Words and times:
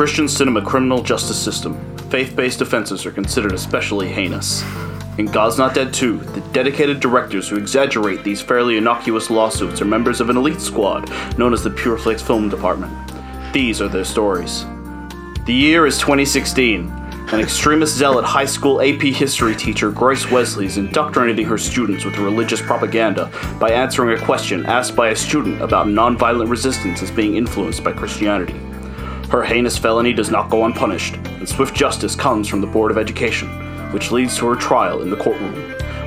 Christian 0.00 0.28
cinema 0.28 0.62
criminal 0.64 1.02
justice 1.02 1.38
system, 1.38 1.78
faith 2.08 2.34
based 2.34 2.62
offenses 2.62 3.04
are 3.04 3.10
considered 3.10 3.52
especially 3.52 4.08
heinous. 4.08 4.64
In 5.18 5.26
God's 5.26 5.58
Not 5.58 5.74
Dead 5.74 5.92
2, 5.92 6.16
the 6.16 6.40
dedicated 6.54 7.00
directors 7.00 7.50
who 7.50 7.58
exaggerate 7.58 8.24
these 8.24 8.40
fairly 8.40 8.78
innocuous 8.78 9.28
lawsuits 9.28 9.82
are 9.82 9.84
members 9.84 10.22
of 10.22 10.30
an 10.30 10.38
elite 10.38 10.62
squad 10.62 11.10
known 11.36 11.52
as 11.52 11.62
the 11.62 11.68
Pureflix 11.68 12.22
Film 12.22 12.48
Department. 12.48 12.90
These 13.52 13.82
are 13.82 13.88
their 13.88 14.06
stories. 14.06 14.64
The 15.44 15.52
year 15.52 15.86
is 15.86 15.98
2016. 15.98 16.88
An 16.88 17.40
extremist 17.40 17.94
zealot 17.94 18.24
high 18.24 18.46
school 18.46 18.80
AP 18.80 19.02
history 19.02 19.54
teacher, 19.54 19.90
Grace 19.90 20.30
Wesley, 20.30 20.64
is 20.64 20.78
indoctrinating 20.78 21.44
her 21.44 21.58
students 21.58 22.06
with 22.06 22.16
religious 22.16 22.62
propaganda 22.62 23.30
by 23.60 23.72
answering 23.72 24.18
a 24.18 24.24
question 24.24 24.64
asked 24.64 24.96
by 24.96 25.10
a 25.10 25.16
student 25.16 25.60
about 25.60 25.88
nonviolent 25.88 26.48
resistance 26.48 27.02
as 27.02 27.10
being 27.10 27.36
influenced 27.36 27.84
by 27.84 27.92
Christianity. 27.92 28.58
Her 29.30 29.44
heinous 29.44 29.78
felony 29.78 30.12
does 30.12 30.28
not 30.28 30.50
go 30.50 30.64
unpunished, 30.64 31.14
and 31.14 31.48
swift 31.48 31.72
justice 31.72 32.16
comes 32.16 32.48
from 32.48 32.60
the 32.60 32.66
Board 32.66 32.90
of 32.90 32.98
Education, 32.98 33.48
which 33.92 34.10
leads 34.10 34.36
to 34.38 34.46
her 34.48 34.56
trial 34.56 35.02
in 35.02 35.10
the 35.10 35.16
courtroom, 35.16 35.54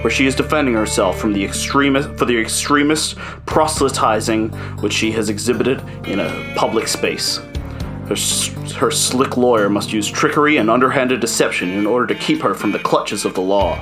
where 0.02 0.12
she 0.12 0.26
is 0.26 0.36
defending 0.36 0.73
herself 0.73 1.20
from 1.20 1.32
the 1.32 1.41
extremist 1.41 2.09
for 2.18 2.26
the 2.26 2.38
extremist 2.38 3.16
proselytizing 3.46 4.49
which 4.82 4.91
she 4.91 5.09
has 5.13 5.30
exhibited 5.30 5.82
in 6.05 6.20
a 6.20 6.54
public 6.58 6.86
space. 6.86 7.38
Her, 8.09 8.18
her 8.76 8.91
slick 8.91 9.38
lawyer 9.38 9.70
must 9.70 9.94
use 9.94 10.12
trickery 10.12 10.58
and 10.58 10.70
underhanded 10.70 11.21
deception 11.21 11.70
in 11.70 11.88
order 11.88 12.13
to 12.13 12.16
keep 12.20 12.41
her 12.41 12.54
from 12.54 12.74
the 12.74 12.80
clutches 12.80 13.24
of 13.24 13.35
the 13.35 13.41
law. 13.41 13.82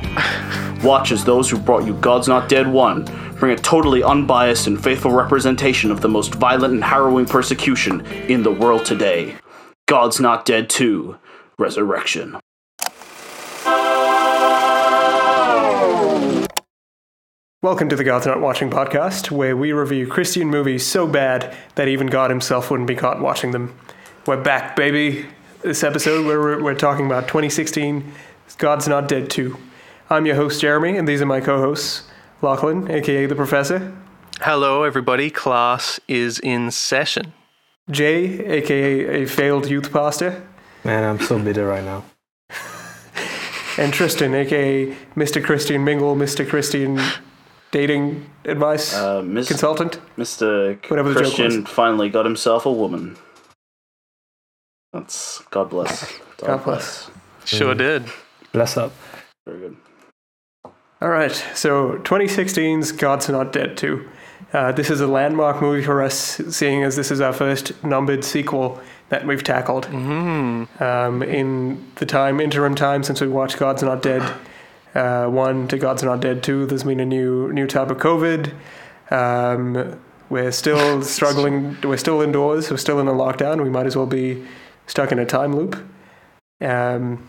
Watch 0.84 1.12
as 1.12 1.26
those 1.26 1.50
who 1.50 1.58
brought 1.58 1.84
you 1.84 1.96
God's 1.96 2.28
Not 2.28 2.48
Dead 2.48 2.68
1 2.68 3.31
bring 3.42 3.58
a 3.58 3.60
totally 3.60 4.04
unbiased 4.04 4.68
and 4.68 4.82
faithful 4.82 5.12
representation 5.12 5.90
of 5.90 6.02
the 6.02 6.08
most 6.08 6.36
violent 6.36 6.76
and 6.76 6.84
harrowing 6.84 7.26
persecution 7.26 8.06
in 8.30 8.44
the 8.44 8.52
world 8.52 8.86
today. 8.86 9.36
God's 9.88 10.20
Not 10.20 10.46
Dead 10.46 10.70
2 10.70 11.18
Resurrection. 11.58 12.38
Welcome 17.64 17.90
to 17.90 17.96
the 17.96 18.04
God's 18.04 18.28
Not 18.28 18.42
Watching 18.42 18.70
podcast, 18.70 19.32
where 19.32 19.58
we 19.58 19.72
review 19.72 20.06
Christian 20.06 20.48
movies 20.48 20.86
so 20.86 21.08
bad 21.08 21.58
that 21.74 21.88
even 21.88 22.06
God 22.06 22.30
himself 22.30 22.70
wouldn't 22.70 22.88
be 22.88 22.96
caught 22.96 23.22
watching 23.22 23.50
them. 23.50 23.76
We're 24.28 24.40
back, 24.40 24.76
baby. 24.76 25.26
This 25.64 25.84
episode, 25.84 26.28
we're, 26.28 26.62
we're 26.62 26.76
talking 26.76 27.08
about 27.08 27.28
2016 27.28 28.14
God's 28.60 28.88
Not 28.88 29.08
Dead 29.08 29.32
2. 29.32 29.58
I'm 30.12 30.28
your 30.28 30.36
host, 30.36 30.62
Jeremy, 30.62 30.96
and 30.96 31.08
these 31.08 31.24
are 31.24 31.26
my 31.26 31.42
co 31.42 31.60
hosts, 31.60 32.04
Lachlan, 32.42 32.90
aka 32.90 33.26
The 33.26 33.36
Professor, 33.36 33.94
Hello, 34.42 34.84
everybody. 34.84 35.30
Class 35.30 36.00
is 36.08 36.40
in 36.40 36.72
session. 36.72 37.34
Jay, 37.90 38.40
aka 38.46 39.24
a 39.24 39.28
failed 39.28 39.70
youth 39.70 39.92
pastor, 39.92 40.42
Man, 40.84 41.04
I'm 41.04 41.20
so 41.24 41.38
bitter 41.38 41.68
right 41.68 41.84
now. 41.84 42.04
and 43.78 43.94
Tristan, 43.94 44.34
aka 44.34 44.96
Mr. 45.16 45.44
Christian 45.44 45.84
Mingle, 45.84 46.16
Mr. 46.16 46.48
Christian 46.48 47.00
Dating 47.72 48.26
Advice 48.46 48.96
Uh, 48.96 49.22
Miss- 49.22 49.48
Consultant. 49.48 50.00
Mr. 50.18 50.78
Whatever 50.90 51.14
the 51.14 51.22
joke 51.24 51.36
Christian 51.36 51.66
finally 51.66 52.10
got 52.10 52.26
himself 52.26 52.66
a 52.66 52.72
woman. 52.72 53.18
That's 54.92 55.40
God 55.52 55.70
bless. 55.70 56.12
God 56.38 56.64
bless. 56.64 57.10
Sure 57.46 57.76
did. 57.76 58.06
Bless 58.52 58.76
up. 58.76 58.92
Very 59.46 59.60
good. 59.60 59.78
All 61.02 61.10
right, 61.10 61.32
so 61.56 61.94
2016's 62.04 62.92
God's 62.92 63.28
Not 63.28 63.52
Dead 63.52 63.76
2. 63.76 64.08
Uh, 64.54 64.72
this 64.72 64.92
is 64.92 65.02
a 65.02 65.08
landmark 65.08 65.60
movie 65.60 65.84
for 65.84 66.04
us, 66.04 66.16
seeing 66.16 66.84
as 66.84 66.96
this 66.96 67.10
is 67.10 67.20
our 67.20 67.34
first 67.34 67.84
numbered 67.84 68.24
sequel 68.24 68.80
that 69.10 69.26
we've 69.26 69.44
tackled. 69.44 69.88
Mm-hmm. 69.88 70.84
Um, 70.84 71.24
in 71.24 71.92
the 71.96 72.06
time, 72.06 72.40
interim 72.40 72.76
time 72.76 73.02
since 73.02 73.20
we 73.20 73.28
watched 73.28 73.58
God's 73.58 73.82
Not 73.82 74.04
Dead 74.04 74.22
uh, 74.94 75.26
1 75.26 75.70
to 75.70 75.80
God's 75.80 76.04
Not 76.04 76.20
Dead 76.20 76.44
2, 76.44 76.68
there's 76.68 76.84
been 76.84 77.00
a 77.00 77.06
new 77.06 77.52
new 77.52 77.66
type 77.66 77.90
of 77.90 77.98
COVID. 77.98 78.54
Um, 79.10 80.00
we're 80.30 80.52
still 80.52 81.02
struggling, 81.18 81.78
we're 81.82 81.98
still 81.98 82.22
indoors, 82.22 82.70
we're 82.70 82.78
still 82.78 83.00
in 83.00 83.08
a 83.08 83.14
lockdown, 83.14 83.64
we 83.64 83.72
might 83.72 83.88
as 83.88 83.96
well 83.96 84.06
be 84.06 84.46
stuck 84.86 85.12
in 85.12 85.18
a 85.18 85.26
time 85.26 85.56
loop. 85.56 85.84
Um, 86.62 87.28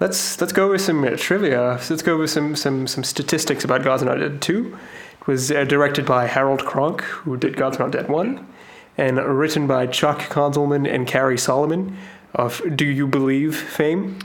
let's 0.00 0.40
let's 0.40 0.52
go 0.52 0.70
with 0.70 0.80
some 0.80 1.04
uh, 1.04 1.16
trivia. 1.16 1.78
Let's 1.88 2.02
go 2.02 2.18
with 2.18 2.30
some 2.30 2.56
some 2.56 2.86
some 2.86 3.04
statistics 3.04 3.64
about 3.64 3.84
God's 3.84 4.02
Not 4.02 4.18
Dead 4.18 4.42
Two. 4.42 4.76
It 5.20 5.26
was 5.26 5.52
uh, 5.52 5.64
directed 5.64 6.06
by 6.06 6.26
Harold 6.26 6.64
Cronk, 6.64 7.02
who 7.02 7.36
did 7.36 7.56
God's 7.56 7.78
Not 7.78 7.92
Dead 7.92 8.08
One, 8.08 8.46
and 8.96 9.18
written 9.18 9.66
by 9.66 9.86
Chuck 9.86 10.20
Konzelman 10.22 10.92
and 10.92 11.06
Cary 11.06 11.38
Solomon 11.38 11.96
of 12.34 12.62
Do 12.74 12.86
You 12.86 13.06
Believe 13.06 13.56
fame. 13.56 14.18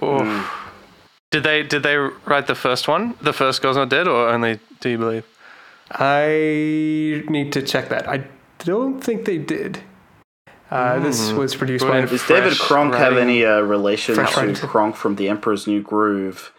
Oh. 0.00 0.64
Did 1.30 1.42
they 1.42 1.62
did 1.62 1.82
they 1.82 1.96
write 1.96 2.46
the 2.46 2.54
first 2.54 2.88
one? 2.88 3.14
The 3.20 3.34
first 3.34 3.60
God's 3.60 3.76
Not 3.76 3.90
Dead, 3.90 4.08
or 4.08 4.28
only 4.28 4.58
Do 4.80 4.88
You 4.88 4.98
Believe? 4.98 5.26
I 5.90 7.24
need 7.28 7.52
to 7.52 7.62
check 7.62 7.88
that. 7.90 8.08
I 8.08 8.24
don't 8.58 9.00
think 9.00 9.24
they 9.24 9.38
did. 9.38 9.80
Uh, 10.70 10.98
This 11.00 11.32
was 11.32 11.54
produced 11.56 11.84
Well, 11.84 11.94
by 11.94 12.00
it 12.00 12.10
Does 12.10 12.26
David 12.26 12.54
Fresh 12.56 12.68
Kronk 12.68 12.94
have 12.94 13.16
any 13.16 13.44
uh, 13.44 13.60
relation 13.60 14.14
Fresh 14.14 14.34
to 14.34 14.40
writing. 14.40 14.54
Kronk 14.56 14.96
from 14.96 15.16
The 15.16 15.28
Emperor's 15.28 15.66
New 15.66 15.82
Groove? 15.82 16.52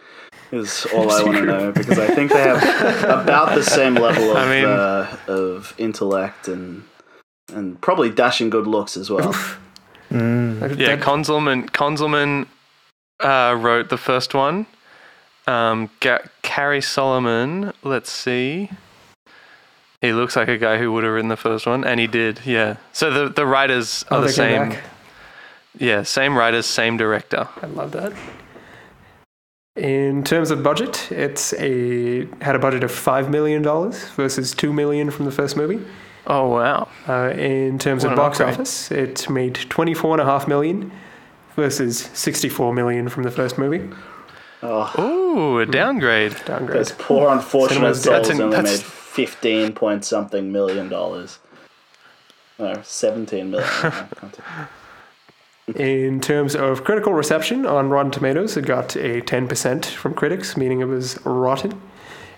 Is 0.51 0.87
all 0.93 1.11
I 1.11 1.21
want 1.23 1.37
to 1.37 1.45
know 1.45 1.71
because 1.71 1.99
I 1.99 2.07
think 2.07 2.31
they 2.31 2.41
have 2.41 2.63
about 3.03 3.53
the 3.55 3.63
same 3.63 3.93
level 3.95 4.31
of 4.31 4.37
I 4.37 4.49
mean- 4.49 4.65
uh, 4.65 5.17
of 5.27 5.73
intellect 5.77 6.47
and 6.47 6.83
and 7.53 7.79
probably 7.81 8.09
dashing 8.11 8.49
good 8.51 8.67
looks 8.67 8.95
as 8.97 9.09
well. 9.09 9.33
Mm. 10.11 10.77
Yeah, 10.77 10.95
That- 10.95 10.99
Konzelman 11.01 11.69
Konzelman 11.71 12.47
uh, 13.19 13.55
wrote 13.59 13.89
the 13.89 13.97
first 13.97 14.33
one. 14.33 14.65
Um, 15.47 15.89
Ga- 15.99 16.25
Cary 16.43 16.81
Solomon. 16.81 17.73
Let's 17.83 18.11
see. 18.11 18.69
He 20.01 20.13
looks 20.13 20.35
like 20.35 20.47
a 20.47 20.57
guy 20.57 20.77
who 20.77 20.91
would 20.93 21.03
have 21.03 21.11
written 21.13 21.27
the 21.29 21.35
first 21.37 21.65
one, 21.65 21.83
and 21.83 21.99
he 21.99 22.07
did. 22.07 22.39
Yeah. 22.45 22.77
So 22.93 23.11
the 23.11 23.29
the 23.29 23.45
writers 23.45 24.05
are 24.09 24.19
Oh, 24.19 24.21
the 24.21 24.27
they 24.27 24.33
came 24.33 24.61
same. 24.61 24.69
back. 24.69 24.83
Yeah, 25.77 26.03
same 26.03 26.37
writers, 26.37 26.65
same 26.65 26.97
director. 26.97 27.47
I 27.61 27.65
love 27.67 27.91
that. 27.91 28.13
In 29.75 30.23
terms 30.23 30.51
of 30.51 30.61
budget, 30.63 31.11
it's 31.11 31.53
a 31.53 32.25
had 32.41 32.55
a 32.55 32.59
budget 32.59 32.83
of 32.83 32.91
five 32.91 33.29
million 33.29 33.61
dollars 33.61 34.09
versus 34.09 34.53
two 34.53 34.73
million 34.73 35.11
from 35.11 35.25
the 35.25 35.31
first 35.31 35.55
movie. 35.55 35.79
Oh 36.27 36.47
wow. 36.49 36.87
Uh, 37.07 37.31
in 37.35 37.79
terms 37.79 38.03
What 38.03 38.13
of 38.13 38.17
box 38.17 38.39
upgrade. 38.39 38.55
office, 38.55 38.91
it 38.91 39.29
made 39.29 39.55
twenty 39.69 39.93
four 39.93 40.13
and 40.13 40.21
a 40.21 40.25
half 40.25 40.47
million 40.47 40.91
versus 41.55 42.09
sixty 42.13 42.49
four 42.49 42.73
million 42.73 43.09
from 43.09 43.23
the 43.23 43.31
first 43.31 43.57
movie. 43.57 43.89
Oh, 44.61 44.91
Ooh, 44.99 45.59
a 45.59 45.65
downgrade. 45.65 46.35
Downgrade. 46.45 46.77
That's 46.79 46.91
poor 46.97 47.29
unfortunate 47.29 47.95
souls 47.95 48.03
that's 48.03 48.29
an- 48.29 48.41
only 48.41 48.55
that's- 48.57 48.81
made 48.81 48.91
fifteen 49.09 49.73
point 49.73 50.05
something 50.05 50.51
million 50.51 50.89
dollars. 50.89 51.39
No, 52.57 52.73
seventeen 52.83 53.51
million. 53.51 53.69
I 53.83 53.89
can't 54.15 54.33
take- 55.67 55.75
In 55.75 56.19
terms 56.19 56.55
of 56.55 56.83
critical 56.83 57.13
reception 57.13 57.65
on 57.65 57.89
Rotten 57.89 58.11
Tomatoes, 58.11 58.57
it 58.57 58.65
got 58.65 58.95
a 58.95 59.21
ten 59.21 59.47
percent 59.47 59.85
from 59.85 60.13
critics, 60.13 60.55
meaning 60.57 60.79
it 60.81 60.85
was 60.85 61.23
rotten, 61.25 61.79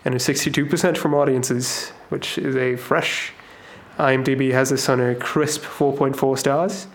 and 0.05 0.15
a 0.15 0.19
sixty 0.19 0.51
two 0.51 0.65
percent 0.65 0.97
from 0.97 1.13
audiences, 1.13 1.89
which 2.09 2.37
is 2.37 2.55
a 2.55 2.75
fresh. 2.75 3.33
IMDb 3.97 4.51
has 4.51 4.69
this 4.69 4.87
on 4.89 4.99
a 4.99 5.13
crisp 5.15 5.61
four 5.61 5.93
point 5.95 6.15
four 6.15 6.37
stars, 6.37 6.87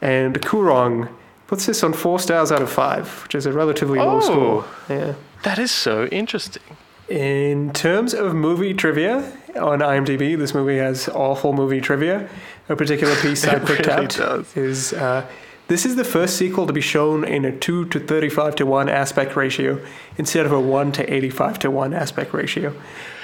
and 0.00 0.40
Kurong 0.42 1.08
puts 1.46 1.66
this 1.66 1.82
on 1.82 1.92
four 1.92 2.18
stars 2.18 2.50
out 2.50 2.62
of 2.62 2.70
five, 2.70 3.22
which 3.24 3.34
is 3.34 3.46
a 3.46 3.52
relatively 3.52 3.98
low 3.98 4.16
Oh. 4.16 4.20
score. 4.20 4.64
Yeah. 4.88 5.14
That 5.44 5.58
is 5.58 5.70
so 5.70 6.06
interesting. 6.06 6.62
In 7.08 7.72
terms 7.72 8.14
of 8.14 8.34
movie 8.34 8.72
trivia 8.74 9.18
on 9.56 9.80
IMDb, 9.80 10.36
this 10.38 10.54
movie 10.54 10.78
has 10.78 11.08
awful 11.08 11.52
movie 11.52 11.80
trivia. 11.80 12.28
A 12.68 12.76
particular 12.76 13.14
piece 13.16 13.44
I 13.46 13.58
picked 13.58 13.86
really 13.86 13.90
out 14.04 14.10
does. 14.10 14.56
is 14.56 14.92
uh, 14.94 15.26
this 15.68 15.84
is 15.84 15.96
the 15.96 16.04
first 16.04 16.36
sequel 16.36 16.66
to 16.66 16.72
be 16.72 16.80
shown 16.80 17.24
in 17.24 17.44
a 17.44 17.52
2 17.52 17.86
to 17.86 18.00
35 18.00 18.56
to 18.56 18.66
1 18.66 18.88
aspect 18.88 19.36
ratio 19.36 19.84
instead 20.16 20.46
of 20.46 20.52
a 20.52 20.60
1 20.60 20.92
to 20.92 21.12
85 21.14 21.58
to 21.60 21.70
1 21.70 21.92
aspect 21.94 22.32
ratio. 22.32 22.72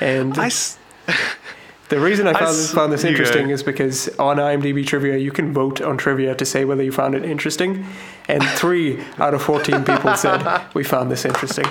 And 0.00 0.36
I 0.38 0.46
s- 0.46 0.78
the 1.88 1.98
reason 2.00 2.26
I 2.26 2.30
I 2.30 2.34
found, 2.34 2.44
s- 2.48 2.56
this, 2.56 2.72
found 2.72 2.92
this 2.92 3.04
interesting 3.04 3.50
is 3.50 3.62
because 3.62 4.08
on 4.18 4.36
IMDb 4.36 4.86
trivia, 4.86 5.16
you 5.16 5.30
can 5.30 5.52
vote 5.52 5.80
on 5.80 5.96
trivia 5.96 6.34
to 6.34 6.44
say 6.44 6.64
whether 6.64 6.82
you 6.82 6.92
found 6.92 7.14
it 7.14 7.24
interesting. 7.24 7.86
And 8.28 8.42
three 8.50 9.02
out 9.18 9.34
of 9.34 9.42
14 9.42 9.84
people 9.84 10.14
said, 10.16 10.62
We 10.74 10.84
found 10.84 11.10
this 11.10 11.24
interesting. 11.24 11.64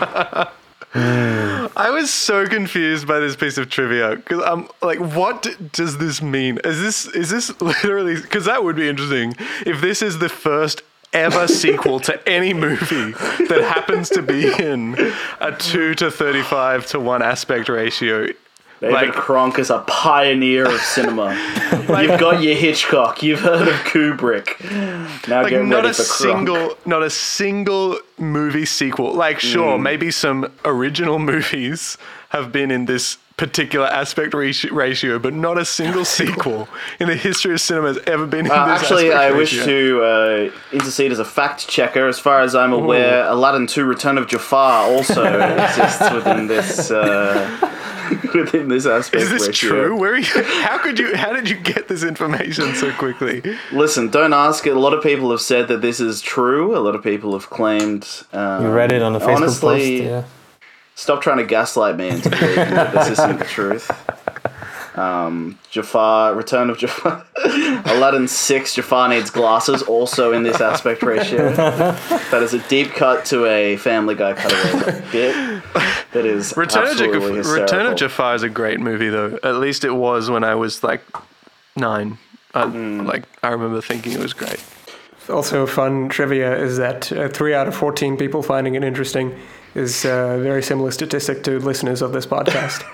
I 0.93 1.89
was 1.91 2.11
so 2.11 2.47
confused 2.47 3.07
by 3.07 3.19
this 3.19 3.35
piece 3.35 3.57
of 3.57 3.69
trivia 3.69 4.15
because 4.15 4.41
I'm 4.43 4.67
like, 4.81 4.99
what 4.99 5.47
does 5.71 5.97
this 5.97 6.21
mean? 6.21 6.59
Is 6.63 6.79
this 6.79 7.05
is 7.07 7.29
this 7.29 7.61
literally? 7.61 8.15
Because 8.15 8.45
that 8.45 8.63
would 8.63 8.75
be 8.75 8.87
interesting 8.89 9.35
if 9.65 9.81
this 9.81 10.01
is 10.01 10.19
the 10.19 10.29
first 10.29 10.81
ever 11.13 11.47
sequel 11.47 11.99
to 12.01 12.29
any 12.29 12.53
movie 12.53 13.11
that 13.47 13.61
happens 13.63 14.09
to 14.09 14.21
be 14.21 14.51
in 14.59 14.95
a 15.39 15.55
two 15.57 15.93
to 15.95 16.09
thirty-five 16.11 16.85
to 16.87 16.99
one 16.99 17.21
aspect 17.21 17.69
ratio. 17.69 18.27
David 18.79 18.93
Like- 18.93 19.13
Cronk 19.13 19.57
is 19.59 19.69
a 19.71 19.79
pioneer 19.87 20.65
of 20.65 20.79
cinema. 20.81 21.33
You've 21.71 22.19
got 22.19 22.41
your 22.43 22.55
Hitchcock. 22.55 23.23
You've 23.23 23.39
heard 23.39 23.67
of 23.67 23.73
Kubrick. 23.85 24.59
Now 25.27 25.41
like 25.41 25.49
get 25.51 25.65
not 25.65 25.77
ready 25.77 25.89
a 25.89 25.93
for 25.93 26.03
single 26.03 26.77
not 26.85 27.01
a 27.03 27.09
single 27.09 27.97
movie 28.19 28.65
sequel 28.65 29.13
like 29.13 29.39
sure 29.39 29.77
Mm. 29.77 29.81
maybe 29.81 30.11
some 30.11 30.51
original 30.65 31.17
movies 31.33 31.97
have 32.29 32.51
been 32.51 32.69
in 32.71 32.85
this 32.85 33.17
particular 33.37 33.85
aspect 33.87 34.33
ratio, 34.33 34.73
ratio 34.73 35.19
but 35.19 35.31
not 35.33 35.57
a 35.59 35.63
single 35.65 36.03
sequel 36.19 36.67
in 36.99 37.07
the 37.07 37.15
history 37.15 37.53
of 37.53 37.61
cinema 37.61 37.87
has 37.89 37.99
ever 38.07 38.25
been 38.25 38.45
in 38.47 38.51
Uh, 38.51 38.65
this 38.65 38.81
actually, 38.81 39.11
aspect 39.11 39.33
I 39.33 39.37
wish 39.37 39.63
to 39.63 40.01
uh, 40.03 40.51
intercede 40.75 41.11
as 41.11 41.19
a 41.19 41.25
fact 41.25 41.67
checker. 41.67 42.07
As 42.07 42.17
far 42.19 42.41
as 42.41 42.55
I'm 42.55 42.73
aware, 42.73 43.25
Aladdin 43.27 43.67
2: 43.67 43.85
Return 43.85 44.17
of 44.17 44.27
Jafar 44.27 44.89
also 44.91 45.23
exists 45.57 46.11
within 46.11 46.47
this 46.47 46.89
uh, 46.89 47.71
within 48.33 48.69
this 48.69 48.85
aspect 48.85 49.23
is 49.23 49.29
this 49.29 49.47
ratio. 49.47 49.69
true 49.69 49.95
where 49.99 50.13
are 50.13 50.17
you, 50.17 50.43
how 50.63 50.77
could 50.77 50.97
you 50.97 51.15
how 51.15 51.31
did 51.33 51.49
you 51.49 51.57
get 51.57 51.87
this 51.89 52.03
information 52.03 52.73
so 52.75 52.91
quickly 52.93 53.43
Listen, 53.71 54.09
don't 54.09 54.33
ask. 54.33 54.65
A 54.65 54.71
lot 54.73 54.93
of 54.93 55.03
people 55.03 55.29
have 55.31 55.41
said 55.41 55.67
that 55.67 55.81
this 55.81 55.99
is 55.99 56.21
true. 56.21 56.75
A 56.75 56.79
lot 56.79 56.95
of 56.95 57.03
people 57.03 57.33
have 57.33 57.49
claimed. 57.49 58.07
Um, 58.33 58.63
You 58.63 58.69
read 58.71 58.91
it 58.91 59.01
on 59.01 59.15
a 59.15 59.19
Facebook 59.19 59.35
honestly, 59.37 59.69
post. 59.69 60.03
Yeah. 60.03 60.23
Stop 60.97 61.21
trying 61.21 61.37
to 61.37 61.43
gaslight 61.45 61.95
me 61.95 62.09
into 62.09 62.27
believing 62.31 62.55
that 62.73 62.91
this 62.91 63.09
isn't 63.11 63.37
the 63.37 63.45
truth. 63.45 63.87
Um, 64.97 65.59
Jafar, 65.69 66.33
Return 66.33 66.71
of 66.71 66.79
Jafar, 66.79 67.23
Aladdin 67.85 68.27
6, 68.27 68.73
Jafar 68.73 69.07
needs 69.09 69.29
glasses, 69.29 69.83
also 69.83 70.33
in 70.33 70.41
this 70.41 70.59
aspect 70.59 71.03
ratio. 71.03 71.51
That 71.51 72.41
is 72.41 72.55
a 72.55 72.59
deep 72.67 72.93
cut 72.93 73.25
to 73.25 73.45
a 73.45 73.77
Family 73.77 74.15
Guy 74.15 74.33
cutaway 74.33 75.03
bit. 75.11 75.63
That 76.13 76.25
is 76.25 76.57
Return 76.57 76.83
of, 76.85 76.89
absolutely 76.89 77.35
Jafar. 77.43 77.53
Return 77.61 77.85
of 77.85 77.95
Jafar 77.95 78.33
is 78.33 78.41
a 78.41 78.49
great 78.49 78.79
movie 78.79 79.09
though 79.09 79.37
at 79.43 79.57
least 79.57 79.83
it 79.83 79.91
was 79.91 80.31
when 80.31 80.43
I 80.43 80.55
was 80.55 80.83
like 80.83 81.03
nine 81.75 82.17
I, 82.55 82.65
Hmm. 82.65 83.01
like 83.05 83.25
I 83.43 83.49
remember 83.49 83.81
thinking 83.81 84.13
it 84.13 84.19
was 84.19 84.33
great 84.33 84.63
Also, 85.29 85.67
fun 85.67 86.09
trivia 86.09 86.55
is 86.57 86.77
that 86.77 87.11
uh, 87.11 87.27
three 87.29 87.53
out 87.53 87.67
of 87.67 87.75
14 87.75 88.17
people 88.17 88.41
finding 88.41 88.73
it 88.73 88.83
interesting 88.83 89.37
is 89.77 90.03
a 90.05 90.39
very 90.41 90.61
similar 90.63 90.91
statistic 90.91 91.43
to 91.43 91.59
listeners 91.59 92.01
of 92.01 92.11
this 92.11 92.25
podcast. 92.25 92.83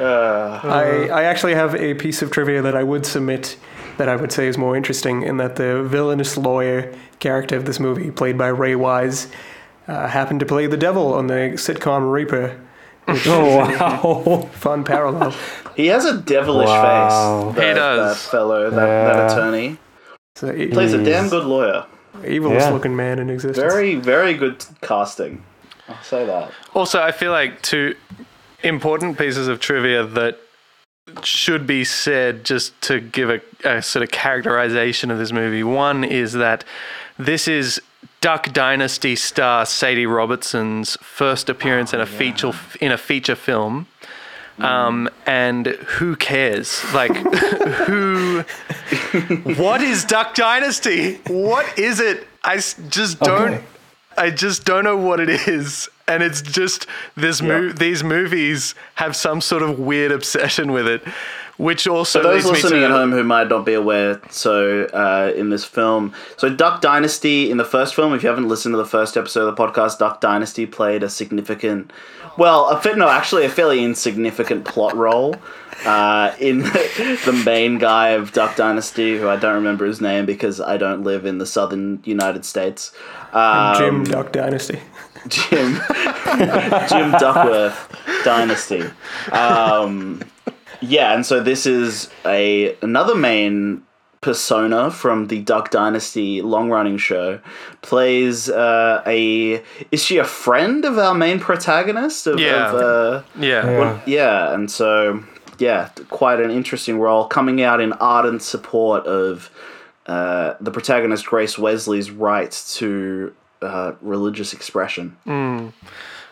I, 0.00 1.08
I 1.12 1.24
actually 1.24 1.54
have 1.54 1.74
a 1.74 1.94
piece 1.94 2.22
of 2.22 2.30
trivia 2.30 2.62
that 2.62 2.76
I 2.76 2.82
would 2.82 3.04
submit 3.06 3.56
that 3.98 4.08
I 4.08 4.16
would 4.16 4.30
say 4.32 4.46
is 4.46 4.56
more 4.56 4.76
interesting 4.76 5.22
in 5.22 5.38
that 5.38 5.56
the 5.56 5.82
villainous 5.82 6.36
lawyer 6.36 6.94
character 7.18 7.56
of 7.56 7.64
this 7.64 7.80
movie, 7.80 8.10
played 8.10 8.38
by 8.38 8.48
Ray 8.48 8.76
Wise, 8.76 9.26
uh, 9.88 10.06
happened 10.06 10.40
to 10.40 10.46
play 10.46 10.66
the 10.66 10.76
devil 10.76 11.14
on 11.14 11.26
the 11.26 11.52
sitcom 11.56 12.10
Reaper. 12.12 12.60
Oh 13.26 13.56
wow. 13.56 14.42
Fun 14.52 14.84
parallel. 14.84 15.34
He 15.74 15.86
has 15.86 16.04
a 16.04 16.18
devilish 16.20 16.66
Wow. 16.68 17.46
face. 17.52 17.56
That, 17.56 17.68
He 17.68 17.74
does. 17.74 18.22
That 18.22 18.30
fellow, 18.30 18.68
that, 18.70 18.76
that 18.76 19.32
attorney. 19.32 19.78
So, 20.36 20.52
e- 20.52 20.68
Plays 20.68 20.92
a 20.92 21.02
damn 21.02 21.30
good 21.30 21.46
lawyer. 21.46 21.86
Evilest 22.22 22.60
Yeah. 22.60 22.70
looking 22.70 22.96
man 22.96 23.18
in 23.18 23.30
existence. 23.30 23.72
Very, 23.72 23.94
very 23.94 24.34
good 24.34 24.64
casting. 24.82 25.42
I'll 25.88 26.02
say 26.02 26.26
that. 26.26 26.50
Also, 26.74 27.00
I 27.00 27.12
feel 27.12 27.32
like 27.32 27.62
two 27.62 27.94
important 28.62 29.18
pieces 29.18 29.48
of 29.48 29.60
trivia 29.60 30.04
that 30.04 30.38
should 31.22 31.66
be 31.66 31.84
said 31.84 32.44
just 32.44 32.78
to 32.82 33.00
give 33.00 33.30
a, 33.30 33.40
a 33.64 33.82
sort 33.82 34.02
of 34.02 34.10
characterization 34.10 35.10
of 35.10 35.18
this 35.18 35.32
movie. 35.32 35.62
One 35.62 36.04
is 36.04 36.34
that 36.34 36.64
this 37.18 37.48
is 37.48 37.80
Duck 38.20 38.52
Dynasty 38.52 39.16
star 39.16 39.64
Sadie 39.64 40.06
Robertson's 40.06 40.96
first 41.00 41.48
appearance 41.48 41.92
in 41.94 42.00
a 42.00 42.02
oh, 42.02 42.06
feature 42.06 42.52
in 42.80 42.92
a 42.92 42.98
feature 42.98 43.34
film. 43.34 43.86
Um, 44.58 45.08
and 45.26 45.66
who 45.66 46.16
cares? 46.16 46.82
Like, 46.92 47.14
who? 47.86 48.42
What 49.56 49.80
is 49.82 50.04
Duck 50.04 50.34
Dynasty? 50.34 51.16
What 51.28 51.78
is 51.78 52.00
it? 52.00 52.26
I 52.44 52.56
s- 52.56 52.74
just 52.88 53.20
don't. 53.20 53.54
Okay. 53.54 53.64
I 54.16 54.30
just 54.30 54.64
don't 54.64 54.82
know 54.82 54.96
what 54.96 55.20
it 55.20 55.28
is, 55.28 55.88
and 56.08 56.24
it's 56.24 56.42
just 56.42 56.86
this 57.16 57.40
mo- 57.40 57.68
these 57.68 58.02
movies 58.02 58.74
have 58.96 59.14
some 59.14 59.40
sort 59.40 59.62
of 59.62 59.78
weird 59.78 60.10
obsession 60.10 60.72
with 60.72 60.88
it, 60.88 61.02
which 61.58 61.86
also 61.86 62.20
For 62.20 62.28
those 62.28 62.44
leads 62.44 62.46
me 62.46 62.62
listening 62.62 62.80
to 62.80 62.86
at 62.86 62.90
home 62.92 63.10
who 63.10 63.22
might 63.24 63.48
not 63.48 63.66
be 63.66 63.74
aware, 63.74 64.20
so 64.30 64.84
uh, 64.84 65.32
in 65.36 65.50
this 65.50 65.64
film, 65.64 66.14
so 66.36 66.48
Duck 66.48 66.80
Dynasty 66.80 67.50
in 67.50 67.56
the 67.58 67.64
first 67.64 67.94
film, 67.94 68.14
if 68.14 68.22
you 68.22 68.28
haven't 68.28 68.48
listened 68.48 68.72
to 68.72 68.76
the 68.76 68.86
first 68.86 69.16
episode 69.16 69.48
of 69.48 69.56
the 69.56 69.62
podcast, 69.62 69.98
Duck 69.98 70.20
Dynasty 70.20 70.66
played 70.66 71.02
a 71.02 71.10
significant, 71.10 71.92
well, 72.38 72.68
a 72.68 72.80
fa- 72.80 72.96
no, 72.96 73.08
actually 73.08 73.44
a 73.44 73.48
fairly 73.48 73.84
insignificant 73.84 74.64
plot 74.64 74.96
role 74.96 75.34
uh, 75.84 76.32
in 76.38 76.58
the 76.62 77.42
main 77.44 77.78
guy 77.78 78.10
of 78.10 78.32
Duck 78.32 78.54
Dynasty, 78.56 79.18
who 79.18 79.28
I 79.28 79.36
don't 79.36 79.54
remember 79.54 79.84
his 79.84 80.00
name 80.00 80.26
because 80.26 80.60
I 80.60 80.76
don't 80.76 81.02
live 81.02 81.26
in 81.26 81.38
the 81.38 81.46
southern 81.46 82.00
United 82.04 82.44
States. 82.44 82.92
Um, 83.32 83.76
Jim 83.76 84.04
Duck 84.04 84.32
Dynasty. 84.32 84.80
Jim 85.26 85.74
Jim 86.88 87.10
Duckworth 87.12 87.96
Dynasty. 88.24 88.84
Um, 89.32 90.22
yeah, 90.80 91.14
and 91.14 91.24
so 91.24 91.40
this 91.42 91.66
is 91.66 92.10
a 92.24 92.76
another 92.82 93.14
main 93.14 93.82
persona 94.20 94.90
from 94.90 95.28
the 95.28 95.40
Duck 95.42 95.70
Dynasty 95.70 96.42
long 96.42 96.70
running 96.70 96.98
show. 96.98 97.40
Plays 97.82 98.48
uh, 98.50 99.02
a 99.06 99.62
is 99.90 100.02
she 100.02 100.18
a 100.18 100.24
friend 100.24 100.84
of 100.84 100.98
our 100.98 101.14
main 101.14 101.38
protagonist? 101.38 102.26
Of, 102.26 102.40
Yeah. 102.40 102.70
Of, 102.70 102.74
uh, 102.74 103.22
yeah. 103.38 103.46
Yeah. 103.70 103.78
well, 103.78 104.02
yeah, 104.06 104.54
and 104.54 104.70
so 104.70 105.22
yeah, 105.58 105.90
quite 106.08 106.40
an 106.40 106.50
interesting 106.50 106.98
role 106.98 107.26
coming 107.26 107.62
out 107.62 107.80
in 107.80 107.92
ardent 107.94 108.42
support 108.42 109.06
of 109.06 109.50
uh, 110.06 110.54
the 110.60 110.70
protagonist 110.70 111.26
Grace 111.26 111.58
Wesley's 111.58 112.10
right 112.10 112.50
to 112.76 113.34
uh, 113.60 113.92
religious 114.00 114.52
expression. 114.52 115.16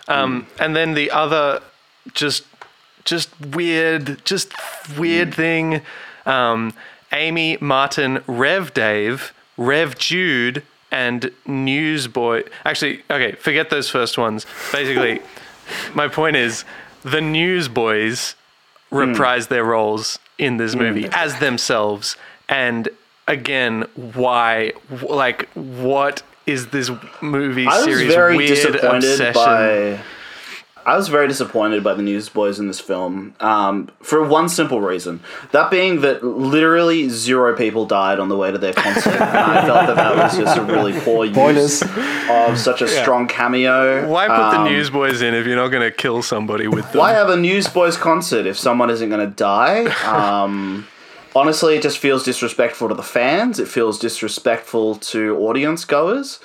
Um, 0.09 0.47
and 0.59 0.77
then 0.77 0.95
the 0.95 1.11
other, 1.11 1.61
just, 2.15 2.45
just 3.07 3.31
weird, 3.41 4.25
just 4.25 4.53
weird 4.99 5.31
mm. 5.31 5.35
thing. 5.35 5.83
Um, 6.27 6.75
Amy 7.13 7.57
Martin, 7.61 8.23
Rev 8.27 8.75
Dave, 8.75 9.33
Rev 9.57 9.97
Jude, 9.97 10.63
and 10.91 11.31
Newsboy. 11.47 12.45
Actually, 12.65 13.03
okay, 13.11 13.33
forget 13.33 13.71
those 13.71 13.89
first 13.89 14.19
ones. 14.19 14.47
Basically, 14.73 15.21
my 15.95 16.09
point 16.09 16.37
is 16.37 16.65
the 17.03 17.21
Newsboys 17.21 18.35
mm. 18.91 19.09
reprise 19.09 19.49
their 19.49 19.65
roles 19.65 20.19
in 20.39 20.57
this 20.57 20.75
mm. 20.75 20.81
movie 20.81 21.09
as 21.13 21.39
themselves. 21.39 22.17
And 22.49 22.89
again, 23.27 23.83
why? 23.95 24.73
Like, 25.03 25.49
what 25.55 26.23
is 26.47 26.69
this 26.69 26.91
movie 27.21 27.67
I 27.67 27.77
was 27.77 27.85
series 27.85 28.15
very 28.15 28.37
weird 28.37 28.51
disappointed 28.51 29.11
obsession? 29.11 29.35
by. 29.35 30.01
I 30.87 30.97
was 30.97 31.09
very 31.09 31.27
disappointed 31.27 31.83
by 31.83 31.95
the 31.95 32.03
Newsboys 32.03 32.61
in 32.61 32.69
this 32.69 32.79
film 32.79 33.35
um, 33.41 33.91
for 34.03 34.23
one 34.25 34.49
simple 34.49 34.81
reason. 34.81 35.19
That 35.51 35.69
being 35.69 36.01
that 36.03 36.23
literally 36.23 37.09
zero 37.09 37.57
people 37.57 37.87
died 37.87 38.21
on 38.21 38.29
the 38.29 38.37
way 38.37 38.53
to 38.53 38.59
their 38.59 38.73
concert. 38.73 39.15
and 39.15 39.25
I 39.25 39.67
felt 39.67 39.89
that 39.89 39.97
that 39.97 40.17
was 40.17 40.37
just 40.39 40.57
a 40.57 40.63
really 40.63 40.99
poor 41.01 41.25
use 41.25 41.83
of 42.31 42.57
such 42.57 42.83
a 42.83 42.89
strong 42.89 43.27
cameo. 43.27 44.09
Why 44.09 44.29
put 44.29 44.37
the 44.53 44.61
Um, 44.61 44.65
Newsboys 44.67 45.23
in 45.23 45.35
if 45.35 45.45
you're 45.45 45.57
not 45.57 45.69
going 45.69 45.83
to 45.83 45.91
kill 45.91 46.23
somebody 46.23 46.69
with 46.69 46.91
them? 46.93 47.01
Why 47.01 47.15
have 47.15 47.31
a 47.31 47.37
Newsboys 47.37 47.97
concert 47.97 48.47
if 48.47 48.57
someone 48.57 48.89
isn't 48.89 49.09
going 49.11 49.29
to 49.29 49.35
die? 49.35 49.87
Um, 50.05 50.87
honestly, 51.35 51.75
it 51.75 51.83
just 51.83 51.99
feels 51.99 52.23
disrespectful 52.23 52.89
to 52.91 52.95
the 52.95 53.03
fans. 53.03 53.59
It 53.59 53.67
feels 53.67 53.99
disrespectful 53.99 54.95
to 54.97 55.37
audience 55.39 55.85
goers. 55.85 56.39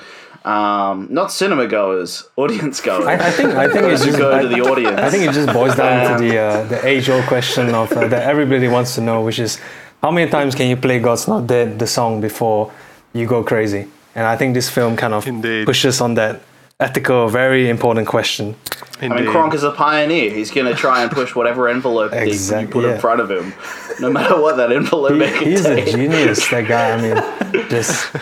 Um, 0.43 1.07
not 1.11 1.31
cinema 1.31 1.67
goers, 1.67 2.27
audience 2.35 2.81
goers. 2.81 3.05
I, 3.05 3.13
I 3.13 3.31
think 3.31 3.49
I 3.53 3.67
think 3.69 3.85
it's 3.85 4.03
just 4.03 4.17
go 4.17 4.33
I, 4.33 4.41
to 4.41 4.47
the 4.47 4.61
audience. 4.61 4.99
I 4.99 5.09
think 5.09 5.23
it 5.29 5.33
just 5.33 5.53
boils 5.53 5.75
down 5.75 6.17
to 6.17 6.23
the 6.23 6.37
uh, 6.37 6.63
the 6.63 6.85
age 6.85 7.09
old 7.09 7.25
question 7.25 7.75
of 7.75 7.91
uh, 7.91 8.07
that 8.07 8.23
everybody 8.27 8.67
wants 8.67 8.95
to 8.95 9.01
know, 9.01 9.21
which 9.21 9.37
is 9.37 9.59
how 10.01 10.09
many 10.09 10.29
times 10.31 10.55
can 10.55 10.67
you 10.67 10.77
play 10.77 10.99
"God's 10.99 11.27
Not 11.27 11.45
Dead" 11.45 11.77
the 11.77 11.85
song 11.85 12.21
before 12.21 12.71
you 13.13 13.27
go 13.27 13.43
crazy? 13.43 13.87
And 14.15 14.25
I 14.25 14.35
think 14.35 14.55
this 14.55 14.67
film 14.69 14.97
kind 14.97 15.13
of 15.13 15.27
Indeed. 15.27 15.65
pushes 15.65 16.01
on 16.01 16.15
that 16.15 16.41
ethical, 16.79 17.29
very 17.29 17.69
important 17.69 18.07
question. 18.07 18.55
I 18.99 19.07
mean, 19.07 19.19
Indeed. 19.19 19.31
Cronk 19.31 19.53
is 19.53 19.63
a 19.63 19.71
pioneer. 19.71 20.31
He's 20.31 20.51
going 20.51 20.67
to 20.67 20.73
try 20.73 21.03
and 21.03 21.11
push 21.11 21.35
whatever 21.35 21.69
envelope 21.69 22.11
that 22.11 22.25
you 22.27 22.33
Exactly, 22.33 22.73
put 22.73 22.85
in 22.85 22.99
front 22.99 23.21
of 23.21 23.29
him, 23.29 23.53
no 23.99 24.11
matter 24.11 24.41
what 24.41 24.57
that 24.57 24.71
envelope 24.71 25.13
may 25.13 25.31
He, 25.37 25.51
he's 25.51 25.65
a 25.65 25.85
genius, 25.85 26.49
that 26.49 26.67
guy. 26.67 26.91
I 26.91 27.01
mean, 27.01 27.69
just 27.69 28.15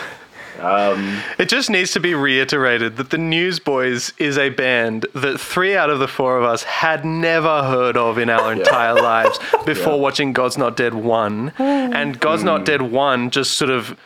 Um, 0.60 1.22
it 1.38 1.48
just 1.48 1.70
needs 1.70 1.92
to 1.92 2.00
be 2.00 2.14
reiterated 2.14 2.96
that 2.96 3.10
the 3.10 3.18
Newsboys 3.18 4.12
is 4.18 4.36
a 4.38 4.50
band 4.50 5.06
that 5.14 5.40
three 5.40 5.76
out 5.76 5.90
of 5.90 5.98
the 5.98 6.08
four 6.08 6.36
of 6.38 6.44
us 6.44 6.62
had 6.64 7.04
never 7.04 7.62
heard 7.62 7.96
of 7.96 8.18
in 8.18 8.28
our 8.28 8.52
entire 8.60 8.94
lives 8.94 9.38
before 9.64 9.94
Yeah. 9.94 10.00
watching 10.00 10.32
God's 10.32 10.58
Not 10.58 10.76
Dead 10.76 10.94
1. 10.94 11.52
And 11.58 12.20
God's 12.20 12.44
Not 12.44 12.62
mm. 12.62 12.64
Dead 12.66 12.82
1 12.82 13.30
just 13.30 13.52
sort 13.52 13.70
of 13.70 13.98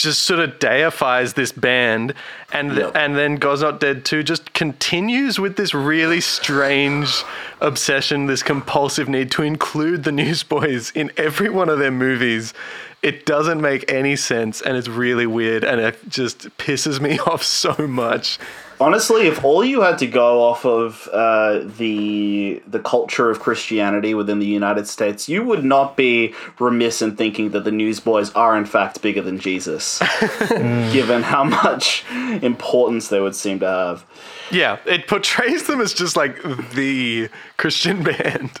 just 0.00 0.22
sort 0.22 0.40
of 0.40 0.58
deifies 0.58 1.34
this 1.34 1.52
band, 1.52 2.14
and 2.52 2.76
Yep. 2.76 2.92
and 2.94 3.16
then 3.16 3.36
God's 3.36 3.62
Not 3.62 3.80
Dead 3.80 4.04
Two 4.04 4.22
just 4.22 4.52
continues 4.54 5.38
with 5.38 5.56
this 5.56 5.74
really 5.74 6.20
strange 6.20 7.22
obsession, 7.60 8.26
this 8.26 8.42
compulsive 8.42 9.08
need 9.08 9.30
to 9.32 9.42
include 9.42 10.04
the 10.04 10.12
Newsboys 10.12 10.90
in 10.94 11.10
every 11.16 11.50
one 11.50 11.68
of 11.68 11.78
their 11.78 11.90
movies. 11.90 12.54
It 13.02 13.26
doesn't 13.26 13.60
make 13.60 13.90
any 13.90 14.16
sense, 14.16 14.60
and 14.60 14.76
it's 14.76 14.88
really 14.88 15.26
weird, 15.26 15.64
and 15.64 15.80
it 15.80 15.98
just 16.08 16.48
pisses 16.58 17.00
me 17.00 17.18
off 17.26 17.42
so 17.42 17.74
much. 17.86 18.38
Honestly, 18.80 19.26
if 19.26 19.44
all 19.44 19.62
you 19.62 19.82
had 19.82 19.98
to 19.98 20.06
go 20.06 20.42
off 20.42 20.64
of 20.64 21.06
uh, 21.12 21.60
the 21.76 22.62
the 22.66 22.78
culture 22.80 23.28
of 23.30 23.38
Christianity 23.40 24.14
within 24.14 24.38
the 24.38 24.46
United 24.46 24.86
States, 24.88 25.28
you 25.28 25.44
would 25.44 25.64
not 25.64 25.96
be 25.98 26.34
remiss 26.58 27.02
in 27.02 27.14
thinking 27.14 27.50
that 27.50 27.64
the 27.64 27.70
Newsboys 27.70 28.30
are 28.32 28.56
in 28.56 28.64
fact 28.64 29.02
bigger 29.02 29.20
than 29.20 29.38
Jesus, 29.38 29.98
given 30.48 31.22
how 31.22 31.44
much 31.44 32.04
importance 32.42 33.08
they 33.08 33.20
would 33.20 33.36
seem 33.36 33.60
to 33.60 33.66
have. 33.66 34.06
Yeah, 34.50 34.78
it 34.86 35.06
portrays 35.06 35.66
them 35.66 35.80
as 35.82 35.92
just 35.92 36.16
like 36.16 36.42
the 36.74 37.28
Christian 37.58 38.02
band. 38.02 38.50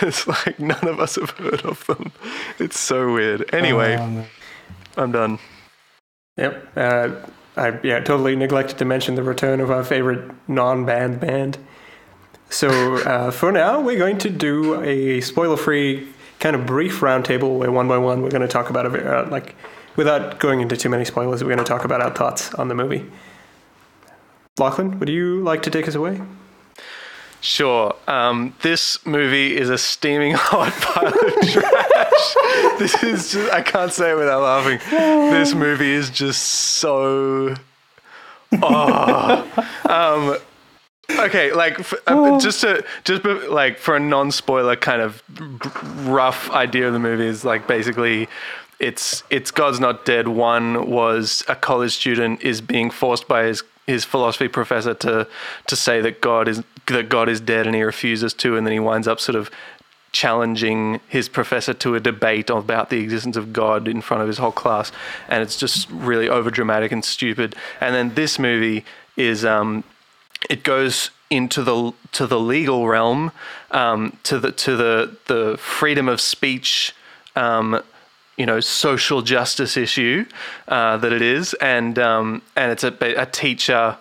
It's 0.00 0.26
like 0.28 0.60
none 0.60 0.86
of 0.86 1.00
us 1.00 1.16
have 1.16 1.30
heard 1.30 1.62
of 1.64 1.84
them. 1.86 2.12
It's 2.60 2.78
so 2.78 3.12
weird. 3.12 3.52
Anyway, 3.52 3.96
Um, 3.96 4.24
I'm 4.96 5.10
done. 5.12 5.38
Yep. 6.36 6.68
Uh, 6.76 7.10
I 7.56 7.78
yeah 7.82 8.00
totally 8.00 8.36
neglected 8.36 8.78
to 8.78 8.84
mention 8.84 9.14
the 9.14 9.22
return 9.22 9.60
of 9.60 9.70
our 9.70 9.84
favorite 9.84 10.30
non-band 10.48 11.20
band. 11.20 11.58
So 12.50 12.96
uh, 12.98 13.30
for 13.30 13.50
now, 13.50 13.80
we're 13.80 13.98
going 13.98 14.18
to 14.18 14.30
do 14.30 14.80
a 14.82 15.20
spoiler-free 15.20 16.06
kind 16.38 16.54
of 16.54 16.66
brief 16.66 17.00
roundtable 17.00 17.58
where 17.58 17.72
one 17.72 17.88
by 17.88 17.98
one 17.98 18.22
we're 18.22 18.30
going 18.30 18.42
to 18.42 18.48
talk 18.48 18.70
about 18.70 18.86
a 18.86 19.20
uh, 19.26 19.28
like 19.30 19.54
without 19.96 20.38
going 20.38 20.60
into 20.60 20.76
too 20.76 20.88
many 20.88 21.04
spoilers. 21.04 21.42
We're 21.42 21.54
going 21.54 21.64
to 21.64 21.64
talk 21.64 21.84
about 21.84 22.02
our 22.02 22.10
thoughts 22.10 22.54
on 22.54 22.68
the 22.68 22.74
movie. 22.74 23.10
Lachlan, 24.58 24.98
would 25.00 25.08
you 25.08 25.42
like 25.42 25.62
to 25.62 25.70
take 25.70 25.88
us 25.88 25.94
away? 25.94 26.20
Sure. 27.40 27.94
Um, 28.08 28.54
this 28.62 29.04
movie 29.06 29.56
is 29.56 29.70
a 29.70 29.78
steaming 29.78 30.32
hot 30.36 30.72
pile 30.72 31.08
of 31.08 31.50
trash. 31.50 31.85
this 32.78 33.02
is 33.02 33.32
just, 33.32 33.52
I 33.52 33.62
can't 33.62 33.92
say 33.92 34.12
it 34.12 34.16
without 34.16 34.42
laughing. 34.42 34.78
This 34.90 35.54
movie 35.54 35.92
is 35.92 36.10
just 36.10 36.42
so. 36.42 37.54
Oh. 38.62 39.66
um, 39.88 41.18
okay, 41.18 41.52
like 41.52 41.80
f- 41.80 41.94
uh, 42.06 42.38
just 42.38 42.60
to 42.60 42.84
just 43.04 43.22
be- 43.22 43.48
like 43.48 43.78
for 43.78 43.96
a 43.96 44.00
non-spoiler 44.00 44.76
kind 44.76 45.02
of 45.02 45.22
rough 46.06 46.50
idea 46.50 46.86
of 46.86 46.92
the 46.92 46.98
movie 46.98 47.26
is 47.26 47.44
like 47.44 47.66
basically 47.66 48.28
it's 48.78 49.22
it's 49.30 49.50
God's 49.50 49.80
Not 49.80 50.04
Dead. 50.04 50.28
One 50.28 50.90
was 50.90 51.42
a 51.48 51.56
college 51.56 51.94
student 51.94 52.42
is 52.42 52.60
being 52.60 52.90
forced 52.90 53.26
by 53.26 53.44
his 53.44 53.62
his 53.86 54.04
philosophy 54.04 54.48
professor 54.48 54.94
to 54.94 55.26
to 55.66 55.76
say 55.76 56.00
that 56.00 56.20
God 56.20 56.48
is 56.48 56.62
that 56.86 57.08
God 57.08 57.28
is 57.28 57.40
dead, 57.40 57.66
and 57.66 57.74
he 57.74 57.82
refuses 57.82 58.32
to, 58.34 58.56
and 58.56 58.66
then 58.66 58.72
he 58.72 58.78
winds 58.80 59.08
up 59.08 59.18
sort 59.18 59.36
of 59.36 59.50
challenging 60.16 60.98
his 61.08 61.28
professor 61.28 61.74
to 61.74 61.94
a 61.94 62.00
debate 62.00 62.48
about 62.48 62.88
the 62.88 62.98
existence 63.00 63.36
of 63.36 63.52
God 63.52 63.86
in 63.86 64.00
front 64.00 64.22
of 64.22 64.28
his 64.28 64.38
whole 64.38 64.56
class, 64.62 64.90
and 65.28 65.42
it's 65.42 65.56
just 65.56 65.90
really 65.90 66.26
over 66.26 66.50
dramatic 66.50 66.90
and 66.90 67.04
stupid. 67.04 67.54
And 67.82 67.94
then 67.94 68.14
this 68.14 68.38
movie 68.38 68.82
is 69.18 69.44
um, 69.44 69.84
it 70.48 70.62
goes 70.62 71.10
into 71.28 71.62
the 71.62 71.92
to 72.12 72.26
the 72.26 72.40
legal 72.40 72.88
realm, 72.88 73.30
um, 73.70 74.16
to 74.22 74.38
the 74.38 74.52
to 74.52 74.74
the 74.76 75.16
the 75.26 75.58
freedom 75.58 76.08
of 76.08 76.20
speech. 76.20 76.94
Um, 77.34 77.82
you 78.38 78.44
know, 78.44 78.60
social 78.60 79.22
justice 79.22 79.78
issue 79.78 80.26
uh, 80.68 80.98
that 80.98 81.12
it 81.12 81.22
is, 81.22 81.54
and 81.54 81.98
um, 81.98 82.42
and 82.54 82.70
it's 82.70 82.84
a, 82.84 82.92
a 83.16 83.24
teacher, 83.24 83.96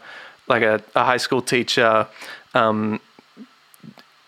like 0.48 0.62
a, 0.62 0.82
a 0.94 1.06
high 1.06 1.22
school 1.26 1.42
teacher, 1.42 2.06
um, 2.54 3.00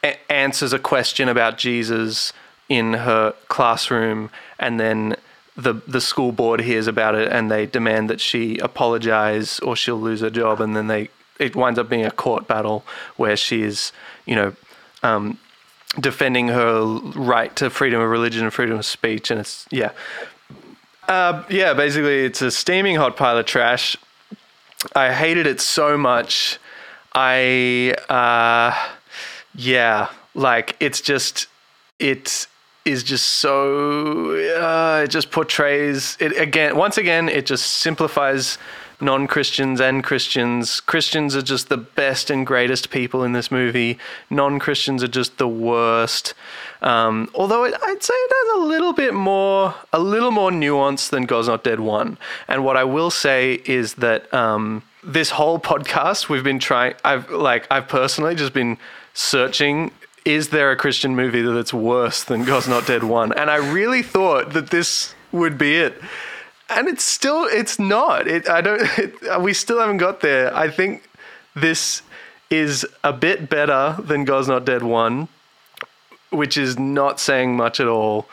a- 0.07 0.31
answers 0.31 0.73
a 0.73 0.79
question 0.79 1.29
about 1.29 1.57
Jesus 1.57 2.33
in 2.69 2.93
her 2.93 3.33
classroom, 3.47 4.29
and 4.59 4.79
then 4.79 5.15
the 5.55 5.73
the 5.87 6.01
school 6.01 6.31
board 6.31 6.61
hears 6.61 6.87
about 6.87 7.15
it, 7.15 7.31
and 7.31 7.49
they 7.49 7.65
demand 7.65 8.09
that 8.09 8.21
she 8.21 8.57
apologize 8.59 9.59
or 9.59 9.75
she'll 9.75 9.99
lose 9.99 10.21
her 10.21 10.29
job, 10.29 10.61
and 10.61 10.75
then 10.75 10.87
they 10.87 11.09
it 11.39 11.55
winds 11.55 11.77
up 11.79 11.89
being 11.89 12.05
a 12.05 12.11
court 12.11 12.47
battle 12.47 12.83
where 13.15 13.35
she 13.35 13.63
is, 13.63 13.91
you 14.25 14.35
know. 14.35 14.53
Um, 15.03 15.39
defending 15.99 16.49
her 16.49 16.83
right 17.15 17.55
to 17.55 17.69
freedom 17.69 18.01
of 18.01 18.09
religion 18.09 18.43
and 18.43 18.53
freedom 18.53 18.77
of 18.77 18.85
speech 18.85 19.31
and 19.31 19.39
it's 19.39 19.65
yeah 19.71 19.91
uh, 21.07 21.43
yeah 21.49 21.73
basically 21.73 22.25
it's 22.25 22.41
a 22.41 22.51
steaming 22.51 22.95
hot 22.97 23.15
pile 23.15 23.37
of 23.37 23.45
trash 23.45 23.97
i 24.95 25.11
hated 25.13 25.47
it 25.47 25.59
so 25.61 25.97
much 25.97 26.59
i 27.15 27.95
uh 28.09 28.96
yeah 29.57 30.09
like 30.33 30.77
it's 30.79 31.01
just 31.01 31.47
it 31.99 32.47
is 32.85 33.03
just 33.03 33.25
so 33.25 34.31
uh, 34.55 35.01
it 35.03 35.09
just 35.09 35.31
portrays 35.31 36.15
it 36.19 36.37
again 36.37 36.77
once 36.77 36.97
again 36.97 37.27
it 37.27 37.45
just 37.45 37.65
simplifies 37.65 38.57
non-christians 38.99 39.79
and 39.79 40.03
christians. 40.03 40.79
Christians 40.79 41.35
are 41.35 41.41
just 41.41 41.69
the 41.69 41.77
best 41.77 42.29
and 42.29 42.47
greatest 42.47 42.89
people 42.89 43.23
in 43.23 43.33
this 43.33 43.51
movie. 43.51 43.99
Non-christians 44.29 45.03
are 45.03 45.07
just 45.07 45.37
the 45.37 45.47
worst. 45.47 46.33
Um, 46.81 47.29
although 47.33 47.63
it, 47.63 47.73
i'd 47.81 48.03
say 48.03 48.13
it 48.13 48.31
has 48.35 48.63
a 48.63 48.65
little 48.67 48.93
bit 48.93 49.13
more 49.13 49.73
a 49.91 49.99
little 49.99 50.29
more 50.29 50.51
nuance 50.51 51.09
than 51.09 51.23
god's 51.23 51.47
not 51.47 51.63
dead 51.63 51.79
1 51.79 52.19
and 52.47 52.63
what 52.63 52.77
i 52.77 52.83
will 52.83 53.09
say 53.09 53.61
is 53.65 53.95
that 53.95 54.31
um, 54.31 54.83
this 55.03 55.31
whole 55.31 55.57
podcast 55.57 56.29
we've 56.29 56.43
been 56.43 56.59
trying 56.59 56.93
i've 57.03 57.31
like 57.31 57.65
i've 57.71 57.87
personally 57.87 58.35
just 58.35 58.53
been 58.53 58.77
searching 59.17 59.91
is 60.25 60.49
there 60.49 60.71
a 60.71 60.75
Christian 60.75 61.15
movie 61.15 61.41
that's 61.41 61.73
worse 61.73 62.23
than 62.23 62.43
God's 62.43 62.67
Not 62.67 62.85
Dead 62.85 63.03
1? 63.03 63.31
And 63.33 63.49
I 63.49 63.55
really 63.55 64.03
thought 64.03 64.51
that 64.51 64.69
this 64.71 65.15
would 65.31 65.57
be 65.57 65.77
it. 65.77 66.01
And 66.69 66.89
it's 66.89 67.05
still, 67.05 67.45
it's 67.45 67.79
not. 67.79 68.27
It, 68.27 68.49
I 68.49 68.59
don't, 68.59 68.81
it, 68.99 69.41
we 69.41 69.53
still 69.53 69.79
haven't 69.79 69.97
got 69.97 70.19
there. 70.19 70.53
I 70.55 70.69
think 70.69 71.09
this 71.55 72.01
is 72.49 72.85
a 73.05 73.13
bit 73.13 73.49
better 73.49 73.95
than 74.01 74.25
God's 74.25 74.49
Not 74.49 74.65
Dead 74.65 74.83
1, 74.83 75.29
which 76.31 76.57
is 76.57 76.77
not 76.77 77.21
saying 77.21 77.55
much 77.55 77.79
at 77.79 77.87
all. 77.87 78.27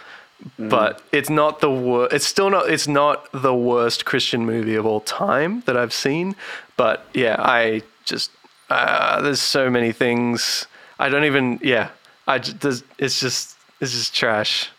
But 0.58 1.00
it's 1.12 1.30
not 1.30 1.60
the 1.60 1.70
wor- 1.70 2.08
It's 2.12 2.26
still 2.26 2.50
not. 2.50 2.68
It's 2.68 2.88
not 2.88 3.30
the 3.32 3.54
worst 3.54 4.04
Christian 4.04 4.44
movie 4.44 4.74
of 4.74 4.84
all 4.84 5.00
time 5.00 5.62
that 5.62 5.74
I've 5.76 5.92
seen. 5.92 6.36
But 6.76 7.06
yeah, 7.14 7.36
I 7.38 7.82
just 8.04 8.30
uh, 8.68 9.22
there's 9.22 9.40
so 9.40 9.70
many 9.70 9.92
things. 9.92 10.66
I 10.98 11.08
don't 11.08 11.24
even. 11.24 11.60
Yeah, 11.62 11.90
I 12.26 12.38
just, 12.38 12.84
it's 12.98 13.20
just 13.20 13.56
it's 13.80 13.92
just 13.92 14.14
trash. 14.14 14.70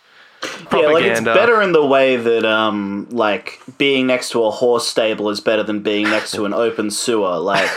Yeah, 0.72 0.80
like 0.90 1.04
it's 1.06 1.22
better 1.22 1.62
in 1.62 1.72
the 1.72 1.86
way 1.86 2.18
that 2.18 2.46
um 2.46 3.08
like 3.10 3.60
being 3.78 4.06
next 4.06 4.30
to 4.32 4.44
a 4.46 4.52
horse 4.52 4.88
stable 4.88 5.30
is 5.30 5.40
better 5.40 5.64
than 5.64 5.82
being 5.82 6.06
next 6.10 6.32
to 6.32 6.46
an 6.46 6.54
open 6.66 6.92
sewer. 6.92 7.38
Like 7.40 7.70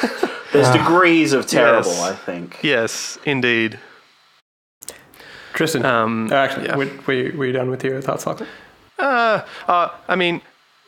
there's 0.53 0.71
degrees 0.71 1.33
of 1.33 1.47
terrible, 1.47 1.91
Yes. 1.91 2.03
I 2.03 2.15
think. 2.15 2.59
Yes, 2.63 3.19
indeed. 3.25 3.79
Tristan, 5.55 5.85
Um, 5.85 6.29
uh, 6.31 6.35
actually, 6.37 6.67
yeah. 6.67 6.77
were, 6.77 6.89
were, 7.07 7.13
you, 7.15 7.37
were 7.37 7.47
you 7.47 7.53
done 7.53 7.69
with 7.71 7.83
your 7.83 8.01
thoughts, 8.01 8.27
Lachlan? 8.27 8.49
Uh, 8.99 9.43
uh, 9.67 9.89
I 10.07 10.15
mean, 10.15 10.41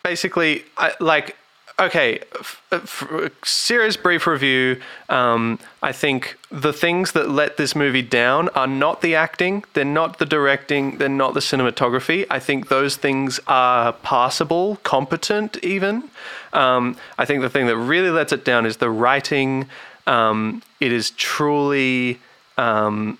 basically, 0.04 0.64
I 0.76 0.92
like. 1.00 1.36
Okay, 1.80 2.18
f- 2.38 2.62
f- 2.70 3.30
serious 3.42 3.96
brief 3.96 4.26
review. 4.26 4.82
Um, 5.08 5.58
I 5.82 5.92
think 5.92 6.36
the 6.50 6.74
things 6.74 7.12
that 7.12 7.30
let 7.30 7.56
this 7.56 7.74
movie 7.74 8.02
down 8.02 8.50
are 8.50 8.66
not 8.66 9.00
the 9.00 9.14
acting, 9.14 9.64
they're 9.72 9.82
not 9.86 10.18
the 10.18 10.26
directing, 10.26 10.98
they're 10.98 11.08
not 11.08 11.32
the 11.32 11.40
cinematography. 11.40 12.26
I 12.28 12.38
think 12.38 12.68
those 12.68 12.96
things 12.96 13.40
are 13.46 13.94
passable, 13.94 14.76
competent, 14.82 15.56
even. 15.64 16.10
Um, 16.52 16.98
I 17.16 17.24
think 17.24 17.40
the 17.40 17.48
thing 17.48 17.66
that 17.66 17.78
really 17.78 18.10
lets 18.10 18.34
it 18.34 18.44
down 18.44 18.66
is 18.66 18.76
the 18.76 18.90
writing. 18.90 19.66
Um, 20.06 20.62
it 20.80 20.92
is 20.92 21.12
truly 21.12 22.20
um, 22.58 23.18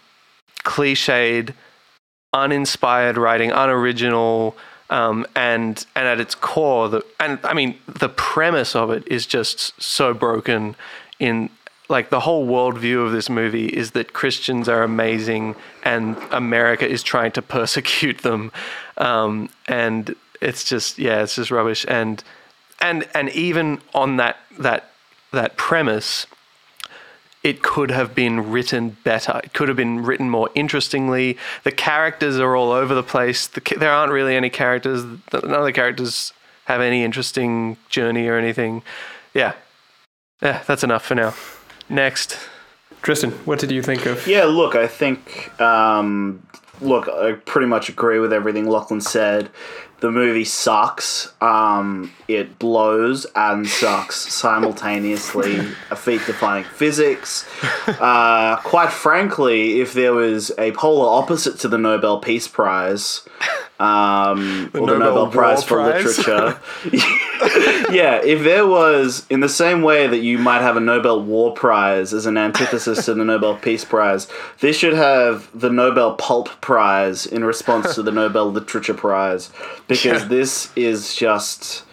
cliched, 0.65 1.55
uninspired 2.35 3.17
writing, 3.17 3.53
unoriginal, 3.53 4.55
um, 4.91 5.25
and 5.35 5.85
and 5.95 6.07
at 6.07 6.21
its 6.21 6.35
core, 6.35 6.89
the 6.89 7.05
and 7.19 7.39
I 7.45 7.55
mean 7.55 7.79
the 7.87 8.09
premise 8.09 8.77
of 8.77 8.91
it 8.91 9.07
is 9.07 9.25
just 9.25 9.81
so 9.81 10.13
broken. 10.13 10.77
In 11.19 11.51
like 11.89 12.11
the 12.11 12.21
whole 12.21 12.47
worldview 12.47 13.05
of 13.05 13.13
this 13.13 13.29
movie 13.29 13.67
is 13.67 13.93
that 13.93 14.13
Christians 14.13 14.69
are 14.69 14.83
amazing 14.83 15.55
and 15.85 16.17
America 16.31 16.89
is 16.89 17.03
trying 17.03 17.33
to 17.33 17.43
persecute 17.57 18.19
them, 18.19 18.53
um, 18.99 19.49
and 19.69 20.15
it's 20.41 20.65
just 20.65 20.99
yeah, 20.99 21.23
it's 21.23 21.37
just 21.37 21.51
rubbish. 21.51 21.87
And 21.89 22.23
and 22.81 23.09
and 23.15 23.29
even 23.31 23.81
on 23.95 24.17
that 24.17 24.39
that 24.59 24.91
that 25.33 25.57
premise, 25.57 26.27
it 27.43 27.63
could 27.63 27.91
have 27.91 28.15
been 28.15 28.51
written 28.51 28.97
better. 29.03 29.41
It 29.43 29.55
could 29.55 29.69
have 29.69 29.77
been 29.77 30.03
written 30.03 30.29
more 30.29 30.51
interestingly. 30.55 31.39
The 31.65 31.73
characters 31.73 32.39
are 32.39 32.55
all 32.55 32.71
over 32.73 32.95
the 32.95 33.03
place. 33.03 33.47
The, 33.47 33.63
there 33.79 33.93
aren't 33.93 34.13
really 34.13 34.37
any 34.37 34.51
characters. 34.51 35.05
None 35.05 35.55
of 35.55 35.65
the 35.65 35.73
characters 35.73 36.33
have 36.67 36.81
any 36.81 37.03
interesting 37.03 37.77
journey 37.89 38.29
or 38.29 38.37
anything. 38.37 38.83
Yeah, 39.33 39.55
yeah, 40.43 40.63
that's 40.67 40.85
enough 40.85 41.05
for 41.05 41.15
now. 41.15 41.35
Next, 41.89 42.39
Tristan, 43.03 43.31
what 43.45 43.59
did 43.59 43.71
you 43.71 43.83
think 43.83 44.07
of? 44.07 44.27
Yeah, 44.27 44.45
look, 44.45 44.75
I 44.75 44.87
think, 44.87 45.59
um, 45.61 46.47
look, 46.81 47.09
I 47.09 47.33
pretty 47.33 47.67
much 47.67 47.89
agree 47.89 48.19
with 48.19 48.33
everything 48.33 48.69
Lachlan 48.69 49.01
said. 49.01 49.51
The 50.01 50.11
movie 50.11 50.45
sucks. 50.45 51.31
Um, 51.43 52.11
it 52.27 52.59
blows 52.59 53.27
and 53.37 53.69
sucks 53.69 54.17
simultaneously. 54.35 55.59
a 55.91 55.97
feat 55.97 56.23
defying 56.27 56.65
physics. 56.65 57.47
Uh, 57.87 58.57
quite 58.57 58.93
frankly, 58.93 59.81
if 59.81 59.93
there 59.93 60.15
was 60.15 60.53
a 60.59 60.73
polar 60.73 61.07
opposite 61.07 61.59
to 61.61 61.69
the 61.69 61.77
Nobel 61.77 62.19
Peace 62.19 62.49
Prize, 62.49 63.29
um, 63.79 64.71
or 64.75 64.87
the 64.87 64.87
Nobel 64.87 64.99
Nobel 64.99 65.23
War 65.25 65.31
Prize 65.31 65.65
for 65.65 65.77
Prize? 65.77 66.19
Literature, 66.19 66.59
yeah, 67.91 68.21
if 68.23 68.43
there 68.43 68.67
was, 68.67 69.27
in 69.31 69.41
the 69.41 69.49
same 69.49 69.83
way 69.83 70.07
that 70.07 70.19
you 70.19 70.39
might 70.39 70.61
have 70.63 70.77
a 70.77 70.81
Nobel 70.81 71.23
War 71.23 71.53
Prize 71.53 72.13
as 72.13 72.27
an 72.27 72.37
antithesis 72.37 73.05
to 73.07 73.15
the 73.15 73.25
Nobel 73.25 73.57
Peace 73.57 73.85
Prize, 73.85 74.27
this 74.61 74.77
should 74.77 74.95
have 74.95 75.49
the 75.59 75.71
Nobel 75.71 76.15
Pulp 76.17 76.49
Prize 76.61 77.27
in 77.27 77.45
response 77.45 77.95
to 77.95 78.03
the 78.03 78.13
Nobel 78.13 78.51
Literature 78.51 78.95
Prize, 78.95 79.51
because 79.89 80.23
Yeah. 80.23 80.29
this 80.29 80.71
is 80.77 81.15
just 81.15 81.85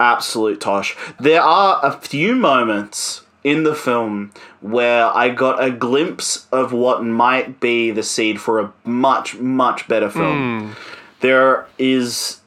absolute 0.00 0.60
tosh. 0.60 0.96
There 1.20 1.42
are 1.42 1.80
a 1.84 1.92
few 1.92 2.34
moments 2.34 3.22
in 3.42 3.64
the 3.64 3.74
film 3.74 4.32
where 4.60 5.06
I 5.14 5.28
got 5.28 5.62
a 5.62 5.70
glimpse 5.70 6.46
of 6.50 6.72
what 6.72 7.04
might 7.04 7.60
be 7.60 7.90
the 7.90 8.02
seed 8.02 8.40
for 8.40 8.58
a 8.60 8.72
much, 8.84 9.36
much 9.36 9.86
better 9.86 10.08
film. 10.08 10.68
Hmm. 10.68 10.72
There 11.20 11.66
is 11.78 12.40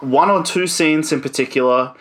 one 0.00 0.30
or 0.30 0.42
two 0.42 0.66
scenes 0.66 1.12
in 1.12 1.20
particular 1.20 1.94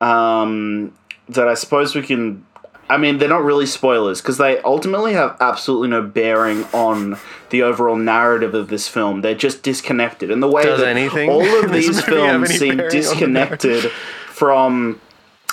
um, 0.00 0.96
that 1.28 1.48
I 1.48 1.54
suppose 1.54 1.94
we 1.94 2.02
can. 2.02 2.46
I 2.88 2.98
mean, 2.98 3.16
they're 3.18 3.28
not 3.28 3.44
really 3.44 3.64
spoilers 3.64 4.20
because 4.20 4.36
they 4.36 4.60
ultimately 4.60 5.14
have 5.14 5.36
absolutely 5.40 5.88
no 5.88 6.02
bearing 6.02 6.64
on 6.74 7.16
the 7.48 7.62
overall 7.62 7.96
narrative 7.96 8.54
of 8.54 8.68
this 8.68 8.86
film. 8.86 9.22
They're 9.22 9.34
just 9.34 9.62
disconnected. 9.62 10.30
And 10.30 10.42
the 10.42 10.48
way 10.48 10.64
Does 10.64 10.80
that 10.80 10.88
anything 10.88 11.30
all 11.30 11.64
of 11.64 11.72
these 11.72 12.02
films 12.02 12.50
seem 12.50 12.76
the 12.76 12.88
disconnected 12.90 13.90
from 14.28 15.00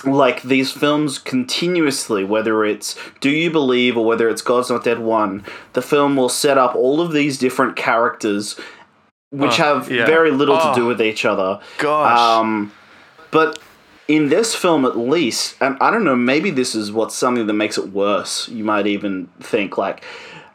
like 0.03 0.41
these 0.41 0.72
films 0.72 1.17
continuously, 1.17 2.24
whether 2.24 2.65
it's 2.65 2.96
Do 3.19 3.29
You 3.29 3.51
Believe 3.51 3.98
or 3.98 4.05
whether 4.05 4.29
it's 4.29 4.41
God's 4.41 4.69
Not 4.69 4.84
Dead 4.84 5.00
1, 5.00 5.43
the 5.74 5.81
film 5.81 6.15
will 6.15 6.29
set 6.29 6.58
up 6.58 6.75
all 6.75 7.01
of 7.01 7.12
these 7.12 7.38
different 7.38 7.75
characters 7.75 8.60
which 9.31 9.59
Oh, 9.59 9.63
have 9.79 9.91
yeah. 9.91 10.05
very 10.05 10.31
little 10.31 10.55
Oh. 10.59 10.74
to 10.74 10.79
do 10.79 10.86
with 10.86 11.01
each 11.01 11.25
other. 11.25 11.59
gosh, 11.77 12.17
Um, 12.19 12.71
but 13.31 13.59
in 14.07 14.29
this 14.29 14.55
film, 14.55 14.86
at 14.86 14.98
least, 14.98 15.55
and 15.62 15.77
I 15.79 15.91
don't 15.91 16.03
know, 16.03 16.15
maybe 16.15 16.50
this 16.50 16.74
is 16.74 16.91
what's 16.91 17.13
something 17.15 17.45
that 17.45 17.53
makes 17.53 17.77
it 17.77 17.89
worse. 17.93 18.50
You 18.50 18.63
might 18.63 18.88
even 18.88 19.29
think 19.39 19.77
like 19.77 20.03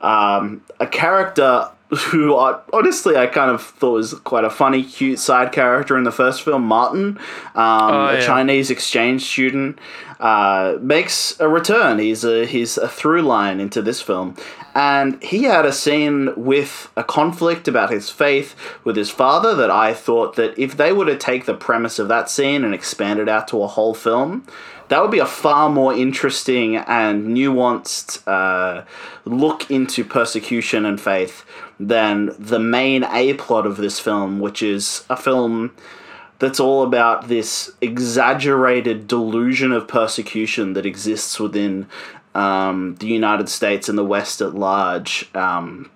um, 0.00 0.62
a 0.81 0.87
character 0.87 1.69
who 1.91 2.37
I, 2.37 2.61
honestly 2.73 3.17
I 3.17 3.26
kind 3.26 3.50
of 3.50 3.62
thought 3.62 3.93
was 3.93 4.14
quite 4.14 4.45
a 4.45 4.50
funny, 4.50 4.83
cute 4.83 5.19
side 5.19 5.53
character 5.53 5.97
in 5.97 6.05
the 6.05 6.12
first 6.12 6.43
film, 6.43 6.62
Martin, 6.62 7.19
um, 7.55 7.91
Oh, 7.95 8.07
a 8.07 8.14
yeah. 8.14 8.26
Chinese 8.26 8.71
exchange 8.71 9.23
student, 9.23 9.79
uh, 10.21 10.79
makes 10.81 11.38
a 11.41 11.49
return. 11.49 11.99
He's 11.99 12.25
a 12.25 12.47
he's 12.47 12.79
a 12.79 12.88
through 12.88 13.23
line 13.23 13.61
into 13.61 13.83
this 13.83 14.00
film, 14.00 14.37
and 14.75 15.23
he 15.23 15.43
had 15.45 15.67
a 15.67 15.73
scene 15.73 16.33
with 16.37 16.91
a 16.97 17.05
conflict 17.05 17.69
about 17.69 17.91
his 17.91 18.09
faith 18.11 18.55
with 18.85 18.97
his 18.97 19.11
father 19.11 19.55
that 19.55 19.71
I 19.71 19.93
thought 19.93 20.37
that 20.37 20.59
if 20.59 20.76
they 20.76 20.93
were 20.93 21.05
to 21.07 21.17
take 21.17 21.45
the 21.45 21.55
premise 21.55 21.99
of 21.99 22.09
that 22.09 22.31
scene 22.31 22.64
and 22.64 22.73
expand 22.73 23.21
it 23.21 23.29
out 23.29 23.49
to 23.49 23.62
a 23.62 23.67
whole 23.67 23.93
film, 23.95 24.47
that 24.88 25.00
would 25.00 25.11
be 25.11 25.19
a 25.19 25.26
far 25.26 25.71
more 25.71 25.95
interesting 25.95 26.76
and 26.76 27.37
nuanced 27.37 28.23
uh, 28.26 28.85
look 29.25 29.71
into 29.71 30.05
persecution 30.05 30.85
and 30.85 31.00
faith 31.00 31.45
than 31.81 32.31
the 32.38 32.59
main 32.59 33.05
A 33.05 33.35
plot 33.35 33.66
of 33.66 33.77
this 33.77 33.99
film, 33.99 34.40
which 34.40 34.62
is 34.62 35.05
a 35.09 35.16
film 35.16 35.75
that's 36.38 36.61
all 36.61 36.83
about 36.83 37.29
this 37.29 37.73
exaggerated 37.81 39.07
delusion 39.07 39.73
of 39.73 39.88
persecution 39.88 40.75
that 40.75 40.85
exists 40.85 41.40
within 41.40 41.87
um, 42.35 42.97
the 42.97 43.07
United 43.07 43.49
States 43.49 43.88
and 43.88 43.97
the 43.97 44.05
West 44.05 44.40
at 44.40 44.55
large. 44.55 45.29
Um, 45.35 45.90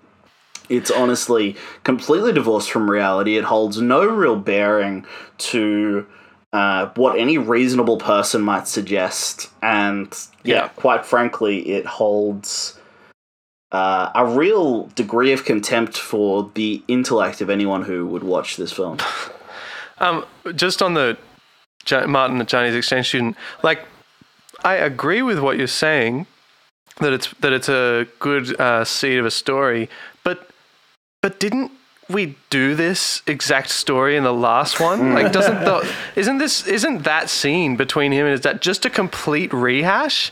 it's 0.68 0.90
honestly 0.90 1.56
completely 1.82 2.32
divorced 2.32 2.70
from 2.70 2.90
reality. 2.90 3.36
It 3.36 3.44
holds 3.44 3.80
no 3.80 4.04
real 4.04 4.36
bearing 4.36 5.06
to 5.38 6.06
uh, 6.52 6.88
what 6.96 7.18
any 7.18 7.38
reasonable 7.38 7.98
person 7.98 8.40
might 8.42 8.66
suggest. 8.68 9.50
And 9.62 10.12
yeah, 10.44 10.54
Yeah. 10.54 10.68
quite 10.68 11.04
frankly, 11.04 11.68
it 11.70 11.86
holds 11.86 12.78
uh, 13.70 14.10
a 14.14 14.24
real 14.24 14.84
degree 14.94 15.32
of 15.32 15.44
contempt 15.44 15.98
for 15.98 16.50
the 16.54 16.82
intellect 16.88 17.40
of 17.42 17.50
anyone 17.50 17.82
who 17.82 18.06
would 18.06 18.22
watch 18.24 18.56
this 18.56 18.72
film. 18.72 18.98
Um, 20.00 20.24
just 20.54 20.80
on 20.80 20.94
the 20.94 21.18
Martin, 22.06 22.38
the 22.38 22.44
Chinese 22.44 22.76
exchange 22.76 23.08
student, 23.08 23.36
like 23.64 23.80
I 24.62 24.74
agree 24.74 25.22
with 25.22 25.40
what 25.40 25.58
you're 25.58 25.66
saying 25.66 26.28
that 27.00 27.12
it's 27.12 27.32
that 27.40 27.52
it's 27.52 27.68
a 27.68 28.06
good 28.20 28.60
uh, 28.60 28.84
seed 28.84 29.18
of 29.18 29.26
a 29.26 29.30
story, 29.32 29.88
but 30.22 30.50
but 31.20 31.40
didn't 31.40 31.72
we 32.08 32.36
do 32.50 32.74
this 32.74 33.22
exact 33.26 33.70
story 33.70 34.16
in 34.16 34.24
the 34.24 34.32
last 34.32 34.80
one? 34.80 35.14
Like, 35.14 35.32
doesn't 35.32 35.60
the 35.64 35.88
isn't 36.16 36.38
this 36.38 36.66
isn't 36.66 37.02
that 37.04 37.28
scene 37.30 37.76
between 37.76 38.12
him 38.12 38.26
and 38.26 38.32
his 38.32 38.40
dad 38.40 38.60
just 38.62 38.84
a 38.84 38.90
complete 38.90 39.52
rehash? 39.52 40.30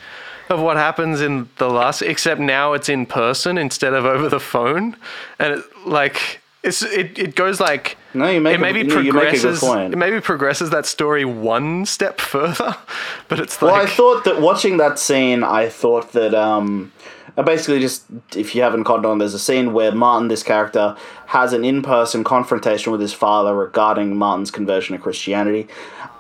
Of 0.49 0.61
what 0.61 0.77
happens 0.77 1.21
in 1.23 1.49
the 1.59 1.69
last, 1.69 2.03
except 2.03 2.41
now 2.41 2.73
it's 2.73 2.89
in 2.89 3.05
person 3.05 3.59
instead 3.59 3.95
of 3.95 4.05
over 4.05 4.29
the 4.29 4.39
phone, 4.39 4.97
and 5.41 5.55
it, 5.55 5.65
like 5.85 6.41
it's 6.63 6.83
it, 6.83 7.19
it 7.19 7.35
goes 7.35 7.59
like 7.59 7.97
No, 8.15 8.31
you 8.31 8.41
make 8.41 8.55
it 8.55 8.61
a- 8.61 8.63
maybe 8.63 8.79
you- 8.83 9.01
you 9.01 9.13
make 9.13 9.25
a 9.25 9.31
good 9.33 9.41
progresses. 9.41 9.59
point. 9.61 9.93
It 9.93 9.97
maybe 9.97 10.21
progresses 10.21 10.71
that 10.71 10.87
story 10.87 11.25
one 11.25 11.85
step 11.85 12.21
further, 12.21 12.77
but 13.29 13.41
it's 13.41 13.61
like 13.61 13.73
Well, 13.73 13.83
I 13.83 13.87
thought 13.87 14.23
that 14.23 14.41
watching 14.41 14.77
that 14.77 15.01
scene, 15.01 15.43
I 15.43 15.69
thought 15.69 16.13
that 16.13 16.33
um, 16.33 16.93
uh, 17.37 17.43
basically 17.43 17.81
just 17.81 18.05
if 18.35 18.55
you 18.55 18.63
haven't 18.63 18.85
caught 18.85 19.05
on, 19.05 19.19
there's 19.19 19.35
a 19.35 19.39
scene 19.39 19.73
where 19.73 19.93
Martin, 19.93 20.29
this 20.29 20.43
character, 20.43 20.97
has 21.27 21.53
an 21.53 21.65
in-person 21.65 22.25
confrontation 22.25 22.93
with 22.93 23.01
his 23.01 23.13
father 23.13 23.55
regarding 23.55 24.17
Martin's 24.17 24.51
conversion 24.51 24.97
to 24.97 25.03
Christianity. 25.03 25.69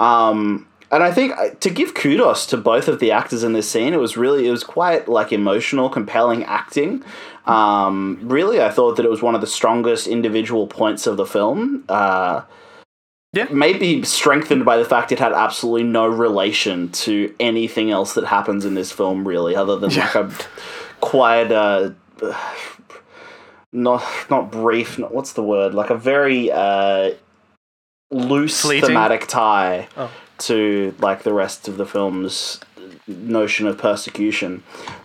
Um, 0.00 0.66
and 0.90 1.02
I 1.02 1.10
think 1.10 1.32
uh, 1.36 1.50
to 1.60 1.70
give 1.70 1.94
kudos 1.94 2.46
to 2.46 2.56
both 2.56 2.86
of 2.88 3.00
the 3.00 3.10
actors 3.10 3.42
in 3.42 3.52
this 3.54 3.68
scene, 3.68 3.92
it 3.92 4.00
was 4.00 4.16
really 4.16 4.46
it 4.46 4.50
was 4.50 4.62
quite 4.64 5.08
like 5.08 5.32
emotional, 5.32 5.88
compelling 5.88 6.44
acting. 6.44 7.02
Um, 7.46 8.18
really, 8.22 8.60
I 8.60 8.70
thought 8.70 8.96
that 8.96 9.04
it 9.04 9.10
was 9.10 9.22
one 9.22 9.34
of 9.34 9.40
the 9.40 9.46
strongest 9.46 10.06
individual 10.06 10.66
points 10.66 11.06
of 11.06 11.16
the 11.16 11.26
film. 11.26 11.84
Uh, 11.88 12.42
Yeah. 13.32 13.48
maybe 13.50 14.02
strengthened 14.02 14.64
by 14.64 14.78
the 14.78 14.84
fact 14.84 15.12
it 15.12 15.18
had 15.18 15.32
absolutely 15.32 15.82
no 15.82 16.06
relation 16.06 16.88
to 17.04 17.34
anything 17.38 17.90
else 17.90 18.14
that 18.14 18.24
happens 18.24 18.64
in 18.64 18.74
this 18.74 18.90
film, 18.92 19.26
really, 19.28 19.54
other 19.54 19.76
than 19.76 19.90
like 19.94 20.14
a 20.14 20.30
quiet, 21.10 21.52
uh, 21.52 21.90
not 23.72 24.02
not 24.30 24.50
brief. 24.50 24.98
Not, 24.98 25.12
what's 25.14 25.32
the 25.32 25.42
word? 25.42 25.74
Like 25.74 25.90
a 25.90 25.96
very 25.96 26.50
uh, 26.50 27.12
loose 28.10 28.60
Fleeting? 28.62 28.88
thematic 28.88 29.26
tie 29.26 29.88
Oh. 29.96 30.10
to 30.38 30.94
like 30.98 31.22
the 31.22 31.32
rest 31.32 31.68
of 31.68 31.76
the 31.76 31.86
film's 31.86 32.60
notion 33.06 33.66
of 33.66 33.78
persecution. 33.78 34.62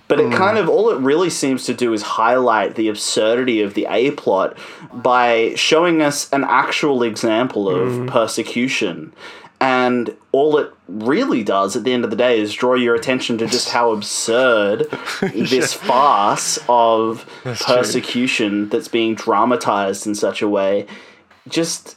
But 0.07 0.19
it 0.19 0.33
kind 0.33 0.57
of 0.57 0.67
all 0.67 0.89
it 0.89 0.99
really 0.99 1.29
seems 1.29 1.63
to 1.65 1.73
do 1.73 1.93
is 1.93 2.01
highlight 2.01 2.75
the 2.75 2.89
absurdity 2.89 3.61
of 3.61 3.75
the 3.75 3.87
A 3.89 4.11
plot 4.11 4.57
by 4.93 5.53
showing 5.55 6.01
us 6.01 6.29
an 6.33 6.43
actual 6.43 7.01
example 7.03 7.69
of 7.69 8.07
persecution. 8.07 9.13
And 9.61 10.17
all 10.31 10.57
it 10.57 10.73
really 10.87 11.43
does 11.43 11.75
at 11.75 11.83
the 11.83 11.93
end 11.93 12.03
of 12.03 12.09
the 12.09 12.15
day 12.15 12.39
is 12.39 12.51
draw 12.51 12.73
your 12.73 12.95
attention 12.95 13.37
to 13.37 13.45
just 13.45 13.69
how 13.69 13.91
absurd 13.91 14.89
this 15.21 15.71
farce 15.71 16.57
of 16.67 17.29
persecution 17.43 18.69
that's 18.69 18.87
being 18.87 19.13
dramatized 19.13 20.07
in 20.07 20.15
such 20.15 20.41
a 20.41 20.49
way 20.49 20.87
just 21.47 21.95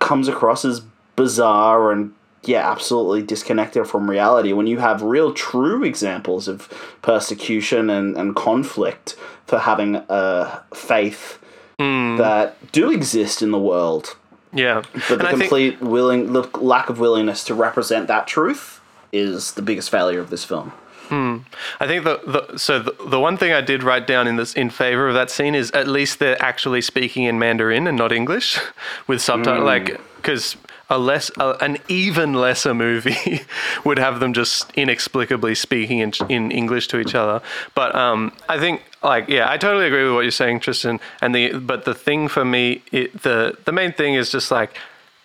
comes 0.00 0.26
across 0.26 0.64
as 0.64 0.82
bizarre 1.14 1.92
and 1.92 2.12
yeah, 2.42 2.70
absolutely 2.70 3.22
disconnected 3.22 3.86
from 3.86 4.10
reality 4.10 4.52
when 4.52 4.66
you 4.66 4.78
have 4.78 5.02
real 5.02 5.32
true 5.32 5.82
examples 5.82 6.48
of 6.48 6.68
persecution 7.00 7.88
and, 7.88 8.16
and 8.16 8.36
conflict 8.36 9.16
for 9.46 9.60
having 9.60 9.96
a 10.08 10.62
faith 10.74 11.38
hmm. 11.78 12.16
that 12.16 12.72
do 12.72 12.90
exist 12.90 13.40
in 13.40 13.50
the 13.50 13.58
world. 13.58 14.16
Yeah. 14.54 14.82
But 15.08 15.18
the 15.18 15.26
I 15.26 15.30
think- 15.30 15.40
complete 15.42 15.80
willing 15.80 16.32
the 16.32 16.42
lack 16.58 16.88
of 16.88 16.98
willingness 16.98 17.44
to 17.44 17.54
represent 17.54 18.06
that 18.08 18.26
truth 18.26 18.80
is 19.12 19.52
the 19.52 19.62
biggest 19.62 19.90
failure 19.90 20.20
of 20.20 20.30
this 20.30 20.44
film. 20.44 20.72
I 21.10 21.86
think 21.86 22.02
the, 22.02 22.18
the 22.26 22.58
so 22.58 22.80
the, 22.80 22.92
the 23.08 23.20
one 23.20 23.36
thing 23.36 23.52
I 23.52 23.60
did 23.60 23.84
write 23.84 24.06
down 24.06 24.26
in 24.26 24.34
this 24.34 24.52
in 24.54 24.68
favor 24.70 25.06
of 25.06 25.14
that 25.14 25.30
scene 25.30 25.54
is 25.54 25.70
at 25.70 25.86
least 25.86 26.18
they're 26.18 26.42
actually 26.42 26.80
speaking 26.80 27.24
in 27.24 27.38
Mandarin 27.38 27.86
and 27.86 27.96
not 27.96 28.10
English 28.10 28.58
with 29.06 29.20
subtitle 29.20 29.62
Mm. 29.62 29.66
like 29.66 30.00
because 30.16 30.56
a 30.90 30.98
less 30.98 31.30
a, 31.38 31.56
an 31.60 31.78
even 31.88 32.34
lesser 32.34 32.74
movie 32.74 33.40
would 33.84 33.98
have 33.98 34.20
them 34.20 34.32
just 34.32 34.70
inexplicably 34.72 35.54
speaking 35.54 35.98
in, 35.98 36.12
in 36.28 36.50
English 36.50 36.88
to 36.88 36.98
each 36.98 37.14
other. 37.14 37.42
But 37.74 37.94
um, 37.94 38.32
I 38.48 38.58
think 38.58 38.82
like 39.02 39.28
yeah, 39.28 39.50
I 39.50 39.56
totally 39.56 39.86
agree 39.86 40.04
with 40.04 40.14
what 40.14 40.22
you're 40.22 40.30
saying, 40.30 40.60
Tristan. 40.60 41.00
And 41.20 41.34
the 41.34 41.58
but 41.58 41.84
the 41.84 41.94
thing 41.94 42.28
for 42.28 42.44
me, 42.44 42.82
it, 42.92 43.22
the 43.22 43.56
the 43.64 43.72
main 43.72 43.92
thing 43.92 44.14
is 44.14 44.30
just 44.30 44.50
like 44.50 44.76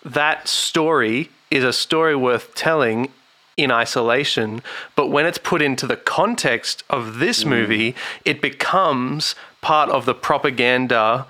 that 0.04 0.48
story 0.48 1.30
is 1.50 1.64
a 1.64 1.72
story 1.72 2.16
worth 2.16 2.54
telling 2.54 3.12
in 3.56 3.70
isolation, 3.70 4.62
but 4.96 5.08
when 5.08 5.26
it's 5.26 5.36
put 5.36 5.60
into 5.60 5.86
the 5.86 5.96
context 5.96 6.82
of 6.88 7.18
this 7.18 7.44
movie, 7.44 7.94
it 8.24 8.40
becomes 8.40 9.34
part 9.60 9.90
of 9.90 10.06
the 10.06 10.14
propaganda 10.14 11.26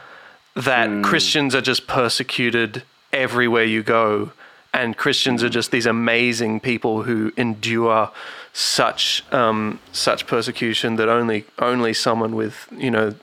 that 0.55 1.03
Christians 1.03 1.55
are 1.55 1.61
just 1.61 1.87
persecuted 1.89 2.83
everywhere 3.13 3.65
you 3.65 3.83
go. 3.83 4.33
And 4.73 4.97
Christians 4.97 5.43
are 5.43 5.49
just 5.49 5.73
these 5.73 5.87
amazing 5.87 6.61
people 6.61 7.03
who 7.03 7.33
endure 7.37 8.11
such 8.53 9.25
um, 9.33 9.81
such 9.93 10.27
persecution 10.27 10.97
that 10.97 11.09
only 11.09 11.45
only 11.59 11.93
someone 11.93 12.37
with 12.37 12.69
you 12.77 12.91
know 12.91 13.15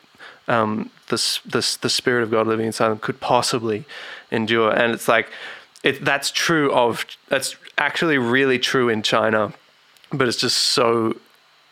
um, 0.47 0.89
the, 1.07 1.15
the 1.45 1.77
the 1.81 1.89
spirit 1.89 2.23
of 2.23 2.31
God 2.31 2.47
living 2.47 2.65
inside 2.65 2.89
them 2.89 2.99
could 2.99 3.19
possibly 3.19 3.85
endure. 4.29 4.71
And 4.71 4.93
it's 4.93 5.07
like 5.07 5.29
it 5.83 6.03
that's 6.03 6.31
true 6.31 6.71
of 6.73 7.05
that's 7.29 7.55
actually 7.77 8.17
really 8.17 8.59
true 8.59 8.89
in 8.89 9.01
China, 9.01 9.53
but 10.11 10.27
it's 10.27 10.37
just 10.37 10.57
so 10.57 11.15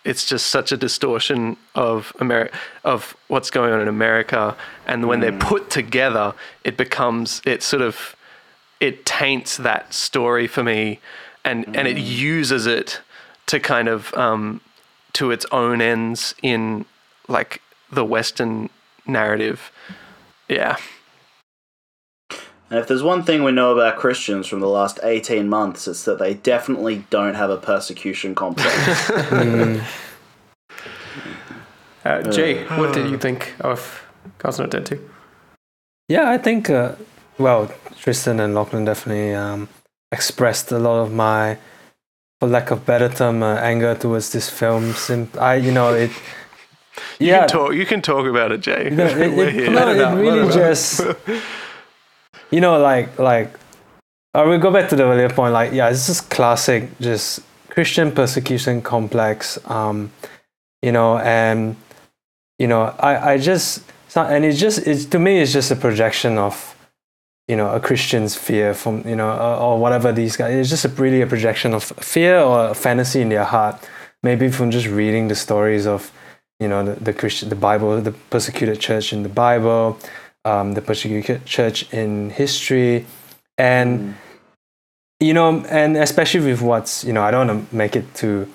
it's 0.05 0.25
just 0.25 0.47
such 0.47 0.71
a 0.71 0.77
distortion 0.77 1.57
of 1.73 2.13
America 2.19 2.57
of 2.83 3.17
what's 3.27 3.49
going 3.49 3.73
on 3.73 3.81
in 3.81 3.87
America. 3.87 4.55
And 4.85 5.07
when 5.07 5.19
they're 5.19 5.37
put 5.37 5.69
together, 5.69 6.33
it 6.63 6.77
becomes 6.77 7.41
it 7.45 7.63
sort 7.63 7.81
of 7.81 8.15
it 8.79 9.05
taints 9.05 9.57
that 9.57 9.93
story 9.93 10.47
for 10.47 10.63
me, 10.63 10.99
and 11.43 11.75
and 11.75 11.87
it 11.87 11.97
uses 11.97 12.67
it 12.67 13.01
to 13.47 13.59
kind 13.59 13.87
of 13.87 14.13
um, 14.13 14.61
to 15.13 15.31
its 15.31 15.45
own 15.51 15.81
ends 15.81 16.35
in 16.41 16.85
like 17.27 17.61
the 17.91 18.05
Western 18.05 18.69
narrative. 19.07 19.71
Yeah. 20.47 20.77
And 22.69 22.79
if 22.79 22.87
there's 22.87 23.03
one 23.03 23.23
thing 23.23 23.43
we 23.43 23.51
know 23.51 23.71
about 23.71 23.97
Christians 23.97 24.47
from 24.47 24.59
the 24.59 24.67
last 24.67 24.99
18 25.03 25.47
months, 25.47 25.87
it's 25.87 26.03
that 26.05 26.17
they 26.17 26.33
definitely 26.33 27.05
don't 27.09 27.35
have 27.35 27.49
a 27.49 27.57
persecution 27.57 28.35
complex. 28.35 29.11
Uh, 32.05 32.21
Jay, 32.21 32.63
what 32.77 32.93
did 32.93 33.09
you 33.09 33.17
think 33.17 33.55
of 33.61 34.05
God's 34.37 34.59
Not 34.59 34.69
Dead 34.69 34.85
2? 34.85 35.09
Yeah, 36.07 36.29
I 36.29 36.37
think, 36.37 36.69
uh, 36.69 36.93
well, 37.39 37.71
Tristan 37.97 38.39
and 38.39 38.53
Lachlan 38.53 38.85
definitely 38.85 39.33
um, 39.33 39.67
expressed 40.11 40.71
a 40.71 40.77
lot 40.77 41.01
of 41.01 41.11
my, 41.11 41.57
for 42.39 42.47
lack 42.47 42.69
of 42.69 42.85
better 42.85 43.09
term, 43.09 43.41
uh, 43.41 43.55
anger 43.55 43.95
towards 43.95 44.31
this 44.31 44.51
film. 44.51 44.93
Sim- 44.93 45.31
I, 45.39 45.55
you 45.55 45.71
know, 45.71 45.95
it. 45.95 46.11
You 47.19 47.27
yeah, 47.27 47.39
can 47.39 47.47
talk. 47.47 47.73
You 47.73 47.85
can 47.87 48.03
talk 48.03 48.27
about 48.27 48.51
it, 48.51 48.61
Jay. 48.61 48.89
No, 48.91 49.07
it, 49.07 49.33
We're 49.35 49.47
it, 49.47 49.53
here. 49.53 49.71
no, 49.71 49.89
it 49.89 49.99
out, 49.99 50.13
it 50.13 50.15
let 50.15 50.17
really 50.17 50.53
just, 50.53 51.01
you 52.51 52.61
know, 52.61 52.79
like 52.79 53.17
like, 53.19 53.57
I 54.33 54.43
will 54.43 54.59
go 54.59 54.71
back 54.71 54.89
to 54.89 54.95
the 54.95 55.03
earlier 55.03 55.29
point. 55.29 55.53
Like, 55.53 55.73
yeah, 55.73 55.89
it's 55.89 56.07
just 56.07 56.29
classic, 56.29 56.89
just 56.99 57.41
Christian 57.69 58.11
persecution 58.11 58.81
complex. 58.81 59.59
Um, 59.69 60.11
you 60.81 60.91
know, 60.91 61.17
and 61.19 61.75
you 62.59 62.67
know, 62.67 62.95
I 62.99 63.33
I 63.33 63.37
just 63.37 63.83
not, 64.15 64.31
and 64.31 64.45
it's 64.45 64.59
just 64.59 64.79
it's 64.87 65.05
to 65.05 65.19
me 65.19 65.39
it's 65.39 65.51
just 65.51 65.71
a 65.71 65.75
projection 65.75 66.37
of, 66.37 66.75
you 67.47 67.55
know, 67.55 67.69
a 67.69 67.79
Christian's 67.79 68.35
fear 68.35 68.73
from 68.73 69.07
you 69.07 69.15
know 69.15 69.29
or, 69.29 69.55
or 69.55 69.79
whatever 69.79 70.11
these 70.11 70.37
guys. 70.37 70.53
It's 70.53 70.69
just 70.69 70.85
a, 70.85 70.89
really 70.89 71.21
a 71.21 71.27
projection 71.27 71.73
of 71.73 71.83
fear 71.83 72.39
or 72.39 72.69
a 72.69 72.75
fantasy 72.75 73.21
in 73.21 73.29
their 73.29 73.43
heart, 73.43 73.75
maybe 74.23 74.49
from 74.49 74.71
just 74.71 74.87
reading 74.87 75.27
the 75.27 75.35
stories 75.35 75.85
of 75.85 76.11
you 76.59 76.67
know 76.67 76.83
the, 76.85 76.93
the 77.03 77.13
Christian, 77.13 77.49
the 77.49 77.55
Bible, 77.55 77.99
the 77.99 78.13
persecuted 78.29 78.79
church 78.79 79.11
in 79.11 79.23
the 79.23 79.29
Bible, 79.29 79.99
um, 80.45 80.73
the 80.73 80.81
persecuted 80.81 81.45
church 81.45 81.91
in 81.91 82.29
history, 82.29 83.05
and 83.57 84.15
you 85.19 85.33
know, 85.33 85.65
and 85.69 85.97
especially 85.97 86.45
with 86.51 86.61
what's 86.61 87.03
you 87.03 87.13
know, 87.13 87.23
I 87.23 87.31
don't 87.31 87.47
want 87.47 87.69
to 87.69 87.75
make 87.75 87.95
it 87.95 88.13
too 88.13 88.47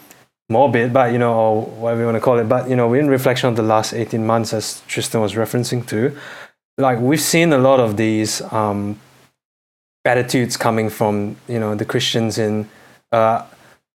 morbid, 0.48 0.92
but 0.92 1.12
you 1.12 1.18
know, 1.18 1.34
or 1.34 1.62
whatever 1.66 2.00
you 2.00 2.06
want 2.06 2.16
to 2.16 2.20
call 2.20 2.38
it, 2.38 2.48
but 2.48 2.70
you 2.70 2.76
know, 2.76 2.92
in 2.94 3.08
reflection 3.08 3.48
of 3.48 3.56
the 3.56 3.62
last 3.62 3.92
eighteen 3.92 4.26
months, 4.26 4.52
as 4.52 4.82
Tristan 4.88 5.20
was 5.20 5.34
referencing 5.34 5.86
to, 5.88 6.16
like 6.78 6.98
we've 7.00 7.20
seen 7.20 7.52
a 7.52 7.58
lot 7.58 7.80
of 7.80 7.96
these 7.96 8.40
um, 8.52 8.98
attitudes 10.04 10.56
coming 10.56 10.88
from 10.90 11.36
you 11.48 11.58
know 11.58 11.74
the 11.74 11.84
Christians 11.84 12.38
in 12.38 12.68
a 13.12 13.44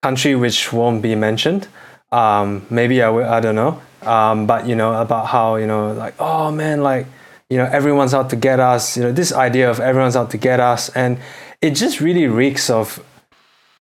country 0.01 0.35
which 0.35 0.71
won't 0.73 1.01
be 1.01 1.15
mentioned. 1.15 1.67
Um, 2.11 2.65
maybe 2.69 3.01
I 3.01 3.37
I 3.37 3.39
don't 3.39 3.55
know. 3.55 3.81
Um, 4.01 4.47
but 4.47 4.67
you 4.67 4.75
know 4.75 4.99
about 4.99 5.27
how 5.27 5.55
you 5.55 5.67
know 5.67 5.93
like 5.93 6.15
oh 6.19 6.51
man 6.51 6.81
like 6.81 7.05
you 7.51 7.57
know 7.57 7.65
everyone's 7.79 8.13
out 8.13 8.29
to 8.29 8.37
get 8.37 8.59
us. 8.73 8.95
You 8.95 9.03
know 9.03 9.11
this 9.11 9.31
idea 9.33 9.69
of 9.69 9.79
everyone's 9.79 10.15
out 10.15 10.29
to 10.31 10.37
get 10.37 10.59
us, 10.61 10.89
and 10.95 11.19
it 11.61 11.71
just 11.83 11.99
really 11.99 12.25
reeks 12.27 12.69
of 12.69 13.03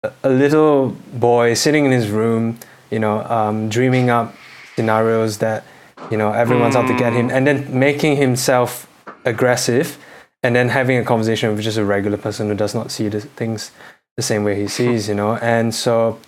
a- 0.03 0.29
little 0.29 0.97
boy 1.15 1.55
sitting 1.55 1.85
in 1.85 1.93
his 1.93 2.09
room, 2.11 2.59
you 2.91 2.99
know, 2.99 3.23
um, 3.37 3.69
dreaming 3.69 4.11
up 4.11 4.35
scenarios 4.75 5.39
that 5.39 5.63
you 6.11 6.17
know 6.17 6.33
everyone's 6.33 6.75
out 6.75 6.89
to 6.89 6.97
get 7.05 7.13
him, 7.13 7.31
and 7.31 7.47
then 7.47 7.59
making 7.89 8.17
himself 8.17 8.89
aggressive, 9.25 9.99
and 10.43 10.57
then 10.57 10.69
having 10.69 10.99
a 10.99 11.05
conversation 11.05 11.55
with 11.55 11.63
just 11.63 11.79
a 11.79 11.85
regular 11.85 12.19
person 12.19 12.49
who 12.49 12.55
does 12.55 12.75
not 12.75 12.91
see 12.91 13.09
the 13.09 13.21
things 13.21 13.71
the 14.17 14.23
same 14.23 14.43
way 14.43 14.55
he 14.61 14.67
sees, 14.67 15.09
you 15.09 15.15
know. 15.15 15.37
And 15.37 15.73
so, 15.75 16.19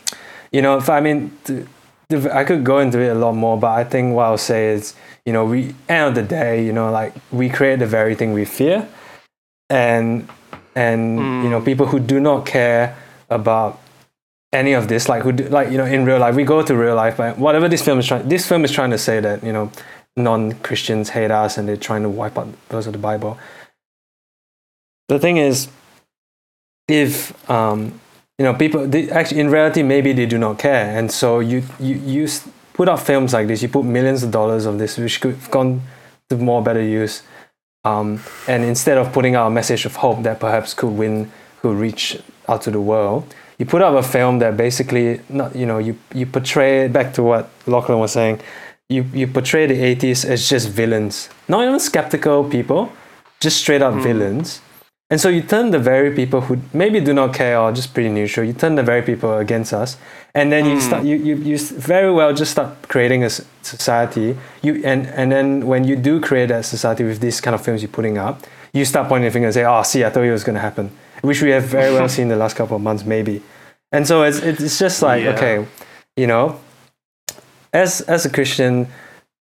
you 0.52 0.62
know, 0.62 0.76
if 0.78 0.88
I 0.88 1.00
mean, 1.00 1.36
th- 1.44 1.66
I 2.12 2.44
could 2.44 2.64
go 2.64 2.78
into 2.78 3.00
it 3.00 3.08
a 3.08 3.14
lot 3.14 3.32
more, 3.32 3.58
but 3.58 3.70
I 3.70 3.84
think 3.84 4.14
what 4.14 4.24
I'll 4.24 4.38
say 4.38 4.68
is, 4.72 4.94
you 5.24 5.32
know, 5.32 5.44
we 5.44 5.74
end 5.88 6.08
of 6.08 6.14
the 6.14 6.22
day, 6.22 6.64
you 6.64 6.72
know, 6.72 6.90
like 6.90 7.14
we 7.30 7.48
create 7.48 7.78
the 7.78 7.86
very 7.86 8.14
thing 8.14 8.32
we 8.32 8.44
fear, 8.44 8.88
and 9.70 10.28
and 10.74 11.18
you 11.18 11.50
know, 11.50 11.60
people 11.60 11.86
who 11.86 12.00
do 12.00 12.20
not 12.20 12.46
care 12.46 12.96
about 13.30 13.80
any 14.52 14.72
of 14.72 14.88
this, 14.88 15.08
like 15.08 15.22
who 15.22 15.32
do, 15.32 15.48
like 15.48 15.70
you 15.70 15.78
know, 15.78 15.84
in 15.86 16.04
real 16.04 16.18
life, 16.18 16.34
we 16.34 16.44
go 16.44 16.62
to 16.62 16.76
real 16.76 16.94
life, 16.94 17.16
but 17.16 17.38
whatever 17.38 17.68
this 17.68 17.82
film 17.82 17.98
is 17.98 18.06
trying, 18.06 18.28
this 18.28 18.46
film 18.46 18.64
is 18.64 18.70
trying 18.70 18.90
to 18.90 18.98
say 18.98 19.20
that 19.20 19.42
you 19.42 19.52
know, 19.52 19.70
non-Christians 20.16 21.10
hate 21.10 21.30
us 21.30 21.56
and 21.56 21.68
they're 21.68 21.76
trying 21.76 22.02
to 22.02 22.08
wipe 22.08 22.38
out 22.38 22.48
those 22.68 22.86
of 22.86 22.92
the 22.92 22.98
Bible. 22.98 23.38
The 25.08 25.18
thing 25.18 25.36
is, 25.36 25.68
if 26.88 27.50
um, 27.50 28.00
you 28.38 28.44
know 28.44 28.54
people 28.54 28.86
they, 28.86 29.10
actually 29.10 29.40
in 29.40 29.50
reality 29.50 29.82
maybe 29.82 30.12
they 30.12 30.26
do 30.26 30.38
not 30.38 30.58
care. 30.58 30.96
And 30.96 31.10
so 31.10 31.40
you 31.40 31.62
you 31.78 31.96
you 31.96 32.28
put 32.72 32.88
out 32.88 33.00
films 33.00 33.32
like 33.32 33.46
this 33.46 33.62
you 33.62 33.68
put 33.68 33.84
millions 33.84 34.22
of 34.22 34.30
dollars 34.30 34.66
of 34.66 34.78
this 34.78 34.98
which 34.98 35.20
could 35.20 35.34
have 35.34 35.50
gone 35.50 35.82
to 36.30 36.36
more 36.36 36.62
better 36.62 36.82
use 36.82 37.22
um, 37.84 38.22
and 38.48 38.64
instead 38.64 38.96
of 38.96 39.12
putting 39.12 39.34
out 39.34 39.46
a 39.46 39.50
message 39.50 39.84
of 39.84 39.96
hope 39.96 40.22
that 40.22 40.40
perhaps 40.40 40.72
could 40.72 40.88
win 40.88 41.30
could 41.60 41.76
reach 41.76 42.18
out 42.48 42.62
to 42.62 42.70
the 42.70 42.80
world 42.80 43.34
you 43.62 43.66
put 43.66 43.80
out 43.80 43.96
a 43.96 44.02
film 44.02 44.40
that 44.40 44.56
basically 44.56 45.20
not 45.28 45.54
you 45.54 45.66
know 45.66 45.78
you 45.78 45.96
you 46.12 46.26
portray 46.26 46.88
back 46.88 47.14
to 47.14 47.22
what 47.22 47.48
Lachlan 47.66 48.00
was 48.00 48.10
saying. 48.10 48.40
You 48.88 49.04
you 49.14 49.26
portray 49.28 49.66
the 49.66 49.78
atheists 49.80 50.24
as 50.24 50.48
just 50.48 50.68
villains. 50.68 51.28
Not 51.46 51.62
even 51.64 51.78
skeptical 51.78 52.42
people 52.42 52.92
just 53.38 53.58
straight 53.58 53.82
up 53.82 53.94
villains 53.94 54.60
and 55.12 55.20
so 55.20 55.28
you 55.28 55.42
turn 55.42 55.72
the 55.72 55.78
very 55.78 56.10
people 56.16 56.40
who 56.40 56.58
maybe 56.72 56.98
do 56.98 57.12
not 57.12 57.34
care 57.34 57.60
or 57.60 57.70
just 57.70 57.92
pretty 57.92 58.08
neutral, 58.08 58.46
you 58.46 58.54
turn 58.54 58.76
the 58.76 58.82
very 58.82 59.02
people 59.02 59.36
against 59.36 59.74
us. 59.74 59.98
And 60.34 60.50
then 60.50 60.64
you 60.64 60.76
hmm. 60.76 60.80
start 60.80 61.04
you, 61.04 61.16
you, 61.16 61.36
you 61.36 61.58
very 61.58 62.10
well 62.10 62.32
just 62.32 62.52
start 62.52 62.88
creating 62.88 63.22
a 63.22 63.28
society. 63.28 64.38
You 64.62 64.80
and, 64.86 65.06
and 65.08 65.30
then 65.30 65.66
when 65.66 65.84
you 65.84 65.96
do 65.96 66.18
create 66.18 66.48
that 66.48 66.64
society 66.64 67.04
with 67.04 67.20
these 67.20 67.42
kind 67.42 67.54
of 67.54 67.62
films 67.62 67.82
you're 67.82 67.90
putting 67.90 68.16
up, 68.16 68.40
you 68.72 68.86
start 68.86 69.06
pointing 69.10 69.26
the 69.26 69.32
finger 69.32 69.48
and 69.48 69.54
say, 69.54 69.66
Oh, 69.66 69.82
see, 69.82 70.02
I 70.02 70.08
told 70.08 70.24
you 70.24 70.30
it 70.30 70.32
was 70.32 70.44
gonna 70.44 70.60
happen. 70.60 70.90
Which 71.20 71.42
we 71.42 71.50
have 71.50 71.64
very 71.64 71.92
well 71.92 72.08
seen 72.16 72.28
the 72.28 72.36
last 72.36 72.56
couple 72.56 72.76
of 72.76 72.82
months, 72.82 73.04
maybe. 73.04 73.42
And 73.92 74.08
so 74.08 74.22
it's 74.22 74.38
it's 74.38 74.78
just 74.78 75.02
like, 75.02 75.24
Yeah. 75.24 75.34
okay, 75.34 75.66
you 76.16 76.26
know, 76.26 76.58
as 77.74 78.00
as 78.00 78.24
a 78.24 78.30
Christian, 78.30 78.88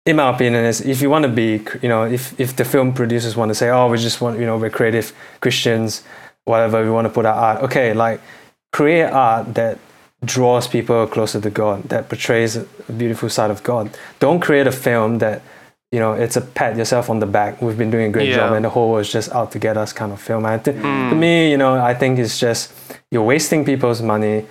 in 0.05 0.15
my 0.15 0.29
opinion, 0.29 0.65
is 0.65 0.81
if 0.81 1.01
you 1.01 1.09
want 1.09 1.23
to 1.23 1.29
be, 1.29 1.63
you 1.81 1.89
know, 1.89 2.03
if 2.03 2.39
if 2.39 2.55
the 2.55 2.65
film 2.65 2.93
producers 2.93 3.35
want 3.35 3.49
to 3.49 3.55
say, 3.55 3.69
oh, 3.69 3.89
we 3.89 3.97
just 3.97 4.21
want, 4.21 4.39
you 4.39 4.45
know, 4.45 4.57
we're 4.57 4.69
creative 4.69 5.13
Christians, 5.41 6.03
whatever, 6.45 6.83
we 6.83 6.89
want 6.89 7.05
to 7.05 7.13
put 7.13 7.25
out 7.25 7.37
art. 7.37 7.63
Okay, 7.63 7.93
like 7.93 8.21
create 8.71 9.11
art 9.11 9.53
that 9.55 9.77
draws 10.25 10.67
people 10.67 11.07
closer 11.07 11.39
to 11.39 11.49
God, 11.49 11.83
that 11.89 12.09
portrays 12.09 12.55
a 12.55 12.65
beautiful 12.97 13.29
side 13.29 13.51
of 13.51 13.63
God. 13.63 13.97
Don't 14.19 14.39
create 14.39 14.67
a 14.67 14.71
film 14.71 15.19
that, 15.19 15.41
you 15.91 15.99
know, 15.99 16.13
it's 16.13 16.35
a 16.35 16.41
pat 16.41 16.75
yourself 16.75 17.09
on 17.09 17.19
the 17.19 17.25
back. 17.25 17.61
We've 17.61 17.77
been 17.77 17.89
doing 17.89 18.07
a 18.07 18.11
great 18.11 18.33
job, 18.33 18.53
and 18.53 18.65
the 18.65 18.69
whole 18.69 18.91
world 18.91 19.05
is 19.05 19.11
just 19.11 19.31
out 19.31 19.51
to 19.53 19.59
get 19.59 19.77
us 19.77 19.93
kind 19.93 20.11
of 20.11 20.19
film. 20.19 20.45
And 20.45 20.53
I 20.53 20.57
thi- 20.57 20.73
to 20.73 20.79
hmm. 20.79 21.19
me, 21.19 21.51
you 21.51 21.57
know, 21.57 21.75
I 21.75 21.93
think 21.93 22.19
it's 22.19 22.39
just 22.39 22.73
you're 23.11 23.23
wasting 23.23 23.63
people's 23.63 24.01
money 24.01 24.45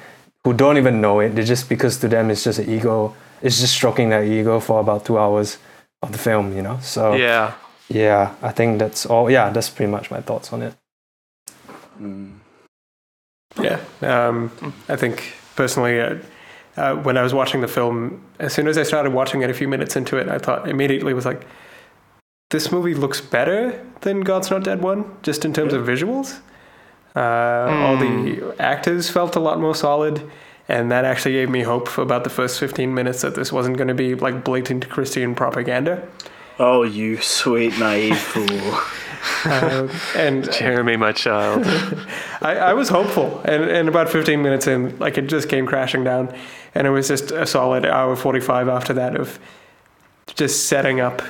who 0.45 0.53
don't 0.53 0.79
even 0.79 1.01
know 1.01 1.21
it. 1.21 1.31
They 1.31 1.45
just 1.45 1.69
because 1.69 1.99
to 1.99 2.09
them 2.09 2.31
it's 2.31 2.45
just 2.45 2.59
an 2.59 2.71
ego. 2.71 3.15
It's 3.42 3.61
just 3.61 3.74
stroking 3.74 4.11
their 4.11 4.24
ego 4.24 4.61
for 4.61 4.81
about 4.81 5.05
two 5.05 5.18
hours 5.18 5.59
of 6.03 6.12
the 6.12 6.18
film, 6.18 6.55
you 6.57 6.62
know. 6.62 6.79
So 6.83 7.14
Yeah. 7.14 7.53
yeah, 7.88 8.35
I 8.42 8.53
think 8.53 8.79
that's 8.79 9.07
all. 9.07 9.31
Yeah, 9.31 9.51
that's 9.51 9.68
pretty 9.70 9.90
much 9.90 10.11
my 10.11 10.20
thoughts 10.20 10.53
on 10.53 10.62
it. 10.62 10.74
Yeah, 13.61 13.81
um, 14.03 14.51
I 14.88 14.96
think 14.96 15.35
personally, 15.57 16.01
uh, 16.01 16.16
uh, 16.77 16.94
when 16.96 17.16
I 17.16 17.22
was 17.22 17.35
watching 17.35 17.61
the 17.61 17.68
film, 17.68 18.20
as 18.38 18.53
soon 18.53 18.68
as 18.68 18.79
I 18.79 18.85
started 18.85 19.12
watching 19.12 19.42
it, 19.42 19.51
a 19.51 19.55
few 19.55 19.66
minutes 19.68 19.96
into 19.96 20.16
it, 20.16 20.29
I 20.29 20.38
thought 20.38 20.68
immediately 20.68 21.12
was 21.12 21.27
like, 21.27 21.44
this 22.51 22.70
movie 22.70 22.94
looks 22.94 23.20
better 23.20 23.85
than 24.03 24.20
God's 24.20 24.51
Not 24.51 24.64
Dead 24.64 24.81
one, 24.81 25.05
just 25.22 25.44
in 25.44 25.53
terms 25.53 25.72
of 25.74 25.85
visuals. 25.87 26.38
Uh, 27.16 27.85
All 27.85 27.96
the 27.96 28.55
actors 28.61 29.11
felt 29.11 29.35
a 29.35 29.40
lot 29.40 29.59
more 29.59 29.74
solid, 29.74 30.22
and 30.69 30.91
that 30.91 31.05
actually 31.05 31.33
gave 31.33 31.49
me 31.49 31.63
hope 31.63 31.89
for 31.89 32.03
about 32.03 32.25
the 32.25 32.31
first 32.31 32.61
15 32.61 32.93
minutes 32.93 33.23
that 33.23 33.35
this 33.35 33.51
wasn't 33.51 33.77
going 33.79 33.89
to 33.89 33.95
be 33.95 34.15
like 34.15 34.45
blatant 34.45 34.89
Christian 34.89 35.35
propaganda. 35.35 36.07
Oh, 36.59 36.83
you 36.83 37.19
sweet 37.19 37.79
naive 37.79 38.19
fool. 38.19 38.81
Uh, 39.45 39.89
and 40.17 40.51
Jeremy, 40.53 40.97
my 40.97 41.13
child. 41.13 41.65
I, 42.43 42.57
I 42.57 42.75
was 42.75 42.89
hopeful, 42.89 43.41
and, 43.45 43.65
and 43.65 43.89
about 43.89 44.09
15 44.09 44.43
minutes 44.43 44.67
in, 44.67 44.99
like 44.99 45.17
it 45.17 45.29
just 45.29 45.49
came 45.49 45.67
crashing 45.67 46.05
down, 46.05 46.35
and 46.75 46.87
it 46.87 46.91
was 46.91 47.09
just 47.09 47.31
a 47.31 47.47
solid 47.47 47.87
hour 47.87 48.17
45 48.17 48.69
after 48.69 48.93
that 48.95 49.17
of 49.17 49.39
just 50.35 50.69
setting 50.69 51.01
up, 51.01 51.23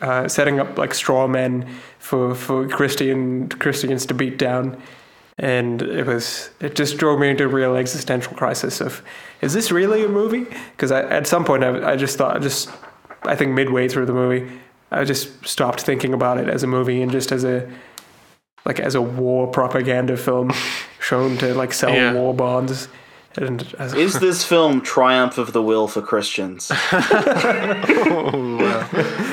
uh, 0.00 0.28
setting 0.28 0.58
up 0.58 0.78
like 0.78 0.94
straw 0.94 1.26
men 1.26 1.68
for 1.98 2.34
for 2.34 2.68
Christian 2.68 3.48
Christians 3.48 4.06
to 4.06 4.14
beat 4.14 4.38
down, 4.38 4.80
and 5.40 5.82
it 5.82 6.06
was 6.06 6.50
it 6.60 6.76
just 6.76 6.96
drove 6.98 7.18
me 7.18 7.30
into 7.30 7.44
a 7.44 7.48
real 7.48 7.74
existential 7.74 8.34
crisis 8.34 8.80
of, 8.80 9.02
is 9.40 9.52
this 9.54 9.72
really 9.72 10.04
a 10.04 10.08
movie? 10.08 10.44
Because 10.76 10.92
at 10.92 11.26
some 11.26 11.44
point 11.44 11.64
I, 11.64 11.92
I 11.92 11.96
just 11.96 12.16
thought 12.18 12.40
just 12.42 12.70
I 13.24 13.34
think 13.34 13.52
midway 13.52 13.88
through 13.88 14.06
the 14.06 14.12
movie 14.14 14.48
I 14.92 15.04
just 15.04 15.46
stopped 15.46 15.80
thinking 15.82 16.12
about 16.14 16.38
it 16.38 16.48
as 16.48 16.62
a 16.62 16.66
movie 16.66 17.00
and 17.02 17.10
just 17.10 17.32
as 17.32 17.44
a 17.44 17.68
like 18.64 18.78
as 18.80 18.94
a 18.94 19.00
war 19.02 19.46
propaganda 19.46 20.16
film 20.16 20.52
shown 21.00 21.36
to 21.38 21.54
like 21.54 21.72
sell 21.72 21.90
Yeah. 21.94 22.12
war 22.12 22.34
bonds. 22.34 22.88
And 23.36 23.62
as, 23.78 23.94
Is 23.94 24.18
this 24.26 24.44
film 24.44 24.80
Triumph 24.80 25.38
of 25.38 25.52
the 25.52 25.62
Will 25.62 25.86
for 25.88 26.02
Christians? 26.02 26.70
Oh, 28.12 28.58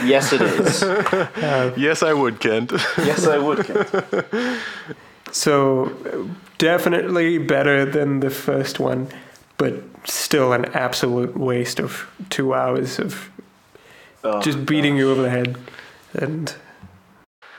yes, 0.06 0.32
it 0.34 0.42
is. 0.42 0.82
yes, 1.78 2.04
I 2.04 2.14
would, 2.14 2.40
Kent. 2.40 2.72
Yes, 2.98 3.26
I 3.28 3.38
would. 3.40 3.66
Kent. 3.66 3.90
So 5.38 5.86
uh, 5.86 6.34
definitely 6.58 7.38
better 7.38 7.86
than 7.86 8.22
the 8.22 8.32
first 8.32 8.80
one, 8.80 9.08
but 9.60 9.76
still 10.06 10.52
an 10.52 10.66
absolute 10.74 11.38
waste 11.38 11.80
of 11.80 12.10
two 12.30 12.56
hours 12.56 12.98
of 12.98 13.30
Oh, 14.24 14.42
just 14.42 14.66
beating 14.66 14.98
you 14.98 15.12
over 15.12 15.22
the 15.22 15.30
head. 15.30 15.56
And 16.14 16.54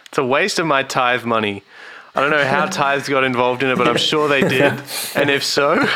It's 0.07 0.19
a 0.19 0.25
waste 0.25 0.59
of 0.59 0.67
my 0.67 0.83
tithe 0.83 1.25
money. 1.25 1.63
I 2.17 2.21
don't 2.21 2.33
know 2.33 2.45
how 2.45 2.67
tithes 2.83 3.09
got 3.09 3.23
involved 3.23 3.63
in 3.63 3.71
it, 3.71 3.79
but 3.79 3.87
I'm 3.87 3.97
sure 3.97 4.29
they 4.29 4.41
did. 4.41 4.73
And 5.15 5.31
if 5.31 5.45
so, 5.45 5.89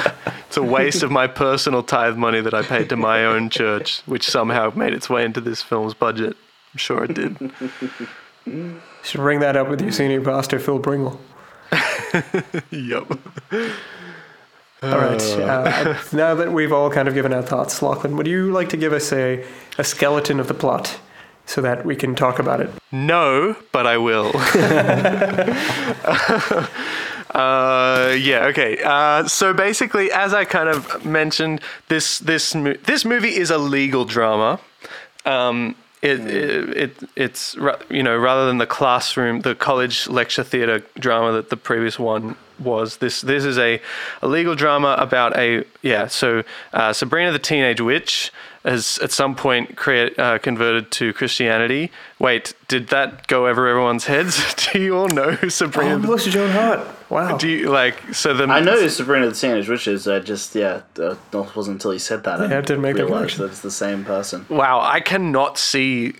it's 0.46 0.56
a 0.56 0.62
waste 0.62 1.02
of 1.02 1.10
my 1.10 1.26
personal 1.26 1.82
tithe 1.82 2.16
money 2.16 2.40
that 2.40 2.54
I 2.54 2.62
paid 2.62 2.88
to 2.90 2.96
my 2.96 3.24
own 3.24 3.50
church, 3.50 4.02
which 4.06 4.28
somehow 4.30 4.72
made 4.76 4.94
its 4.94 5.10
way 5.10 5.24
into 5.24 5.40
this 5.40 5.62
film's 5.62 5.94
budget. 5.94 6.36
I'm 6.72 6.78
sure 6.78 7.04
it 7.04 7.14
did. 7.14 7.52
you 8.46 8.80
should 9.02 9.20
bring 9.20 9.40
that 9.40 9.56
up 9.56 9.68
with 9.68 9.80
your 9.80 9.90
senior 9.90 10.20
pastor, 10.22 10.60
Phil 10.60 10.78
Pringle. 10.78 11.20
yep. 12.70 13.10
All 14.82 14.98
right. 14.98 15.22
Uh, 15.22 15.96
now 16.12 16.34
that 16.34 16.52
we've 16.52 16.72
all 16.72 16.90
kind 16.90 17.06
of 17.06 17.14
given 17.14 17.32
our 17.32 17.42
thoughts, 17.42 17.80
Lachlan, 17.82 18.16
would 18.16 18.26
you 18.26 18.50
like 18.50 18.68
to 18.70 18.76
give 18.76 18.92
us 18.92 19.12
a, 19.12 19.44
a 19.78 19.84
skeleton 19.84 20.40
of 20.40 20.48
the 20.48 20.54
plot 20.54 20.98
so 21.46 21.60
that 21.60 21.86
we 21.86 21.94
can 21.94 22.14
talk 22.14 22.40
about 22.40 22.60
it? 22.60 22.70
No, 22.90 23.56
but 23.70 23.86
I 23.86 23.96
will. 23.98 24.32
uh, 27.30 28.16
yeah. 28.18 28.46
Okay. 28.46 28.82
Uh, 28.82 29.28
so 29.28 29.54
basically, 29.54 30.10
as 30.10 30.34
I 30.34 30.44
kind 30.44 30.68
of 30.68 31.04
mentioned, 31.04 31.60
this 31.88 32.18
this 32.18 32.52
this 32.52 33.04
movie 33.04 33.36
is 33.36 33.50
a 33.50 33.58
legal 33.58 34.04
drama. 34.04 34.58
Um, 35.24 35.76
it, 36.02 36.20
it, 36.20 36.76
it 36.76 37.10
it's 37.14 37.56
you 37.88 38.02
know 38.02 38.16
rather 38.16 38.46
than 38.46 38.58
the 38.58 38.66
classroom, 38.66 39.40
the 39.40 39.54
college 39.54 40.08
lecture 40.08 40.42
theatre 40.42 40.84
drama 40.98 41.32
that 41.32 41.48
the 41.48 41.56
previous 41.56 41.98
one 41.98 42.36
was. 42.58 42.96
This 42.96 43.20
this 43.20 43.44
is 43.44 43.56
a, 43.56 43.80
a 44.20 44.28
legal 44.28 44.54
drama 44.54 44.96
about 44.98 45.36
a 45.36 45.64
yeah. 45.80 46.08
So 46.08 46.42
uh, 46.72 46.92
Sabrina 46.92 47.30
the 47.30 47.38
Teenage 47.38 47.80
Witch 47.80 48.32
has 48.64 48.98
at 49.02 49.10
some 49.10 49.34
point 49.34 49.76
create, 49.76 50.18
uh, 50.18 50.38
converted 50.38 50.90
to 50.92 51.12
Christianity. 51.12 51.90
Wait, 52.18 52.54
did 52.68 52.88
that 52.88 53.26
go 53.26 53.46
over 53.48 53.66
everyone's 53.68 54.04
heads? 54.06 54.54
Do 54.72 54.80
you 54.80 54.96
all 54.96 55.08
know 55.08 55.32
who 55.32 55.50
Sabrina? 55.50 55.98
the- 55.98 56.06
Melissa 56.06 56.30
Joan 56.30 56.50
Hart. 56.50 56.80
Wow. 57.10 57.36
do 57.36 57.46
you 57.46 57.68
like 57.70 58.14
so 58.14 58.32
the 58.32 58.44
I 58.44 58.60
know 58.60 58.88
Sabrina 58.88 59.26
the 59.28 59.34
Teenage 59.34 59.68
Witch 59.68 59.86
is. 59.86 60.08
I 60.08 60.18
just 60.20 60.54
yeah, 60.54 60.80
uh, 60.98 61.10
it 61.10 61.34
wasn't 61.56 61.74
until 61.74 61.90
he 61.90 61.98
said 61.98 62.24
that 62.24 62.40
Yeah, 62.40 62.46
I 62.56 62.58
I 62.58 62.60
didn't 62.62 62.80
make 62.80 62.96
that 62.96 63.04
realized 63.04 63.34
connection. 63.36 63.42
that 63.42 63.48
it's 63.50 63.60
the 63.60 63.70
same 63.70 64.02
person. 64.06 64.46
Wow, 64.48 64.80
I 64.80 65.00
cannot 65.00 65.58
see 65.58 66.14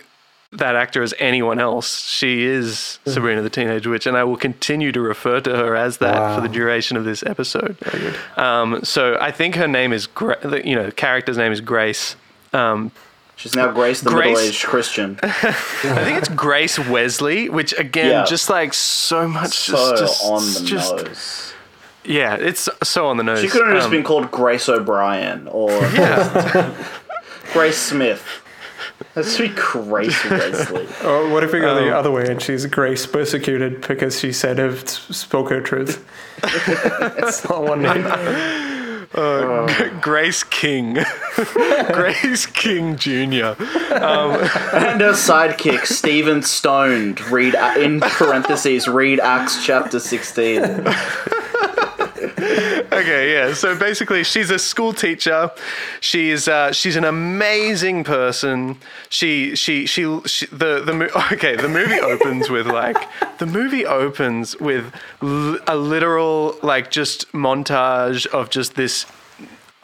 that 0.53 0.77
actor 0.77 1.03
as 1.03 1.15
anyone 1.19 1.59
else. 1.59 2.03
She 2.11 2.43
is 2.45 2.99
Sabrina 3.07 3.41
the 3.41 3.49
Teenage 3.49 3.87
Witch, 3.87 4.07
and 4.07 4.19
I 4.19 4.25
will 4.25 4.37
continue 4.37 4.93
to 4.93 5.01
refer 5.01 5.41
to 5.41 5.57
her 5.57 5.75
as 5.75 5.97
that 5.99 6.15
Wow. 6.19 6.35
for 6.35 6.41
the 6.43 6.49
duration 6.51 6.99
of 6.99 7.07
this 7.07 7.23
episode. 7.23 7.75
Um, 8.37 8.85
so 8.85 9.17
I 9.19 9.31
think 9.31 9.55
her 9.55 9.67
name 9.69 9.95
is, 9.95 10.07
Gra- 10.07 10.63
you 10.63 10.75
know, 10.75 10.85
the 10.85 10.93
character's 10.93 11.39
name 11.39 11.53
is 11.53 11.63
Grace. 11.63 12.17
Um, 12.53 12.91
She's 13.37 13.57
now 13.57 13.73
Grace, 13.73 14.01
the 14.03 14.11
Grace- 14.11 14.37
middle-aged 14.37 14.65
Christian. 14.67 15.19
I 15.23 15.31
think 15.33 16.19
it's 16.19 16.29
Grace 16.29 16.79
Wesley, 16.79 17.49
which 17.49 17.73
again, 17.79 18.11
Yeah. 18.11 18.25
just 18.25 18.49
like 18.49 18.73
so 18.75 19.27
much, 19.27 19.53
So 19.55 19.97
just, 19.97 20.03
just, 20.03 20.25
on 20.25 20.53
the 20.55 20.61
just- 20.69 20.97
nose. 20.97 21.53
yeah, 22.05 22.35
it's 22.37 22.69
so 22.85 23.07
on 23.09 23.17
the 23.17 23.25
nose. 23.25 23.41
She 23.41 23.49
could 23.49 23.65
have 23.67 23.75
just 23.75 23.87
Um, 23.87 23.91
been 23.91 24.05
called 24.05 24.31
Grace 24.31 24.69
O'Brien 24.69 25.49
or 25.51 25.71
Grace 27.53 27.79
Smith. 27.79 28.23
That's 29.15 29.37
be 29.37 29.49
Grace 29.49 30.25
Wesley. 30.25 30.87
Or 31.05 31.29
what 31.29 31.43
if 31.43 31.53
we 31.53 31.59
go 31.61 31.75
the 31.75 31.89
Um, 31.89 31.95
other 31.99 32.11
way 32.13 32.31
and 32.31 32.41
she's 32.41 32.65
Grace 32.67 33.05
persecuted 33.07 33.87
because 33.87 34.21
she 34.21 34.33
said 34.33 34.59
of 34.61 34.89
spoke 34.89 35.51
her 35.51 35.61
truth? 35.61 36.05
it's 36.45 37.47
not 37.49 37.63
one 37.65 37.83
name. 37.83 38.05
Uh, 39.15 39.67
oh. 39.69 39.99
Grace 40.01 40.43
King, 40.43 40.95
Grace 41.93 42.47
King 42.47 42.97
Jr. 42.97 43.55
Um, 43.93 44.33
and 44.73 45.01
her 45.01 45.13
sidekick, 45.13 45.85
Stephen 45.85 46.43
Stoned. 46.43 47.21
Read 47.21 47.55
uh, 47.55 47.75
in 47.79 48.01
parentheses. 48.01 48.89
Read 48.89 49.21
Acts 49.21 49.65
chapter 49.67 50.01
sixteen. 50.01 50.63
Okay, 52.93 53.33
yeah. 53.33 53.55
So 53.55 53.75
basically, 53.77 54.23
she's 54.23 54.51
a 54.51 54.59
school 54.59 54.93
teacher. 54.93 55.51
She's 56.01 56.47
uh, 56.47 56.73
she's 56.73 56.95
an 56.97 57.05
amazing 57.05 58.05
person. 58.05 58.77
She 59.09 59.57
she 59.57 59.87
she, 59.87 60.21
she 60.27 60.47
the 60.47 60.83
the 60.85 60.93
mo- 60.93 61.09
okay. 61.33 61.57
The 61.57 61.69
movie 61.69 62.01
opens 62.01 62.51
with 62.51 62.67
like 62.67 62.99
the 63.39 63.47
movie 63.47 63.87
opens 63.87 64.59
with 64.61 64.93
l- 65.23 65.59
a 65.67 65.77
literal 65.77 66.57
like 66.63 66.91
just 66.91 67.33
montage 67.33 68.27
of 68.27 68.51
just 68.51 68.75
this 68.75 69.07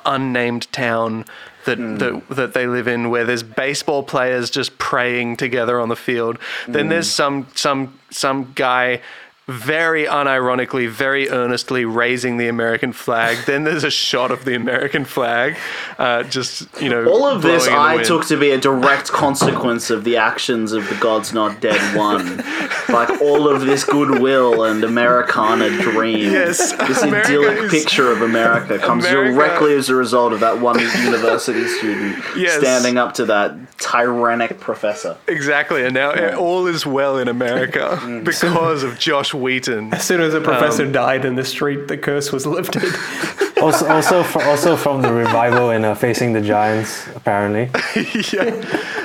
unnamed 0.05 0.70
town 0.72 1.24
that, 1.64 1.77
that 1.98 2.29
that 2.29 2.55
they 2.55 2.66
live 2.66 2.88
in 2.88 3.11
where 3.11 3.24
there's 3.24 3.42
baseball 3.42 4.03
players 4.03 4.51
just 4.51 4.79
praying 4.79 5.37
together 5.37 5.81
on 5.81 5.88
the 5.88 5.96
field. 5.96 6.38
Then 6.66 6.88
there's 6.88 7.11
some 7.11 7.46
some 7.55 7.98
some 8.11 8.53
guy 8.55 9.01
very 9.48 10.04
unironically, 10.04 10.88
very 10.88 11.30
earnestly 11.30 11.84
raising 11.84 12.37
the 12.37 12.48
American 12.48 12.92
flag. 12.92 13.38
then 13.46 13.64
there's 13.64 13.82
a 13.84 13.90
shot 13.90 14.30
of 14.30 14.44
the 14.44 14.54
American 14.54 15.04
flag, 15.04 15.56
uh, 15.98 16.22
just 16.24 16.68
you 16.80 16.88
know. 16.90 17.06
All 17.06 17.26
of 17.26 17.42
this 17.42 17.66
blowing 17.66 17.80
in 17.90 17.96
the 17.96 18.00
I 18.02 18.04
took 18.04 18.26
to 18.26 18.37
be 18.38 18.50
a 18.50 18.58
direct 18.58 19.11
consequence 19.11 19.90
of 19.90 20.04
the 20.04 20.16
actions 20.18 20.72
of 20.72 20.88
the 20.88 20.94
God's 20.96 21.32
Not 21.32 21.61
Dead 21.61 21.96
one. 21.96 22.37
like 22.90 23.20
all 23.22 23.48
of 23.48 23.62
this 23.66 23.84
goodwill 23.84 24.64
and 24.64 24.84
Americana 24.84 25.70
dream. 25.80 26.30
Yes, 26.32 26.72
This 26.72 27.02
America 27.02 27.28
idyllic 27.28 27.58
is- 27.64 27.70
picture 27.70 28.12
of 28.12 28.22
America 28.22 28.78
comes 28.78 29.04
America- 29.06 29.32
directly 29.34 29.74
as 29.74 29.88
a 29.88 29.94
result 29.94 30.32
of 30.32 30.40
that 30.40 30.61
one 30.61 30.78
university 30.78 31.66
student 31.68 32.22
Yes. 32.37 32.58
standing 32.61 32.98
up 32.98 33.14
to 33.14 33.24
that 33.26 33.54
tyrannic 33.78 34.61
professor. 34.61 35.16
Exactly, 35.26 35.84
and 35.84 35.94
now 35.94 36.34
all 36.37 36.66
is 36.66 36.84
well 36.84 37.16
in 37.18 37.28
America 37.28 37.98
Mm. 38.08 38.24
because 38.24 38.82
of 38.82 38.98
Josh 38.98 39.34
Wheaton. 39.38 39.92
As 39.94 40.05
soon 40.05 40.20
as 40.20 40.33
the 40.33 40.40
professor 40.40 40.85
Um, 40.85 40.92
died 40.92 41.24
in 41.24 41.35
the 41.37 41.44
street, 41.44 41.88
the 41.88 41.96
curse 41.96 42.33
was 42.33 42.46
lifted. 42.46 42.83
Also, 43.61 43.88
also, 43.88 44.22
fr- 44.22 44.42
also 44.42 44.77
from 44.77 45.03
the 45.03 45.12
revival 45.12 45.70
in 45.70 45.85
uh, 45.85 45.92
Facing 45.92 46.33
the 46.33 46.40
Giants, 46.40 47.09
apparently. 47.16 47.64
yeah. 48.33 48.55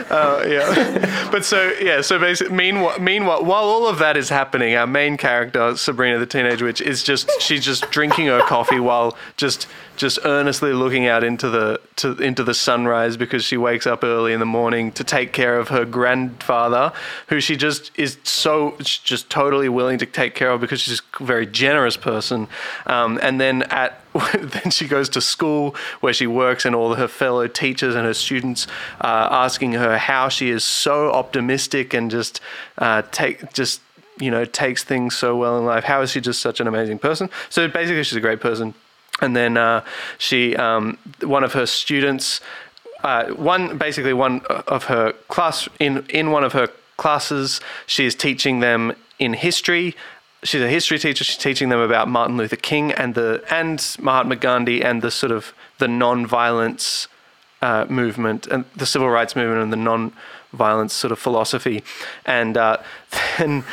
Uh, 0.10 0.44
yeah. 0.48 1.20
But 1.34 1.46
so 1.46 1.74
yeah, 1.82 2.02
so 2.02 2.20
basically, 2.20 2.54
meanwhile, 2.54 3.00
meanwhile, 3.00 3.44
while 3.44 3.64
all 3.64 3.88
of 3.88 3.98
that 3.98 4.16
is 4.16 4.30
happening, 4.30 4.76
our 4.76 4.86
main 4.86 5.18
character, 5.18 5.76
Sabrina 5.76 6.20
the 6.20 6.28
Teenage 6.28 6.62
Witch, 6.62 6.80
is 6.80 7.02
just 7.02 7.28
she's 7.42 7.66
just 7.66 7.90
drinking 7.90 8.28
her 8.28 8.42
coffee 8.42 8.80
while 8.80 9.18
just 9.36 9.66
just 9.96 10.20
earnestly 10.26 10.74
looking 10.74 11.08
out 11.08 11.24
into 11.24 11.50
the 11.50 11.82
to, 11.96 12.12
into 12.18 12.44
the 12.44 12.54
sunrise 12.54 13.18
because 13.18 13.44
she 13.44 13.58
wakes 13.58 13.88
up 13.88 14.04
early 14.04 14.32
in 14.32 14.40
the 14.40 14.46
morning 14.46 14.92
to 14.92 15.04
take 15.04 15.34
care 15.34 15.58
of 15.58 15.70
her 15.70 15.86
grandfather, 15.86 16.94
who 17.28 17.40
she 17.40 17.56
just 17.56 17.92
is 17.96 18.20
so 18.24 18.76
just 18.80 19.32
totally 19.32 19.70
willing 19.70 19.98
to 19.98 20.06
take 20.06 20.36
care 20.36 20.52
of 20.52 20.62
because 20.62 20.82
she's 20.82 21.02
a 21.20 21.24
very 21.24 21.48
generous 21.48 21.98
person. 21.98 22.48
Um, 22.86 23.20
and 23.24 23.42
then 23.42 23.64
at 23.64 24.03
then 24.34 24.72
she 24.72 24.88
goes 24.88 25.10
to 25.10 25.22
school 25.22 25.76
where 26.02 26.14
she 26.14 26.28
works, 26.28 26.66
and 26.66 26.76
all 26.76 26.96
her 26.96 27.08
fellow 27.08 27.48
teachers 27.48 27.96
and 27.96 28.06
her 28.06 28.14
students 28.14 28.68
uh, 29.02 29.28
asking 29.32 29.74
her 29.74 29.98
how 29.98 30.30
she 30.30 30.50
is 30.50 30.64
so 30.64 31.12
optimistic 31.12 31.94
and 31.94 32.12
just 32.12 32.42
uh, 32.78 33.02
take 33.12 33.54
just 33.54 33.82
you 34.20 34.30
know 34.30 34.46
takes 34.46 34.84
things 34.84 35.16
so 35.16 35.36
well 35.36 35.58
in 35.58 35.66
life. 35.66 35.84
How 35.84 36.02
is 36.02 36.12
she 36.12 36.22
just 36.22 36.42
such 36.42 36.60
an 36.60 36.68
amazing 36.68 37.00
person? 37.00 37.30
So 37.50 37.68
basically, 37.68 38.04
she's 38.04 38.18
a 38.18 38.22
great 38.22 38.42
person. 38.42 38.74
And 39.22 39.36
then 39.36 39.58
uh, 39.58 39.86
she, 40.18 40.56
um, 40.56 40.98
one 41.22 41.44
of 41.44 41.54
her 41.54 41.66
students, 41.66 42.42
uh, 43.04 43.28
one 43.28 43.78
basically 43.78 44.14
one 44.14 44.42
of 44.68 44.86
her 44.86 45.14
class 45.28 45.70
in 45.80 46.06
in 46.10 46.32
one 46.32 46.44
of 46.44 46.54
her 46.54 46.68
classes, 46.98 47.62
she 47.86 48.06
is 48.06 48.16
teaching 48.16 48.60
them 48.60 48.94
in 49.20 49.34
history. 49.34 49.96
She's 50.44 50.62
a 50.62 50.68
history 50.68 51.00
teacher. 51.00 51.24
She's 51.24 51.38
teaching 51.38 51.70
them 51.70 51.80
about 51.80 52.08
Martin 52.08 52.38
Luther 52.38 52.56
King 52.56 52.92
and 52.92 53.16
the 53.16 53.44
and 53.50 53.96
Mahatma 54.00 54.36
Gandhi 54.36 54.84
and 54.84 55.02
the 55.02 55.12
sort 55.12 55.32
of 55.32 55.54
the 55.80 55.88
non-violence 55.88 57.08
uh, 57.62 57.86
movement 57.90 58.48
and 58.48 58.66
the 58.76 58.86
civil 58.86 59.10
rights 59.10 59.36
movement 59.36 59.62
and 59.62 59.72
the 59.72 59.78
non-violence 59.78 60.94
sort 60.94 61.12
of 61.12 61.20
philosophy. 61.20 61.84
And 62.26 62.58
uh, 62.58 62.78
then 63.38 63.64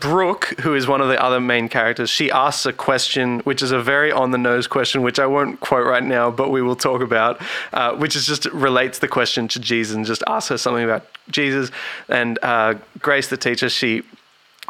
Brooke, 0.00 0.54
who 0.60 0.74
is 0.74 0.86
one 0.86 1.00
of 1.00 1.08
the 1.08 1.22
other 1.22 1.40
main 1.40 1.68
characters, 1.68 2.10
she 2.10 2.30
asks 2.30 2.66
a 2.66 2.72
question, 2.72 3.40
which 3.40 3.62
is 3.62 3.70
a 3.70 3.80
very 3.80 4.10
on 4.10 4.32
the 4.32 4.38
nose 4.38 4.66
question, 4.66 5.02
which 5.02 5.18
I 5.18 5.26
won't 5.26 5.60
quote 5.60 5.86
right 5.86 6.02
now, 6.02 6.30
but 6.30 6.50
we 6.50 6.62
will 6.62 6.76
talk 6.76 7.00
about, 7.00 7.40
uh, 7.72 7.94
which 7.94 8.16
is 8.16 8.26
just 8.26 8.46
relates 8.46 8.98
the 8.98 9.08
question 9.08 9.46
to 9.48 9.60
Jesus 9.60 9.94
and 9.94 10.04
just 10.04 10.24
asks 10.26 10.48
her 10.48 10.58
something 10.58 10.84
about 10.84 11.06
Jesus. 11.30 11.70
And 12.08 12.38
uh, 12.42 12.74
Grace, 12.98 13.28
the 13.28 13.36
teacher, 13.36 13.68
she 13.68 14.02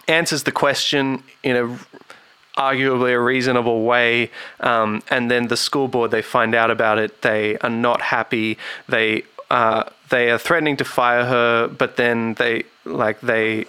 answers 0.09 0.43
the 0.45 0.53
question 0.53 1.23
in 1.43 1.57
a 1.57 1.79
arguably 2.57 3.13
a 3.13 3.21
reasonable 3.21 3.83
way 3.85 4.31
um, 4.61 5.03
and 5.11 5.29
then 5.29 5.49
the 5.49 5.57
school 5.57 5.89
board 5.89 6.13
they 6.13 6.23
find 6.23 6.55
out 6.55 6.71
about 6.71 6.99
it 6.99 7.23
they 7.23 7.59
are 7.59 7.71
not 7.71 8.01
happy 8.01 8.57
they 8.89 9.25
uh, 9.51 9.83
they 10.11 10.31
are 10.31 10.39
threatening 10.39 10.77
to 10.77 10.85
fire 10.85 11.25
her 11.25 11.67
but 11.67 11.97
then 11.97 12.35
they 12.35 12.63
like 12.85 13.21
they 13.23 13.67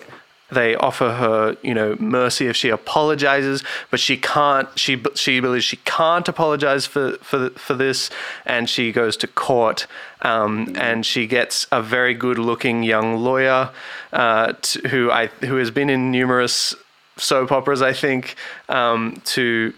they 0.51 0.75
offer 0.75 1.13
her, 1.13 1.57
you 1.63 1.73
know, 1.73 1.95
mercy 1.99 2.47
if 2.47 2.55
she 2.55 2.69
apologizes, 2.69 3.63
but 3.89 3.99
she 3.99 4.15
can't. 4.15 4.67
She 4.77 5.01
she 5.15 5.39
believes 5.39 5.65
she 5.65 5.77
can't 5.77 6.27
apologize 6.27 6.85
for 6.85 7.13
for 7.17 7.49
for 7.51 7.73
this, 7.73 8.11
and 8.45 8.69
she 8.69 8.91
goes 8.91 9.17
to 9.17 9.27
court. 9.27 9.87
Um, 10.25 10.73
and 10.75 11.05
she 11.05 11.27
gets 11.27 11.67
a 11.71 11.81
very 11.81 12.15
good-looking 12.15 12.83
young 12.83 13.17
lawyer 13.17 13.69
uh, 14.11 14.53
who 14.89 15.11
I 15.11 15.27
who 15.49 15.57
has 15.57 15.71
been 15.71 15.89
in 15.89 16.11
numerous 16.11 16.73
soap 17.17 17.51
operas, 17.51 17.81
I 17.81 17.93
think, 17.93 18.35
um, 18.67 19.21
to 19.25 19.73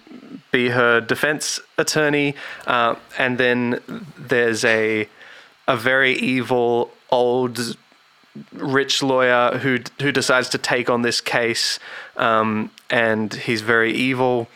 be 0.51 0.69
her 0.69 1.01
defense 1.01 1.59
attorney. 1.77 2.35
Uh, 2.65 2.95
and 3.17 3.37
then 3.37 3.81
there's 4.17 4.63
a 4.63 5.07
a 5.67 5.75
very 5.75 6.13
evil 6.13 6.91
old 7.09 7.75
rich 8.53 9.03
lawyer 9.03 9.57
who 9.57 9.79
who 10.01 10.11
decides 10.11 10.49
to 10.49 10.57
take 10.57 10.89
on 10.89 11.01
this 11.01 11.21
case, 11.21 11.79
um, 12.15 12.71
and 12.89 13.33
he's 13.33 13.61
very 13.61 13.91
evil. 13.91 14.47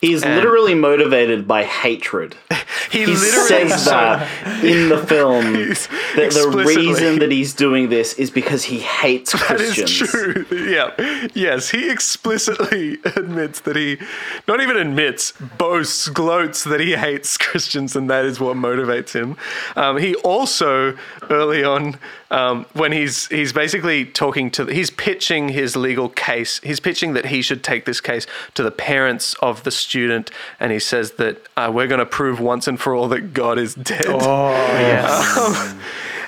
He's 0.00 0.22
And- 0.22 0.36
literally 0.36 0.74
motivated 0.74 1.46
by 1.48 1.64
hatred. 1.64 2.36
He, 2.90 3.00
He 3.00 3.06
literally 3.06 3.68
says 3.68 3.84
that 3.84 4.64
in 4.64 4.88
the 4.88 4.96
film. 4.98 5.44
That 6.16 6.32
the 6.32 6.64
reason 6.66 7.18
that 7.18 7.30
he's 7.30 7.52
doing 7.52 7.90
this 7.90 8.14
is 8.14 8.30
because 8.30 8.64
he 8.64 8.78
hates 8.78 9.34
Christians. 9.34 9.98
That 10.00 10.04
is 10.04 10.10
true. 10.10 10.46
Yeah. 10.70 11.28
Yes, 11.34 11.68
he 11.70 11.90
explicitly 11.90 12.98
admits 13.04 13.60
that 13.60 13.76
he, 13.76 13.98
not 14.46 14.60
even 14.62 14.76
admits, 14.78 15.32
boasts, 15.58 16.08
gloats 16.08 16.64
that 16.64 16.80
he 16.80 16.92
hates 16.96 17.36
Christians, 17.36 17.94
and 17.94 18.08
that 18.08 18.24
is 18.24 18.40
what 18.40 18.56
motivates 18.56 19.12
him. 19.12 19.36
Um, 19.76 19.98
he 19.98 20.14
also, 20.16 20.96
early 21.30 21.62
on, 21.64 21.98
um, 22.30 22.66
when 22.74 22.92
he's 22.92 23.26
he's 23.28 23.52
basically 23.52 24.04
talking 24.04 24.50
to, 24.52 24.66
he's 24.66 24.90
pitching 24.90 25.48
his 25.50 25.76
legal 25.76 26.08
case. 26.08 26.60
He's 26.62 26.80
pitching 26.80 27.14
that 27.14 27.26
he 27.26 27.42
should 27.42 27.64
take 27.64 27.84
this 27.84 28.00
case 28.00 28.26
to 28.54 28.62
the 28.62 28.70
parents 28.70 29.34
of 29.40 29.64
the 29.64 29.70
student, 29.70 30.30
and 30.60 30.70
he 30.70 30.78
says 30.78 31.12
that 31.12 31.40
uh, 31.56 31.70
we're 31.72 31.86
going 31.86 32.00
to 32.00 32.06
prove 32.06 32.40
once 32.40 32.68
and 32.68 32.78
for 32.78 32.94
all 32.94 33.08
that 33.08 33.32
God 33.32 33.58
is 33.58 33.74
dead. 33.74 34.06
Oh, 34.06 34.50
yes. 34.78 35.74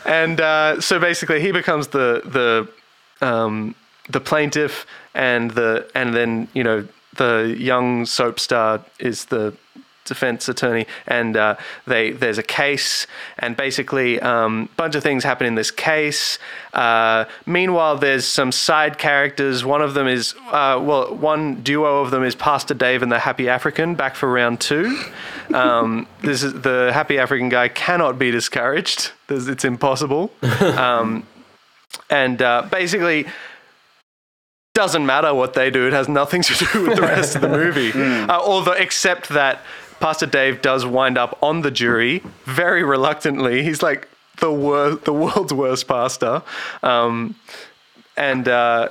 and 0.06 0.40
uh, 0.40 0.80
so 0.80 0.98
basically 0.98 1.40
he 1.40 1.52
becomes 1.52 1.88
the 1.88 2.22
the 2.24 3.26
um, 3.26 3.74
the 4.08 4.20
plaintiff 4.20 4.86
and 5.14 5.50
the 5.52 5.90
and 5.94 6.14
then 6.14 6.48
you 6.54 6.64
know 6.64 6.86
the 7.16 7.54
young 7.58 8.06
soap 8.06 8.40
star 8.40 8.82
is 8.98 9.26
the 9.26 9.54
defense 10.04 10.48
attorney 10.48 10.86
and 11.06 11.36
uh, 11.36 11.56
they 11.86 12.10
there's 12.10 12.38
a 12.38 12.42
case 12.42 13.06
and 13.38 13.56
basically 13.56 14.18
a 14.18 14.26
um, 14.26 14.68
bunch 14.76 14.94
of 14.94 15.02
things 15.02 15.24
happen 15.24 15.46
in 15.46 15.54
this 15.54 15.70
case. 15.70 16.38
Uh, 16.72 17.24
meanwhile 17.46 17.96
there's 17.96 18.24
some 18.24 18.50
side 18.50 18.98
characters. 18.98 19.64
One 19.64 19.82
of 19.82 19.94
them 19.94 20.08
is 20.08 20.34
uh, 20.50 20.80
well 20.82 21.14
one 21.14 21.62
duo 21.62 22.00
of 22.00 22.10
them 22.10 22.24
is 22.24 22.34
pastor 22.34 22.74
dave 22.74 23.02
and 23.02 23.12
the 23.12 23.18
happy 23.18 23.48
african 23.48 23.94
back 23.94 24.14
for 24.14 24.30
round 24.30 24.60
two. 24.60 25.00
Um, 25.54 26.06
this 26.22 26.42
is 26.42 26.54
the 26.62 26.90
happy 26.92 27.18
african 27.18 27.48
guy 27.48 27.68
cannot 27.68 28.18
be 28.18 28.30
discouraged. 28.30 29.12
There's, 29.28 29.48
it's 29.48 29.64
impossible. 29.64 30.32
Um, 30.80 31.24
and 32.08 32.40
uh, 32.40 32.66
basically 32.70 33.26
doesn't 34.74 35.04
matter 35.04 35.34
what 35.34 35.54
they 35.54 35.70
do. 35.70 35.86
It 35.86 35.92
has 35.92 36.08
nothing 36.08 36.42
to 36.42 36.54
do 36.54 36.86
with 36.86 36.96
the 36.96 37.02
rest 37.02 37.34
of 37.34 37.42
the 37.42 37.48
movie. 37.48 37.92
Uh, 38.30 38.38
although, 38.38 38.72
except 38.72 39.28
that 39.30 39.62
Pastor 40.00 40.26
Dave 40.26 40.62
does 40.62 40.84
wind 40.86 41.18
up 41.18 41.38
on 41.42 41.60
the 41.60 41.70
jury 41.70 42.22
very 42.44 42.82
reluctantly. 42.82 43.62
He's 43.62 43.82
like 43.82 44.08
the 44.40 44.50
wor- 44.50 44.96
the 44.96 45.12
world's 45.12 45.52
worst 45.52 45.86
pastor. 45.86 46.42
Um, 46.82 47.36
and 48.16 48.48
uh, 48.48 48.88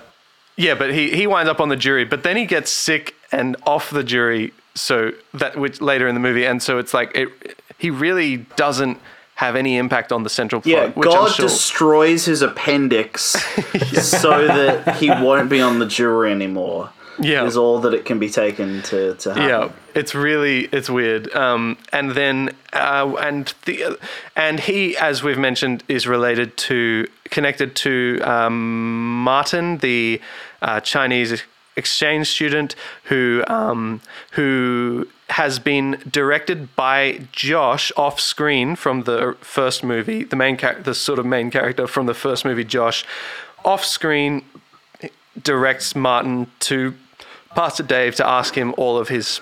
yeah, 0.56 0.76
but 0.76 0.94
he, 0.94 1.12
he 1.12 1.28
winds 1.28 1.50
up 1.50 1.60
on 1.60 1.70
the 1.70 1.76
jury, 1.76 2.06
but 2.06 2.24
then 2.24 2.38
he 2.38 2.46
gets 2.46 2.72
sick 2.72 3.16
and 3.32 3.56
off 3.66 3.90
the 3.90 4.04
jury. 4.04 4.54
So 4.76 5.12
that 5.34 5.58
which 5.58 5.82
later 5.82 6.08
in 6.08 6.14
the 6.14 6.22
movie, 6.22 6.46
and 6.46 6.62
so 6.64 6.78
it's 6.78 6.94
like 6.94 7.12
it, 7.16 7.30
he 7.78 7.90
really 7.90 8.38
doesn't 8.56 9.00
have 9.36 9.56
any 9.56 9.78
impact 9.78 10.12
on 10.12 10.24
the 10.24 10.30
central 10.30 10.62
plot. 10.62 10.72
Yeah, 10.72 10.88
which 10.90 11.08
God 11.10 11.32
sure- 11.32 11.48
destroys 11.48 12.26
his 12.26 12.42
appendix 12.42 13.22
so 14.02 14.48
that 14.48 14.98
he 14.98 15.10
won't 15.10 15.50
be 15.50 15.60
on 15.62 15.80
the 15.80 15.86
jury 15.86 16.32
anymore. 16.32 16.92
Yeah. 17.22 17.46
Is 17.46 17.58
all 17.58 17.80
that 17.80 17.94
it 17.94 18.06
can 18.06 18.20
be 18.20 18.30
taken 18.30 18.82
to, 18.84 19.16
to 19.16 19.34
happen. 19.34 19.50
Yeah, 19.50 19.72
it's 19.94 20.16
really 20.16 20.66
it's 20.72 20.90
weird. 20.90 21.34
Um, 21.36 21.78
and 21.92 22.12
then 22.12 22.56
uh, 22.74 23.14
and 23.20 23.54
the 23.66 23.98
and 24.36 24.60
he, 24.60 24.96
as 24.98 25.24
we've 25.24 25.38
mentioned, 25.38 25.84
is 25.88 26.08
related 26.08 26.56
to 26.58 27.08
connected 27.26 27.76
to 27.78 28.20
um, 28.24 29.24
Martin, 29.24 29.78
the 29.80 30.22
uh, 30.62 30.80
Chinese 30.80 31.44
exchange 31.76 32.28
student 32.28 32.76
who 33.06 33.44
um, 33.48 34.02
who 34.32 35.08
has 35.30 35.60
been 35.60 36.02
directed 36.10 36.76
by 36.76 37.22
Josh 37.32 37.92
off 37.96 38.20
screen 38.20 38.76
from 38.76 39.04
the 39.04 39.36
first 39.42 39.84
movie. 39.84 40.24
The 40.24 40.36
main 40.36 40.58
char- 40.58 40.80
the 40.80 40.96
sort 40.96 41.20
of 41.20 41.26
main 41.26 41.52
character 41.52 41.88
from 41.88 42.06
the 42.06 42.14
first 42.14 42.46
movie, 42.46 42.64
Josh, 42.64 43.06
off 43.64 43.84
screen 43.84 44.44
directs 45.42 45.96
Martin 45.96 46.48
to 46.60 46.94
Pastor 47.56 47.84
Dave 47.84 48.16
to 48.16 48.28
ask 48.28 48.56
him 48.56 48.74
all 48.78 48.98
of 48.98 49.10
his 49.10 49.42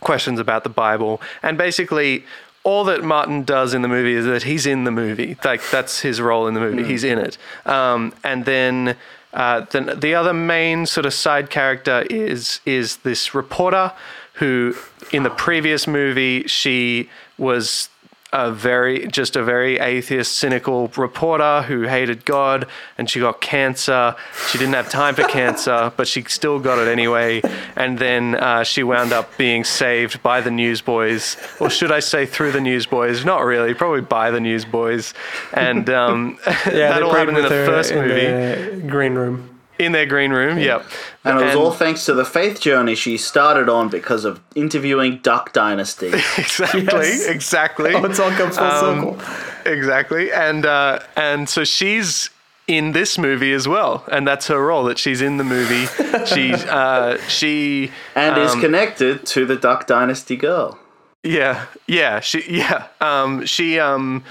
questions 0.00 0.38
about 0.38 0.62
the 0.64 0.70
Bible. 0.70 1.20
And 1.42 1.56
basically, 1.56 2.24
all 2.64 2.84
that 2.84 3.04
Martin 3.04 3.44
does 3.44 3.74
in 3.74 3.82
the 3.82 3.88
movie 3.88 4.14
is 4.14 4.24
that 4.26 4.42
he's 4.42 4.66
in 4.66 4.84
the 4.84 4.90
movie. 4.90 5.36
Like, 5.44 5.62
that's 5.70 6.00
his 6.00 6.20
role 6.20 6.46
in 6.48 6.54
the 6.54 6.60
movie. 6.60 6.84
He's 6.84 7.04
in 7.04 7.18
it. 7.18 7.38
Um, 7.64 8.12
and 8.24 8.44
then. 8.44 8.96
Uh, 9.34 9.66
then 9.70 10.00
the 10.00 10.14
other 10.14 10.32
main 10.32 10.86
sort 10.86 11.04
of 11.04 11.12
side 11.12 11.50
character 11.50 12.06
is 12.08 12.60
is 12.64 12.96
this 12.98 13.34
reporter 13.34 13.92
who, 14.34 14.74
in 15.12 15.24
the 15.24 15.30
previous 15.30 15.86
movie, 15.86 16.44
she 16.46 17.10
was 17.36 17.90
a 18.32 18.50
very 18.50 19.06
just 19.06 19.36
a 19.36 19.42
very 19.42 19.78
atheist 19.78 20.36
cynical 20.36 20.88
reporter 20.96 21.62
who 21.62 21.82
hated 21.82 22.24
god 22.24 22.66
and 22.98 23.08
she 23.08 23.20
got 23.20 23.40
cancer. 23.40 24.14
She 24.48 24.58
didn't 24.58 24.74
have 24.74 24.88
time 24.88 25.14
for 25.14 25.22
cancer 25.24 25.92
but 25.96 26.08
she 26.08 26.22
still 26.24 26.58
got 26.58 26.78
it 26.78 26.88
anyway. 26.88 27.40
And 27.76 27.98
then 27.98 28.34
uh, 28.34 28.64
she 28.64 28.82
wound 28.82 29.12
up 29.12 29.36
being 29.38 29.64
saved 29.64 30.22
by 30.22 30.40
the 30.40 30.50
newsboys. 30.50 31.36
Or 31.60 31.70
should 31.70 31.92
i 31.92 32.00
say 32.00 32.26
through 32.26 32.52
the 32.52 32.60
newsboys? 32.60 33.24
Not 33.24 33.44
really 33.44 33.74
probably 33.74 34.00
by 34.02 34.30
the 34.30 34.40
newsboys. 34.40 35.14
And 35.52 35.88
um, 35.88 36.38
Yeah, 36.66 36.92
that 36.92 37.02
all 37.02 37.14
happened 37.14 37.38
in 37.38 37.44
the 37.44 37.48
first 37.48 37.92
in 37.92 37.98
movie. 37.98 38.80
the 38.80 38.86
green 38.88 39.14
room. 39.14 39.55
In 39.78 39.92
their 39.92 40.06
green 40.06 40.32
room 40.32 40.58
yep 40.58 40.84
And 41.24 41.40
it 41.40 41.44
was 41.44 41.54
all 41.56 41.70
thanks 41.72 42.04
to 42.06 42.14
the 42.14 42.24
faith 42.24 42.60
journey 42.60 42.94
she 42.94 43.16
started 43.16 43.68
on 43.68 43.88
because 43.88 44.24
of 44.24 44.40
interviewing 44.54 45.18
Duck 45.22 45.52
Dynasty. 45.52 46.08
exactly 46.38 46.82
Yes. 46.82 47.26
exactly 47.26 47.94
Oh, 47.94 48.04
it's 48.04 48.18
all 48.20 48.30
comes 48.30 48.56
full 48.56 48.66
Um, 48.66 49.18
circle. 49.18 49.72
exactly 49.72 50.32
and 50.32 50.64
uh, 50.64 51.00
and 51.16 51.48
so 51.48 51.64
she's 51.64 52.30
in 52.68 52.92
this 52.92 53.16
movie 53.18 53.52
as 53.52 53.68
well 53.68 54.04
and 54.10 54.26
that's 54.26 54.46
her 54.48 54.64
role 54.66 54.84
that 54.84 54.98
she's 54.98 55.20
in 55.22 55.36
the 55.36 55.44
movie 55.44 55.86
she 56.26 56.52
uh, 56.54 57.16
she 57.28 57.92
And 58.14 58.36
is 58.38 58.52
um, 58.52 58.60
connected 58.60 59.24
to 59.26 59.46
the 59.46 59.56
Duck 59.56 59.86
Dynasty 59.86 60.36
girl. 60.36 60.78
yeah 61.22 61.66
yeah 61.86 62.20
she 62.20 62.42
yeah 62.48 62.86
um 63.00 63.44
she 63.46 63.78
um 63.78 64.24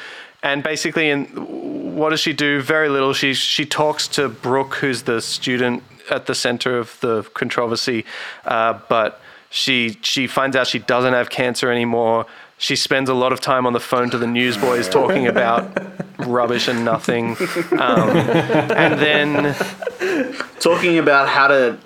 and 0.46 0.64
basically 0.64 1.10
in 1.10 1.26
what 2.00 2.10
does 2.12 2.20
she 2.20 2.34
do 2.34 2.62
very 2.62 2.90
little 2.90 3.14
she 3.14 3.34
she 3.34 3.66
talks 3.66 4.08
to 4.08 4.30
brooke 4.30 4.76
who's 4.76 5.02
the 5.04 5.20
student 5.22 5.82
at 6.10 6.26
the 6.28 6.36
center 6.36 6.78
of 6.78 6.98
the 7.02 7.24
controversy 7.34 8.06
uh, 8.46 8.74
but 8.90 9.20
she 9.50 9.98
she 10.02 10.28
finds 10.28 10.56
out 10.56 10.68
she 10.68 10.80
doesn't 10.80 11.14
have 11.14 11.30
cancer 11.30 11.72
anymore 11.72 12.26
she 12.58 12.76
spends 12.76 13.10
a 13.10 13.14
lot 13.14 13.32
of 13.34 13.40
time 13.42 13.66
on 13.68 13.74
the 13.74 13.80
phone 13.80 14.10
to 14.10 14.18
the 14.18 14.28
newsboys 14.28 14.88
talking 14.88 15.28
about 15.28 15.62
rubbish 16.20 16.68
and 16.70 16.86
nothing 16.86 17.36
um, 17.80 18.10
and 18.84 18.94
then 19.08 19.56
Talking 20.60 20.98
about 20.98 21.30
how 21.30 21.48
to 21.48 21.78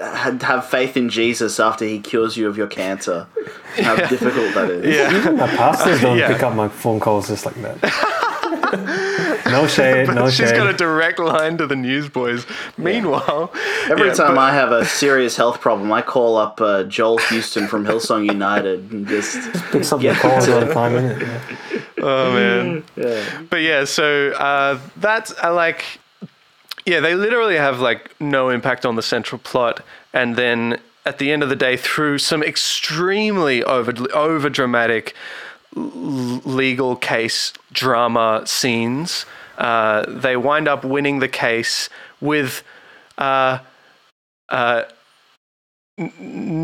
have 0.42 0.66
faith 0.70 0.96
in 0.96 1.10
Jesus 1.10 1.60
after 1.60 1.84
he 1.86 2.00
cures 2.00 2.38
you 2.38 2.48
of 2.48 2.56
your 2.58 2.68
cancer. 2.68 3.28
How 3.76 3.96
difficult 4.08 4.54
that 4.54 4.70
is. 4.70 4.96
yeah 4.96 5.32
My 5.32 5.48
pastors 5.48 6.00
don't 6.02 6.18
Yeah. 6.18 6.32
pick 6.32 6.44
up 6.44 6.56
my 6.56 6.70
phone 6.70 7.00
calls 7.02 7.28
just 7.28 7.46
like 7.46 7.56
that. 7.62 7.78
no 9.46 9.68
shade, 9.68 10.08
no 10.08 10.26
she's 10.30 10.36
shade. 10.38 10.48
She's 10.50 10.52
got 10.52 10.68
a 10.70 10.74
direct 10.74 11.20
line 11.20 11.58
to 11.58 11.68
the 11.68 11.76
newsboys 11.76 12.46
meanwhile 12.78 13.52
Every 13.90 14.08
yeah, 14.08 14.14
time 14.14 14.36
but- 14.36 14.42
I 14.42 14.54
have 14.54 14.72
a 14.72 14.86
serious 14.86 15.36
health 15.36 15.62
problem, 15.62 15.92
I 15.92 16.02
call 16.02 16.38
up 16.38 16.60
uh, 16.62 16.84
Joel 16.84 17.18
Houston 17.18 17.68
from 17.68 17.86
Hillsong 17.86 18.26
United 18.26 18.92
and 18.92 19.08
just 19.08 19.38
Picks 19.72 19.92
up 19.92 20.02
Yeah. 20.02 20.14
the 20.14 20.20
calls 20.20 20.50
all 20.50 20.60
the 20.62 20.74
time, 20.74 20.94
innit? 20.94 21.22
Yeah. 21.22 21.82
oh 22.02 22.34
man 22.34 22.84
yeah. 22.96 23.42
But 23.50 23.58
yeah, 23.62 23.86
so 23.86 24.32
uh, 24.32 24.80
that's 24.98 25.34
I 25.42 25.50
like. 25.50 25.84
Yeah, 26.86 27.02
they 27.02 27.14
literally 27.16 27.56
have 27.58 27.80
like 27.80 28.20
no 28.20 28.50
impact 28.50 28.86
on 28.86 28.96
the 28.96 29.02
central 29.02 29.40
plot, 29.40 29.82
and 30.14 30.36
then 30.36 30.80
at 31.06 31.18
the 31.20 31.32
end 31.32 31.44
of 31.44 31.50
the 31.50 31.56
day, 31.56 31.78
through 31.78 32.18
some 32.20 32.42
extremely 32.42 33.64
over 33.64 33.94
over 34.14 34.50
dramatic 34.50 35.14
legal 35.76 36.96
case 36.96 37.54
drama 37.72 38.44
scenes, 38.46 39.26
uh, 39.58 40.06
they 40.08 40.36
wind 40.38 40.68
up 40.68 40.84
winning 40.84 41.20
the 41.20 41.28
case 41.28 41.90
with. 42.22 42.64
Uh, 43.18 43.60
uh, 44.50 44.84
n- 45.98 46.12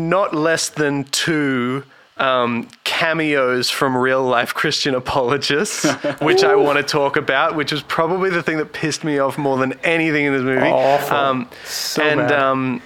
not 0.08 0.34
less 0.34 0.68
than 0.70 1.04
two 1.04 1.84
um, 2.16 2.66
cameos 2.84 3.68
from 3.70 3.96
real 3.96 4.24
life 4.24 4.54
Christian 4.54 4.94
apologists, 4.94 5.84
which 6.20 6.42
I 6.42 6.54
want 6.56 6.78
to 6.78 6.82
talk 6.82 7.16
about, 7.16 7.54
which 7.54 7.70
was 7.72 7.82
probably 7.82 8.30
the 8.30 8.42
thing 8.42 8.56
that 8.56 8.72
pissed 8.72 9.04
me 9.04 9.18
off 9.18 9.36
more 9.38 9.58
than 9.58 9.74
anything 9.84 10.24
in 10.24 10.32
this 10.32 10.42
movie. 10.42 10.66
Awful. 10.66 11.16
Um, 11.16 11.50
So 11.64 12.02
and 12.02 12.20
bad. 12.20 12.32
um, 12.32 12.82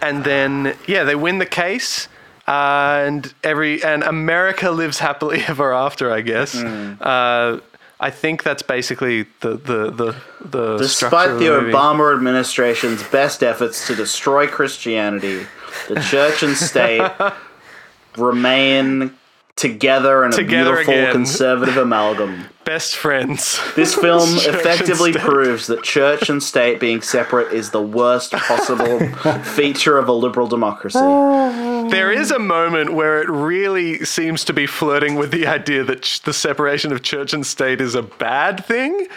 and 0.00 0.24
then 0.24 0.74
yeah, 0.86 1.04
they 1.04 1.14
win 1.14 1.38
the 1.38 1.46
case. 1.46 2.08
And 2.48 3.34
every 3.44 3.82
and 3.84 4.02
America 4.02 4.70
lives 4.70 4.98
happily 4.98 5.42
ever 5.48 5.74
after, 5.74 6.10
I 6.10 6.22
guess. 6.22 6.54
Uh, 6.56 7.60
I 8.00 8.10
think 8.10 8.42
that's 8.42 8.62
basically 8.62 9.24
the 9.40 9.50
the 9.50 9.90
the 9.90 10.16
the 10.44 10.78
Despite 10.78 11.38
the 11.38 11.50
movie. 11.50 11.72
Obama 11.72 12.14
administration's 12.14 13.02
best 13.02 13.42
efforts 13.42 13.86
to 13.88 13.94
destroy 13.94 14.46
Christianity, 14.46 15.46
the 15.88 16.00
church 16.00 16.42
and 16.42 16.56
state 16.56 17.10
remain 18.16 19.14
together 19.56 20.24
in 20.24 20.32
a 20.32 20.36
Together 20.36 20.76
beautiful 20.76 20.94
again. 20.94 21.12
conservative 21.12 21.76
amalgam. 21.76 22.44
best 22.64 22.94
friends. 22.96 23.60
This 23.74 23.94
film 23.94 24.28
effectively 24.36 25.12
proves 25.12 25.66
that 25.66 25.82
church 25.82 26.30
and 26.30 26.40
state 26.42 26.78
being 26.78 27.02
separate 27.02 27.52
is 27.52 27.70
the 27.72 27.82
worst 27.82 28.32
possible 28.32 29.00
feature 29.42 29.98
of 29.98 30.06
a 30.08 30.12
liberal 30.12 30.46
democracy. 30.46 30.98
There 31.90 32.12
is 32.12 32.30
a 32.30 32.38
moment 32.38 32.92
where 32.94 33.20
it 33.22 33.28
really 33.28 34.04
seems 34.04 34.44
to 34.44 34.52
be 34.52 34.66
flirting 34.66 35.14
with 35.16 35.30
the 35.30 35.46
idea 35.46 35.84
that 35.84 36.02
ch- 36.02 36.22
the 36.22 36.32
separation 36.32 36.92
of 36.92 37.02
church 37.02 37.32
and 37.32 37.46
state 37.46 37.80
is 37.80 37.94
a 37.94 38.02
bad 38.02 38.64
thing, 38.64 39.08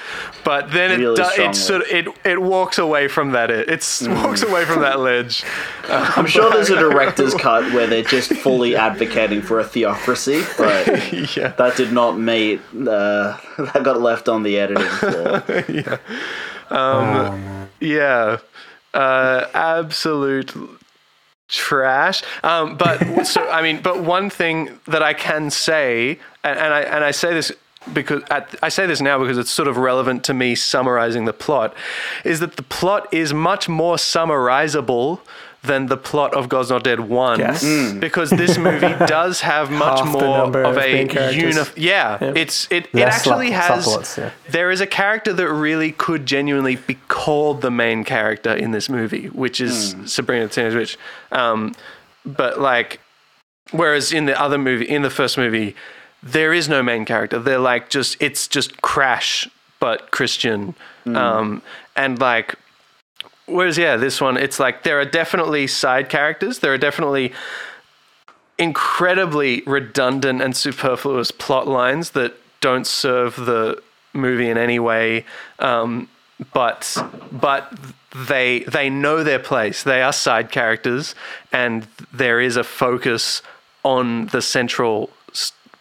but 0.44 0.72
then 0.72 0.92
it 0.92 0.98
Really 1.04 1.16
do- 1.16 1.42
it 1.44 1.56
sort 1.56 1.82
of, 1.82 1.88
it 1.90 2.08
it 2.26 2.42
walks 2.42 2.78
away 2.78 3.08
from 3.08 3.32
that. 3.32 3.52
It 3.52 3.70
it's 3.70 4.08
walks 4.08 4.44
away 4.44 4.66
from 4.66 4.82
that 4.82 5.00
ledge. 5.00 5.44
I'm 5.90 6.26
sure 6.28 6.50
there's 6.52 6.70
a 6.70 6.76
director's 6.80 7.34
cut 7.36 7.72
where 7.74 7.88
they're 7.88 8.04
just 8.04 8.34
fully 8.34 8.76
advocating 8.76 9.42
for 9.42 9.60
a 9.60 9.64
theocracy, 9.64 10.44
but 10.58 10.88
yeah, 11.38 11.50
that 11.58 11.76
did 11.78 11.92
not 11.92 12.18
meet. 12.18 12.62
Uh, 12.74 13.38
that 13.58 13.82
got 13.84 14.02
left 14.02 14.28
on 14.30 14.44
the 14.44 14.58
editing 14.60 14.88
floor. 14.88 16.00
yeah, 17.80 18.38
uh, 18.94 19.46
absolute 19.54 20.54
trash. 21.52 22.24
Um, 22.44 22.78
but 22.78 23.26
so 23.26 23.48
I 23.50 23.62
mean, 23.62 23.82
but 23.82 24.02
one 24.02 24.30
thing 24.30 24.80
that 24.88 25.04
I 25.04 25.14
can 25.14 25.52
say, 25.52 26.20
and, 26.44 26.58
and 26.58 26.74
I 26.74 26.82
and 26.82 27.04
I 27.04 27.12
say 27.12 27.34
this 27.34 27.52
because 27.94 28.24
at, 28.30 28.56
I 28.64 28.70
say 28.70 28.86
this 28.86 29.02
now 29.02 29.20
because 29.20 29.38
it's 29.38 29.52
sort 29.52 29.68
of 29.68 29.78
relevant 29.78 30.24
to 30.26 30.34
me 30.34 30.56
summarizing 30.56 31.26
the 31.26 31.34
plot, 31.34 31.76
is 32.24 32.40
that 32.40 32.56
the 32.56 32.64
plot 32.64 33.14
is 33.14 33.34
much 33.34 33.68
more 33.68 33.98
summarizable 33.98 35.20
than 35.64 35.86
the 35.86 35.98
plot 35.98 36.34
of 36.34 36.50
God's 36.50 36.72
Not 36.72 36.84
Dead 36.84 37.00
One, 37.02 37.40
Yes. 37.40 37.64
Mm. 37.64 38.00
because 38.00 38.32
this 38.32 38.58
movie 38.58 38.96
does 39.06 39.42
have 39.42 39.70
much 39.70 40.00
Half 40.00 40.12
more 40.12 40.38
of 40.40 40.56
of 40.56 40.78
a 40.78 41.06
main 41.06 41.10
uni- 41.10 41.54
yeah, 41.76 42.18
Yeah. 42.20 42.34
it's 42.36 42.68
it 42.72 42.88
it 42.94 43.02
actually 43.02 43.52
sub- 43.52 43.62
has 43.62 43.86
subplots, 43.88 44.18
yeah. 44.18 44.32
there 44.50 44.72
is 44.72 44.82
a 44.82 44.88
character 44.88 45.32
that 45.34 45.48
really 45.48 45.92
could 45.92 46.26
genuinely 46.26 46.78
be 46.78 46.96
called 47.10 47.62
the 47.62 47.70
main 47.70 48.04
character 48.04 48.54
in 48.54 48.72
this 48.72 48.90
movie, 48.90 49.28
which 49.28 49.62
is 49.62 49.96
Sabrina 50.06 50.48
the 50.48 50.54
Teenage 50.54 50.74
Witch. 50.74 50.98
Um, 51.32 51.74
but 52.26 52.60
like, 52.60 53.00
whereas 53.72 54.12
in 54.12 54.26
the 54.26 54.40
other 54.42 54.58
movie, 54.58 54.86
in 54.90 55.04
the 55.04 55.10
first 55.12 55.38
movie, 55.38 55.76
there 56.24 56.54
is 56.54 56.68
no 56.70 56.82
main 56.82 57.06
character. 57.06 57.38
They're 57.40 57.60
like 57.60 57.90
just 57.90 58.18
it's 58.20 58.48
just 58.48 58.82
Crash, 58.82 59.48
but 59.80 60.10
Christian, 60.10 60.74
um, 61.06 61.62
and 61.96 62.20
like. 62.20 62.56
Whereas, 63.52 63.78
yeah, 63.78 63.98
this 63.98 64.22
one, 64.22 64.38
it's 64.38 64.60
like 64.60 64.84
there 64.84 65.00
are 65.00 65.06
definitely 65.06 65.68
side 65.68 66.10
characters. 66.10 66.60
There 66.60 66.74
are 66.74 66.78
definitely 66.78 67.34
incredibly 68.58 69.62
redundant 69.66 70.42
and 70.42 70.56
superfluous 70.56 71.32
plot 71.32 71.68
lines 71.68 72.12
that 72.12 72.34
don't 72.62 72.86
serve 72.86 73.36
the 73.36 73.82
movie 74.14 74.50
in 74.50 74.58
any 74.58 74.80
way. 74.80 75.26
Um, 75.60 76.10
but 76.54 76.98
but 77.32 77.74
they 78.28 78.60
they 78.62 78.90
know 78.90 79.24
their 79.24 79.40
place. 79.40 79.84
They 79.84 80.02
are 80.02 80.14
side 80.14 80.52
characters, 80.52 81.16
and 81.52 81.88
there 82.12 82.40
is 82.40 82.58
a 82.58 82.64
focus 82.64 83.42
on 83.84 84.28
the 84.28 84.42
central 84.42 85.10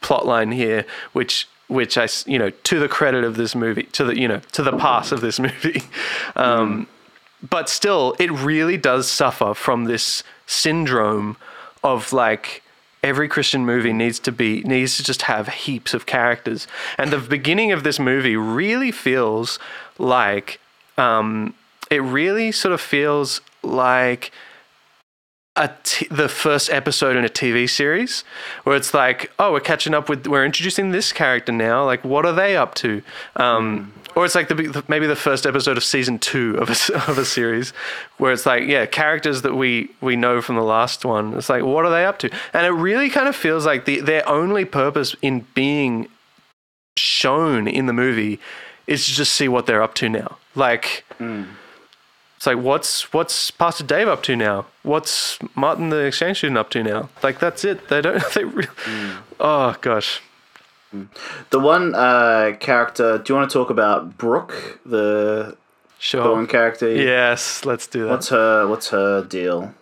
plot 0.00 0.26
line 0.26 0.52
here, 0.52 0.84
which 1.12 1.48
which 1.68 1.96
I 1.96 2.08
you 2.26 2.38
know 2.38 2.50
to 2.50 2.78
the 2.78 2.88
credit 2.88 3.24
of 3.24 3.36
this 3.36 3.54
movie, 3.54 3.84
to 3.84 4.04
the 4.04 4.18
you 4.18 4.28
know 4.28 4.40
to 4.52 4.62
the 4.62 4.76
pass 4.76 5.12
of 5.12 5.20
this 5.20 5.38
movie. 5.48 5.82
Um, 6.36 6.86
but 7.48 7.68
still, 7.68 8.14
it 8.18 8.30
really 8.30 8.76
does 8.76 9.10
suffer 9.10 9.54
from 9.54 9.84
this 9.84 10.22
syndrome 10.46 11.36
of 11.82 12.12
like 12.12 12.62
every 13.02 13.28
Christian 13.28 13.64
movie 13.64 13.92
needs 13.92 14.18
to 14.20 14.32
be 14.32 14.62
needs 14.62 14.96
to 14.98 15.04
just 15.04 15.22
have 15.22 15.48
heaps 15.48 15.94
of 15.94 16.06
characters, 16.06 16.66
and 16.98 17.10
the 17.10 17.18
beginning 17.18 17.72
of 17.72 17.82
this 17.82 17.98
movie 17.98 18.36
really 18.36 18.90
feels 18.90 19.58
like 19.98 20.60
um, 20.98 21.54
it 21.90 22.02
really 22.02 22.52
sort 22.52 22.72
of 22.72 22.80
feels 22.80 23.40
like 23.62 24.30
a 25.56 25.70
t- 25.82 26.06
the 26.10 26.28
first 26.28 26.70
episode 26.70 27.16
in 27.16 27.24
a 27.24 27.28
TV 27.28 27.68
series 27.68 28.24
where 28.64 28.76
it's 28.76 28.94
like, 28.94 29.30
oh, 29.38 29.52
we're 29.52 29.60
catching 29.60 29.94
up 29.94 30.08
with, 30.08 30.26
we're 30.26 30.44
introducing 30.44 30.90
this 30.90 31.12
character 31.12 31.52
now. 31.52 31.84
Like, 31.84 32.04
what 32.04 32.24
are 32.24 32.32
they 32.32 32.56
up 32.56 32.74
to? 32.76 33.02
Um, 33.36 33.92
or 34.16 34.24
it's 34.24 34.34
like 34.34 34.48
the, 34.48 34.84
maybe 34.88 35.06
the 35.06 35.16
first 35.16 35.46
episode 35.46 35.76
of 35.76 35.84
season 35.84 36.18
two 36.18 36.56
of 36.56 36.68
a, 36.68 36.94
of 37.10 37.18
a 37.18 37.24
series 37.24 37.70
where 38.18 38.32
it's 38.32 38.46
like, 38.46 38.64
yeah, 38.64 38.86
characters 38.86 39.42
that 39.42 39.54
we, 39.54 39.90
we 40.00 40.16
know 40.16 40.40
from 40.42 40.56
the 40.56 40.62
last 40.62 41.04
one. 41.04 41.34
It's 41.34 41.48
like, 41.48 41.62
what 41.62 41.84
are 41.84 41.90
they 41.90 42.04
up 42.04 42.18
to? 42.20 42.30
And 42.52 42.66
it 42.66 42.70
really 42.70 43.10
kind 43.10 43.28
of 43.28 43.36
feels 43.36 43.66
like 43.66 43.84
the, 43.84 44.00
their 44.00 44.28
only 44.28 44.64
purpose 44.64 45.14
in 45.22 45.46
being 45.54 46.08
shown 46.96 47.68
in 47.68 47.86
the 47.86 47.92
movie 47.92 48.40
is 48.86 49.06
to 49.06 49.12
just 49.12 49.32
see 49.32 49.48
what 49.48 49.66
they're 49.66 49.82
up 49.82 49.94
to 49.94 50.08
now. 50.08 50.36
Like, 50.54 51.04
mm. 51.18 51.46
it's 52.36 52.46
like 52.46 52.58
what's 52.58 53.12
what's 53.12 53.50
Pastor 53.50 53.84
Dave 53.84 54.08
up 54.08 54.22
to 54.24 54.36
now? 54.36 54.66
What's 54.82 55.38
Martin 55.54 55.90
the 55.90 56.04
exchange 56.04 56.38
student 56.38 56.58
up 56.58 56.70
to 56.70 56.82
now? 56.82 57.08
Like 57.22 57.38
that's 57.38 57.64
it. 57.64 57.88
They 57.88 58.00
don't. 58.00 58.22
They 58.34 58.44
really, 58.44 58.66
mm. 58.66 59.16
Oh 59.38 59.76
gosh. 59.80 60.20
The 61.50 61.58
one 61.60 61.94
uh, 61.94 62.56
character. 62.60 63.18
Do 63.18 63.32
you 63.32 63.38
want 63.38 63.50
to 63.50 63.54
talk 63.54 63.70
about 63.70 64.18
Brooke, 64.18 64.80
the 64.84 65.56
Sure. 65.98 66.24
the 66.24 66.30
one 66.30 66.46
character? 66.46 66.90
Yes, 66.90 67.64
let's 67.64 67.86
do 67.86 68.04
that. 68.04 68.10
What's 68.10 68.28
her 68.30 68.66
What's 68.66 68.88
her 68.90 69.22
deal? 69.24 69.72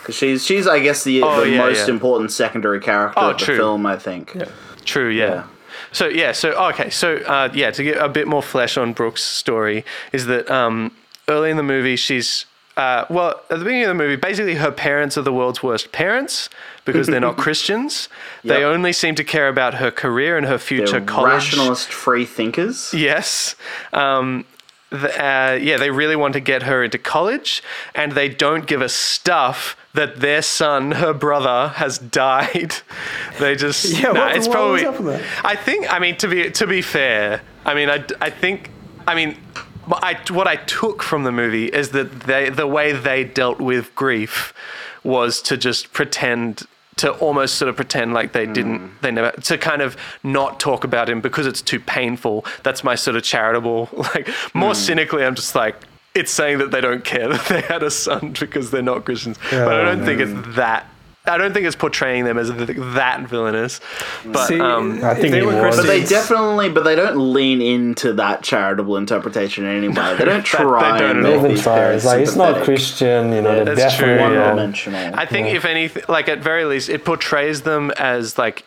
Because 0.00 0.16
she's 0.16 0.44
she's 0.44 0.66
I 0.66 0.80
guess 0.80 1.04
the, 1.04 1.22
Oh, 1.22 1.42
the 1.42 1.50
yeah, 1.50 1.58
most 1.58 1.86
yeah. 1.86 1.94
important 1.94 2.32
secondary 2.32 2.80
character 2.80 3.20
Oh, 3.20 3.30
of 3.30 3.38
the 3.38 3.44
true. 3.44 3.56
film. 3.56 3.86
I 3.86 3.96
think. 3.96 4.36
True, 4.84 5.10
yeah. 5.10 5.24
Yeah. 5.26 5.44
So 5.92 6.06
yeah, 6.08 6.32
so 6.32 6.50
okay, 6.70 6.90
so 6.90 7.16
uh, 7.18 7.50
yeah, 7.54 7.70
to 7.70 7.84
get 7.84 7.98
a 7.98 8.08
bit 8.08 8.26
more 8.26 8.42
flesh 8.42 8.76
on 8.76 8.92
Brooke's 8.94 9.22
story 9.22 9.84
is 10.12 10.26
that 10.26 10.50
um, 10.50 10.90
early 11.28 11.50
in 11.50 11.56
the 11.56 11.62
movie 11.62 11.96
she's 11.96 12.46
uh, 12.76 13.04
well 13.10 13.40
at 13.50 13.58
the 13.58 13.64
beginning 13.64 13.82
of 13.84 13.88
the 13.88 13.94
movie 13.94 14.16
basically 14.16 14.54
her 14.54 14.72
parents 14.72 15.18
are 15.18 15.22
the 15.22 15.32
world's 15.32 15.62
worst 15.62 15.92
parents 15.92 16.48
because 16.84 17.06
they're 17.06 17.20
not 17.20 17.36
Christians. 17.46 18.08
They 18.44 18.64
only 18.64 18.92
seem 18.92 19.14
to 19.16 19.24
care 19.24 19.48
about 19.48 19.74
her 19.74 19.90
career 19.90 20.36
and 20.36 20.46
her 20.46 20.58
future 20.58 20.98
They're 20.98 21.00
college. 21.02 21.32
rationalist 21.32 21.92
free 21.92 22.24
thinkers. 22.24 22.92
Yes. 22.92 23.54
Um, 23.92 24.44
the, 24.90 25.08
uh, 25.24 25.54
yeah, 25.54 25.76
they 25.78 25.90
really 25.90 26.16
want 26.16 26.34
to 26.34 26.40
get 26.40 26.64
her 26.64 26.82
into 26.84 26.98
college, 26.98 27.62
and 27.94 28.12
they 28.12 28.28
don't 28.28 28.66
give 28.66 28.82
a 28.82 28.88
stuff 28.90 29.74
that 29.94 30.20
their 30.20 30.42
son, 30.42 30.92
her 30.92 31.14
brother, 31.14 31.68
has 31.76 31.98
died. 31.98 32.74
They 33.38 33.54
just 33.56 33.84
Yeah, 34.02 34.12
what- 34.12 34.36
it's 34.36 34.48
probably. 34.48 34.84
up 34.84 35.00
with 35.00 35.18
that? 35.18 35.44
I 35.44 35.56
think. 35.56 35.90
I 35.92 35.98
mean, 35.98 36.16
to 36.18 36.28
be 36.28 36.50
to 36.50 36.66
be 36.66 36.82
fair, 36.82 37.40
I 37.64 37.74
mean, 37.74 37.88
I, 37.88 38.04
I 38.20 38.28
think. 38.30 38.70
I 39.06 39.14
mean, 39.14 39.38
I 39.90 40.18
what 40.30 40.46
I 40.46 40.56
took 40.56 41.02
from 41.02 41.24
the 41.24 41.32
movie 41.32 41.66
is 41.66 41.90
that 41.90 42.20
they 42.20 42.48
the 42.48 42.66
way 42.66 42.92
they 42.92 43.24
dealt 43.24 43.60
with 43.60 43.94
grief 43.94 44.54
was 45.02 45.42
to 45.42 45.56
just 45.56 45.92
pretend 45.92 46.66
to 46.96 47.10
almost 47.12 47.56
sort 47.56 47.68
of 47.68 47.76
pretend 47.76 48.12
like 48.12 48.32
they 48.32 48.46
hmm. 48.46 48.52
didn't 48.52 49.02
they 49.02 49.10
never 49.10 49.30
to 49.32 49.58
kind 49.58 49.82
of 49.82 49.96
not 50.22 50.60
talk 50.60 50.84
about 50.84 51.08
him 51.08 51.20
because 51.20 51.46
it's 51.46 51.62
too 51.62 51.80
painful. 51.80 52.44
That's 52.62 52.84
my 52.84 52.94
sort 52.94 53.16
of 53.16 53.22
charitable 53.22 53.88
like 53.92 54.28
more 54.54 54.70
hmm. 54.70 54.74
cynically 54.74 55.24
i'm 55.24 55.34
just 55.34 55.54
like 55.54 55.76
it's 56.14 56.30
saying 56.30 56.58
that 56.58 56.70
they 56.70 56.80
don't 56.80 57.04
care 57.04 57.28
that 57.32 57.46
they 57.46 57.60
had 57.62 57.82
a 57.82 57.90
son 57.90 58.34
because 58.38 58.70
they're 58.70 58.82
not 58.82 59.04
christians. 59.04 59.38
But 59.50 59.74
i 59.74 59.84
don't 59.84 60.04
think 60.04 60.20
it's 60.20 60.56
that 60.56 60.86
I 61.24 61.38
don't 61.38 61.54
think 61.54 61.66
it's 61.66 61.76
portraying 61.76 62.24
them 62.24 62.36
as 62.36 62.48
that 62.48 63.28
villainous, 63.28 63.80
but 64.26 64.46
See, 64.46 64.58
um, 64.58 65.04
I 65.04 65.14
think 65.14 65.30
they 65.30 65.42
were 65.42 65.62
was. 65.62 65.76
But 65.76 65.86
they 65.86 66.04
definitely, 66.04 66.68
but 66.68 66.82
they 66.82 66.96
don't 66.96 67.32
lean 67.32 67.62
into 67.62 68.12
that 68.14 68.42
charitable 68.42 68.96
interpretation 68.96 69.64
anyway. 69.64 70.16
They 70.18 70.24
don't 70.24 70.42
try. 70.44 70.92
They 70.92 70.98
don't 70.98 71.24
at 71.24 71.32
all. 71.32 71.46
Even 71.46 71.56
try. 71.56 71.92
It's 71.92 72.04
like 72.04 72.22
it's 72.22 72.34
not. 72.34 72.64
Christian, 72.64 73.32
you 73.32 73.40
know. 73.40 73.64
they're 73.64 73.76
that's 73.76 73.96
true, 73.96 74.16
yeah. 74.16 74.30
One-dimensional. 74.30 75.14
I 75.14 75.26
think 75.26 75.48
if 75.48 75.64
anything, 75.64 76.02
like 76.08 76.28
at 76.28 76.40
very 76.40 76.64
least, 76.64 76.88
it 76.88 77.04
portrays 77.04 77.62
them 77.62 77.92
as 77.92 78.36
like 78.36 78.64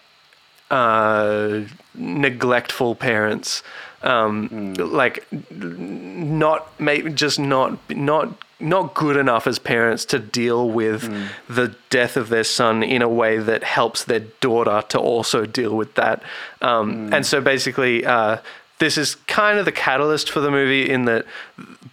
uh, 0.71 1.61
neglectful 1.93 2.95
parents, 2.95 3.63
um, 4.03 4.73
like 4.75 5.25
not 5.51 6.79
maybe 6.79 7.11
just 7.11 7.39
not 7.39 7.77
not 7.89 8.29
not 8.59 8.93
good 8.93 9.17
enough 9.17 9.47
as 9.47 9.59
parents 9.59 10.05
to 10.05 10.17
deal 10.17 10.69
with 10.69 11.01
the 11.49 11.75
death 11.89 12.15
of 12.15 12.29
their 12.29 12.43
son 12.43 12.83
in 12.83 13.01
a 13.01 13.09
way 13.09 13.37
that 13.37 13.63
helps 13.63 14.05
their 14.05 14.21
daughter 14.39 14.81
to 14.87 14.97
also 14.99 15.45
deal 15.45 15.75
with 15.75 15.95
that. 15.95 16.23
Um, 16.61 17.13
And 17.13 17.25
so 17.25 17.41
basically. 17.41 18.05
Uh, 18.05 18.37
this 18.79 18.97
is 18.97 19.15
kind 19.27 19.57
of 19.57 19.63
the 19.63 19.71
catalyst 19.71 20.29
for 20.29 20.41
the 20.41 20.51
movie 20.51 20.89
in 20.89 21.05
that 21.05 21.25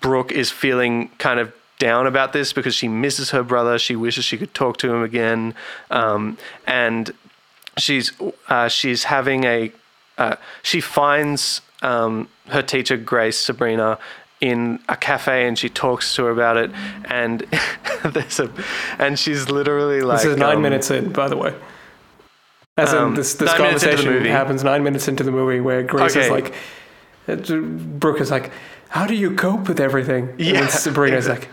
Brooke 0.00 0.32
is 0.32 0.50
feeling 0.50 1.10
kind 1.18 1.38
of 1.38 1.52
down 1.78 2.06
about 2.06 2.32
this 2.32 2.52
because 2.52 2.74
she 2.74 2.88
misses 2.88 3.30
her 3.30 3.42
brother. 3.42 3.78
She 3.78 3.94
wishes 3.94 4.24
she 4.24 4.36
could 4.36 4.52
talk 4.52 4.78
to 4.78 4.92
him 4.92 5.02
again, 5.02 5.54
um, 5.90 6.38
and 6.66 7.12
she's 7.76 8.12
uh, 8.48 8.68
she's 8.68 9.04
having 9.04 9.44
a 9.44 9.72
uh, 10.18 10.36
she 10.62 10.80
finds 10.80 11.60
um, 11.82 12.28
her 12.48 12.62
teacher 12.62 12.96
Grace 12.96 13.38
Sabrina 13.38 13.98
in 14.40 14.80
a 14.88 14.96
cafe 14.96 15.46
and 15.46 15.56
she 15.56 15.68
talks 15.68 16.16
to 16.16 16.24
her 16.24 16.30
about 16.30 16.56
it 16.56 16.70
and 17.04 17.46
there's 18.04 18.40
a 18.40 18.50
and 18.98 19.16
she's 19.18 19.48
literally 19.48 20.00
like 20.00 20.18
This 20.22 20.32
is 20.32 20.36
nine 20.36 20.56
um, 20.56 20.62
minutes 20.62 20.90
in, 20.90 21.12
by 21.12 21.28
the 21.28 21.36
way. 21.36 21.54
As 22.76 22.92
Um, 22.92 23.08
in, 23.10 23.14
this, 23.14 23.34
this 23.34 23.46
nine 23.50 23.60
minutes 23.62 23.82
into 23.84 23.90
the 23.90 24.02
conversation 24.02 24.18
movie. 24.20 24.28
happens 24.30 24.64
nine 24.64 24.82
minutes 24.82 25.06
into 25.06 25.22
the 25.22 25.30
movie 25.30 25.60
where 25.60 25.82
Grace 25.82 26.16
is 26.16 26.30
like, 26.30 26.54
uh, 27.28 27.36
Brooke 27.36 28.20
is 28.20 28.30
like, 28.30 28.50
how 28.88 29.06
do 29.06 29.14
you 29.14 29.34
cope 29.36 29.68
with 29.68 29.78
everything? 29.78 30.30
And 30.30 30.40
Yeah. 30.40 30.52
then 30.60 30.70
Sabrina's 30.70 31.28
like, 31.34 31.48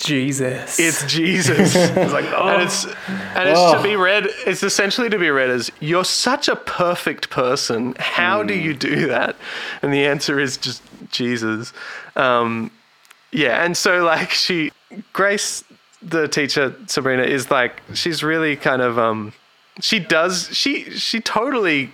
Jesus. 0.00 0.78
It's 0.78 1.04
Jesus. 1.06 1.74
It's 1.74 2.12
like, 2.12 2.24
oh. 2.34 2.48
and 2.48 2.62
it's 2.62 2.84
and 2.84 3.48
it's 3.48 3.72
to 3.72 3.80
be 3.82 3.96
read. 3.96 4.26
It's 4.46 4.62
essentially 4.62 5.10
to 5.10 5.18
be 5.18 5.30
read 5.30 5.50
as 5.50 5.70
you're 5.80 6.04
such 6.04 6.48
a 6.48 6.56
perfect 6.56 7.30
person. 7.30 7.94
How 7.98 8.42
do 8.42 8.54
you 8.54 8.74
do 8.74 9.06
that? 9.08 9.36
And 9.82 9.92
the 9.92 10.06
answer 10.06 10.40
is 10.40 10.56
just 10.56 10.82
Jesus. 11.10 11.72
Um, 12.16 12.70
yeah, 13.32 13.64
and 13.64 13.76
so 13.76 14.02
like 14.04 14.30
she, 14.30 14.72
Grace, 15.12 15.62
the 16.02 16.28
teacher 16.28 16.74
Sabrina 16.86 17.22
is 17.22 17.50
like 17.50 17.82
she's 17.94 18.22
really 18.22 18.56
kind 18.56 18.82
of 18.82 18.98
um, 18.98 19.32
she 19.80 19.98
does 19.98 20.48
she 20.52 20.90
she 20.90 21.20
totally 21.20 21.92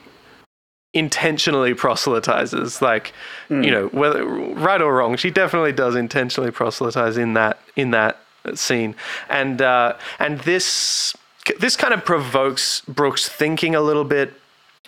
intentionally 0.95 1.75
proselytizes 1.75 2.81
like 2.81 3.13
you 3.51 3.71
know 3.71 3.89
whether 3.89 4.25
right 4.25 4.81
or 4.81 4.97
wrong 4.97 5.15
she 5.15 5.31
definitely 5.31 5.73
does 5.73 5.95
intentionally 5.95 6.51
proselytize 6.51 7.19
in 7.19 7.35
that 7.35 7.59
in 7.77 7.91
that 7.91 8.19
scene. 8.55 8.95
And 9.29 9.61
uh 9.61 9.97
and 10.19 10.41
this 10.41 11.17
this 11.59 11.77
kind 11.77 11.95
of 11.95 12.05
provokes 12.05 12.83
Brooke's 12.83 13.29
thinking 13.29 13.75
a 13.75 13.81
little 13.81 14.05
bit 14.05 14.35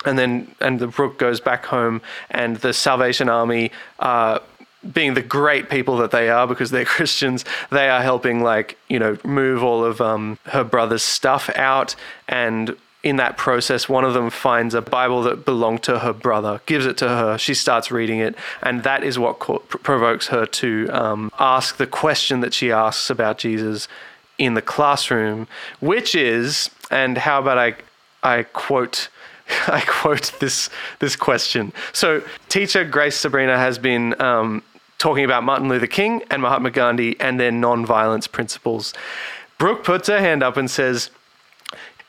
and 0.04 0.18
then 0.18 0.54
and 0.60 0.78
the 0.78 0.86
Brooke 0.86 1.18
goes 1.18 1.40
back 1.40 1.66
home 1.66 2.00
and 2.30 2.56
the 2.58 2.72
salvation 2.72 3.28
army 3.28 3.70
uh 3.98 4.38
being 4.92 5.14
the 5.14 5.22
great 5.22 5.68
people 5.68 5.96
that 5.96 6.12
they 6.12 6.28
are 6.28 6.46
because 6.46 6.70
they're 6.70 6.84
Christians, 6.98 7.44
they 7.70 7.88
are 7.88 8.00
helping 8.00 8.44
like, 8.44 8.78
you 8.88 8.98
know, 8.98 9.18
move 9.24 9.62
all 9.62 9.84
of 9.84 10.00
um, 10.00 10.38
her 10.44 10.62
brother's 10.62 11.02
stuff 11.02 11.50
out 11.56 11.96
and 12.28 12.76
in 13.08 13.16
that 13.16 13.36
process, 13.36 13.88
one 13.88 14.04
of 14.04 14.14
them 14.14 14.30
finds 14.30 14.74
a 14.74 14.82
Bible 14.82 15.22
that 15.22 15.44
belonged 15.44 15.82
to 15.84 16.00
her 16.00 16.12
brother, 16.12 16.60
gives 16.66 16.84
it 16.84 16.96
to 16.98 17.08
her. 17.08 17.38
She 17.38 17.54
starts 17.54 17.90
reading 17.90 18.18
it, 18.18 18.34
and 18.62 18.82
that 18.82 19.02
is 19.02 19.18
what 19.18 19.38
co- 19.38 19.60
provokes 19.60 20.28
her 20.28 20.44
to 20.46 20.88
um, 20.92 21.32
ask 21.38 21.76
the 21.76 21.86
question 21.86 22.40
that 22.40 22.52
she 22.52 22.70
asks 22.70 23.08
about 23.08 23.38
Jesus 23.38 23.88
in 24.36 24.54
the 24.54 24.62
classroom, 24.62 25.48
which 25.80 26.14
is, 26.14 26.70
and 26.90 27.18
how 27.18 27.40
about 27.40 27.58
I, 27.58 27.74
I 28.22 28.42
quote. 28.44 29.08
I 29.66 29.82
quote 29.86 30.32
this 30.40 30.68
this 30.98 31.16
question. 31.16 31.72
So, 31.94 32.22
teacher 32.50 32.84
Grace 32.84 33.16
Sabrina 33.16 33.56
has 33.56 33.78
been 33.78 34.20
um, 34.20 34.62
talking 34.98 35.24
about 35.24 35.42
Martin 35.42 35.70
Luther 35.70 35.86
King 35.86 36.22
and 36.30 36.42
Mahatma 36.42 36.70
Gandhi 36.70 37.18
and 37.18 37.40
their 37.40 37.50
non-violence 37.50 38.26
principles. 38.26 38.92
Brooke 39.56 39.84
puts 39.84 40.08
her 40.08 40.20
hand 40.20 40.42
up 40.42 40.58
and 40.58 40.70
says, 40.70 41.10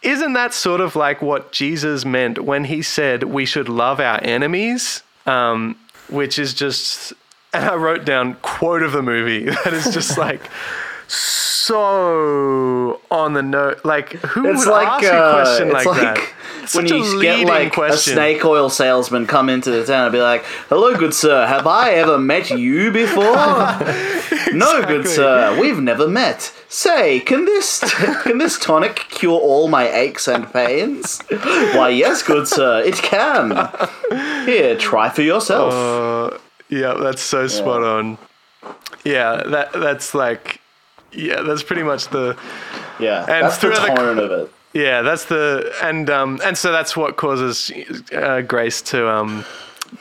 isn't 0.01 0.33
that 0.33 0.53
sort 0.53 0.81
of 0.81 0.95
like 0.95 1.21
what 1.21 1.51
Jesus 1.51 2.05
meant 2.05 2.39
when 2.39 2.65
he 2.65 2.81
said 2.81 3.23
we 3.23 3.45
should 3.45 3.67
love 3.69 3.99
our 3.99 4.19
enemies? 4.23 5.03
Um, 5.25 5.77
which 6.09 6.39
is 6.39 6.53
just, 6.53 7.13
and 7.53 7.65
I 7.69 7.75
wrote 7.75 8.05
down 8.05 8.35
quote 8.35 8.83
of 8.83 8.91
the 8.93 9.03
movie 9.03 9.45
that 9.63 9.73
is 9.73 9.93
just 9.93 10.17
like 10.17 10.41
so 11.09 13.01
on 13.11 13.33
the 13.33 13.41
note. 13.41 13.83
Like, 13.83 14.13
who 14.13 14.49
It's 14.49 14.65
would 14.65 14.71
like 14.71 14.87
ask 14.87 15.13
uh, 15.13 15.15
a 15.15 15.31
question 15.43 15.67
it's 15.67 15.73
like, 15.73 15.85
like 15.85 16.15
that? 16.15 16.17
when 16.73 16.87
Such 16.87 16.91
you 16.91 17.21
get 17.21 17.47
like 17.47 17.73
question. 17.73 18.13
a 18.13 18.15
snake 18.15 18.45
oil 18.45 18.69
salesman 18.69 19.25
come 19.27 19.49
into 19.49 19.71
the 19.71 19.85
town 19.85 20.05
and 20.05 20.13
be 20.13 20.21
like, 20.21 20.43
"Hello, 20.69 20.95
good 20.95 21.13
sir. 21.13 21.45
Have 21.47 21.67
I 21.67 21.91
ever 21.91 22.17
met 22.17 22.49
you 22.51 22.91
before?" 22.91 23.23
No, 24.53 24.83
good 24.85 25.07
sir. 25.07 25.59
We've 25.59 25.79
never 25.79 26.07
met. 26.07 26.51
Say, 26.69 27.19
can 27.19 27.45
this 27.45 27.79
can 28.23 28.37
this 28.37 28.57
tonic 28.57 28.95
cure 29.09 29.39
all 29.39 29.67
my 29.67 29.89
aches 29.91 30.27
and 30.27 30.51
pains? 30.51 31.21
Why, 31.75 31.89
yes, 31.89 32.23
good 32.23 32.47
sir, 32.47 32.81
it 32.81 32.95
can. 32.95 33.69
Here, 34.45 34.75
try 34.77 35.09
for 35.09 35.21
yourself. 35.21 35.73
Uh, 35.73 36.37
yeah, 36.69 36.93
that's 36.93 37.21
so 37.21 37.47
spot 37.47 37.83
on. 37.83 38.17
Yeah, 39.03 39.43
that 39.47 39.73
that's 39.73 40.13
like, 40.13 40.58
yeah, 41.11 41.41
that's 41.41 41.63
pretty 41.63 41.83
much 41.83 42.07
the 42.09 42.37
yeah, 42.99 43.21
and 43.21 43.45
that's 43.45 43.57
the 43.57 43.61
through 43.73 43.75
the- 43.75 44.23
of 44.23 44.31
it. 44.31 44.51
yeah, 44.73 45.01
that's 45.01 45.25
the 45.25 45.73
and 45.81 46.09
um 46.09 46.39
and 46.43 46.57
so 46.57 46.71
that's 46.71 46.95
what 46.97 47.17
causes 47.17 47.71
uh, 48.13 48.41
Grace 48.41 48.81
to 48.83 49.09
um 49.09 49.45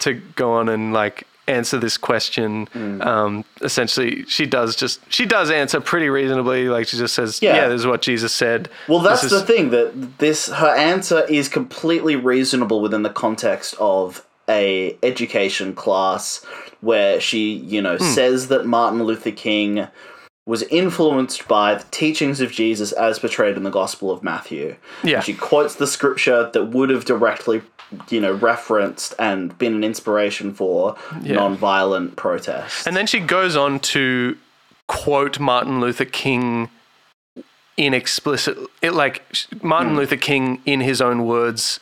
to 0.01 0.15
go 0.37 0.53
on 0.53 0.69
and 0.69 0.93
like 0.93 1.25
answer 1.47 1.79
this 1.79 1.97
question. 1.97 2.67
Hmm. 2.75 3.01
Um, 3.01 3.45
essentially, 3.63 4.25
she 4.27 4.45
does 4.45 4.77
just 4.77 5.01
she 5.11 5.25
does 5.25 5.51
answer 5.51 5.81
pretty 5.81 6.11
reasonably. 6.11 6.69
Like 6.69 6.87
she 6.89 6.99
just 6.99 7.15
says, 7.15 7.41
Yeah. 7.41 7.57
"Yeah, 7.57 7.69
this 7.69 7.81
is 7.81 7.87
what 7.87 8.03
Jesus 8.03 8.35
said." 8.35 8.69
Well, 8.87 8.99
that's 8.99 9.23
This 9.23 9.33
the 9.33 9.41
thing 9.43 9.71
that 9.71 10.19
this 10.19 10.49
her 10.51 10.75
answer 10.75 11.25
is 11.29 11.49
completely 11.49 12.17
reasonable 12.17 12.83
within 12.83 13.03
the 13.03 13.09
context 13.11 13.75
of 13.81 14.27
a 14.47 14.97
education 15.03 15.75
class 15.75 16.45
where 16.81 17.19
she, 17.21 17.53
you 17.55 17.81
know, 17.83 17.97
says 17.99 18.49
that 18.49 18.67
Martin 18.67 19.03
Luther 19.03 19.31
King 19.31 19.89
was 20.49 20.63
influenced 20.63 21.47
by 21.47 21.75
the 21.75 21.85
teachings 21.91 22.41
of 22.41 22.51
Jesus 22.51 22.93
as 22.93 23.19
portrayed 23.19 23.59
in 23.59 23.65
the 23.65 23.71
Gospel 23.71 24.11
of 24.11 24.23
Matthew. 24.23 24.77
Yeah. 25.05 25.21
She 25.21 25.35
quotes 25.35 25.75
the 25.75 25.87
scripture 25.87 26.49
that 26.51 26.65
would 26.65 26.89
have 26.89 27.05
directly, 27.05 27.61
you 28.09 28.19
know, 28.19 28.33
referenced 28.33 29.15
and 29.19 29.57
been 29.59 29.75
an 29.75 29.85
inspiration 29.85 30.55
for 30.55 30.97
Yeah. 31.23 31.35
non-violent 31.35 32.17
protest. 32.17 32.87
And 32.87 32.97
then 32.97 33.07
she 33.07 33.21
goes 33.21 33.57
on 33.57 33.79
to 33.81 34.39
quote 34.87 35.39
Martin 35.39 35.83
Luther 35.83 36.07
King 36.07 36.71
in 37.77 37.93
explicit, 37.93 38.57
it 38.81 38.95
like 38.95 39.23
Martin 39.63 39.91
hmm. 39.91 39.99
Luther 39.99 40.17
King 40.17 40.63
in 40.65 40.81
his 40.81 41.03
own 41.03 41.27
words, 41.27 41.79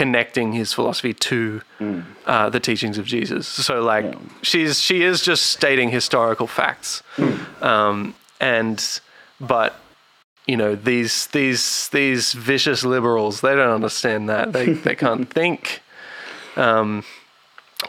connecting 0.00 0.54
his 0.54 0.72
philosophy 0.72 1.12
to 1.12 1.60
uh, 2.24 2.48
the 2.48 2.58
teachings 2.58 2.96
of 2.96 3.04
Jesus. 3.04 3.46
So 3.46 3.82
like 3.82 4.06
she's 4.40 4.80
she 4.80 5.02
is 5.02 5.20
just 5.20 5.42
stating 5.56 5.90
historical 5.90 6.46
facts, 6.46 7.02
um, 7.60 8.14
and 8.40 9.00
but 9.42 9.78
you 10.46 10.56
know 10.56 10.74
these 10.74 11.26
these 11.26 11.90
these 11.90 12.32
vicious 12.32 12.82
liberals 12.82 13.42
they 13.42 13.54
don't 13.54 13.74
understand 13.74 14.30
that. 14.30 14.54
They 14.54 14.72
they 14.72 14.96
can't 15.04 15.28
think. 15.28 15.82
Um, 16.56 17.04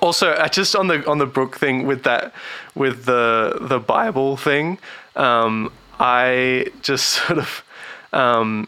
also, 0.01 0.32
uh, 0.32 0.49
just 0.49 0.76
on 0.76 0.88
the 0.88 1.09
on 1.09 1.18
the 1.18 1.26
book 1.26 1.57
thing 1.57 1.88
with 1.88 2.03
that 2.03 2.34
with 2.76 3.05
the 3.05 3.57
the 3.62 3.80
Bible 3.80 4.36
thing, 4.36 4.80
um, 5.16 5.72
I 5.97 6.68
just 6.82 7.05
sort 7.20 7.39
of 7.39 7.64
um, 8.12 8.68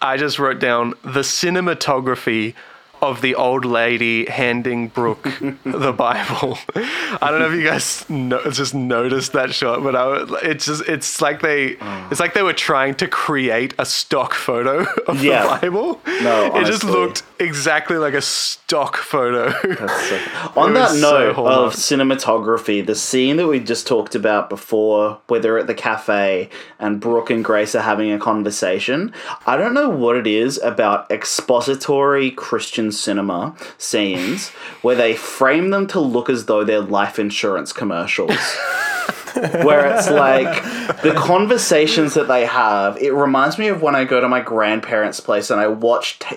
I 0.00 0.16
just 0.16 0.38
wrote 0.38 0.58
down 0.58 0.90
the 1.02 1.20
cinematography 1.20 2.54
of 3.00 3.20
the 3.20 3.34
old 3.34 3.64
lady 3.64 4.26
handing 4.26 4.88
Brooke 4.88 5.22
the 5.64 5.92
Bible. 5.92 6.58
I 6.74 7.30
don't 7.30 7.40
know 7.40 7.50
if 7.50 7.54
you 7.54 7.64
guys 7.64 8.08
no, 8.08 8.42
just 8.50 8.74
noticed 8.74 9.32
that 9.32 9.54
shot, 9.54 9.82
but 9.82 9.94
I 9.94 10.06
would, 10.06 10.30
it's 10.42 10.66
just 10.66 10.82
it's 10.88 11.20
like 11.20 11.40
they 11.42 11.76
oh. 11.80 12.08
it's 12.10 12.20
like 12.20 12.34
they 12.34 12.42
were 12.42 12.52
trying 12.52 12.94
to 12.96 13.08
create 13.08 13.74
a 13.78 13.86
stock 13.86 14.34
photo 14.34 14.86
of 15.06 15.22
Yeah. 15.22 15.42
the 15.42 15.48
Bible. 15.70 16.00
No, 16.22 16.56
it 16.56 16.66
just 16.66 16.84
looked 16.84 17.22
exactly 17.38 17.96
like 17.96 18.14
a 18.14 18.22
stock 18.22 18.96
photo. 18.96 19.50
So- 19.50 20.20
on 20.56 20.74
that 20.74 20.90
was 20.90 21.00
so 21.00 21.32
note 21.32 21.36
of 21.36 21.74
cinematography, 21.74 22.84
the 22.84 22.94
scene 22.94 23.36
that 23.36 23.46
we 23.46 23.60
just 23.60 23.86
talked 23.86 24.14
about 24.14 24.48
before, 24.48 25.20
where 25.28 25.40
they're 25.40 25.58
at 25.58 25.66
the 25.66 25.74
cafe 25.74 26.48
and 26.78 27.00
Brooke 27.00 27.30
and 27.30 27.44
Grace 27.44 27.74
are 27.74 27.82
having 27.82 28.10
a 28.12 28.18
conversation, 28.18 29.12
I 29.46 29.56
don't 29.56 29.74
know 29.74 29.88
what 29.88 30.16
it 30.16 30.26
is 30.26 30.58
about 30.58 31.10
expository 31.10 32.30
Christian 32.30 32.87
cinema 32.92 33.54
scenes 33.76 34.50
where 34.82 34.96
they 34.96 35.14
frame 35.14 35.70
them 35.70 35.86
to 35.88 36.00
look 36.00 36.28
as 36.28 36.46
though 36.46 36.64
they're 36.64 36.80
life 36.80 37.18
insurance 37.18 37.72
commercials. 37.72 38.36
where 39.34 39.94
it's 39.94 40.10
like 40.10 40.62
the 41.02 41.14
conversations 41.16 42.14
that 42.14 42.28
they 42.28 42.46
have. 42.46 42.96
It 42.98 43.12
reminds 43.12 43.58
me 43.58 43.68
of 43.68 43.82
when 43.82 43.94
I 43.94 44.04
go 44.04 44.20
to 44.20 44.28
my 44.28 44.40
grandparents' 44.40 45.20
place 45.20 45.50
and 45.50 45.60
I 45.60 45.68
watch 45.68 46.18
t- 46.18 46.36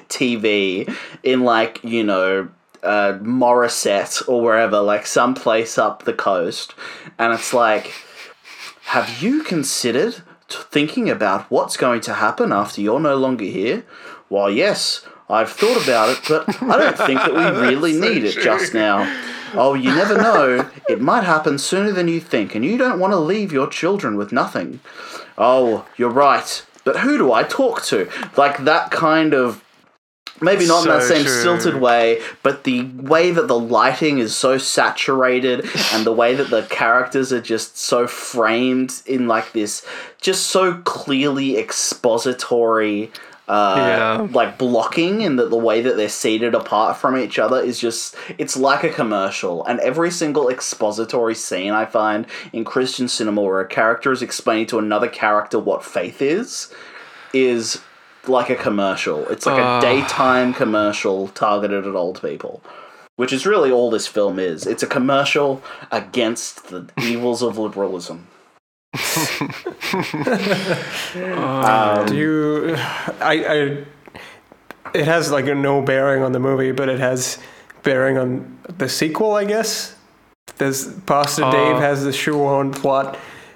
TV 0.86 0.95
in 1.24 1.41
like 1.41 1.84
you 1.84 2.04
know 2.04 2.49
uh, 2.84 3.14
Morisset 3.22 4.28
or 4.28 4.41
wherever, 4.41 4.80
like 4.82 5.06
some 5.06 5.34
place 5.34 5.78
up 5.78 6.04
the 6.04 6.14
coast, 6.14 6.76
and 7.18 7.34
it's 7.34 7.54
like, 7.54 7.91
have 8.84 9.22
you 9.22 9.43
considered 9.43 10.22
t- 10.47 10.58
thinking 10.70 11.10
about 11.10 11.49
what's 11.49 11.78
going 11.78 12.02
to 12.02 12.14
happen 12.16 12.52
after 12.52 12.82
you're 12.82 12.99
no 12.99 13.16
longer 13.16 13.45
here? 13.45 13.86
Well, 14.30 14.49
yes. 14.49 15.06
I've 15.32 15.51
thought 15.51 15.82
about 15.82 16.09
it, 16.09 16.19
but 16.27 16.61
I 16.61 16.77
don't 16.77 16.97
think 16.97 17.19
that 17.19 17.34
we 17.34 17.61
really 17.67 17.93
need 17.93 18.23
it 18.23 18.38
just 18.41 18.73
now. 18.73 19.07
Oh, 19.53 19.73
you 19.73 19.93
never 19.93 20.17
know. 20.17 20.69
It 20.89 21.01
might 21.01 21.23
happen 21.23 21.57
sooner 21.57 21.91
than 21.91 22.07
you 22.07 22.19
think, 22.19 22.55
and 22.55 22.63
you 22.63 22.77
don't 22.77 22.99
want 22.99 23.13
to 23.13 23.17
leave 23.17 23.51
your 23.51 23.67
children 23.67 24.17
with 24.17 24.32
nothing. 24.32 24.79
Oh, 25.38 25.88
you're 25.97 26.09
right. 26.09 26.65
But 26.84 26.97
who 26.97 27.17
do 27.17 27.32
I 27.32 27.43
talk 27.43 27.84
to? 27.86 28.09
Like 28.38 28.63
that 28.65 28.91
kind 28.91 29.34
of. 29.34 29.63
Maybe 30.43 30.65
not 30.65 30.86
in 30.86 30.89
that 30.89 31.03
same 31.03 31.23
true. 31.23 31.39
stilted 31.39 31.79
way, 31.79 32.19
but 32.41 32.63
the 32.63 32.82
way 32.82 33.29
that 33.29 33.47
the 33.47 33.59
lighting 33.59 34.17
is 34.17 34.36
so 34.36 34.57
saturated 34.57 35.69
and 35.93 36.03
the 36.03 36.11
way 36.11 36.34
that 36.34 36.49
the 36.49 36.63
characters 36.63 37.32
are 37.32 37.41
just 37.41 37.77
so 37.77 38.07
framed 38.07 39.03
in 39.05 39.27
like 39.27 39.51
this, 39.51 39.86
just 40.19 40.47
so 40.47 40.82
clearly 40.82 41.59
expository 41.59 43.11
uh, 43.47 43.75
Yeah. 43.77 44.27
like 44.31 44.57
blocking 44.57 45.23
and 45.23 45.37
that 45.39 45.49
the 45.49 45.57
way 45.57 45.81
that 45.81 45.97
they're 45.97 46.07
seated 46.09 46.53
apart 46.55 46.95
from 46.97 47.17
each 47.17 47.37
other 47.39 47.59
is 47.59 47.79
just 47.79 48.15
it's 48.37 48.55
like 48.55 48.83
a 48.83 48.89
commercial 48.89 49.65
and 49.65 49.79
every 49.81 50.11
single 50.11 50.47
expository 50.49 51.35
scene 51.35 51.71
i 51.71 51.85
find 51.85 52.27
in 52.53 52.63
christian 52.63 53.07
cinema 53.07 53.41
where 53.41 53.59
a 53.59 53.67
character 53.67 54.11
is 54.11 54.21
explaining 54.21 54.67
to 54.67 54.77
another 54.79 55.07
character 55.09 55.57
what 55.59 55.83
faith 55.83 56.21
is 56.21 56.71
is 57.33 57.81
like 58.27 58.49
a 58.49 58.55
commercial 58.55 59.27
it's 59.29 59.45
like 59.45 59.59
Ah. 59.61 59.79
a 59.79 59.81
daytime 59.81 60.53
commercial 60.53 61.27
targeted 61.29 61.87
at 61.87 61.95
old 61.95 62.21
people 62.21 62.61
which 63.15 63.33
is 63.33 63.45
really 63.45 63.71
all 63.71 63.89
this 63.89 64.07
film 64.07 64.37
is 64.39 64.65
it's 64.67 64.83
a 64.83 64.87
commercial 64.87 65.61
against 65.91 66.67
the 66.69 66.87
evils 67.01 67.41
of 67.41 67.57
liberalism 67.57 68.27
um, 71.15 72.05
Do 72.07 72.15
you? 72.15 72.75
I, 73.19 73.45
I. 73.45 73.85
It 74.93 75.05
has 75.05 75.31
like 75.31 75.45
no 75.45 75.81
bearing 75.81 76.23
on 76.23 76.31
the 76.33 76.39
movie, 76.39 76.71
but 76.71 76.89
it 76.89 76.99
has 76.99 77.39
bearing 77.83 78.17
on 78.17 78.57
the 78.77 78.89
sequel, 78.89 79.33
I 79.33 79.45
guess. 79.45 79.95
There's 80.57 80.87
Pastor 81.01 81.45
Uh, 81.45 81.51
Dave 81.51 81.77
has 81.77 82.03
the 82.03 82.11
shoehorn 82.11 82.71
plot 82.71 83.15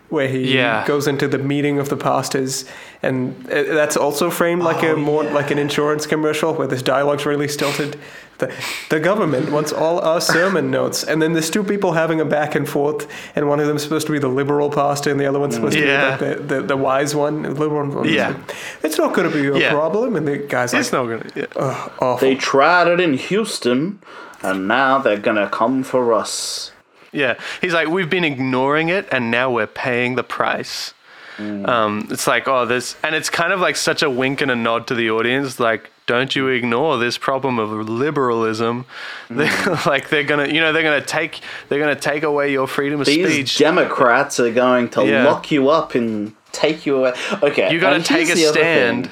where 0.09 0.27
he 0.27 0.55
Yeah. 0.55 0.85
goes 0.87 1.07
into 1.07 1.27
the 1.27 1.37
meeting 1.39 1.79
of 1.79 1.89
the 1.89 1.97
pastors, 1.97 2.63
and 3.03 3.35
it, 3.49 3.73
that's 3.73 3.97
also 3.97 4.29
framed 4.29 4.63
like 4.63 4.81
a 4.83 4.95
more 4.95 5.23
like 5.25 5.51
an 5.51 5.57
insurance 5.57 6.07
commercial 6.07 6.53
where 6.53 6.67
this 6.67 6.81
dialogue's 6.81 7.25
really 7.25 7.47
stilted. 7.49 7.97
The, 8.37 8.53
the 8.89 8.99
government 8.99 9.51
wants 9.51 9.71
all 9.71 9.99
our 9.99 10.19
sermon 10.19 10.69
notes, 10.69 11.03
and 11.03 11.21
then 11.21 11.33
there's 11.33 11.49
two 11.49 11.63
people 11.63 11.93
having 11.93 12.19
a 12.19 12.25
back 12.25 12.55
and 12.55 12.67
forth, 12.67 13.07
and 13.35 13.47
one 13.47 13.59
of 13.59 13.67
them's 13.67 13.83
supposed 13.83 14.07
to 14.07 14.11
be 14.13 14.19
the 14.19 14.27
liberal 14.27 14.69
pastor, 14.69 15.09
and 15.11 15.19
the 15.19 15.25
other 15.25 15.39
one's 15.39 15.55
supposed 15.55 15.77
Yeah. 15.77 16.17
to 16.17 16.17
be 16.17 16.25
mm. 16.25 16.37
like 16.39 16.47
the, 16.47 16.55
the, 16.55 16.61
the 16.67 16.77
wise 16.77 17.15
one, 17.15 17.43
the 17.43 17.51
liberal 17.51 17.89
one. 17.89 18.09
Yeah. 18.09 18.37
It's 18.83 18.97
not 18.97 19.13
going 19.13 19.31
to 19.31 19.33
be 19.33 19.47
a 19.47 19.57
Yeah. 19.57 19.71
problem. 19.71 20.15
And 20.15 20.27
the 20.27 20.37
guy's 20.37 20.73
like, 20.73 20.81
It's 20.81 20.91
not 20.91 21.05
gonna. 21.05 21.29
Yeah. 21.35 21.45
"Ugh, 21.55 22.19
they 22.19 22.35
tried 22.35 22.87
it 22.87 22.99
in 22.99 23.13
houston 23.15 23.99
and 24.41 24.67
now 24.67 24.99
they're 24.99 25.17
gonna 25.17 25.49
come 25.49 25.83
for 25.83 26.13
us 26.13 26.71
Yeah, 27.11 27.35
he's 27.61 27.73
like, 27.73 27.87
we've 27.87 28.09
been 28.09 28.25
ignoring 28.25 28.89
it, 28.89 29.07
and 29.09 29.31
now 29.31 29.49
we're 29.49 29.67
paying 29.67 30.15
the 30.15 30.23
price. 30.23 30.93
Um, 31.37 32.07
it's 32.11 32.27
like, 32.27 32.47
oh, 32.47 32.65
this, 32.65 32.95
and 33.03 33.13
it's 33.15 33.29
kind 33.29 33.51
of 33.51 33.59
like 33.59 33.75
such 33.75 34.01
a 34.01 34.09
wink 34.09 34.41
and 34.41 34.49
a 34.49 34.55
nod 34.55 34.87
to 34.87 34.95
the 34.95 35.09
audience, 35.11 35.59
like, 35.59 35.91
don't 36.07 36.35
you 36.35 36.47
ignore 36.49 36.97
this 36.97 37.17
problem 37.17 37.57
of 37.59 37.89
liberalism. 37.89 38.85
They're, 39.29 39.79
like 39.87 40.09
they're 40.09 40.23
gonna, 40.23 40.47
you 40.47 40.59
know, 40.61 40.71
they're 40.71 40.83
gonna 40.83 41.01
take, 41.01 41.41
they're 41.67 41.79
gonna 41.79 41.95
take 41.95 42.21
away 42.23 42.51
your 42.51 42.67
freedom 42.67 42.99
of 43.01 43.07
These 43.07 43.27
speech. 43.27 43.57
Democrats 43.57 44.39
are 44.39 44.51
going 44.51 44.89
to 44.89 45.03
Yeah. 45.05 45.25
lock 45.25 45.51
you 45.51 45.69
up 45.69 45.95
and 45.95 46.35
take 46.51 46.85
you 46.85 46.97
away. 46.97 47.13
Okay, 47.41 47.71
you 47.73 47.79
gotta 47.79 48.03
take 48.03 48.29
a 48.29 48.35
stand. 48.35 49.09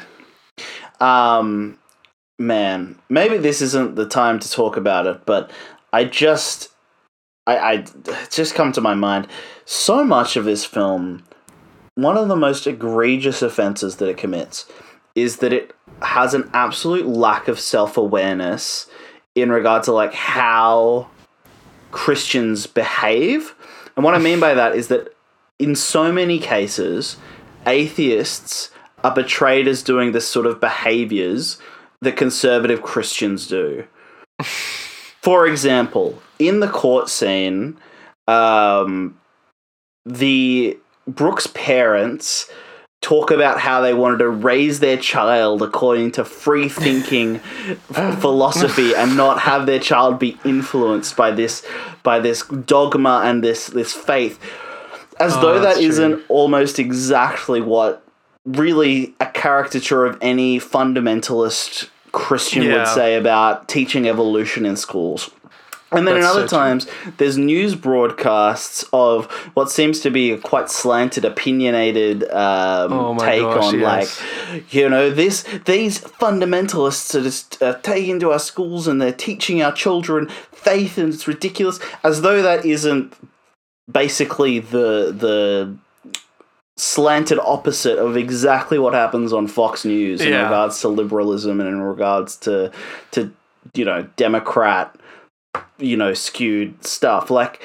Um, 0.99 1.79
man, 2.39 2.99
maybe 3.09 3.37
this 3.37 3.61
isn't 3.61 3.95
the 3.95 4.07
time 4.07 4.39
to 4.39 4.49
talk 4.51 4.77
about 4.77 5.07
it, 5.07 5.25
but 5.25 5.51
I 5.91 6.05
just, 6.05 6.69
I, 7.47 7.57
I 7.57 7.73
it's 8.05 8.35
just 8.35 8.55
come 8.55 8.71
to 8.73 8.81
my 8.81 8.93
mind. 8.93 9.27
So 9.65 10.03
much 10.03 10.35
of 10.35 10.45
this 10.45 10.63
film, 10.63 11.23
one 11.95 12.17
of 12.17 12.27
the 12.27 12.35
most 12.35 12.65
egregious 12.67 13.41
offenses 13.41 13.97
that 13.97 14.09
it 14.09 14.17
commits 14.17 14.65
is 15.15 15.37
that 15.37 15.53
it 15.53 15.75
has 16.01 16.33
an 16.33 16.49
absolute 16.53 17.05
lack 17.05 17.47
of 17.47 17.59
self 17.59 17.97
awareness 17.97 18.87
in 19.35 19.51
regard 19.51 19.83
to 19.83 19.91
like 19.91 20.13
how 20.13 21.07
Christians 21.91 22.67
behave. 22.67 23.55
And 23.95 24.03
what 24.03 24.15
I 24.15 24.19
mean 24.19 24.39
by 24.39 24.53
that 24.53 24.75
is 24.75 24.87
that 24.87 25.15
in 25.59 25.75
so 25.75 26.11
many 26.11 26.39
cases, 26.39 27.17
atheists 27.67 28.71
are 29.03 29.13
portrayed 29.13 29.67
as 29.67 29.83
doing 29.83 30.11
the 30.11 30.21
sort 30.21 30.45
of 30.45 30.59
behaviors 30.59 31.59
that 32.01 32.17
conservative 32.17 32.81
Christians 32.81 33.47
do. 33.47 33.85
For 34.41 35.47
example, 35.47 36.21
in 36.39 36.59
the 36.59 36.67
court 36.67 37.09
scene, 37.09 37.77
um, 38.27 39.19
the 40.05 40.77
Brooke's 41.07 41.47
parents 41.47 42.49
talk 43.01 43.31
about 43.31 43.59
how 43.59 43.81
they 43.81 43.93
wanted 43.93 44.19
to 44.19 44.29
raise 44.29 44.79
their 44.79 44.95
child 44.97 45.61
according 45.61 46.11
to 46.11 46.23
free 46.23 46.69
thinking 46.69 47.39
philosophy 48.19 48.95
and 48.95 49.17
not 49.17 49.39
have 49.39 49.65
their 49.65 49.79
child 49.79 50.17
be 50.17 50.37
influenced 50.45 51.17
by 51.17 51.29
this 51.29 51.65
by 52.01 52.19
this 52.19 52.43
dogma 52.47 53.21
and 53.25 53.43
this 53.43 53.67
this 53.67 53.91
faith 53.93 54.39
as 55.19 55.33
Oh, 55.35 55.41
though 55.41 55.59
that 55.59 55.77
isn't 55.77 56.23
almost 56.29 56.79
exactly 56.79 57.59
what 57.59 58.03
really 58.45 59.13
a 59.19 59.25
caricature 59.25 60.05
of 60.05 60.17
any 60.21 60.59
fundamentalist 60.59 61.89
Christian 62.11 62.71
would 62.71 62.87
say 62.87 63.15
about 63.15 63.67
teaching 63.67 64.07
evolution 64.07 64.65
in 64.65 64.75
schools. 64.75 65.31
And 65.97 66.07
then 66.07 66.15
in 66.15 66.21
That's 66.21 66.35
other 66.35 66.47
so 66.47 66.57
times, 66.57 66.87
there's 67.17 67.37
news 67.37 67.75
broadcasts 67.75 68.83
of 68.93 69.25
what 69.53 69.69
seems 69.69 69.99
to 70.01 70.09
be 70.09 70.31
a 70.31 70.37
quite 70.37 70.69
slanted, 70.69 71.25
opinionated 71.25 72.23
um, 72.31 72.93
Oh 72.93 73.17
take 73.19 73.41
gosh, 73.41 73.63
on, 73.73 73.79
yes. 73.79 74.21
like, 74.51 74.73
you 74.73 74.89
know, 74.89 75.09
this 75.09 75.43
these 75.65 75.99
fundamentalists 75.99 77.15
are 77.15 77.21
just 77.23 77.61
uh, 77.61 77.75
taking 77.81 78.19
to 78.19 78.31
our 78.31 78.39
schools 78.39 78.87
and 78.87 79.01
they're 79.01 79.11
teaching 79.11 79.61
our 79.61 79.71
children 79.73 80.29
faith, 80.51 80.97
and 80.97 81.13
it's 81.13 81.27
ridiculous, 81.27 81.79
as 82.03 82.21
though 82.21 82.41
that 82.41 82.65
isn't 82.65 83.13
basically 83.91 84.59
the 84.59 85.13
the 85.17 85.75
slanted 86.75 87.37
opposite 87.39 87.99
of 87.99 88.17
exactly 88.17 88.79
what 88.79 88.93
happens 88.93 89.31
on 89.31 89.47
Fox 89.47 89.85
News 89.85 90.21
in 90.21 90.29
Yeah. 90.29 90.43
regards 90.43 90.81
to 90.81 90.87
liberalism 90.87 91.59
and 91.59 91.69
in 91.69 91.81
regards 91.81 92.35
to 92.37 92.71
to 93.11 93.31
you 93.75 93.85
know 93.85 94.07
Democrat 94.15 94.95
you 95.77 95.97
know 95.97 96.13
skewed 96.13 96.85
stuff. 96.85 97.29
Like 97.29 97.61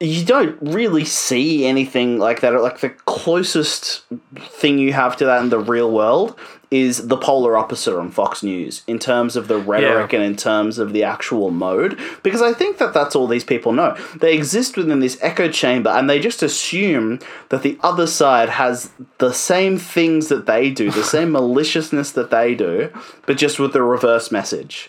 you 0.00 0.24
don't 0.24 0.58
really 0.60 1.04
see 1.04 1.64
anything 1.66 2.18
like 2.18 2.40
that. 2.40 2.52
Like 2.60 2.80
the 2.80 2.90
closest 2.90 4.02
thing 4.38 4.78
you 4.78 4.92
have 4.92 5.16
to 5.18 5.24
that 5.24 5.42
in 5.42 5.48
the 5.50 5.58
real 5.58 5.90
world 5.90 6.38
is 6.70 7.06
the 7.06 7.16
polar 7.16 7.56
opposite 7.56 7.96
on 7.96 8.10
Fox 8.10 8.42
News 8.42 8.82
in 8.88 8.98
terms 8.98 9.36
of 9.36 9.46
the 9.46 9.56
rhetoric 9.56 10.12
Yeah. 10.12 10.18
and 10.18 10.26
in 10.26 10.36
terms 10.36 10.78
of 10.80 10.92
the 10.92 11.04
actual 11.04 11.50
mode. 11.52 11.96
Because 12.24 12.42
I 12.42 12.52
think 12.52 12.78
that 12.78 12.92
that's 12.92 13.14
all 13.14 13.28
these 13.28 13.44
people 13.44 13.72
know. 13.72 13.96
They 14.16 14.34
exist 14.34 14.76
within 14.76 14.98
this 14.98 15.16
echo 15.22 15.48
chamber 15.48 15.90
and 15.90 16.10
they 16.10 16.18
just 16.18 16.42
assume 16.42 17.20
that 17.50 17.62
the 17.62 17.78
other 17.82 18.08
side 18.08 18.48
has 18.48 18.90
the 19.18 19.32
same 19.32 19.78
things 19.78 20.26
that 20.28 20.46
they 20.46 20.68
do 20.70 20.90
the 20.90 21.04
same 21.04 21.30
maliciousness 21.38 22.10
that 22.12 22.30
they 22.30 22.54
do 22.56 22.90
but 23.26 23.36
just 23.36 23.60
with 23.60 23.72
the 23.72 23.82
reverse 23.82 24.32
message 24.32 24.88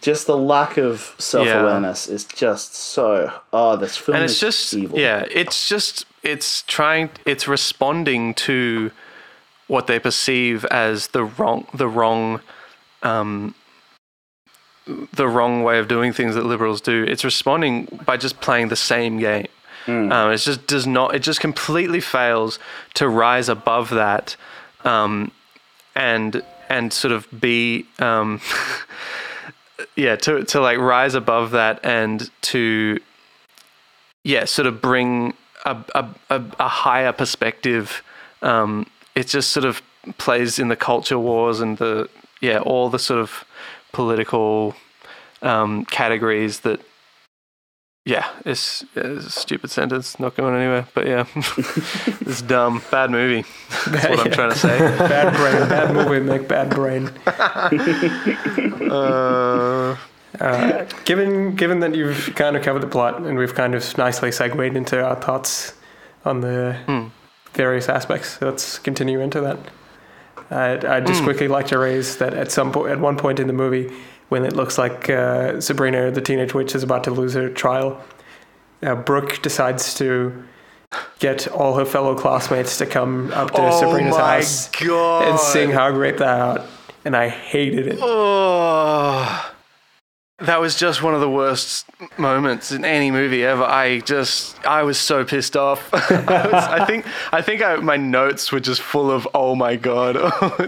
just 0.00 0.26
the 0.26 0.36
lack 0.36 0.76
of 0.76 1.14
self 1.18 1.46
awareness 1.48 2.08
is 2.08 2.24
just 2.24 2.74
so. 2.74 3.32
Oh, 3.52 3.76
this 3.76 3.96
film 3.96 4.16
and 4.16 4.24
is 4.24 4.32
it's 4.32 4.40
just 4.40 4.74
evil. 4.74 4.98
yeah 4.98 5.26
it's 5.30 5.68
just 5.68 6.06
it's 6.22 6.62
trying 6.62 7.10
it's 7.26 7.48
responding 7.48 8.34
to 8.34 8.90
what 9.66 9.86
they 9.86 9.98
perceive 9.98 10.64
as 10.66 11.08
the 11.08 11.24
wrong 11.24 11.66
the 11.74 11.88
wrong 11.88 12.40
um 13.02 13.54
the 15.14 15.28
wrong 15.28 15.62
way 15.62 15.78
of 15.78 15.88
doing 15.88 16.12
things 16.12 16.34
that 16.34 16.44
liberals 16.44 16.80
do 16.80 17.04
it's 17.04 17.24
responding 17.24 17.86
by 18.04 18.16
just 18.16 18.40
playing 18.40 18.68
the 18.68 18.76
same 18.76 19.18
game 19.18 19.46
um, 20.12 20.30
it 20.30 20.36
just 20.38 20.66
does 20.66 20.86
not 20.86 21.14
it 21.14 21.20
just 21.20 21.40
completely 21.40 22.00
fails 22.00 22.58
to 22.94 23.08
rise 23.08 23.48
above 23.48 23.90
that 23.90 24.36
um, 24.84 25.32
and 25.94 26.42
and 26.68 26.92
sort 26.92 27.12
of 27.12 27.26
be 27.40 27.86
um, 27.98 28.40
yeah 29.96 30.16
to 30.16 30.44
to 30.44 30.60
like 30.60 30.78
rise 30.78 31.14
above 31.14 31.50
that 31.50 31.80
and 31.84 32.30
to 32.40 32.98
yeah 34.24 34.44
sort 34.44 34.66
of 34.66 34.80
bring 34.80 35.34
a 35.64 35.76
a, 35.94 36.42
a, 36.58 36.68
higher 36.68 37.12
perspective 37.12 38.02
um 38.42 38.86
it 39.14 39.26
just 39.28 39.50
sort 39.50 39.64
of 39.64 39.82
plays 40.18 40.58
in 40.58 40.68
the 40.68 40.76
culture 40.76 41.18
wars 41.18 41.60
and 41.60 41.78
the 41.78 42.08
yeah 42.40 42.58
all 42.58 42.88
the 42.88 42.98
sort 42.98 43.20
of 43.20 43.44
political 43.92 44.74
um 45.42 45.84
categories 45.86 46.60
that 46.60 46.80
yeah 48.04 48.28
it's, 48.44 48.84
it's 48.96 49.26
a 49.26 49.30
stupid 49.30 49.70
sentence 49.70 50.18
not 50.18 50.34
going 50.34 50.54
anywhere 50.56 50.86
but 50.94 51.06
yeah 51.06 51.24
it's 51.36 52.42
dumb 52.42 52.82
bad 52.90 53.10
movie 53.10 53.44
that's 53.88 54.08
what 54.08 54.20
i'm 54.26 54.32
trying 54.32 54.50
to 54.50 54.58
say 54.58 54.78
Bad 54.98 55.36
brain, 55.36 55.68
bad 55.68 55.94
movie, 55.94 56.20
make 56.20 56.48
bad 56.48 56.70
brain. 56.70 57.10
uh, 58.90 59.96
Uh, 60.40 60.86
given 61.04 61.54
given 61.54 61.80
that 61.80 61.94
you've 61.94 62.32
kind 62.34 62.56
of 62.56 62.62
covered 62.62 62.80
the 62.82 62.86
plot 62.86 63.20
and 63.20 63.36
we've 63.38 63.54
kind 63.54 63.74
of 63.74 63.98
nicely 63.98 64.32
segued 64.32 64.74
into 64.76 64.98
our 65.04 65.14
thoughts 65.16 65.74
on 66.24 66.40
the 66.40 66.74
Hmm. 66.86 67.08
various 67.52 67.88
aspects, 67.90 68.40
let's 68.40 68.78
continue 68.78 69.20
into 69.20 69.40
that. 69.42 69.58
I'd, 70.50 70.84
I'd 70.86 71.06
just 71.06 71.20
Hmm. 71.20 71.26
quickly 71.26 71.48
like 71.48 71.66
to 71.68 71.78
raise 71.78 72.16
that 72.16 72.32
at 72.32 72.50
some 72.50 72.72
point, 72.72 72.90
at 72.92 72.98
one 72.98 73.16
point 73.18 73.40
in 73.40 73.46
the 73.46 73.52
movie, 73.52 73.92
when 74.32 74.46
it 74.46 74.54
looks 74.56 74.78
like 74.78 75.10
uh, 75.10 75.60
Sabrina, 75.60 76.10
the 76.10 76.22
teenage 76.22 76.54
witch, 76.54 76.74
is 76.74 76.82
about 76.82 77.04
to 77.04 77.10
lose 77.10 77.34
her 77.34 77.50
trial, 77.50 78.02
uh, 78.82 78.94
Brooke 78.94 79.42
decides 79.42 79.92
to 79.96 80.42
get 81.18 81.46
all 81.48 81.74
her 81.74 81.84
fellow 81.84 82.14
classmates 82.14 82.78
to 82.78 82.86
come 82.86 83.30
up 83.32 83.50
to 83.50 83.60
oh 83.60 83.78
Sabrina's 83.78 84.16
house 84.16 84.70
god. 84.70 85.28
and 85.28 85.38
sing 85.38 85.70
"How 85.70 85.92
Great 85.92 86.16
Thou 86.16 86.52
Art," 86.52 86.62
and 87.04 87.14
I 87.14 87.28
hated 87.28 87.88
it. 87.88 87.98
Oh, 88.00 89.51
that 90.38 90.60
was 90.60 90.74
just 90.76 91.02
one 91.04 91.14
of 91.14 91.20
the 91.20 91.30
worst 91.30 91.86
moments 92.18 92.72
in 92.72 92.84
any 92.84 93.10
movie 93.12 93.44
ever. 93.44 93.62
I 93.62 94.00
just, 94.00 94.64
I 94.66 94.82
was 94.82 94.98
so 94.98 95.24
pissed 95.24 95.56
off. 95.56 95.88
I, 96.10 96.46
was, 96.46 96.64
I 96.64 96.84
think, 96.84 97.06
I 97.32 97.40
think 97.42 97.62
I, 97.62 97.76
my 97.76 97.96
notes 97.96 98.50
were 98.50 98.58
just 98.58 98.80
full 98.80 99.10
of, 99.10 99.28
oh 99.34 99.54
my 99.54 99.76
god, 99.76 100.16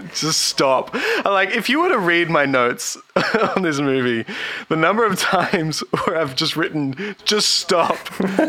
just 0.13 0.41
stop. 0.41 0.93
Like, 1.25 1.51
if 1.51 1.67
you 1.67 1.81
were 1.81 1.89
to 1.89 1.99
read 1.99 2.29
my 2.29 2.45
notes 2.45 2.95
on 3.55 3.63
this 3.63 3.79
movie, 3.79 4.25
the 4.69 4.77
number 4.77 5.05
of 5.05 5.19
times 5.19 5.81
where 6.05 6.17
I've 6.19 6.35
just 6.37 6.55
written, 6.55 7.15
just 7.25 7.49
stop, 7.57 7.97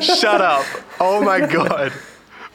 shut 0.00 0.40
up, 0.40 0.64
oh 1.00 1.20
my 1.24 1.40
god. 1.44 1.92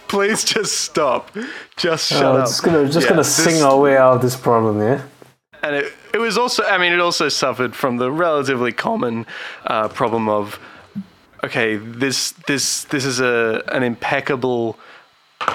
Please 0.08 0.44
just 0.44 0.80
stop. 0.82 1.32
Just 1.78 2.10
shut 2.10 2.24
Uh, 2.24 2.34
up. 2.40 2.46
just 2.46 2.64
gonna 2.64 2.86
just 2.86 3.02
Yeah, 3.02 3.10
gonna 3.10 3.22
this- 3.22 3.34
sing 3.36 3.62
our 3.64 3.78
way 3.80 3.96
out 3.98 4.16
of 4.16 4.22
this 4.22 4.36
problem, 4.36 4.80
yeah. 4.82 5.02
And 5.64 5.76
it, 5.76 5.94
it 6.14 6.18
was 6.18 6.38
also 6.38 6.64
i 6.66 6.78
mean 6.78 6.94
it 6.94 7.00
also 7.00 7.30
suffered 7.30 7.76
from 7.76 7.98
the 7.98 8.12
relatively 8.12 8.72
common 8.72 9.26
uh, 9.66 9.88
problem 9.88 10.28
of 10.30 10.60
okay 11.44 11.76
this 11.78 12.32
this 12.48 12.84
this 12.86 13.06
is 13.06 13.20
a 13.20 13.64
an 13.72 13.84
impeccable 13.84 14.78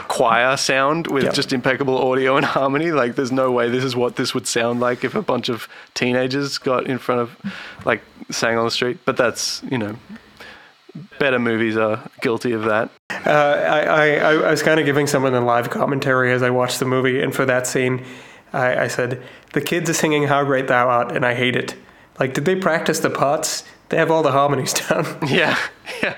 choir 0.09 0.57
sound 0.57 1.07
with 1.07 1.23
Yep. 1.25 1.35
just 1.35 1.53
impeccable 1.53 1.97
audio 2.11 2.37
and 2.37 2.45
harmony. 2.57 2.91
Like 2.91 3.15
there's 3.15 3.31
no 3.31 3.53
way 3.53 3.69
this 3.71 3.85
is 3.85 3.95
what 3.95 4.17
this 4.17 4.35
would 4.35 4.49
sound 4.49 4.81
like 4.81 5.05
if 5.05 5.15
a 5.15 5.23
bunch 5.23 5.49
of 5.49 5.69
teenagers 5.95 6.59
got 6.59 6.89
in 6.89 6.99
front 6.99 7.21
of 7.21 7.37
like 7.85 8.03
sang 8.29 8.59
on 8.59 8.65
the 8.65 8.71
street. 8.73 8.99
But 9.05 9.17
that's 9.17 9.63
you 9.71 9.79
know 9.79 9.95
better 11.21 11.39
movies 11.39 11.77
are 11.77 12.03
guilty 12.21 12.51
of 12.53 12.65
that. 12.65 12.91
Uh, 13.11 13.31
I, 13.31 13.81
I, 13.81 14.07
I 14.17 14.51
was 14.51 14.63
kind 14.63 14.81
of 14.81 14.87
giving 14.87 15.07
someone 15.07 15.35
a 15.35 15.41
live 15.41 15.71
commentary 15.71 16.33
as 16.33 16.43
I 16.43 16.51
watched 16.51 16.81
the 16.81 16.85
movie, 16.87 17.21
and 17.23 17.33
for 17.35 17.45
that 17.47 17.67
scene, 17.69 18.05
I, 18.53 18.85
I 18.85 18.89
said, 18.89 19.23
The 19.57 19.63
kids 19.63 19.89
are 19.89 19.95
singing 19.95 20.25
How 20.25 20.45
Great 20.45 20.69
Thou 20.69 20.87
Art, 20.87 21.13
and 21.13 21.25
I 21.25 21.33
hate 21.33 21.57
it. 21.57 21.77
Like, 22.21 22.35
did 22.35 22.45
they 22.45 22.57
practice 22.57 23.01
the 23.01 23.09
parts? 23.09 23.65
They 23.89 23.97
have 23.97 24.11
all 24.11 24.23
the 24.23 24.33
harmonies 24.33 24.75
down. 24.89 25.07
Yeah, 25.27 25.59
yeah, 26.03 26.17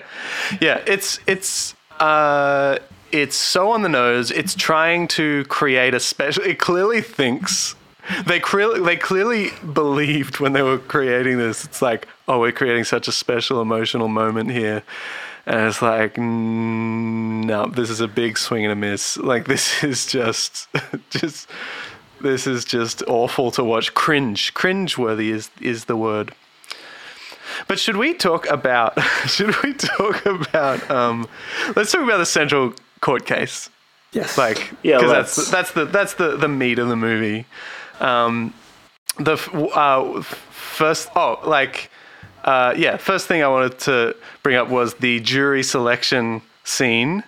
yeah. 0.61 0.82
It's 0.89 1.20
it's 1.24 1.76
uh, 2.01 2.78
it's 3.12 3.36
so 3.36 3.70
on 3.70 3.82
the 3.82 3.89
nose. 3.89 4.32
It's 4.32 4.57
trying 4.57 5.07
to 5.18 5.45
create 5.45 5.95
a 5.95 6.01
special. 6.01 6.43
It 6.43 6.59
clearly 6.59 7.01
thinks 7.01 7.76
they 8.26 8.41
clearly 8.41 8.80
they 8.80 8.97
clearly 8.97 9.51
believed 9.72 10.41
when 10.41 10.53
they 10.53 10.62
were 10.62 10.78
creating 10.78 11.39
this. 11.39 11.64
It's 11.64 11.80
like, 11.80 12.09
oh, 12.26 12.41
we're 12.41 12.51
creating 12.51 12.82
such 12.82 13.07
a 13.07 13.12
special 13.12 13.62
emotional 13.62 14.09
moment 14.09 14.51
here. 14.51 14.82
And 15.47 15.68
it's 15.68 15.80
like, 15.80 16.16
mm, 16.16 17.45
no, 17.45 17.66
this 17.66 17.89
is 17.89 18.01
a 18.01 18.09
big 18.09 18.36
swing 18.36 18.64
and 18.64 18.72
a 18.72 18.76
miss. 18.76 19.16
Like 19.16 19.47
this 19.47 19.84
is 19.84 20.07
just, 20.07 20.66
just, 21.11 21.49
this 22.21 22.47
is 22.47 22.64
just 22.64 23.03
awful 23.07 23.51
to 23.53 23.64
watch. 23.64 23.95
Cringe, 23.95 24.53
cringe-worthy 24.55 25.31
is 25.31 25.51
is 25.61 25.85
the 25.87 25.97
word. 25.97 26.35
But 27.66 27.79
should 27.79 27.97
we 27.97 28.14
talk 28.14 28.47
about? 28.51 29.01
Should 29.27 29.55
we 29.62 29.73
talk 29.73 30.25
about? 30.27 30.89
Um, 30.91 31.27
let's 31.75 31.91
talk 31.91 32.03
about 32.03 32.19
the 32.19 32.27
central 32.27 32.75
court 33.01 33.25
case. 33.27 33.71
Yes. 34.12 34.37
Like, 34.39 34.73
Yeah, 34.83 35.01
'cause 35.01 35.11
let's. 35.11 35.37
that's 35.37 35.51
that's 35.51 35.71
the 35.73 35.85
that's 35.87 36.14
the 36.14 36.37
the 36.37 36.49
meat 36.49 36.79
of 36.79 36.89
the 36.89 36.97
movie. 36.97 37.47
Um, 38.01 38.53
the 39.19 39.33
uh, 39.75 40.23
first, 40.23 41.09
oh, 41.16 41.41
like, 41.45 41.91
uh, 42.45 42.75
yeah, 42.77 42.97
first 42.99 43.27
thing 43.27 43.43
I 43.43 43.49
wanted 43.49 43.79
to 43.81 44.14
bring 44.43 44.57
up 44.57 44.69
was 44.69 44.95
the 44.95 45.19
jury 45.21 45.62
selection 45.62 46.43
scene. 46.64 47.25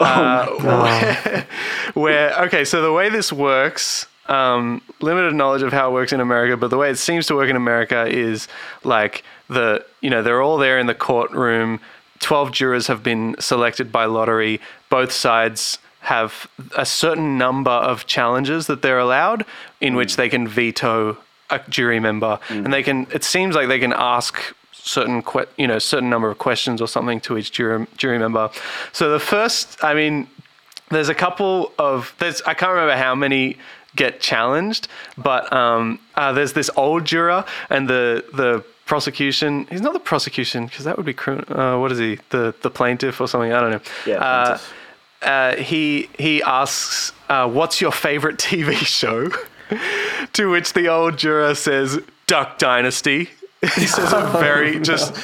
uh, 0.00 0.46
where, 0.62 1.46
where, 1.94 2.38
okay, 2.44 2.64
so 2.64 2.80
the 2.82 2.92
way 2.92 3.08
this 3.10 3.32
works, 3.32 4.06
um, 4.28 4.82
limited 5.00 5.34
knowledge 5.34 5.62
of 5.62 5.72
how 5.72 5.90
it 5.90 5.92
works 5.92 6.12
in 6.12 6.20
America, 6.20 6.56
but 6.56 6.68
the 6.68 6.76
way 6.76 6.90
it 6.90 6.96
seems 6.96 7.26
to 7.26 7.34
work 7.34 7.48
in 7.48 7.56
America 7.56 8.06
is 8.06 8.48
like 8.84 9.24
the, 9.48 9.84
you 10.00 10.10
know, 10.10 10.22
they're 10.22 10.42
all 10.42 10.58
there 10.58 10.78
in 10.78 10.86
the 10.86 10.94
courtroom. 10.94 11.80
12 12.20 12.52
jurors 12.52 12.86
have 12.86 13.02
been 13.02 13.36
selected 13.38 13.92
by 13.92 14.06
lottery. 14.06 14.60
Both 14.88 15.12
sides 15.12 15.78
have 16.00 16.48
a 16.76 16.86
certain 16.86 17.36
number 17.36 17.70
of 17.70 18.06
challenges 18.06 18.68
that 18.68 18.80
they're 18.82 18.98
allowed 18.98 19.44
in 19.80 19.94
which 19.96 20.16
they 20.16 20.28
can 20.28 20.46
veto 20.46 21.16
a 21.50 21.60
jury 21.68 22.00
member 22.00 22.40
and 22.48 22.72
they 22.72 22.82
can 22.82 23.06
it 23.12 23.22
seems 23.22 23.54
like 23.54 23.68
they 23.68 23.78
can 23.78 23.92
ask 23.92 24.54
certain 24.72 25.22
que- 25.22 25.46
you 25.56 25.66
know 25.66 25.78
certain 25.78 26.10
number 26.10 26.28
of 26.28 26.38
questions 26.38 26.80
or 26.80 26.88
something 26.88 27.20
to 27.20 27.38
each 27.38 27.52
jury 27.52 27.86
jury 27.96 28.18
member 28.18 28.50
so 28.92 29.10
the 29.10 29.20
first 29.20 29.82
i 29.84 29.94
mean 29.94 30.26
there's 30.90 31.08
a 31.08 31.14
couple 31.14 31.72
of 31.78 32.14
there's 32.18 32.42
I 32.42 32.54
can't 32.54 32.70
remember 32.70 32.96
how 32.96 33.14
many 33.14 33.58
get 33.96 34.20
challenged, 34.20 34.88
but 35.16 35.52
um, 35.52 35.98
uh, 36.14 36.32
there's 36.32 36.52
this 36.52 36.70
old 36.76 37.04
juror 37.04 37.44
and 37.70 37.88
the 37.88 38.24
the 38.32 38.64
prosecution. 38.84 39.66
He's 39.70 39.80
not 39.80 39.92
the 39.92 40.00
prosecution 40.00 40.66
because 40.66 40.84
that 40.84 40.96
would 40.96 41.06
be. 41.06 41.16
Uh, 41.18 41.78
what 41.78 41.90
is 41.92 41.98
he? 41.98 42.18
The 42.30 42.54
the 42.62 42.70
plaintiff 42.70 43.20
or 43.20 43.28
something? 43.28 43.52
I 43.52 43.60
don't 43.60 43.70
know. 43.72 43.80
Yeah, 44.06 44.18
Uh, 44.18 44.58
uh, 45.22 45.56
he 45.56 46.08
he 46.18 46.42
asks, 46.42 47.12
uh, 47.28 47.48
"What's 47.48 47.80
your 47.80 47.92
favorite 47.92 48.38
TV 48.38 48.74
show?" 48.74 49.30
to 50.32 50.50
which 50.50 50.72
the 50.72 50.88
old 50.88 51.16
juror 51.18 51.54
says, 51.54 51.98
"Duck 52.26 52.58
Dynasty." 52.58 53.30
he 53.74 53.86
says 53.86 54.12
a 54.12 54.20
very 54.38 54.78
just, 54.80 55.14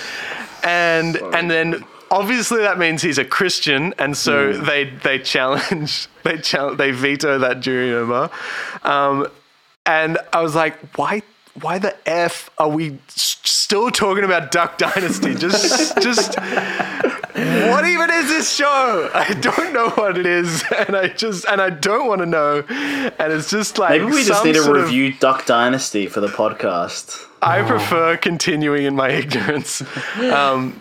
and 0.65 1.17
and 1.17 1.51
then 1.51 1.85
obviously 2.13 2.61
that 2.61 2.79
means 2.79 3.03
he's 3.03 3.19
a 3.19 3.25
Christian, 3.25 3.95
and 3.99 4.17
so 4.17 4.53
they 4.53 4.85
they 4.85 5.19
challenge 5.19 6.07
they 6.23 6.39
challenge 6.39 6.79
they 6.79 6.93
veto 6.93 7.39
that 7.39 7.59
jury 7.61 7.91
member, 7.91 8.31
um, 8.85 9.27
and 9.85 10.19
I 10.33 10.43
was 10.43 10.55
like, 10.55 10.77
why? 10.97 11.23
Why 11.61 11.79
the 11.79 11.95
f 12.09 12.49
are 12.57 12.69
we 12.69 12.99
still 13.09 13.91
talking 13.91 14.25
about 14.25 14.53
Duck 14.53 14.79
Dynasty? 14.79 15.35
Just, 15.45 16.01
just 16.01 16.39
what 16.39 17.85
even 17.85 18.11
is 18.11 18.29
this 18.29 18.51
show? 18.51 19.11
I 19.13 19.35
don't 19.35 19.75
know 19.75 19.91
what 19.91 20.17
it 20.17 20.25
is, 20.25 20.65
and 20.87 20.97
I 20.97 21.09
just 21.09 21.45
and 21.47 21.61
I 21.61 21.69
don't 21.69 22.09
want 22.09 22.21
to 22.21 22.27
know. 22.27 22.61
And 22.69 23.33
it's 23.33 23.51
just 23.51 23.77
like 23.79 24.01
Maybe 24.01 24.13
we 24.13 24.25
just 24.25 24.45
need 24.47 24.55
to 24.55 24.63
sort 24.63 24.79
of- 24.79 24.85
review 24.85 25.13
Duck 25.13 25.45
Dynasty 25.45 26.07
for 26.07 26.21
the 26.21 26.29
podcast. 26.29 27.27
I 27.43 27.63
prefer 27.63 28.17
continuing 28.17 28.85
in 28.85 28.95
my 28.97 29.11
ignorance. 29.11 29.83
Um, 30.19 30.81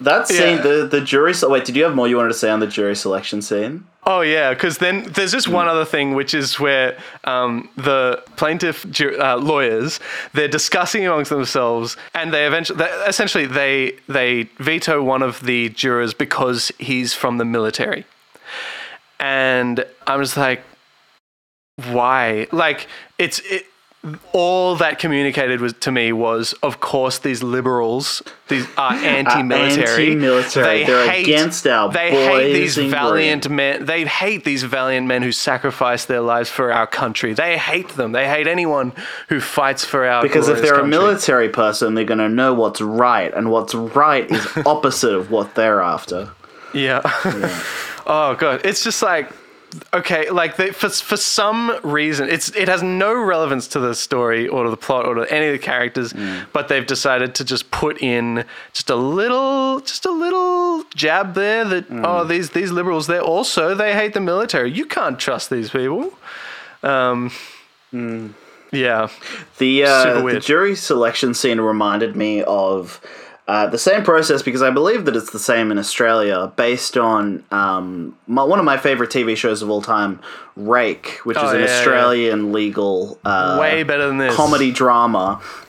That 0.00 0.26
scene, 0.26 0.56
Yeah. 0.56 0.62
the 0.62 0.88
the 0.90 1.00
jury. 1.00 1.32
se- 1.34 1.46
Wait, 1.46 1.64
did 1.64 1.76
you 1.76 1.84
have 1.84 1.94
more 1.94 2.08
you 2.08 2.16
wanted 2.16 2.30
to 2.32 2.38
say 2.38 2.50
on 2.50 2.58
the 2.60 2.66
jury 2.66 2.96
selection 2.96 3.40
scene? 3.42 3.84
oh 4.04 4.20
yeah, 4.20 4.52
because 4.52 4.78
then 4.78 5.04
there's 5.14 5.30
just 5.30 5.46
one 5.46 5.68
other 5.68 5.84
thing, 5.84 6.14
which 6.14 6.34
is 6.34 6.58
where 6.58 6.98
um, 7.22 7.68
the 7.76 8.20
plaintiff 8.34 8.84
ju- 8.90 9.16
uh, 9.20 9.36
lawyers 9.36 10.00
they're 10.32 10.48
discussing 10.48 11.06
amongst 11.06 11.30
themselves, 11.30 11.96
and 12.14 12.34
they 12.34 12.44
eventually, 12.46 12.78
they, 12.78 12.90
essentially, 13.06 13.46
they 13.46 13.92
they 14.08 14.48
veto 14.58 15.00
one 15.04 15.22
of 15.22 15.40
the 15.44 15.68
jurors 15.68 16.14
because 16.14 16.72
he's 16.80 17.14
from 17.14 17.38
the 17.38 17.44
military, 17.44 18.04
and 19.20 19.84
I'm 20.08 20.20
just 20.20 20.36
like, 20.36 20.62
why? 21.90 22.48
Like 22.50 22.88
it's 23.18 23.38
it. 23.40 23.66
All 24.32 24.74
that 24.76 24.98
communicated 24.98 25.60
was 25.60 25.74
to 25.74 25.92
me 25.92 26.12
was, 26.12 26.54
of 26.54 26.80
course, 26.80 27.20
these 27.20 27.40
liberals, 27.40 28.20
these 28.48 28.66
are 28.76 28.92
anti-military. 28.94 30.06
anti-military. 30.12 30.84
They're 30.84 31.20
against 31.20 31.64
our 31.68 31.88
They 31.92 32.10
hate 32.10 32.52
these 32.52 32.76
valiant 32.76 33.44
green. 33.46 33.56
men. 33.56 33.84
They 33.84 34.04
hate 34.04 34.42
these 34.44 34.64
valiant 34.64 35.06
men 35.06 35.22
who 35.22 35.30
sacrifice 35.30 36.04
their 36.06 36.20
lives 36.20 36.50
for 36.50 36.72
our 36.72 36.88
country. 36.88 37.32
They 37.32 37.56
hate 37.56 37.90
them. 37.90 38.10
They 38.10 38.26
hate 38.28 38.48
anyone 38.48 38.92
who 39.28 39.38
fights 39.40 39.84
for 39.84 40.04
our. 40.04 40.20
Because 40.20 40.48
if 40.48 40.60
they're 40.62 40.80
a 40.80 40.86
military 40.86 41.48
person, 41.48 41.94
they're 41.94 42.02
going 42.04 42.18
to 42.18 42.28
know 42.28 42.54
what's 42.54 42.80
right, 42.80 43.32
and 43.32 43.52
what's 43.52 43.72
right 43.72 44.28
is 44.28 44.44
opposite 44.66 45.14
of 45.14 45.30
what 45.30 45.54
they're 45.54 45.80
after. 45.80 46.30
Yeah. 46.74 47.02
oh 48.06 48.34
god, 48.36 48.62
it's 48.64 48.82
just 48.82 49.00
like 49.00 49.30
okay, 49.94 50.30
like 50.30 50.56
they, 50.56 50.70
for 50.70 50.88
for 50.88 51.16
some 51.16 51.78
reason, 51.82 52.28
it's 52.28 52.50
it 52.56 52.68
has 52.68 52.82
no 52.82 53.14
relevance 53.14 53.66
to 53.68 53.78
the 53.80 53.94
story 53.94 54.46
or 54.48 54.64
to 54.64 54.70
the 54.70 54.76
plot 54.76 55.06
or 55.06 55.14
to 55.14 55.32
any 55.32 55.46
of 55.46 55.52
the 55.52 55.58
characters, 55.58 56.12
Mm. 56.12 56.46
but 56.52 56.68
they've 56.68 56.86
decided 56.86 57.34
to 57.36 57.44
just 57.44 57.70
put 57.70 58.00
in 58.02 58.44
just 58.72 58.90
a 58.90 58.96
little, 58.96 59.80
just 59.80 60.04
a 60.06 60.10
little 60.10 60.84
jab 60.94 61.34
there 61.34 61.64
that 61.64 61.88
Mm. 61.90 62.02
oh 62.04 62.24
these 62.24 62.50
these 62.50 62.70
liberals 62.72 63.06
they're 63.06 63.20
also 63.20 63.74
they 63.74 63.92
hate 63.94 64.12
the 64.14 64.20
military. 64.20 64.70
You 64.70 64.86
can't 64.86 65.18
trust 65.18 65.48
these 65.50 65.70
people. 65.70 66.12
Um, 66.82 67.30
yeah. 68.72 69.08
The, 69.58 69.84
uh, 69.84 70.22
the 70.22 70.40
jury 70.40 70.74
selection 70.74 71.34
scene 71.34 71.60
reminded 71.60 72.16
me 72.16 72.42
of 72.42 73.00
uh, 73.52 73.66
the 73.66 73.78
same 73.78 74.02
process 74.02 74.40
because 74.42 74.62
I 74.62 74.70
believe 74.70 75.04
that 75.04 75.14
it's 75.14 75.30
the 75.38 75.38
same 75.52 75.70
in 75.72 75.78
Australia, 75.78 76.50
based 76.56 76.96
on 76.96 77.44
um, 77.50 78.16
my, 78.26 78.42
one 78.52 78.58
of 78.58 78.64
my 78.64 78.78
favorite 78.78 79.10
TV 79.10 79.36
shows 79.36 79.60
of 79.62 79.68
all 79.68 79.82
time, 79.82 80.20
Rake, 80.56 81.08
which 81.24 81.36
is 81.36 81.42
Oh, 81.42 81.48
an 81.50 81.60
yeah, 81.60 81.66
yeah. 81.66 81.72
Australian 81.78 82.52
legal 82.52 83.18
uh, 83.24 83.58
Way 83.60 83.82
better 83.82 84.06
than 84.08 84.18
this. 84.18 84.34
comedy 84.34 84.70
drama. 84.72 85.26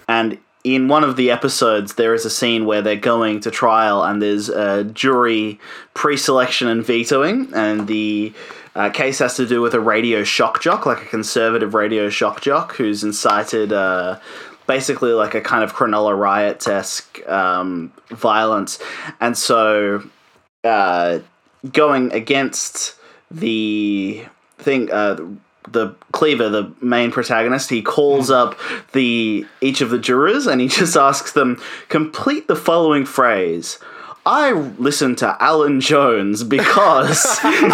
And 0.08 0.38
in 0.64 0.88
one 0.88 1.04
of 1.04 1.18
the 1.18 1.30
episodes, 1.30 1.96
there 1.96 2.14
is 2.14 2.24
a 2.26 2.30
scene 2.30 2.66
where 2.66 2.82
they're 2.82 2.96
going 2.96 3.42
to 3.42 3.52
trial, 3.52 4.02
and 4.02 4.22
there's 4.22 4.48
a 4.48 4.86
jury 4.86 5.60
pre-selection 5.94 6.70
and 6.70 6.86
vetoing, 6.86 7.50
and 7.54 7.88
the 7.88 8.32
uh, 8.76 8.90
case 8.92 9.20
has 9.20 9.36
to 9.36 9.46
do 9.46 9.60
with 9.62 9.74
a 9.74 9.80
radio 9.82 10.24
shock 10.24 10.62
jock, 10.62 10.86
like 10.86 11.02
a 11.02 11.06
conservative 11.18 11.74
radio 11.74 12.10
shock 12.10 12.40
jock, 12.40 12.76
who's 12.78 13.04
incited. 13.04 13.74
Uh, 13.74 14.20
Basically, 14.68 15.12
like 15.12 15.36
a 15.36 15.42
kind 15.42 15.64
of 15.64 15.74
Cronulla 15.74 16.18
riot 16.18 16.68
esque 16.68 17.28
um, 17.28 17.92
violence, 18.10 18.80
and 19.20 19.38
so 19.38 20.04
uh, 20.64 21.20
going 21.72 22.12
against 22.14 22.96
the 23.30 24.26
thing, 24.58 24.92
uh, 24.92 25.18
the 25.70 25.96
Cleaver, 26.12 26.50
the 26.50 26.74
main 26.82 27.12
protagonist, 27.12 27.70
he 27.70 27.82
calls 27.82 28.30
up 28.30 28.58
the 28.92 29.46
each 29.62 29.82
of 29.82 29.90
the 29.90 30.00
jurors 30.00 30.48
and 30.48 30.62
he 30.62 30.68
just 30.80 30.96
asks 30.96 31.32
them 31.34 31.62
complete 31.90 32.48
the 32.48 32.56
following 32.56 33.06
phrase. 33.06 33.80
I 34.26 34.54
listened 34.54 35.18
to 35.18 35.36
Alan 35.44 35.82
Jones 35.82 36.44
because, 36.46 37.40
and 37.44 37.72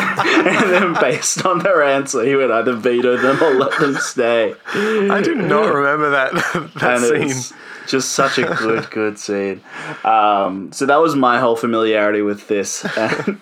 then 0.71 0.93
based 0.99 1.45
on 1.45 1.59
their 1.59 1.83
answer, 1.83 2.23
he 2.25 2.35
would 2.35 2.49
either 2.49 2.73
veto 2.73 3.17
them 3.17 3.41
or 3.43 3.53
let 3.53 3.79
them 3.79 3.93
stay. 3.95 4.55
I 4.73 5.21
do 5.21 5.35
not 5.35 5.73
remember 5.73 6.09
that 6.09 6.33
that 6.79 7.03
and 7.03 7.31
scene. 7.31 7.55
just 7.87 8.13
such 8.13 8.39
a 8.39 8.45
good, 8.55 8.89
good 8.91 9.19
scene. 9.19 9.61
Um, 10.03 10.71
so 10.71 10.87
that 10.87 10.95
was 10.97 11.15
my 11.15 11.39
whole 11.39 11.55
familiarity 11.55 12.23
with 12.23 12.47
this. 12.47 12.83
And, 12.97 13.39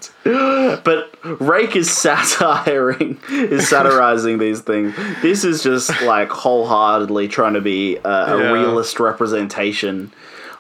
but 0.84 1.16
Rake 1.40 1.78
is 1.78 1.90
satiring, 1.90 3.20
is 3.30 3.70
satirizing 3.70 4.38
these 4.38 4.60
things. 4.60 4.94
This 5.22 5.46
is 5.46 5.64
just 5.64 6.02
like 6.02 6.28
wholeheartedly 6.30 7.30
trying 7.30 7.54
to 7.54 7.62
be 7.62 7.96
a, 7.98 8.10
a 8.10 8.38
Yeah. 8.38 8.52
realist 8.52 9.00
representation 9.00 10.12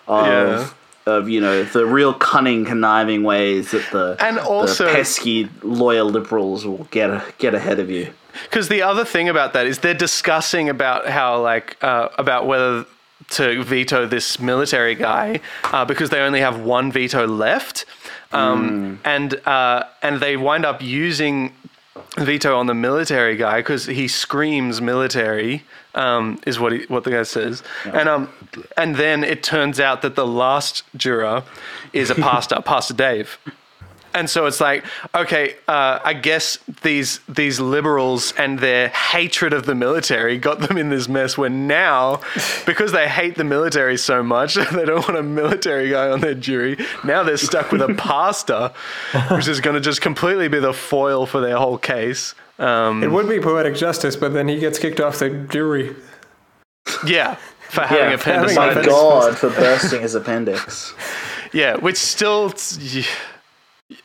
of. 0.07 0.25
Yeah. 0.27 0.69
Of 1.07 1.29
you 1.29 1.39
know 1.39 1.63
the 1.63 1.85
real 1.85 2.13
cunning, 2.13 2.65
conniving 2.65 3.23
ways 3.23 3.71
that 3.71 3.89
the 3.91 4.17
And 4.19 4.39
also- 4.39 4.85
the 4.85 4.91
pesky 4.91 5.47
lawyer 5.63 6.03
liberals 6.03 6.65
will 6.65 6.85
get 6.91 7.37
get 7.37 7.55
ahead 7.55 7.79
of 7.79 7.89
you. 7.89 8.11
Because 8.43 8.67
the 8.67 8.81
other 8.81 9.05
thing 9.05 9.29
about 9.29 9.53
that 9.53 9.65
is 9.67 9.79
they're 9.79 9.93
discussing 9.93 10.67
about 10.69 11.07
how 11.07 11.41
like 11.41 11.77
uh, 11.81 12.09
about 12.17 12.45
whether 12.45 12.85
to 13.29 13.63
veto 13.63 14.05
this 14.05 14.39
military 14.39 14.95
guy 14.95 15.39
uh, 15.73 15.85
because 15.85 16.09
they 16.09 16.19
only 16.19 16.41
have 16.41 16.59
one 16.59 16.91
veto 16.91 17.25
left, 17.25 17.85
um, 18.33 18.99
and 19.05 19.35
uh, 19.47 19.83
and 20.03 20.19
they 20.19 20.35
wind 20.35 20.65
up 20.65 20.81
using 20.81 21.53
veto 22.17 22.57
on 22.57 22.67
the 22.67 22.73
military 22.75 23.35
guy 23.35 23.59
because 23.59 23.85
he 23.85 24.07
screams 24.07 24.81
military 24.81 25.63
um, 25.97 26.39
is 26.45 26.59
what 26.59 26.71
he 26.71 26.85
what 26.85 27.03
the 27.03 27.11
guy 27.11 27.23
says, 27.23 27.63
and 27.85 28.07
um 28.07 28.29
and 28.77 28.95
then 28.95 29.23
it 29.23 29.43
turns 29.43 29.79
out 29.79 30.01
that 30.03 30.15
the 30.15 30.27
last 30.27 30.83
juror 30.95 31.43
is 31.93 32.09
a 32.09 32.15
pastor, 32.27 32.61
Pastor 32.61 32.93
Dave. 32.93 33.37
And 34.13 34.27
so 34.27 34.47
it's 34.47 34.59
like, 34.59 34.83
okay, 35.13 35.55
uh, 35.67 35.99
I 36.03 36.13
guess 36.13 36.57
these 36.81 37.19
these 37.29 37.59
liberals 37.59 38.33
and 38.37 38.57
their 38.57 38.89
hatred 38.89 39.53
of 39.53 39.67
the 39.67 39.75
military 39.75 40.39
got 40.39 40.59
them 40.59 40.75
in 40.77 40.89
this 40.89 41.07
mess. 41.07 41.37
Where 41.37 41.51
now, 41.51 42.21
because 42.65 42.91
they 42.93 43.07
hate 43.07 43.35
the 43.35 43.43
military 43.43 43.95
so 43.95 44.23
much, 44.23 44.55
they 44.73 44.85
don't 44.85 45.07
want 45.07 45.17
a 45.17 45.23
military 45.23 45.91
guy 45.91 46.09
on 46.09 46.21
their 46.21 46.33
jury. 46.33 46.77
Now 47.03 47.21
they're 47.21 47.37
stuck 47.37 47.71
with 47.71 47.81
a 47.81 47.93
pastor, 47.97 48.71
which 49.29 49.47
is 49.47 49.61
going 49.61 49.75
to 49.75 49.81
just 49.81 50.01
completely 50.01 50.47
be 50.47 50.59
the 50.59 50.73
foil 50.73 51.27
for 51.27 51.39
their 51.39 51.57
whole 51.57 51.77
case. 51.77 52.33
Um, 52.59 53.03
It 53.03 53.11
would 53.11 53.29
be 53.29 53.39
poetic 53.39 53.75
justice, 53.75 54.15
but 54.15 54.33
then 54.33 54.47
he 54.47 54.59
gets 54.59 54.79
kicked 54.79 54.99
off 54.99 55.19
the 55.19 55.29
jury. 55.29 55.95
yeah, 57.05 57.35
for 57.69 57.81
having 57.81 57.97
Yeah, 58.09 58.13
appendicitis. 58.15 58.55
My 58.57 58.65
appendicitis. 58.69 58.93
God, 58.93 59.37
for 59.37 59.49
bursting 59.49 60.01
his 60.01 60.15
appendix. 60.15 60.93
Yeah, 61.53 61.77
which 61.77 61.95
still, 61.95 62.53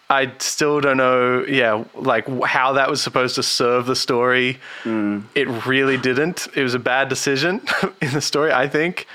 I 0.09 0.31
still 0.39 0.81
don't 0.81 0.97
know. 0.97 1.45
Yeah, 1.45 1.83
like 1.97 2.29
how 2.45 2.75
that 2.75 2.89
was 2.89 3.03
supposed 3.03 3.35
to 3.35 3.43
serve 3.43 3.87
the 3.87 3.97
story. 3.97 4.61
It 4.85 5.67
really 5.67 5.97
didn't. 5.99 6.47
It 6.55 6.63
was 6.63 6.75
a 6.75 6.79
bad 6.79 7.09
decision 7.09 7.61
in 8.01 8.13
the 8.13 8.21
story. 8.21 8.53
I 8.53 8.69
think. 8.69 9.07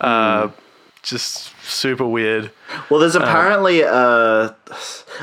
Uh, 0.00 0.48
just 1.04 1.52
super 1.62 2.04
weird. 2.04 2.50
Well, 2.90 2.98
there's 2.98 3.14
apparently 3.14 3.84
uh, 3.84 4.50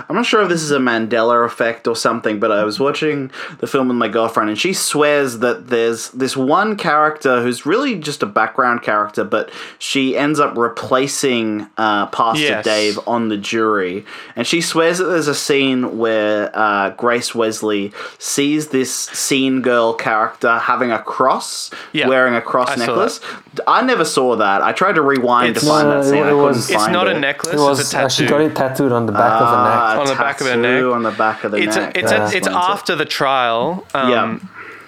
I'm 0.10 0.16
not 0.16 0.26
sure 0.26 0.42
if 0.42 0.50
this 0.50 0.62
is 0.62 0.72
a 0.72 0.80
Mandela 0.80 1.46
effect 1.46 1.88
or 1.88 1.96
something, 1.96 2.40
but 2.40 2.52
I 2.52 2.64
was 2.64 2.80
watching 2.80 3.32
the 3.60 3.68
film 3.68 3.88
with 3.88 3.98
my 3.98 4.08
girlfriend, 4.08 4.50
and 4.50 4.58
she 4.60 4.74
swears 4.74 5.40
that 5.40 5.68
there's 5.68 6.10
this 6.12 6.36
one 6.38 6.76
character 6.78 7.42
who's 7.42 7.66
really 7.66 7.96
just 8.00 8.24
a 8.24 8.26
background 8.26 8.82
character, 8.82 9.24
but 9.24 9.52
she 9.80 10.18
ends 10.18 10.40
up 10.40 10.56
replacing 10.58 11.68
uh, 11.78 12.08
Pastor 12.08 12.42
Yes. 12.44 12.66
Dave 12.66 13.00
on 13.08 13.30
the 13.30 13.38
jury, 13.38 14.06
and 14.36 14.46
she 14.46 14.62
swears 14.62 14.98
that 15.00 15.06
there's 15.06 15.28
a 15.28 15.36
scene 15.36 15.98
where 15.98 16.52
uh, 16.54 16.90
Grace 16.92 17.34
Wesley 17.34 17.92
sees 18.20 18.70
this 18.70 18.94
scene 18.94 19.62
girl 19.62 19.94
character 19.94 20.58
having 20.60 20.92
a 20.92 21.00
cross, 21.00 21.72
Yeah. 21.94 22.08
wearing 22.08 22.36
a 22.36 22.42
cross 22.42 22.70
I 22.72 22.76
necklace. 22.76 23.20
I 23.68 23.82
never 23.84 24.06
saw 24.06 24.36
that. 24.38 24.62
I 24.62 24.72
tried 24.72 24.94
to 24.96 25.02
rewind 25.02 25.50
It's- 25.52 25.64
to 25.64 25.70
find 25.70 25.88
No, 25.90 26.02
that 26.02 26.06
scene. 26.06 26.16
it 26.18 26.22
I 26.22 26.24
couldn't 26.30 26.38
was- 26.44 26.70
It's 26.70 26.76
find 26.82 26.94
not 26.94 27.08
it. 27.08 27.16
a 27.16 27.20
necklace. 27.20 27.54
It 27.54 27.60
was 27.60 27.80
it's 27.80 27.90
a 27.90 27.98
tattoo. 27.98 28.10
she 28.24 28.26
got 28.30 28.42
it 28.42 28.56
tattooed 28.56 28.92
on 28.92 29.06
the 29.06 29.12
back 29.12 29.42
of 29.42 29.48
her 29.48 29.64
neck. 29.64 29.83
Ah, 29.84 30.00
On 30.02 30.08
the 30.08 30.16
back 30.16 30.40
of 30.42 30.48
her 30.48 30.54
tattoo 30.56 30.62
neck. 30.88 30.96
On 30.96 31.04
the 31.04 31.12
back 31.12 31.44
of 31.44 31.52
the 31.52 31.58
it's 31.58 31.76
neck. 31.76 31.96
a, 31.96 32.00
it's 32.00 32.10
That 32.12 32.20
a, 32.22 32.26
it's 32.26 32.34
explains 32.36 32.66
it. 32.66 32.70
after 32.72 32.96
the 32.96 33.06
trial. 33.06 33.86
Um, 33.94 34.10
Yeah. 34.12 34.38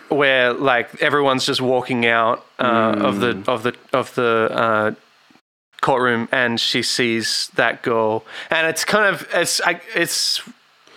Where 0.10 0.54
like 0.54 1.02
everyone's 1.02 1.46
just 1.48 1.62
walking 1.62 2.06
out 2.06 2.46
uh, 2.60 2.96
of 3.10 3.20
the 3.22 3.34
Mm. 3.34 3.48
of 3.50 3.64
the 3.64 3.74
of 3.92 4.14
the 4.14 4.50
uh, 4.54 4.92
courtroom, 5.82 6.30
and 6.32 6.60
she 6.60 6.84
sees 6.84 7.50
that 7.56 7.82
girl, 7.82 8.24
and 8.52 8.68
it's 8.68 8.86
kind 8.86 9.08
of 9.14 9.28
it's 9.34 9.60
I, 9.62 9.82
it's 9.96 10.42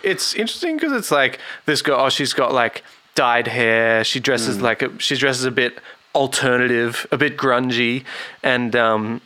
it's 0.03 0.35
interesting 0.35 0.77
because 0.77 0.93
it's 0.93 1.09
like 1.11 1.39
this 1.65 1.81
girl. 1.81 1.99
Oh, 1.99 2.09
she's 2.09 2.33
got 2.33 2.53
like 2.53 2.83
dyed 3.15 3.47
hair. 3.47 4.03
She 4.03 4.19
dresses 4.19 4.57
Mm. 4.59 4.61
like 4.61 4.81
a, 4.83 4.99
she 4.99 5.15
dresses 5.15 5.43
a 5.45 5.51
bit 5.51 5.79
alternative, 6.13 7.07
a 7.11 7.17
bit 7.17 7.35
grungy, 7.35 8.03
and 8.43 8.75
um, 8.75 9.21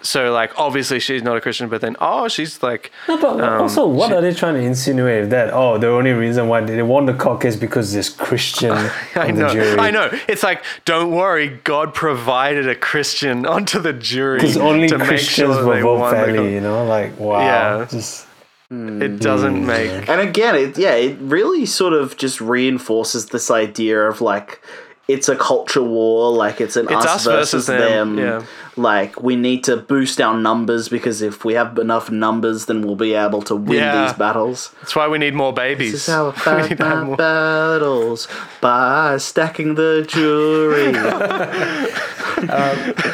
so 0.00 0.32
like 0.32 0.52
obviously 0.58 1.00
she's 1.00 1.22
not 1.22 1.36
a 1.36 1.40
Christian, 1.40 1.68
but 1.68 1.80
then 1.80 1.96
oh, 2.00 2.28
she's 2.28 2.62
like 2.62 2.92
No, 3.08 3.16
but 3.20 3.40
Um, 3.40 3.62
also, 3.62 3.86
what 3.86 4.08
she- 4.08 4.14
are 4.14 4.20
they 4.20 4.32
trying 4.32 4.54
to 4.54 4.60
insinuate 4.60 5.30
that? 5.30 5.52
Oh, 5.52 5.78
the 5.78 5.88
only 5.88 6.12
reason 6.12 6.48
why 6.48 6.60
they 6.60 6.82
won 6.82 7.06
the 7.06 7.14
court 7.14 7.40
case 7.40 7.56
because 7.56 7.92
there's 7.92 8.08
Christian 8.10 8.72
I 9.14 9.28
on 9.28 9.34
the 9.34 9.40
know, 9.42 9.48
jury. 9.52 9.78
I 9.78 9.90
know. 9.90 10.08
It's 10.28 10.42
like, 10.42 10.62
don't 10.84 11.10
worry, 11.12 11.60
God 11.64 11.94
provided 11.94 12.68
a 12.68 12.74
Christian 12.74 13.44
onto 13.54 13.80
the 13.80 13.92
jury 13.92 14.38
Because 14.38 14.56
only 14.56 14.88
to 14.88 14.98
Christians 14.98 15.54
sure 15.56 15.64
will 15.66 15.74
they 15.74 15.80
vote 15.82 16.10
fairly, 16.10 16.54
you 16.54 16.60
know? 16.60 16.84
Like, 16.86 17.18
wow. 17.18 17.40
Yeah. 17.40 17.86
Just, 17.90 18.26
It 18.70 19.20
doesn't 19.20 19.64
make. 19.66 20.08
And 20.10 20.20
again, 20.20 20.54
it 20.54 20.76
yeah, 20.78 20.92
it 20.94 21.16
really 21.20 21.64
sort 21.64 21.94
of 21.94 22.16
just 22.18 22.38
reinforces 22.40 23.26
this 23.26 23.50
idea 23.50 23.98
of 24.02 24.20
like 24.20 24.60
it's 25.08 25.28
a 25.28 25.36
culture 25.36 25.82
war, 25.82 26.30
like 26.30 26.60
it's 26.60 26.76
an 26.76 26.84
It's 26.90 27.06
us, 27.06 27.06
us 27.06 27.24
versus 27.24 27.66
them. 27.66 28.16
them, 28.16 28.18
yeah. 28.18 28.42
Like 28.76 29.20
we 29.22 29.34
need 29.36 29.64
to 29.64 29.78
boost 29.78 30.20
our 30.20 30.36
numbers 30.38 30.88
because 30.88 31.22
if 31.22 31.44
we 31.44 31.54
have 31.54 31.78
enough 31.78 32.10
numbers, 32.10 32.66
then 32.66 32.82
we'll 32.82 32.94
be 32.94 33.14
able 33.14 33.40
to 33.42 33.56
win 33.56 33.78
Yeah. 33.78 34.06
these 34.06 34.16
battles. 34.18 34.70
That's 34.80 34.94
why 34.94 35.08
we 35.08 35.18
need 35.18 35.34
more 35.34 35.52
babies. 35.52 35.92
This 35.92 36.08
is 36.08 36.14
how 36.14 36.26
We 36.30 36.32
fight 36.32 36.70
need 36.70 36.78
to 36.78 36.84
have 36.84 37.06
more- 37.06 37.16
battles 37.16 38.28
by 38.60 39.16
stacking 39.16 39.74
the 39.76 40.04
jury. 40.06 40.92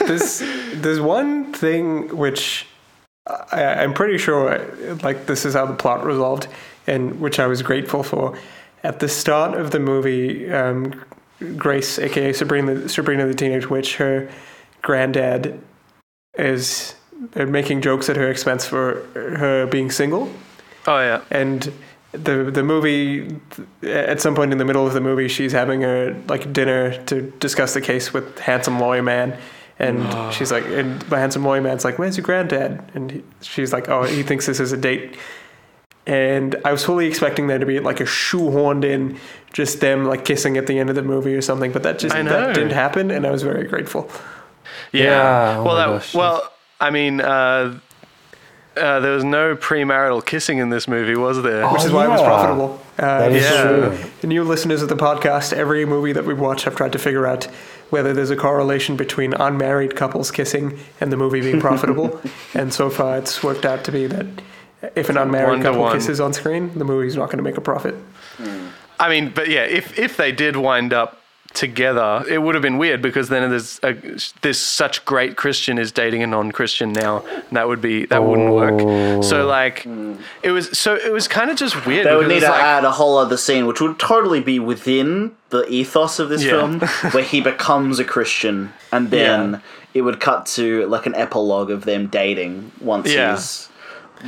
there's 0.07 0.43
there's 0.75 1.01
one 1.01 1.53
thing 1.53 2.17
which 2.17 2.67
I, 3.27 3.63
I'm 3.83 3.95
pretty 3.95 4.19
sure 4.19 4.59
like 5.03 5.27
this 5.27 5.45
is 5.45 5.55
how 5.55 5.67
the 5.67 5.75
plot 5.75 6.05
resolved, 6.05 6.47
and 6.87 7.21
which 7.21 7.39
I 7.39 7.47
was 7.47 7.63
grateful 7.63 8.03
for. 8.03 8.39
At 8.83 9.01
the 9.01 9.09
start 9.09 9.59
of 9.59 9.71
the 9.71 9.81
movie, 9.81 10.51
um, 10.53 11.03
Grace, 11.57 11.99
aka 11.99 12.33
Sabrina, 12.33 12.89
Sabrina 12.89 13.27
the 13.27 13.35
Teenage 13.35 13.69
Witch, 13.69 13.97
her 13.97 14.31
granddad 14.83 15.61
is 16.37 16.95
making 17.35 17.81
jokes 17.81 18.09
at 18.09 18.17
her 18.17 18.31
expense 18.31 18.67
for 18.67 19.07
her 19.15 19.67
being 19.67 19.91
single. 19.91 20.31
Oh 20.87 20.99
yeah. 20.99 21.23
and 21.31 21.73
the 22.13 22.51
the 22.51 22.63
movie 22.63 23.37
at 23.83 24.21
some 24.21 24.35
point 24.35 24.53
in 24.53 24.59
the 24.59 24.65
middle 24.65 24.87
of 24.87 24.93
the 24.93 25.01
movie 25.01 25.27
she's 25.27 25.51
having 25.51 25.83
a 25.83 26.15
like 26.29 26.53
dinner 26.53 27.03
to 27.07 27.23
discuss 27.41 27.75
the 27.75 27.81
case 27.81 28.13
with 28.13 28.39
handsome 28.39 28.79
lawyer 28.79 29.03
man. 29.03 29.37
And 29.79 30.33
she's 30.33 30.53
like 30.53 30.65
and 30.67 31.03
the 31.03 31.17
handsome 31.17 31.45
lawyer 31.45 31.61
man's 31.61 31.85
like 31.85 31.99
where's 31.99 32.17
your 32.17 32.25
granddad? 32.25 32.91
And 32.95 33.11
he, 33.11 33.25
she's 33.41 33.73
like 33.73 33.89
oh 33.89 34.05
he 34.05 34.23
thinks 34.23 34.47
this 34.47 34.61
is 34.61 34.71
a 34.73 34.77
date 34.77 35.17
and 36.07 36.57
I 36.65 36.73
was 36.73 36.85
fully 36.85 37.07
expecting 37.07 37.47
there 37.47 37.59
to 37.59 37.67
be 37.67 37.81
like 37.81 38.01
a 38.01 38.05
shoehorned 38.05 38.85
in 38.85 39.19
just 39.53 39.81
them 39.81 40.05
like 40.05 40.25
kissing 40.25 40.57
at 40.59 40.67
the 40.67 40.79
end 40.79 40.91
of 40.91 40.97
the 40.97 41.03
movie 41.03 41.35
or 41.35 41.41
something 41.43 41.73
but 41.73 41.83
that 41.85 41.99
just 41.99 42.15
that 42.15 42.55
didn't 42.55 42.73
happen 42.73 43.11
and 43.11 43.27
I 43.27 43.31
was 43.31 43.43
very 43.43 43.67
grateful 43.67 44.11
Yeah. 44.93 45.03
Yeah, 45.05 45.57
oh 45.59 45.65
well, 45.65 45.75
my 45.75 45.87
that, 45.87 45.87
gosh, 45.99 46.15
well, 46.15 46.53
I 46.81 46.91
mean, 46.91 47.21
uh, 47.21 47.79
uh, 48.77 49.01
there 49.01 49.13
was 49.13 49.25
no 49.25 49.55
premarital 49.57 50.25
kissing 50.27 50.59
in 50.59 50.69
this 50.69 50.87
movie, 50.89 51.15
was 51.15 51.41
there? 51.43 51.67
which 51.69 51.83
Oh, 51.83 51.87
is 51.87 51.93
why 51.93 52.07
it 52.07 52.09
was 52.11 52.21
profitable. 52.23 52.81
Uh, 52.99 53.19
That 53.21 53.33
is 53.33 53.43
Yeah. 53.45 53.63
true. 53.63 53.97
The 54.21 54.27
new 54.27 54.43
listeners 54.45 54.83
of 54.83 54.89
the 54.89 54.97
podcast, 54.97 55.53
every 55.53 55.85
movie 55.87 56.13
that 56.13 56.25
we 56.25 56.35
watch, 56.35 56.65
have 56.65 56.75
tried 56.77 56.93
to 56.93 56.99
figure 56.99 57.27
out 57.27 57.45
whether 57.91 58.13
there's 58.13 58.31
a 58.31 58.37
correlation 58.37 58.97
between 58.97 59.33
unmarried 59.35 59.95
couples 59.95 60.31
kissing 60.33 60.79
and 61.01 61.13
the 61.13 61.17
movie 61.17 61.41
being 61.41 61.61
profitable. 61.61 62.21
and 62.55 62.73
so 62.75 62.91
far, 62.91 63.17
it's 63.19 63.43
worked 63.45 63.65
out 63.65 63.85
to 63.85 63.93
be 63.93 64.07
that 64.09 64.27
if 64.95 65.09
an 65.09 65.17
unmarried 65.17 65.63
couple 65.63 65.83
one. 65.83 65.95
kisses 65.97 66.21
on 66.21 66.33
screen, 66.33 66.77
the 66.79 66.85
movie's 66.85 67.17
not 67.17 67.27
going 67.27 67.39
to 67.39 67.43
make 67.43 67.57
a 67.57 67.61
profit. 67.61 67.95
I 68.99 69.09
mean, 69.09 69.31
but 69.35 69.49
yeah, 69.49 69.65
if 69.65 69.99
if 69.99 70.17
they 70.17 70.33
did 70.33 70.57
wind 70.57 70.93
up 70.93 71.21
together, 71.55 72.25
it 72.29 72.39
would 72.39 72.55
have 72.55 72.63
been 72.63 72.79
weird 72.79 73.01
because 73.01 73.29
then 73.29 73.49
there's 73.49 73.79
a, 73.83 73.93
this 74.43 74.61
such 74.61 75.05
great 75.05 75.37
Christian 75.37 75.79
is 75.79 75.93
dating 75.93 76.23
a 76.23 76.27
non-Christian 76.27 76.93
now, 76.93 77.25
and 77.27 77.57
that 77.57 77.69
would 77.69 77.81
be 77.81 78.07
that 78.07 78.23
wouldn't 78.23 78.53
work. 78.53 79.25
So 79.25 79.43
oh. 79.43 79.47
like, 79.47 79.87
it 80.43 80.51
was 80.51 80.77
so 80.79 80.95
it 80.95 81.13
was 81.13 81.29
kind 81.29 81.51
of 81.51 81.57
just 81.57 81.87
weird. 81.87 82.07
They 82.07 82.17
would 82.17 82.29
need 82.29 82.41
to 82.41 82.49
like, 82.49 82.63
add 82.63 82.85
a 82.85 82.91
whole 82.91 83.17
other 83.17 83.37
scene, 83.37 83.67
which 83.67 83.81
would 83.81 83.99
totally 83.99 84.41
be 84.41 84.59
within 84.59 85.35
the 85.51 85.67
ethos 85.69 86.19
of 86.19 86.29
this 86.29 86.43
Yeah. 86.43 86.51
film, 86.51 86.81
where 87.13 87.25
he 87.25 87.41
becomes 87.41 87.99
a 87.99 88.05
Christian, 88.05 88.73
and 88.93 89.11
then 89.11 89.53
Yeah. 89.53 89.61
it 89.95 90.03
would 90.03 90.21
cut 90.21 90.47
to 90.47 90.87
like 90.87 91.07
an 91.07 91.15
epilogue 91.15 91.71
of 91.71 91.85
them 91.85 92.09
dating 92.09 92.73
once 92.81 93.13
Yeah. 93.13 93.33
he's 93.37 93.69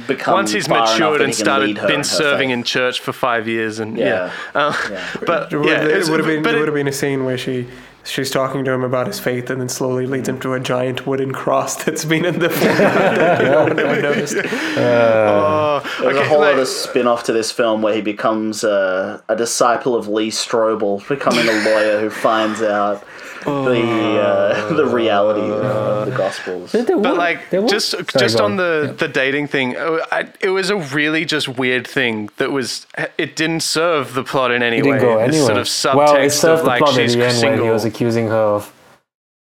become 0.06 0.34
once 0.34 0.52
he's 0.52 0.66
far 0.66 0.80
matured 0.82 1.20
and 1.20 1.28
he 1.28 1.32
started 1.34 1.78
her 1.78 1.86
been 1.86 1.96
in 2.00 2.04
serving 2.04 2.50
in 2.50 2.62
church 2.62 3.00
for 3.00 3.12
five 3.12 3.48
years 3.48 3.78
and 3.78 3.96
Yeah. 3.96 4.06
yeah, 4.06 4.30
Uh, 4.54 4.74
Yeah. 4.90 5.00
but 5.26 5.52
It 5.52 5.56
would, 5.58 5.66
yeah, 5.68 5.82
it 5.84 6.08
would 6.08 6.18
have 6.20 6.26
been, 6.26 6.44
it 6.44 6.54
it- 6.54 6.58
would 6.58 6.68
have 6.68 6.74
been 6.74 6.88
a 6.88 6.92
scene 6.92 7.24
where 7.24 7.38
she 7.38 7.66
she's 8.04 8.30
talking 8.30 8.64
to 8.64 8.70
him 8.70 8.84
about 8.84 9.08
his 9.08 9.18
faith 9.18 9.50
and 9.50 9.60
then 9.60 9.68
slowly 9.68 10.06
leads 10.06 10.28
him 10.28 10.38
to 10.38 10.52
a 10.54 10.60
giant 10.60 11.08
wooden 11.08 11.32
cross 11.32 11.74
that's 11.84 12.04
been 12.04 12.24
in 12.24 12.38
the 12.38 12.48
form 12.58 12.76
that 12.76 13.42
no 13.42 13.64
one 13.64 13.78
ever 13.80 14.00
noticed. 14.00 14.36
oh, 14.36 15.80
There's 16.00 16.16
okay, 16.16 16.24
a 16.26 16.28
whole 16.28 16.40
like- 16.40 16.54
other 16.54 16.66
spin 16.66 17.06
off 17.06 17.24
to 17.24 17.32
this 17.32 17.50
film 17.50 17.82
where 17.82 17.94
he 17.94 18.00
becomes 18.02 18.62
uh, 18.64 19.20
a 19.28 19.34
disciple 19.36 19.96
of 19.96 20.06
Lee 20.08 20.30
Strobel, 20.30 21.06
becoming 21.08 21.48
a 21.48 21.52
lawyer 21.64 22.00
who 22.00 22.10
finds 22.10 22.62
out 22.62 23.02
the 23.46 24.20
uh, 24.20 24.74
the 24.80 24.86
reality 24.86 25.40
of 25.50 26.06
the 26.06 26.14
Gospels. 26.16 26.72
There- 26.72 26.82
there 26.84 26.98
But 26.98 27.16
like 27.16 27.50
there 27.50 27.62
were- 27.62 27.68
just 27.68 27.90
Sorry, 27.90 28.04
just 28.18 28.40
on 28.40 28.56
the 28.56 28.94
the 28.98 29.08
dating 29.08 29.48
thing, 29.48 29.76
uh, 29.76 30.04
I, 30.12 30.28
it 30.40 30.50
was 30.50 30.70
a 30.70 30.76
really 30.76 31.24
just 31.24 31.48
weird 31.48 31.86
thing 31.86 32.28
that 32.36 32.52
was 32.52 32.86
it 33.18 33.36
didn't 33.36 33.60
serve 33.60 34.14
the 34.14 34.24
plot 34.24 34.50
in 34.50 34.62
any 34.62 34.78
It 34.78 34.84
way. 34.84 34.98
didn't 34.98 35.02
go 35.02 35.18
This 35.26 35.36
anywhere. 35.36 35.46
sort 35.46 35.58
of 35.58 35.66
subtext 35.66 35.96
well, 35.96 36.16
it 36.16 36.30
served 36.30 36.58
of 36.60 36.64
the 36.64 36.70
like 36.70 36.78
plot 36.82 36.98
at 36.98 37.08
the 37.10 37.24
end 37.24 37.42
when 37.42 37.62
he 37.62 37.70
was 37.70 37.84
accusing 37.84 38.26
her 38.28 38.34
of 38.56 38.72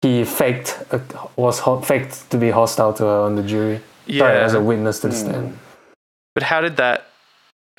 he 0.03 0.25
faked 0.25 0.83
uh, 0.93 0.99
was 1.37 1.59
ho- 1.61 1.81
faked 1.81 2.31
to 2.31 2.39
be 2.39 2.51
hostile 2.51 2.93
to 2.95 3.05
her 3.05 3.21
on 3.21 3.37
the 3.37 3.43
jury. 3.43 3.81
Sorry, 4.07 4.17
yeah, 4.35 4.45
as 4.45 4.55
a 4.55 4.61
witness 4.61 5.01
to 5.01 5.09
the 5.09 5.15
stand. 5.15 5.59
but 6.35 6.43
how 6.45 6.61
did 6.63 6.77
that? 6.79 7.07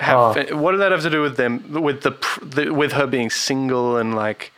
Have, 0.00 0.36
Oh. 0.36 0.56
What 0.56 0.72
did 0.72 0.80
that 0.80 0.90
have 0.92 1.02
to 1.02 1.10
do 1.10 1.20
with 1.22 1.36
them? 1.36 1.52
With 1.82 2.02
the, 2.02 2.12
the 2.42 2.72
with 2.72 2.92
her 2.92 3.06
being 3.06 3.28
single 3.30 3.96
and 3.96 4.14
like? 4.14 4.51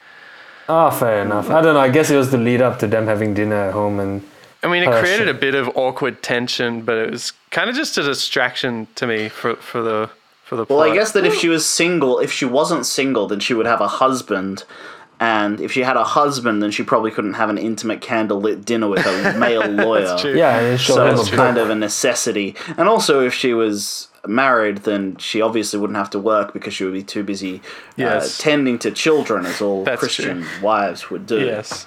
Ah, 0.69 0.91
fair 0.91 1.23
enough. 1.23 1.51
I 1.51 1.61
don't 1.61 1.75
know. 1.75 1.81
I 1.81 1.89
guess 1.91 2.11
it 2.11 2.17
was 2.17 2.31
the 2.31 2.39
lead 2.39 2.63
up 2.63 2.79
to 2.81 2.87
them 2.87 3.07
having 3.07 3.35
dinner 3.35 3.57
at 3.69 3.73
home 3.73 4.01
and 4.01 4.23
I 4.63 4.67
mean, 4.67 4.83
it 4.83 4.89
Oh, 4.89 4.99
created 4.99 5.27
shit. 5.27 5.29
a 5.29 5.39
bit 5.39 5.55
of 5.55 5.69
awkward 5.77 6.23
tension, 6.23 6.81
but 6.83 6.97
it 6.97 7.11
was 7.11 7.33
kind 7.51 7.69
of 7.69 7.77
just 7.77 7.99
a 7.99 8.03
distraction 8.03 8.87
to 8.95 9.07
me 9.07 9.29
for 9.29 9.57
for 9.57 9.83
the 9.83 10.09
for 10.45 10.57
the 10.57 10.65
plot. 10.65 10.79
Well, 10.79 10.91
I 10.91 10.95
guess 10.95 11.13
that 11.13 11.27
if 11.27 11.35
she 11.35 11.49
was 11.49 11.67
single, 11.67 12.19
if 12.19 12.33
she 12.33 12.47
wasn't 12.47 12.87
single, 12.87 13.27
then 13.27 13.41
she 13.41 13.53
would 13.53 13.67
have 13.67 13.83
a 13.83 13.89
husband. 13.89 14.65
And 15.33 15.61
if 15.61 15.71
she 15.73 15.83
had 15.91 15.97
a 15.97 16.05
husband, 16.05 16.57
then 16.63 16.71
she 16.77 16.83
probably 16.83 17.11
couldn't 17.11 17.35
have 17.43 17.49
an 17.55 17.59
intimate 17.71 18.01
candlelit 18.01 18.65
dinner 18.71 18.89
with 18.89 19.07
a 19.07 19.15
male 19.45 19.67
lawyer. 19.85 20.17
true. 20.19 20.37
yeah, 20.37 20.59
and 20.59 20.81
So 20.81 21.07
it's 21.07 21.31
kind 21.31 21.57
of 21.57 21.71
a 21.71 21.75
necessity. 21.75 22.49
And 22.79 22.89
also, 22.93 23.21
if 23.29 23.33
she 23.33 23.55
was 23.55 24.09
married, 24.27 24.79
then 24.89 25.17
she 25.19 25.41
obviously 25.41 25.79
wouldn't 25.81 25.97
have 25.97 26.11
to 26.11 26.19
work 26.19 26.53
because 26.53 26.73
she 26.75 26.85
would 26.85 26.93
be 27.03 27.03
too 27.03 27.23
busy 27.23 27.61
Yes. 27.97 28.39
uh, 28.39 28.43
tending 28.43 28.79
to 28.81 28.91
children, 28.91 29.47
as 29.47 29.61
all 29.63 29.85
That's 29.85 30.01
Christian 30.01 30.45
wives 30.63 31.11
would 31.11 31.27
do. 31.27 31.41
yes, 31.41 31.87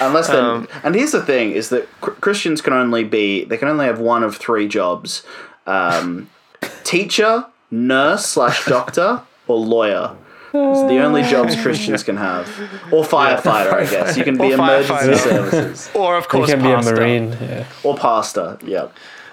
Unless 0.00 0.28
then, 0.28 0.44
Um, 0.44 0.68
and 0.84 0.94
here's 0.94 1.12
the 1.12 1.22
thing: 1.22 1.46
is 1.52 1.68
that 1.70 1.84
cr- 2.00 2.18
Christians 2.24 2.60
can 2.60 2.72
only 2.72 3.04
be 3.04 3.44
they 3.44 3.56
can 3.56 3.68
only 3.68 3.86
have 3.86 3.98
one 4.00 4.22
of 4.22 4.36
three 4.36 4.68
jobs: 4.68 5.22
um, 5.66 6.28
teacher, 6.84 7.46
nurse 7.70 8.26
slash 8.26 8.64
doctor, 8.66 9.22
or 9.48 9.58
lawyer. 9.58 10.06
It's 10.52 10.88
the 10.88 10.98
only 10.98 11.22
jobs 11.22 11.54
Christians 11.62 12.02
can 12.02 12.16
have, 12.16 12.48
or 12.92 13.04
firefighter. 13.04 13.72
I 13.72 13.86
guess 13.90 14.16
you 14.16 14.24
can 14.24 14.36
be 14.36 14.50
Or 14.50 14.54
emergency 14.54 14.92
firefighter. 14.92 15.18
services 15.50 15.90
or 15.94 16.16
of 16.16 16.28
course 16.28 16.50
You 16.50 16.56
course 16.56 16.64
can 16.64 16.74
pastor. 16.76 16.94
be 16.96 17.00
a 17.00 17.04
marine. 17.04 17.36
Yeah. 17.40 17.66
or 17.84 17.96
pastor. 17.96 18.58
Yeah. 18.64 18.88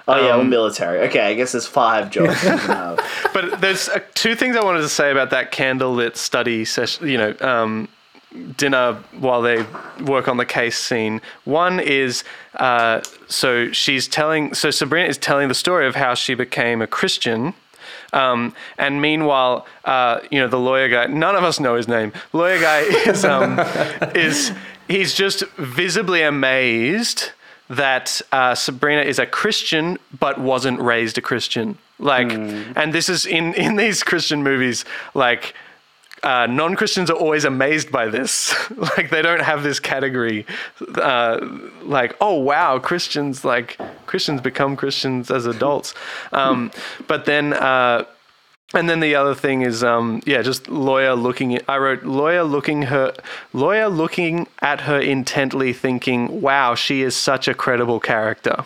Oh 0.09 0.15
yeah, 0.25 0.35
Um, 0.35 0.41
or 0.41 0.43
military. 0.45 0.99
Okay, 1.07 1.19
I 1.21 1.33
guess 1.33 1.51
there's 1.51 1.67
five 1.67 2.09
jobs. 2.11 2.41
you 2.43 2.49
can 2.49 2.57
have. 2.59 2.99
But 3.33 3.59
there's 3.61 3.89
uh, 3.89 3.99
two 4.13 4.35
things 4.35 4.55
I 4.55 4.63
wanted 4.63 4.81
to 4.81 4.89
say 4.89 5.11
about 5.11 5.31
that 5.31 5.51
candlelit 5.51 6.15
study 6.15 6.63
session. 6.65 7.07
You 7.09 7.17
know, 7.17 7.35
um, 7.41 7.89
dinner 8.55 8.93
while 9.19 9.41
they 9.41 9.65
work 10.05 10.27
on 10.27 10.37
the 10.37 10.45
case 10.45 10.77
scene. 10.77 11.21
One 11.45 11.79
is 11.79 12.23
uh, 12.55 13.01
so 13.27 13.71
she's 13.73 14.07
telling. 14.07 14.53
So 14.53 14.71
Sabrina 14.71 15.07
is 15.09 15.17
telling 15.17 15.47
the 15.49 15.53
story 15.55 15.87
of 15.87 15.95
how 15.95 16.13
she 16.13 16.35
became 16.35 16.81
a 16.81 16.87
Christian. 16.87 17.53
Um, 18.13 18.53
and 18.77 19.01
meanwhile, 19.01 19.65
uh, 19.85 20.19
you 20.31 20.39
know, 20.39 20.47
the 20.47 20.59
lawyer 20.59 20.89
guy, 20.89 21.07
none 21.07 21.35
of 21.35 21.43
us 21.43 21.59
know 21.59 21.75
his 21.75 21.87
name. 21.87 22.13
Lawyer 22.33 22.59
guy 22.59 22.79
is, 23.07 23.25
um, 23.25 23.59
is 24.15 24.51
he's 24.87 25.13
just 25.13 25.43
visibly 25.57 26.21
amazed 26.21 27.31
that 27.69 28.21
uh, 28.31 28.55
Sabrina 28.55 29.01
is 29.01 29.19
a 29.19 29.25
Christian 29.25 29.97
but 30.17 30.39
wasn't 30.39 30.79
raised 30.79 31.17
a 31.17 31.21
Christian. 31.21 31.77
Like, 31.99 32.31
and 32.31 32.93
this 32.93 33.09
is 33.09 33.25
in, 33.25 33.53
in 33.55 33.75
these 33.75 34.03
Christian 34.03 34.43
movies, 34.43 34.85
like, 35.13 35.53
uh, 36.23 36.47
non-Christians 36.47 37.09
are 37.09 37.17
always 37.17 37.45
amazed 37.45 37.91
by 37.91 38.07
this. 38.07 38.53
like 38.77 39.09
they 39.09 39.21
don't 39.21 39.41
have 39.41 39.63
this 39.63 39.79
category, 39.79 40.45
uh, 40.95 41.39
like 41.83 42.15
oh 42.21 42.35
wow, 42.35 42.79
Christians 42.79 43.45
like 43.45 43.77
Christians 44.05 44.41
become 44.41 44.75
Christians 44.75 45.31
as 45.31 45.45
adults. 45.45 45.93
Um, 46.33 46.71
but 47.07 47.25
then, 47.25 47.53
uh, 47.53 48.03
and 48.73 48.89
then 48.89 48.99
the 48.99 49.15
other 49.15 49.33
thing 49.33 49.61
is, 49.61 49.83
um, 49.83 50.21
yeah, 50.25 50.41
just 50.41 50.67
lawyer 50.67 51.15
looking. 51.15 51.59
I 51.67 51.77
wrote 51.77 52.03
lawyer 52.03 52.43
looking 52.43 52.83
her, 52.83 53.13
lawyer 53.53 53.87
looking 53.87 54.47
at 54.61 54.81
her 54.81 54.99
intently, 54.99 55.73
thinking, 55.73 56.41
wow, 56.41 56.75
she 56.75 57.01
is 57.01 57.15
such 57.15 57.47
a 57.47 57.53
credible 57.53 57.99
character. 57.99 58.65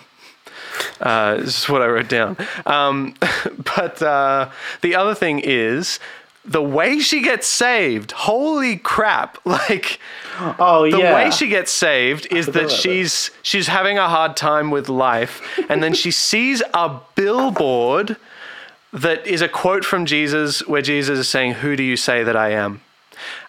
Uh, 1.00 1.38
this 1.38 1.64
is 1.64 1.70
what 1.70 1.82
I 1.82 1.88
wrote 1.88 2.10
down. 2.10 2.38
Um, 2.66 3.16
but 3.76 4.02
uh, 4.02 4.50
the 4.82 4.96
other 4.96 5.16
thing 5.16 5.40
is 5.40 6.00
the 6.44 6.62
way 6.62 7.00
she 7.00 7.22
gets 7.22 7.48
saved. 7.48 8.12
Holy 8.12 8.78
crap! 8.78 9.38
Like 9.46 10.00
Oh 10.40 10.90
the 10.90 10.98
yeah. 10.98 11.10
The 11.10 11.16
way 11.16 11.32
she 11.32 11.48
gets 11.48 11.72
saved 11.72 12.28
is 12.32 12.48
that 12.48 12.56
about 12.56 12.70
that. 12.70 12.76
she's 12.76 13.30
she's 13.44 13.68
having 13.68 13.98
a 13.98 14.08
hard 14.10 14.36
time 14.36 14.72
with 14.72 14.90
life, 14.90 15.60
and 15.70 15.84
then 15.84 15.94
she 15.94 16.10
sees 16.12 16.64
a 16.74 17.00
billboard 17.16 18.18
that 18.94 19.26
is 19.28 19.42
a 19.42 19.48
quote 19.48 19.86
from 19.86 20.06
Jesus, 20.06 20.66
where 20.68 20.82
Jesus 20.82 21.20
is 21.20 21.30
saying, 21.30 21.54
"Who 21.56 21.76
do 21.76 21.84
you 21.84 21.96
say 21.96 22.24
that 22.24 22.36
I 22.36 22.52
am?" 22.52 22.82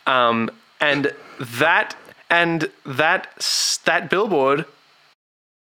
Um, 0.07 0.51
and 0.81 1.13
that 1.41 1.97
and 2.29 2.71
that 2.85 3.29
that 3.85 4.11
billboard 4.11 4.65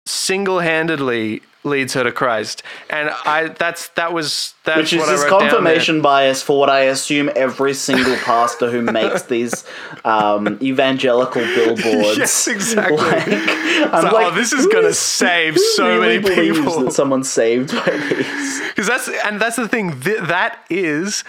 single-handedly 0.06 1.42
leads 1.64 1.96
her 1.96 2.04
to 2.04 2.12
Christ, 2.12 2.62
and 2.92 3.10
I 3.26 3.48
that's 3.48 3.88
that 3.90 4.14
was 4.14 4.54
that's 4.64 4.78
which 4.78 4.94
is 4.94 5.00
what 5.00 5.10
I 5.10 5.12
this 5.14 5.24
wrote 5.24 5.40
confirmation 5.40 6.02
bias 6.02 6.42
for 6.44 6.60
what 6.60 6.70
I 6.70 6.82
assume 6.82 7.32
every 7.36 7.74
single 7.74 8.16
pastor 8.18 8.70
who 8.70 8.82
makes 8.82 9.24
these 9.24 9.66
um, 10.04 10.60
evangelical 10.62 11.42
billboards. 11.42 12.18
Yes, 12.26 12.48
exactly. 12.48 12.98
Like, 12.98 13.28
I'm 13.28 14.04
like, 14.04 14.14
like, 14.14 14.32
oh, 14.32 14.36
this 14.36 14.54
is 14.54 14.68
gonna 14.68 14.90
is- 14.90 15.00
save 15.00 15.58
so 15.58 15.88
really 15.98 16.20
many 16.20 16.36
people. 16.36 16.82
That 16.82 16.94
someone's 16.94 17.30
saved 17.30 17.72
by 17.72 17.98
these. 17.98 18.62
Because 18.70 18.88
that's 18.88 19.10
and 19.26 19.42
that's 19.42 19.56
the 19.56 19.68
thing. 19.68 20.00
Th- 20.02 20.20
that 20.22 20.64
is 20.70 21.24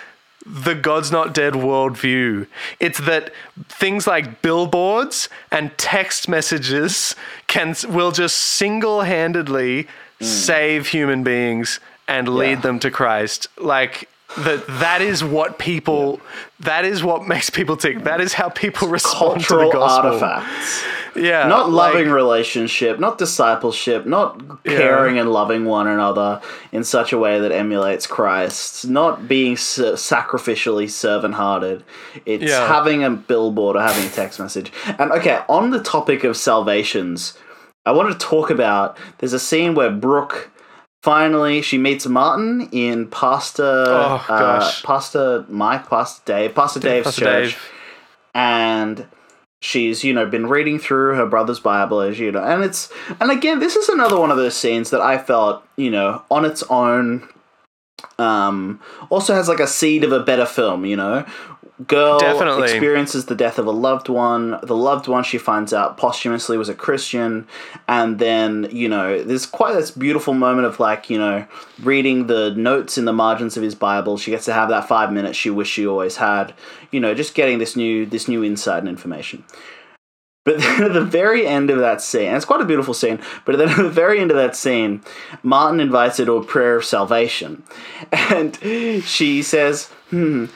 the 0.47 0.75
God's 0.75 1.11
Not 1.11 1.35
Dead 1.35 1.55
worldview. 1.55 2.47
It's 2.79 3.01
that 3.01 3.33
things 3.69 4.07
like 4.07 4.43
billboards 4.43 5.29
and 5.51 5.77
text 5.77 6.29
messages 6.29 7.17
can 7.49 7.75
will 7.89 8.13
just 8.13 8.37
single 8.37 9.03
handedly 9.03 9.83
hmm. 10.19 10.25
save 10.25 10.89
human 10.89 11.25
beings 11.25 11.81
and 12.07 12.29
lead 12.29 12.51
Yeah. 12.59 12.61
them 12.61 12.79
to 12.81 12.91
Christ. 12.91 13.49
Like 13.59 14.09
that. 14.39 14.65
That 14.81 15.03
is 15.03 15.23
what 15.25 15.59
people. 15.59 16.21
That 16.61 16.85
is 16.85 17.03
what 17.05 17.27
makes 17.27 17.51
people 17.51 17.77
tick. 17.77 18.05
That 18.05 18.21
is 18.21 18.33
how 18.35 18.49
people 18.49 18.89
respond 18.89 19.43
to 19.45 19.57
the 19.57 19.71
gospel. 19.73 20.11
artifacts. 20.13 20.85
Yeah, 21.15 21.47
Not 21.49 21.71
like- 21.71 21.95
loving 21.95 22.11
relationship, 22.11 22.99
not 22.99 23.17
discipleship, 23.17 24.05
not 24.05 24.39
caring 24.65 25.19
and 25.19 25.33
loving 25.33 25.65
one 25.65 25.87
another 25.87 26.43
in 26.73 26.85
such 26.85 27.11
a 27.11 27.17
way 27.17 27.41
that 27.41 27.51
emulates 27.53 28.07
Christ, 28.07 28.87
not 28.87 29.27
being 29.27 29.57
sacrificially 29.57 30.91
servant 30.91 31.35
hearted. 31.35 31.85
It's 32.27 32.45
Yeah. 32.53 32.69
having 32.69 33.03
a 33.03 33.09
billboard 33.11 33.77
or 33.77 33.81
having 33.83 34.05
a 34.05 34.11
text 34.11 34.39
message. 34.39 34.71
And 34.99 35.11
okay, 35.13 35.41
on 35.49 35.71
the 35.71 35.81
topic 35.81 36.23
of 36.25 36.37
salvations, 36.37 37.33
I 37.87 37.93
want 37.93 38.13
to 38.13 38.19
talk 38.19 38.51
about 38.51 38.99
there's 39.19 39.33
a 39.33 39.39
scene 39.39 39.75
where 39.75 39.91
Brooke 39.91 40.51
finally 41.07 41.63
she 41.63 41.79
meets 41.79 42.05
Martin 42.07 42.69
in 42.73 43.07
Pastor 43.07 43.85
Oh, 43.87 44.25
uh. 44.29 44.73
Pastor 44.85 45.47
Mike, 45.49 45.89
Pastor 45.89 46.21
Dave, 46.25 46.53
Pastor 46.53 46.81
Dave's 46.81 47.05
Pastor 47.07 47.21
church 47.25 47.51
Dave. 47.53 47.71
and 48.35 49.07
she's 49.61 50.03
you 50.03 50.13
know 50.13 50.27
been 50.27 50.49
reading 50.49 50.79
through 50.81 51.15
her 51.15 51.25
brother's 51.25 51.61
bible 51.61 52.01
as 52.01 52.19
you 52.19 52.31
know 52.33 52.43
and 52.45 52.65
it's 52.65 52.91
and 53.21 53.31
again 53.31 53.61
this 53.61 53.77
is 53.77 53.89
another 53.89 54.19
one 54.19 54.31
of 54.33 54.37
those 54.37 54.57
scenes 54.57 54.91
that 54.91 55.01
i 55.01 55.17
felt 55.17 55.63
you 55.77 55.91
know 55.91 56.23
on 56.31 56.45
its 56.45 56.63
own 56.65 57.27
um 58.19 58.81
also 59.09 59.33
has 59.35 59.49
like 59.49 59.61
a 59.61 59.67
seed 59.67 60.03
of 60.05 60.13
a 60.13 60.21
better 60.21 60.45
film 60.45 60.85
you 60.85 60.97
know 60.97 61.25
girl 61.87 62.19
Definitely. 62.19 62.65
experiences 62.65 63.27
the 63.27 63.35
death 63.35 63.59
of 63.59 63.67
a 63.67 63.71
loved 63.71 64.09
one 64.09 64.59
the 64.63 64.77
loved 64.77 65.09
one 65.09 65.23
she 65.25 65.37
finds 65.37 65.75
out 65.75 65.99
posthumously 65.99 66.57
was 66.57 66.71
a 66.71 66.75
christian 66.75 67.47
and 67.87 68.19
then 68.19 68.67
you 68.73 68.89
know 68.89 69.23
there's 69.23 69.45
quite 69.45 69.75
this 69.75 69.91
beautiful 69.91 70.33
moment 70.33 70.67
of 70.67 70.81
like 70.81 71.11
you 71.11 71.19
know 71.19 71.47
reading 71.83 72.29
the 72.29 72.51
notes 72.53 72.97
in 72.97 73.05
the 73.05 73.13
margins 73.13 73.59
of 73.59 73.63
his 73.63 73.75
bible 73.75 74.17
she 74.17 74.31
gets 74.31 74.47
to 74.47 74.55
have 74.55 74.71
that 74.71 74.89
five 74.89 75.13
minutes 75.13 75.37
she 75.37 75.51
wished 75.51 75.73
she 75.73 75.87
always 75.87 76.17
had 76.17 76.55
you 76.91 76.99
know 76.99 77.15
just 77.15 77.35
getting 77.35 77.59
this 77.59 77.77
new 77.77 78.07
this 78.07 78.27
new 78.27 78.43
insight 78.43 78.79
and 78.79 78.89
information 78.89 79.45
but 80.47 80.59
then 80.61 80.85
at 80.85 80.93
the 80.95 81.05
very 81.05 81.47
end 81.47 81.69
of 81.69 81.79
that 81.81 82.01
scene, 82.01 82.29
and 82.29 82.37
it's 82.37 82.47
quite 82.47 82.63
a 82.63 82.65
beautiful 82.65 82.95
scene, 82.95 83.19
but 83.45 83.59
then 83.59 83.69
at 83.69 83.77
the 83.77 83.91
very 83.91 84.21
end 84.21 84.31
of 84.31 84.37
that 84.37 84.57
scene, 84.57 85.03
Martin 85.43 85.81
invites 85.81 86.17
her 86.17 86.25
to 86.25 86.37
a 86.37 86.45
prayer 86.45 86.77
of 86.77 86.85
salvation. 86.87 87.65
And 88.13 88.57
she 89.05 89.43
says, 89.43 89.89
hmm, 90.11 90.47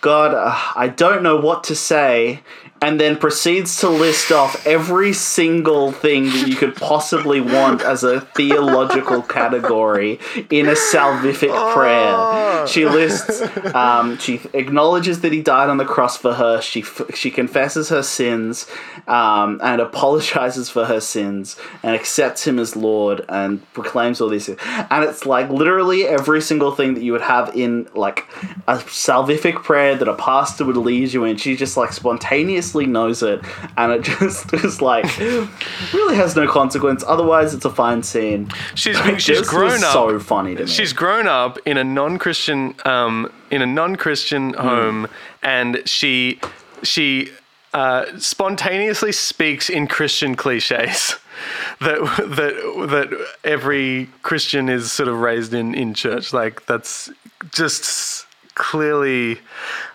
God, 0.00 0.32
uh, 0.32 0.56
I 0.74 0.88
don't 0.88 1.22
know 1.22 1.36
what 1.36 1.64
to 1.64 1.76
say. 1.76 2.40
And 2.82 2.98
then 2.98 3.18
proceeds 3.18 3.76
to 3.80 3.90
list 3.90 4.32
off 4.32 4.66
every 4.66 5.12
single 5.12 5.92
thing 5.92 6.24
that 6.24 6.48
you 6.48 6.56
could 6.56 6.74
possibly 6.76 7.38
want 7.38 7.82
as 7.82 8.02
a 8.04 8.22
theological 8.22 9.20
category 9.20 10.18
in 10.48 10.66
a 10.66 10.72
salvific 10.72 11.74
prayer. 11.74 12.66
She 12.66 12.86
lists, 12.86 13.42
um, 13.74 14.16
she 14.18 14.40
acknowledges 14.54 15.20
that 15.20 15.30
he 15.30 15.42
died 15.42 15.68
on 15.68 15.76
the 15.76 15.84
cross 15.84 16.16
for 16.16 16.32
her. 16.32 16.62
She 16.62 16.80
f- 16.80 17.14
she 17.14 17.30
confesses 17.30 17.90
her 17.90 18.02
sins, 18.02 18.66
um, 19.06 19.60
and 19.62 19.82
apologizes 19.82 20.70
for 20.70 20.86
her 20.86 21.00
sins, 21.00 21.56
and 21.82 21.94
accepts 21.94 22.46
him 22.46 22.58
as 22.58 22.76
Lord, 22.76 23.26
and 23.28 23.60
proclaims 23.74 24.22
all 24.22 24.30
these. 24.30 24.46
things. 24.46 24.58
And 24.90 25.04
it's 25.04 25.26
like 25.26 25.50
literally 25.50 26.06
every 26.06 26.40
single 26.40 26.72
thing 26.74 26.94
that 26.94 27.02
you 27.02 27.12
would 27.12 27.20
have 27.20 27.54
in 27.54 27.88
like 27.94 28.26
a 28.66 28.76
salvific 28.76 29.56
prayer 29.64 29.96
that 29.96 30.08
a 30.08 30.14
pastor 30.14 30.64
would 30.64 30.78
lead 30.78 31.12
you 31.12 31.24
in. 31.24 31.36
She 31.36 31.56
just 31.56 31.76
like 31.76 31.92
spontaneously 31.92 32.69
knows 32.74 33.22
it, 33.22 33.40
and 33.76 33.92
it 33.92 34.02
just 34.18 34.52
is 34.54 34.80
like 34.80 35.04
really 35.18 36.16
has 36.16 36.36
no 36.36 36.46
consequence. 36.46 37.04
Otherwise, 37.06 37.54
it's 37.54 37.64
a 37.64 37.70
fine 37.70 38.02
scene. 38.02 38.50
She's 38.74 38.96
she's 39.18 39.48
grown 39.48 39.82
up. 39.84 39.92
So 39.92 40.18
funny 40.18 40.54
to 40.56 40.64
me. 40.64 40.68
She's 40.70 40.92
grown 40.92 41.26
up 41.26 41.58
in 41.66 41.76
a 41.76 41.84
non-Christian 41.84 42.74
um, 42.84 43.32
in 43.50 43.62
a 43.62 43.66
non-Christian 43.66 44.54
Hmm. 44.54 44.60
home, 44.60 45.08
and 45.42 45.82
she 45.86 46.40
she 46.82 47.30
uh, 47.74 48.06
spontaneously 48.18 49.12
speaks 49.12 49.68
in 49.70 49.86
Christian 49.86 50.34
cliches 50.34 51.16
that 51.80 52.00
that 52.18 52.86
that 52.90 53.26
every 53.44 54.08
Christian 54.22 54.68
is 54.68 54.90
sort 54.90 55.08
of 55.08 55.20
raised 55.20 55.54
in 55.54 55.74
in 55.74 55.94
church. 55.94 56.32
Like 56.32 56.66
that's 56.66 57.10
just 57.52 58.26
clearly. 58.54 59.38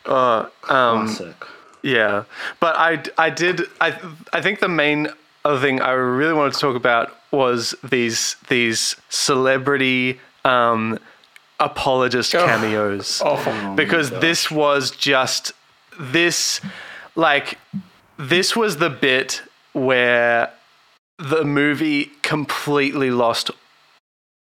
Uh, 0.05 0.47
um, 0.69 1.07
classic. 1.07 1.35
Yeah, 1.85 2.23
but 2.59 2.75
I, 2.75 3.03
I 3.17 3.29
did 3.29 3.61
I 3.79 3.97
I 4.33 4.41
think 4.41 4.59
the 4.59 4.67
main 4.67 5.07
other 5.45 5.59
thing 5.59 5.81
I 5.81 5.91
really 5.91 6.33
wanted 6.33 6.53
to 6.53 6.59
talk 6.59 6.75
about 6.75 7.15
was 7.31 7.75
these 7.83 8.37
these 8.47 8.95
celebrity 9.09 10.19
um, 10.43 10.97
apologist 11.59 12.31
cameos 12.31 13.21
Awful. 13.25 13.75
because 13.75 14.09
this 14.09 14.49
was 14.49 14.89
just 14.89 15.51
this 15.99 16.59
like 17.15 17.59
this 18.17 18.55
was 18.55 18.77
the 18.77 18.89
bit 18.89 19.43
where 19.73 20.51
the 21.19 21.43
movie 21.43 22.05
completely 22.23 23.11
lost 23.11 23.51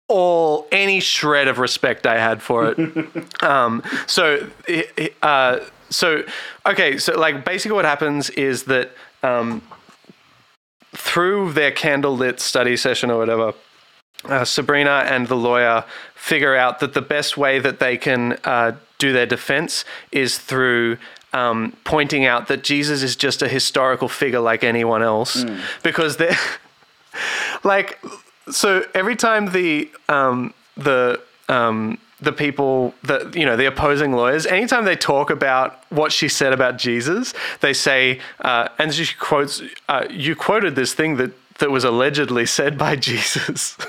all 0.09 0.66
any 0.73 1.01
shred 1.01 1.48
of 1.48 1.59
respect 1.59 2.06
I 2.06 2.19
had 2.19 2.43
for 2.43 2.74
it. 2.77 3.43
um, 3.43 3.82
so, 4.06 4.47
uh, 5.23 5.60
so 5.90 6.24
okay, 6.64 6.98
so 6.98 7.18
like 7.18 7.44
basically 7.44 7.74
what 7.74 7.84
happens 7.84 8.30
is 8.30 8.64
that 8.64 8.92
um, 9.22 9.62
through 10.92 11.52
their 11.52 11.72
candlelit 11.72 12.40
study 12.40 12.76
session 12.76 13.10
or 13.10 13.18
whatever, 13.18 13.54
uh, 14.24 14.44
Sabrina 14.44 15.04
and 15.06 15.28
the 15.28 15.36
lawyer 15.36 15.84
figure 16.14 16.54
out 16.54 16.80
that 16.80 16.94
the 16.94 17.02
best 17.02 17.36
way 17.36 17.58
that 17.58 17.80
they 17.80 17.96
can 17.96 18.38
uh, 18.44 18.72
do 18.98 19.12
their 19.12 19.26
defense 19.26 19.84
is 20.12 20.38
through 20.38 20.98
um, 21.32 21.76
pointing 21.84 22.24
out 22.24 22.48
that 22.48 22.62
Jesus 22.62 23.02
is 23.02 23.16
just 23.16 23.42
a 23.42 23.48
historical 23.48 24.08
figure 24.08 24.40
like 24.40 24.64
anyone 24.64 25.02
else, 25.02 25.44
because 25.82 26.16
they're 26.16 26.36
like, 27.64 27.98
so 28.50 28.84
every 28.94 29.16
time 29.16 29.52
the 29.52 29.90
um, 30.08 30.52
the 30.76 31.20
um, 31.48 31.98
the 32.22 32.32
people 32.32 32.94
that 33.02 33.34
you 33.34 33.44
know 33.44 33.56
the 33.56 33.66
opposing 33.66 34.12
lawyers 34.12 34.47
anytime 34.47 34.84
they 34.84 34.97
talk 34.97 35.30
about 35.30 35.82
what 35.90 36.12
she 36.12 36.28
said 36.28 36.52
about 36.52 36.76
jesus 36.76 37.34
they 37.60 37.72
say 37.72 38.20
uh, 38.40 38.68
and 38.78 38.94
she 38.94 39.14
quotes 39.16 39.62
uh, 39.88 40.06
you 40.10 40.36
quoted 40.36 40.74
this 40.76 40.94
thing 40.94 41.16
that 41.16 41.32
that 41.59 41.70
was 41.70 41.84
allegedly 41.84 42.47
said 42.47 42.76
by 42.76 42.97
jesus. 43.10 43.76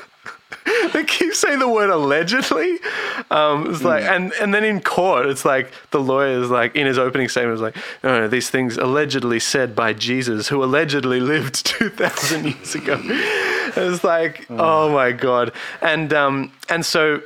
They 0.93 1.05
keep 1.05 1.33
saying 1.33 1.59
the 1.59 1.69
word 1.69 1.89
allegedly. 1.89 2.77
Um, 3.31 3.71
it's 3.71 3.83
like 3.83 4.03
and 4.03 4.31
and 4.33 4.53
then 4.53 4.63
in 4.63 4.81
court 4.81 5.25
it's 5.25 5.45
like 5.45 5.71
the 5.91 5.99
lawyer 5.99 6.41
is 6.41 6.49
like 6.49 6.75
in 6.75 6.85
his 6.85 6.97
opening 6.97 7.29
statement 7.29 7.55
is 7.55 7.61
like 7.61 7.75
no, 8.03 8.19
no 8.19 8.27
these 8.27 8.49
things 8.49 8.77
allegedly 8.77 9.39
said 9.39 9.75
by 9.75 9.93
jesus 9.93 10.49
who 10.49 10.63
allegedly 10.63 11.19
lived 11.19 11.55
2000 11.65 12.45
years 12.45 12.75
ago. 12.75 12.99
It's 13.75 14.03
like 14.03 14.45
oh 14.49 14.91
my 14.91 15.13
god. 15.13 15.53
And 15.81 16.13
um 16.13 16.51
and 16.69 16.85
so 16.85 17.21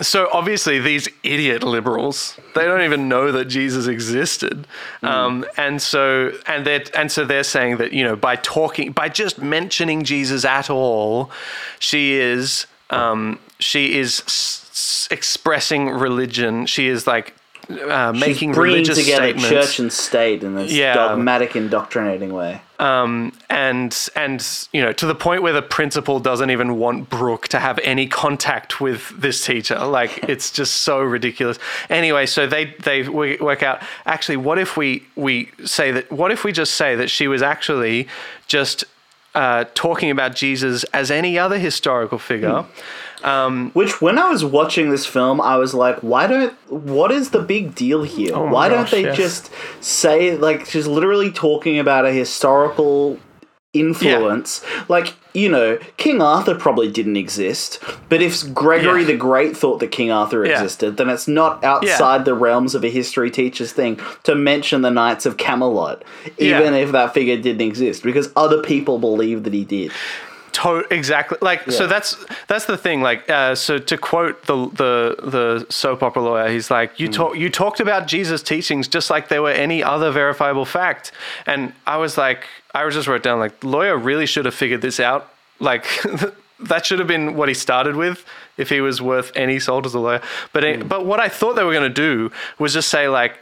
so 0.00 0.28
obviously 0.32 0.78
these 0.78 1.08
idiot 1.22 1.62
liberals 1.62 2.38
they 2.54 2.64
don't 2.64 2.82
even 2.82 3.08
know 3.08 3.32
that 3.32 3.46
jesus 3.46 3.86
existed. 3.86 4.66
Um, 5.02 5.44
and 5.56 5.80
so 5.80 6.32
and 6.46 6.64
they 6.66 6.84
and 6.94 7.10
so 7.10 7.24
they're 7.24 7.44
saying 7.44 7.78
that 7.78 7.92
you 7.92 8.04
know 8.04 8.16
by 8.16 8.36
talking 8.36 8.92
by 8.92 9.08
just 9.08 9.40
mentioning 9.40 10.04
jesus 10.04 10.44
at 10.44 10.70
all 10.70 11.30
she 11.78 12.14
is 12.14 12.66
um, 12.90 13.38
she 13.58 13.98
is 13.98 14.22
s- 14.26 15.08
expressing 15.10 15.88
religion. 15.90 16.66
She 16.66 16.88
is 16.88 17.06
like 17.06 17.34
uh, 17.70 18.12
making 18.14 18.52
religious 18.52 18.98
together 18.98 19.24
statements 19.24 19.48
church 19.48 19.78
and 19.78 19.92
state 19.92 20.42
in 20.42 20.54
this 20.54 20.72
Yeah. 20.72 20.94
dogmatic, 20.94 21.54
indoctrinating 21.54 22.32
way. 22.32 22.60
um, 22.78 23.32
and 23.50 24.08
and 24.16 24.46
you 24.72 24.80
know 24.80 24.92
to 24.92 25.04
the 25.06 25.14
point 25.14 25.42
where 25.42 25.52
the 25.52 25.60
principal 25.62 26.20
doesn't 26.20 26.50
even 26.50 26.78
want 26.78 27.10
Brooke 27.10 27.48
to 27.48 27.58
have 27.58 27.78
any 27.82 28.06
contact 28.06 28.80
with 28.80 29.10
this 29.20 29.44
teacher. 29.44 29.78
Like 29.78 30.24
it's 30.28 30.50
just 30.50 30.74
so 30.82 31.00
ridiculous. 31.00 31.58
Anyway, 31.90 32.26
so 32.26 32.46
they 32.46 32.74
they 32.82 33.08
work 33.08 33.62
out 33.62 33.82
actually 34.06 34.36
what 34.38 34.58
if 34.58 34.76
we 34.76 35.06
we 35.16 35.50
say 35.64 35.90
that 35.92 36.10
what 36.10 36.30
if 36.30 36.44
we 36.44 36.52
just 36.52 36.74
say 36.74 36.94
that 36.96 37.10
she 37.10 37.28
was 37.28 37.42
actually 37.42 38.08
just 38.46 38.84
uh, 39.34 39.64
talking 39.74 40.10
about 40.10 40.34
Jesus 40.34 40.84
as 40.84 41.10
any 41.10 41.38
other 41.38 41.58
historical 41.58 42.18
figure. 42.18 42.64
Um, 43.22 43.70
Which, 43.72 44.00
when 44.00 44.18
I 44.18 44.30
was 44.30 44.44
watching 44.44 44.90
this 44.90 45.04
film, 45.04 45.40
I 45.40 45.56
was 45.56 45.74
like, 45.74 45.98
why 46.00 46.26
don't. 46.26 46.52
What 46.68 47.10
is 47.10 47.30
the 47.30 47.40
big 47.40 47.74
deal 47.74 48.04
here? 48.04 48.32
Oh 48.34 48.48
why 48.48 48.68
gosh, 48.68 48.90
don't 48.90 49.02
they 49.02 49.08
yes. 49.08 49.16
just 49.16 49.50
say, 49.80 50.36
like, 50.36 50.66
she's 50.66 50.86
literally 50.86 51.32
talking 51.32 51.78
about 51.78 52.06
a 52.06 52.12
historical 52.12 53.18
influence? 53.74 54.64
Like, 54.88 55.14
you 55.34 55.48
know, 55.48 55.78
King 55.96 56.22
Arthur 56.22 56.54
probably 56.54 56.90
didn't 56.90 57.16
exist, 57.16 57.82
but 58.08 58.22
if 58.22 58.52
Gregory 58.54 59.02
Yeah. 59.02 59.08
the 59.08 59.16
Great 59.16 59.56
thought 59.56 59.80
that 59.80 59.90
King 59.90 60.10
Arthur 60.10 60.44
Yeah. 60.44 60.52
existed, 60.52 60.96
then 60.96 61.08
it's 61.08 61.28
not 61.28 61.62
outside 61.62 62.24
the 62.24 62.34
realms 62.34 62.74
of 62.74 62.82
a 62.84 62.88
history 62.88 63.30
teacher's 63.30 63.72
thing 63.72 64.00
to 64.24 64.34
mention 64.34 64.82
the 64.82 64.90
Knights 64.90 65.26
of 65.26 65.36
Camelot, 65.36 66.02
even 66.38 66.74
Yeah. 66.74 66.80
if 66.80 66.92
that 66.92 67.14
figure 67.14 67.36
didn't 67.36 67.60
exist, 67.66 68.02
because 68.02 68.30
other 68.36 68.62
people 68.62 68.98
believe 68.98 69.44
that 69.44 69.52
he 69.52 69.64
did. 69.64 69.92
To- 70.62 70.86
exactly. 70.90 71.38
Like 71.40 71.70
so 71.70 71.86
that's 71.86 72.16
that's 72.46 72.66
the 72.66 72.76
thing. 72.76 73.02
Like 73.02 73.28
uh, 73.30 73.54
so 73.54 73.78
to 73.78 73.96
quote 73.98 74.42
the 74.46 74.56
the 74.70 75.16
the 75.22 75.66
soap 75.70 76.02
opera 76.02 76.22
lawyer, 76.22 76.48
he's 76.50 76.70
like, 76.70 76.98
you 77.00 77.08
talk 77.08 77.36
you 77.36 77.50
talked 77.50 77.80
about 77.80 78.06
Jesus' 78.06 78.42
teachings 78.42 78.88
just 78.88 79.10
like 79.10 79.28
they 79.28 79.38
were 79.40 79.50
any 79.50 79.82
other 79.82 80.10
verifiable 80.10 80.64
fact. 80.64 81.12
And 81.46 81.72
I 81.86 81.96
was 81.98 82.16
like, 82.18 82.44
I 82.74 82.84
was 82.84 82.94
just 82.94 83.08
wrote 83.08 83.22
down 83.22 83.38
like, 83.38 83.62
lawyer 83.62 83.96
really 83.96 84.26
should 84.26 84.44
have 84.46 84.54
figured 84.54 84.82
this 84.82 84.98
out. 85.00 85.32
Like 85.60 85.86
that 86.60 86.86
should 86.86 86.98
have 86.98 87.08
been 87.08 87.34
what 87.34 87.48
he 87.48 87.54
started 87.54 87.94
with 87.96 88.24
if 88.56 88.68
he 88.70 88.80
was 88.80 89.00
worth 89.00 89.30
any 89.36 89.58
salt 89.60 89.86
as 89.86 89.94
a 89.94 89.98
lawyer. 90.00 90.20
But 90.52 90.64
it- 90.64 90.88
but 90.88 91.06
what 91.06 91.20
I 91.20 91.28
thought 91.28 91.54
they 91.56 91.64
were 91.64 91.72
going 91.72 91.92
to 91.94 92.02
do 92.10 92.32
was 92.58 92.72
just 92.72 92.88
say 92.88 93.08
like, 93.08 93.38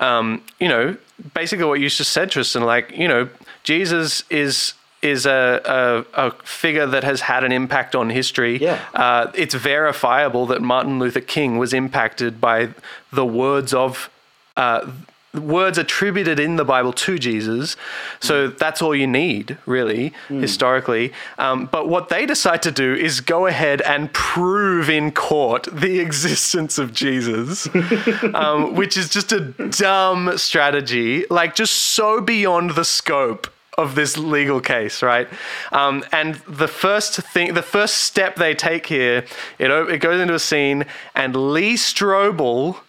um, 0.00 0.42
you 0.60 0.68
know, 0.68 0.96
basically 1.34 1.64
what 1.64 1.80
you 1.80 1.88
just 1.88 2.12
said, 2.12 2.30
Tristan. 2.30 2.62
Like, 2.62 2.90
you 2.96 3.08
know, 3.08 3.28
Jesus 3.64 4.22
is 4.30 4.74
is 5.02 5.26
a, 5.26 6.04
a, 6.14 6.26
a 6.26 6.30
figure 6.44 6.86
that 6.86 7.04
has 7.04 7.20
had 7.22 7.44
an 7.44 7.52
impact 7.52 7.94
on 7.94 8.10
history. 8.10 8.58
Yeah. 8.58 8.84
Uh, 8.94 9.30
it's 9.34 9.54
verifiable 9.54 10.46
that 10.46 10.60
Martin 10.60 10.98
Luther 10.98 11.20
King 11.20 11.58
was 11.58 11.72
impacted 11.72 12.40
by 12.40 12.70
the 13.12 13.24
words 13.24 13.72
of 13.72 14.10
uh, 14.56 14.90
words 15.34 15.78
attributed 15.78 16.40
in 16.40 16.56
the 16.56 16.64
Bible 16.64 16.92
to 16.92 17.18
Jesus. 17.18 17.76
So 18.18 18.48
that's 18.48 18.82
all 18.82 18.94
you 18.94 19.06
need, 19.06 19.58
really, 19.66 20.12
historically. 20.28 21.12
Um, 21.38 21.66
but 21.66 21.88
what 21.88 22.08
they 22.08 22.26
decide 22.26 22.62
to 22.62 22.72
do 22.72 22.94
is 22.94 23.20
go 23.20 23.46
ahead 23.46 23.82
and 23.82 24.12
prove 24.12 24.88
in 24.88 25.12
court 25.12 25.68
the 25.72 26.00
existence 26.08 26.78
of 26.78 26.92
Jesus, 26.92 27.68
um, 28.34 28.74
which 28.74 28.96
is 28.96 29.08
just 29.08 29.32
a 29.32 29.40
dumb 29.40 30.36
strategy, 30.38 31.24
like 31.30 31.54
just 31.54 31.74
so 31.74 32.20
beyond 32.20 32.70
the 32.70 32.84
scope 32.84 33.48
of 33.78 33.94
this 33.94 34.18
legal 34.18 34.60
case, 34.60 35.02
right? 35.02 35.28
Um, 35.72 36.04
and 36.12 36.34
the 36.46 36.68
first 36.68 37.16
thing, 37.16 37.54
the 37.54 37.62
first 37.62 37.98
step 37.98 38.36
they 38.36 38.54
take 38.54 38.86
here, 38.86 39.24
it, 39.58 39.70
it 39.70 39.98
goes 40.00 40.20
into 40.20 40.34
a 40.34 40.38
scene, 40.38 40.84
and 41.14 41.34
Lee 41.34 41.74
Strobel 41.74 42.80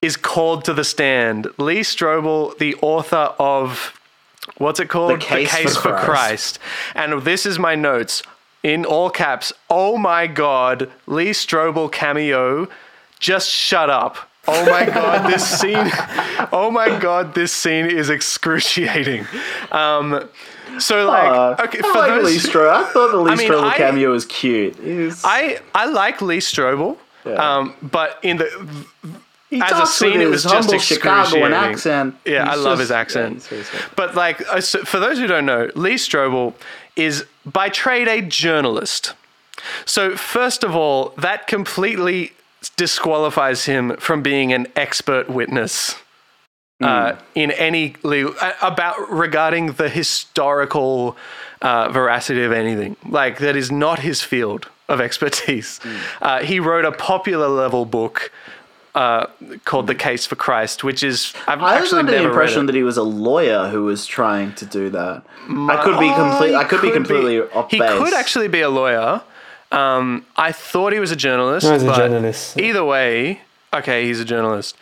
is 0.00 0.16
called 0.16 0.64
to 0.64 0.72
the 0.72 0.84
stand. 0.84 1.48
Lee 1.58 1.80
Strobel, 1.80 2.56
the 2.56 2.76
author 2.76 3.34
of 3.38 4.00
what's 4.56 4.80
it 4.80 4.88
called? 4.88 5.20
The 5.20 5.44
Case 5.44 5.76
for 5.76 5.98
Christ. 5.98 6.58
And 6.94 7.22
this 7.22 7.44
is 7.44 7.58
my 7.58 7.74
notes 7.74 8.22
in 8.62 8.84
all 8.84 9.10
caps. 9.10 9.52
Oh 9.68 9.98
my 9.98 10.26
God, 10.26 10.90
Lee 11.06 11.30
Strobel 11.30 11.90
cameo. 11.90 12.68
Just 13.18 13.50
shut 13.50 13.90
up. 13.90 14.29
Oh 14.48 14.64
my 14.70 14.86
God, 14.86 15.30
this 15.30 15.46
scene. 15.46 15.90
Oh 16.52 16.70
my 16.72 16.98
God, 16.98 17.34
this 17.34 17.52
scene 17.52 17.86
is 17.86 18.10
excruciating. 18.10 19.26
Um, 19.70 20.28
so 20.78 21.04
like, 21.06 21.60
okay, 21.60 21.78
I 21.78 21.82
for 21.82 21.98
like 21.98 22.10
those, 22.22 22.24
Lee 22.24 22.50
Strobel. 22.50 22.70
I 22.70 22.84
thought 22.92 23.10
the 23.10 23.16
Lee 23.18 23.32
I 23.32 23.34
mean, 23.36 23.50
Strobel 23.50 23.62
I- 23.64 23.76
cameo 23.76 24.10
was 24.12 24.24
cute. 24.24 24.76
He's, 24.76 25.22
I 25.24 25.60
I 25.74 25.86
like 25.86 26.22
Lee 26.22 26.38
Strobel, 26.38 26.96
um, 27.26 27.74
but 27.82 28.18
in 28.22 28.38
the 28.38 28.84
he 29.50 29.60
as 29.60 29.72
a 29.72 29.84
scene, 29.86 30.20
it 30.20 30.26
was 30.28 30.44
just 30.44 30.70
Chicagoan 30.70 31.52
excruciating. 31.52 31.52
accent. 31.54 32.14
Yeah, 32.24 32.48
I 32.50 32.54
love 32.54 32.78
just- 32.78 32.80
his 32.80 32.90
accent. 32.92 33.48
yeah, 33.50 33.58
he's. 33.58 33.70
But 33.96 34.14
like, 34.14 34.40
uh, 34.48 34.60
so 34.60 34.84
for 34.84 35.00
those 35.00 35.18
who 35.18 35.26
don't 35.26 35.44
know, 35.46 35.70
Lee 35.74 35.94
Strobel 35.96 36.54
is 36.96 37.24
by 37.44 37.68
trade 37.68 38.06
a 38.08 38.22
journalist. 38.22 39.14
So 39.84 40.16
first 40.16 40.62
of 40.64 40.74
all, 40.74 41.10
that 41.18 41.46
completely 41.46 42.32
disqualifies 42.80 43.66
him 43.66 43.94
from 43.98 44.22
being 44.22 44.54
an 44.54 44.66
expert 44.74 45.28
witness 45.28 45.96
uh, 46.80 47.14
in 47.34 47.50
any 47.50 47.94
legal 48.02 48.34
about 48.62 48.96
regarding 49.12 49.72
the 49.72 49.90
historical 49.90 51.14
uh, 51.60 51.90
veracity 51.90 52.42
of 52.42 52.52
anything. 52.52 52.96
Like 53.06 53.36
that 53.40 53.54
is 53.54 53.70
not 53.70 53.98
his 53.98 54.22
field 54.22 54.70
of 54.88 54.98
expertise. 54.98 55.78
Uh, 56.22 56.42
he 56.42 56.58
wrote 56.58 56.86
a 56.86 56.92
popular 56.92 57.48
level 57.48 57.84
book. 57.84 58.32
Uh, 58.92 59.26
called 59.64 59.86
The 59.86 59.94
Case 59.94 60.26
for 60.26 60.34
Christ, 60.34 60.82
which 60.82 61.04
is 61.04 61.32
I've 61.46 61.60
I 61.62 61.74
was 61.74 61.82
actually 61.82 62.00
under 62.00 62.12
the 62.12 62.24
impression 62.24 62.66
that 62.66 62.74
he 62.74 62.82
was 62.82 62.96
a 62.96 63.04
lawyer 63.04 63.68
who 63.68 63.84
was 63.84 64.04
trying 64.04 64.52
to 64.56 64.66
do 64.66 64.90
that. 64.90 65.22
I 65.48 65.80
could 65.84 66.00
be 66.00 66.12
complete. 66.12 66.56
I 66.56 66.64
could, 66.64 66.82
be 66.82 66.90
completely 66.90 67.40
off 67.40 67.70
He 67.70 67.78
base. 67.78 67.98
could 67.98 68.14
actually 68.14 68.48
be 68.48 68.62
a 68.62 68.68
lawyer. 68.68 69.22
Um, 69.72 70.24
I 70.36 70.52
thought 70.52 70.92
he 70.92 70.98
was 71.00 71.10
a 71.12 71.16
journalist. 71.16 71.66
No, 71.66 71.72
he's 71.74 71.82
a 71.82 71.94
journalist. 71.94 72.58
Either 72.58 72.84
way, 72.84 73.40
okay, 73.72 74.04
he's 74.06 74.20
a 74.20 74.24
journalist. 74.24 74.76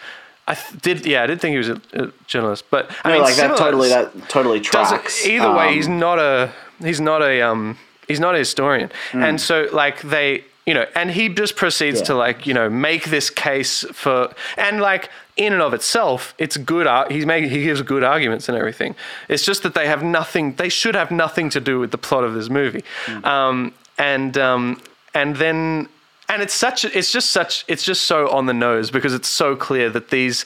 I 0.47 0.55
th- 0.55 0.81
did, 0.81 1.07
yeah, 1.07 1.23
I 1.23 1.27
did 1.27 1.41
think 1.43 1.53
he 1.53 1.59
was 1.59 1.69
a, 1.69 1.81
a 1.93 2.11
journalist, 2.27 2.65
but 2.71 2.91
I 3.05 3.09
No, 3.11 3.15
mean, 3.17 3.23
like 3.25 3.37
that 3.37 3.57
totally. 3.59 3.91
That 3.91 4.29
totally 4.31 4.61
doesn't- 4.61 4.97
tracks. 4.99 5.27
Either 5.27 5.53
way, 5.53 5.69
Um, 5.69 5.75
he's 5.75 5.89
not 5.89 6.19
a 6.19 6.51
he's 6.83 7.01
not 7.01 7.21
a 7.23 7.43
um 7.43 7.77
he's 8.07 8.19
not 8.21 8.35
a 8.35 8.39
historian, 8.39 8.91
Hmm. 9.13 9.23
and 9.25 9.41
so 9.41 9.69
like 9.73 10.01
they 10.01 10.45
you 10.65 10.75
know, 10.75 10.85
and 10.95 11.11
he 11.11 11.29
just 11.31 11.57
proceeds 11.57 11.99
Yeah. 12.01 12.05
to 12.07 12.15
like 12.15 12.47
you 12.47 12.55
know 12.55 12.71
make 12.71 13.05
this 13.11 13.29
case 13.31 13.85
for 13.93 14.31
and 14.57 14.81
like 14.81 15.11
in 15.37 15.53
and 15.53 15.61
of 15.61 15.75
itself, 15.75 16.35
it's 16.39 16.57
good. 16.57 16.87
Ar- 16.87 17.09
he's 17.11 17.27
making 17.27 17.51
he 17.51 17.63
gives 17.65 17.83
good 17.83 18.03
arguments 18.03 18.49
and 18.49 18.57
everything. 18.57 18.95
It's 19.29 19.45
just 19.45 19.63
that 19.65 19.75
they 19.75 19.87
have 19.87 20.03
nothing. 20.03 20.55
They 20.55 20.71
should 20.71 20.95
have 20.95 21.11
nothing 21.11 21.51
to 21.51 21.61
do 21.61 21.79
with 21.79 21.91
the 21.91 21.99
plot 21.99 22.25
of 22.25 22.33
this 22.33 22.49
movie, 22.49 22.85
Hmm. 23.07 23.25
um, 23.27 23.73
and 23.99 24.37
um, 24.39 24.81
and 25.15 25.37
then 25.37 25.89
and 26.29 26.43
it's 26.43 26.55
such 26.55 26.85
it's 26.85 27.11
just 27.13 27.31
such 27.31 27.65
it's 27.69 27.83
just 27.83 28.03
so 28.03 28.29
on 28.29 28.47
the 28.47 28.55
nose 28.55 28.91
because 28.91 29.15
it's 29.15 29.29
so 29.29 29.57
clear 29.57 29.91
that 29.91 30.11
these 30.11 30.45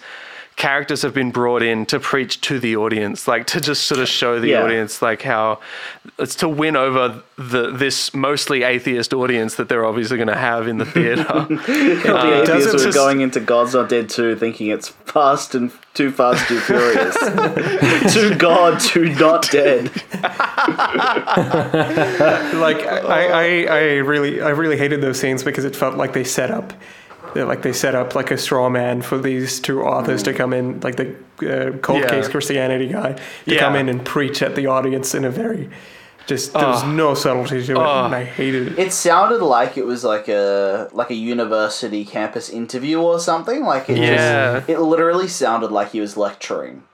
characters 0.57 1.03
have 1.03 1.15
been 1.15 1.31
brought 1.31 1.63
in 1.63 1.87
to 1.87 1.99
preach 1.99 2.41
to 2.43 2.61
the 2.61 2.77
audience, 2.77 3.27
like 3.27 3.47
to 3.49 3.61
just 3.61 3.85
sort 3.85 4.01
of 4.01 4.09
show 4.09 4.39
the 4.39 4.49
Yeah. 4.51 4.63
audience 4.63 5.01
like 5.03 5.23
how 5.23 5.61
it's 6.19 6.35
to 6.37 6.49
win 6.49 6.77
over 6.77 7.23
the 7.37 7.71
this 7.71 8.13
mostly 8.15 8.63
atheist 8.63 9.13
audience 9.15 9.55
that 9.57 9.69
they're 9.69 9.85
obviously 9.85 10.17
going 10.19 10.29
to 10.29 10.37
have 10.37 10.69
in 10.69 10.79
the 10.79 10.85
theater. 10.97 11.25
the 11.25 12.15
Uh, 12.15 12.45
doesn't 12.45 12.59
atheists 12.59 12.73
who 12.73 12.79
are 12.79 12.85
just- 12.85 12.97
going 12.97 13.21
into 13.23 13.41
God's 13.41 13.75
Not 13.75 13.89
Dead 13.89 14.09
2 14.09 14.37
thinking 14.37 14.69
it's 14.69 14.89
fast 14.89 15.55
and 15.55 15.73
too 15.95 16.11
fast, 16.11 16.47
too 16.49 16.59
furious. 16.61 17.17
too 18.15 18.35
God, 18.37 18.79
too 18.81 19.11
not 19.15 19.51
dead. 19.51 19.91
like 22.57 22.87
I, 22.87 23.27
I, 23.27 23.63
I 23.65 23.81
really 23.99 24.41
I 24.41 24.51
really 24.51 24.77
hated 24.77 25.01
those 25.01 25.19
scenes 25.19 25.43
because 25.43 25.65
it 25.65 25.75
felt 25.77 25.97
like 25.97 26.13
they 26.13 26.25
set 26.25 26.51
up 26.51 26.69
that, 26.71 26.77
like 27.35 27.63
they 27.63 27.73
set 27.73 27.95
up 27.95 28.15
like 28.15 28.31
a 28.31 28.39
straw 28.39 28.69
man 28.69 29.03
for 29.03 29.19
these 29.19 29.61
two 29.61 29.83
authors 29.83 30.23
to 30.25 30.33
come 30.33 30.53
in 30.53 30.81
like 30.81 30.97
the 30.97 31.15
uh, 31.43 31.77
cold 31.79 32.01
Yeah. 32.01 32.09
case 32.11 32.29
Christianity 32.29 32.89
guy 32.89 33.13
to 33.13 33.21
Yeah. 33.55 33.61
come 33.61 33.77
in 33.77 33.89
and 33.89 34.05
preach 34.05 34.43
at 34.43 34.55
the 34.55 34.67
audience 34.67 35.15
in 35.15 35.25
a 35.25 35.31
very 35.31 35.69
just 36.29 36.53
there 36.53 36.69
was 36.69 36.85
no 36.85 37.15
subtlety 37.15 37.67
to 37.67 37.73
it 37.73 37.79
and 37.79 38.15
I 38.15 38.23
hated 38.25 38.69
it. 38.69 38.79
It 38.79 38.93
sounded 38.93 39.43
like 39.43 39.77
it 39.77 39.85
was 39.85 40.05
like 40.05 40.29
a 40.29 40.89
like 40.93 41.11
a 41.11 41.15
university 41.15 42.05
campus 42.05 42.49
interview 42.49 43.01
or 43.01 43.19
something. 43.19 43.65
Like 43.65 43.89
it 43.91 43.99
Yeah. 43.99 44.59
just 44.59 44.69
it 44.69 44.79
literally 44.81 45.27
sounded 45.29 45.73
like 45.73 45.91
he 45.91 46.01
was 46.01 46.17
lecturing. 46.17 46.85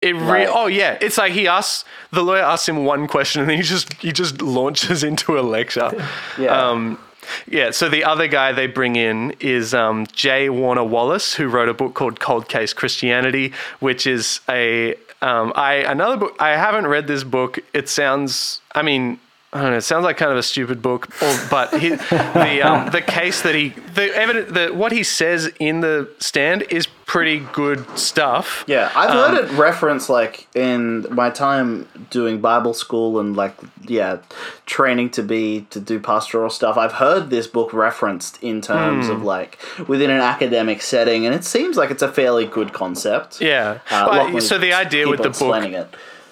It 0.00 0.14
re- 0.14 0.22
Right. 0.22 0.48
oh 0.50 0.66
yeah, 0.66 0.96
it's 1.02 1.18
like 1.18 1.32
he 1.32 1.46
asks 1.46 1.84
the 2.10 2.22
lawyer 2.22 2.40
asks 2.42 2.66
him 2.66 2.86
one 2.86 3.06
question 3.06 3.42
and 3.42 3.50
then 3.50 3.58
he 3.58 3.62
just 3.62 3.92
he 3.94 4.12
just 4.12 4.40
launches 4.40 5.04
into 5.04 5.38
a 5.38 5.42
lecture. 5.42 5.90
Yeah. 6.38 6.56
Um, 6.70 6.98
yeah. 7.46 7.70
So 7.70 7.88
the 7.88 8.04
other 8.04 8.26
guy 8.26 8.52
they 8.52 8.66
bring 8.66 8.96
in 8.96 9.32
is 9.40 9.74
um, 9.74 10.06
J. 10.12 10.48
Warner 10.48 10.84
Wallace, 10.84 11.34
who 11.34 11.48
wrote 11.48 11.68
a 11.68 11.74
book 11.74 11.94
called 11.94 12.20
Cold 12.20 12.48
Case 12.48 12.72
Christianity, 12.72 13.52
which 13.80 14.06
is 14.06 14.40
a 14.48 14.94
um, 15.22 15.52
I 15.54 15.74
another 15.76 16.16
book. 16.16 16.36
I 16.38 16.50
haven't 16.50 16.86
read 16.86 17.06
this 17.06 17.24
book. 17.24 17.58
It 17.72 17.88
sounds. 17.88 18.60
I 18.74 18.82
mean. 18.82 19.20
I 19.52 19.62
don't 19.62 19.72
know. 19.72 19.78
It 19.78 19.82
sounds 19.82 20.04
like 20.04 20.16
kind 20.16 20.30
of 20.30 20.38
a 20.38 20.44
stupid 20.44 20.80
book, 20.80 21.08
or, 21.20 21.36
but 21.50 21.76
he, 21.80 21.88
the 21.90 22.60
um, 22.62 22.90
the 22.92 23.02
case 23.02 23.42
that 23.42 23.54
he 23.56 23.70
the 23.94 24.14
evidence 24.14 24.52
the 24.52 24.68
what 24.72 24.92
he 24.92 25.02
says 25.02 25.50
in 25.58 25.80
the 25.80 26.08
stand 26.20 26.62
is 26.70 26.86
pretty 27.04 27.40
good 27.52 27.84
stuff. 27.98 28.62
Yeah, 28.68 28.92
I've 28.94 29.10
Um, 29.10 29.16
heard 29.34 29.44
it 29.44 29.50
referenced 29.58 30.08
like 30.08 30.46
in 30.54 31.04
my 31.12 31.30
time 31.30 31.88
doing 32.10 32.40
Bible 32.40 32.74
school 32.74 33.18
and 33.18 33.34
like 33.36 33.56
yeah, 33.88 34.18
training 34.66 35.10
to 35.10 35.22
be 35.24 35.66
to 35.70 35.80
do 35.80 35.98
pastoral 35.98 36.50
stuff. 36.50 36.76
I've 36.76 36.92
heard 36.92 37.30
this 37.30 37.48
book 37.48 37.72
referenced 37.72 38.40
in 38.44 38.60
terms 38.60 39.06
Hmm. 39.06 39.12
of 39.14 39.22
like 39.24 39.58
within 39.88 40.10
an 40.10 40.20
academic 40.20 40.80
setting, 40.80 41.26
and 41.26 41.34
it 41.34 41.42
seems 41.44 41.76
like 41.76 41.90
it's 41.90 42.02
a 42.02 42.12
fairly 42.12 42.46
good 42.46 42.72
concept. 42.72 43.40
Yeah. 43.40 43.78
Uh, 43.90 44.30
But- 44.32 44.42
so 44.44 44.58
the 44.58 44.72
idea 44.74 45.08
with 45.08 45.22
the 45.22 45.30
book, 45.30 45.64
it. 45.64 45.88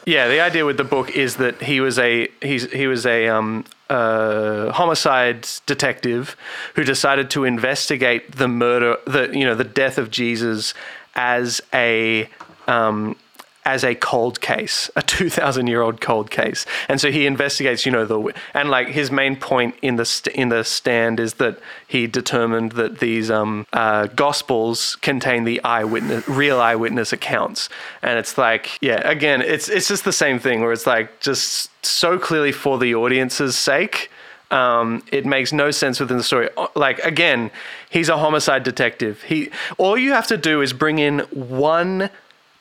Yeah, 0.09 0.27
the 0.27 0.41
idea 0.41 0.65
with 0.65 0.79
the 0.79 0.85
book 0.85 1.11
is 1.11 1.37
that 1.37 1.61
he 1.61 1.81
was 1.81 1.99
a 1.99 2.29
he's 2.41 2.73
he 2.73 2.87
was 2.87 3.05
a 3.05 3.29
um 3.29 3.67
uh, 3.91 4.73
homicide 4.73 5.47
detective 5.67 6.35
who 6.75 6.85
decided 6.85 7.29
to 7.31 7.45
investigate 7.45 8.37
the 8.37 8.49
murder, 8.49 8.97
the 9.07 9.29
you 9.37 9.45
know 9.45 9.55
the 9.55 9.65
death 9.65 9.99
of 9.99 10.11
Jesus 10.11 10.73
as 11.15 11.61
a 11.75 12.27
um, 12.67 13.17
as 13.65 13.85
a 13.85 13.95
cold 13.95 14.41
case, 14.41 14.91
a 14.97 15.03
2000 15.03 15.67
year 15.67 15.83
old 15.83 16.01
cold 16.01 16.31
case. 16.31 16.65
And 16.89 17.01
so 17.01 17.11
he 17.11 17.27
investigates, 17.27 17.85
you 17.85 17.93
know, 17.93 18.07
the 18.07 18.33
and 18.55 18.71
like 18.71 18.89
his 18.89 19.11
main 19.11 19.37
point 19.37 19.75
in 19.83 19.97
the 19.97 20.05
st- 20.05 20.35
in 20.35 20.49
the 20.49 20.65
stand 20.65 21.21
is 21.21 21.35
that 21.35 21.59
he 21.87 22.07
determined 22.07 22.73
that 22.73 22.99
these 22.99 23.31
um, 23.31 23.67
uh, 23.73 24.07
gospels 24.07 24.97
contain 24.97 25.45
the 25.45 25.63
eyewitness 25.65 26.27
real 26.29 26.61
eyewitness 26.61 27.13
accounts. 27.13 27.69
And 28.03 28.19
it's 28.19 28.39
like, 28.39 28.79
yeah, 28.81 29.07
again, 29.09 29.43
it's 29.43 29.69
it's 29.69 29.89
just 29.89 30.05
the 30.05 30.13
same 30.13 30.39
thing 30.39 30.63
where 30.63 30.73
it's 30.73 30.87
like 30.87 31.21
just 31.21 31.71
so 31.85 32.19
clearly 32.19 32.53
for 32.53 32.79
the 32.79 32.95
audience's 32.95 33.57
sake. 33.57 34.11
Um, 34.51 35.03
it 35.13 35.27
makes 35.27 35.53
no 35.53 35.71
sense 35.71 36.01
within 36.01 36.17
the 36.17 36.23
story. 36.23 36.49
Like 36.75 37.01
again, 37.01 37.51
he's 37.91 38.09
a 38.09 38.17
homicide 38.17 38.63
detective. 38.63 39.23
He 39.25 39.51
all 39.77 39.99
you 39.99 40.13
have 40.13 40.27
to 40.29 40.39
do 40.39 40.63
is 40.63 40.73
bring 40.73 40.99
in 40.99 41.19
one 41.31 42.09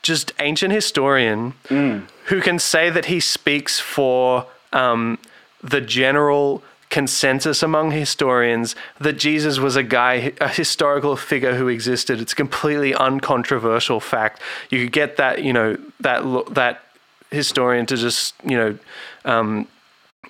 just 0.01 0.31
ancient 0.39 0.73
historian 0.73 1.53
who 2.25 2.41
can 2.41 2.59
say 2.59 2.89
that 2.89 3.05
he 3.05 3.19
speaks 3.19 3.79
for 3.79 4.45
um, 4.73 5.17
the 5.61 5.81
general 5.81 6.63
consensus 6.89 7.61
among 7.61 7.91
historians 7.91 8.75
that 8.99 9.13
Jesus 9.13 9.59
was 9.59 9.75
a 9.75 9.83
guy, 9.83 10.31
a 10.39 10.47
historical 10.47 11.17
figure 11.17 11.55
who 11.55 11.67
existed. 11.67 12.21
It's 12.21 12.33
a 12.33 12.35
completely 12.35 12.93
uncontroversial 12.93 13.99
fact. 13.99 14.41
You 14.69 14.83
could 14.83 14.93
get 14.93 15.17
that, 15.17 15.43
you 15.43 15.51
know, 15.51 15.77
that 15.99 16.23
that 16.53 16.83
historian 17.29 17.85
to 17.87 17.97
just, 17.97 18.33
you 18.43 18.57
know, 18.57 18.77
um, 19.25 19.67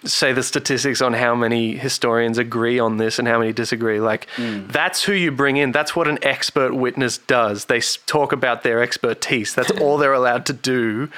say 0.03 0.33
the 0.33 0.43
statistics 0.43 1.01
on 1.01 1.13
how 1.13 1.35
many 1.35 1.75
historians 1.75 2.37
agree 2.37 2.79
on 2.79 2.97
this 2.97 3.19
and 3.19 3.27
how 3.27 3.39
many 3.39 3.53
disagree. 3.53 3.99
Like, 3.99 4.27
hmm. 4.35 4.67
that's 4.67 5.03
who 5.03 5.13
you 5.13 5.31
bring 5.31 5.57
in. 5.57 5.71
That's 5.71 5.95
what 5.95 6.07
an 6.07 6.19
expert 6.21 6.73
witness 6.73 7.17
does. 7.17 7.65
They 7.65 7.81
talk 8.05 8.31
about 8.31 8.63
their 8.63 8.81
expertise. 8.81 9.53
That's 9.55 9.71
all 9.81 9.97
they're 9.97 10.13
allowed 10.13 10.45
to 10.47 10.53
do. 10.53 11.09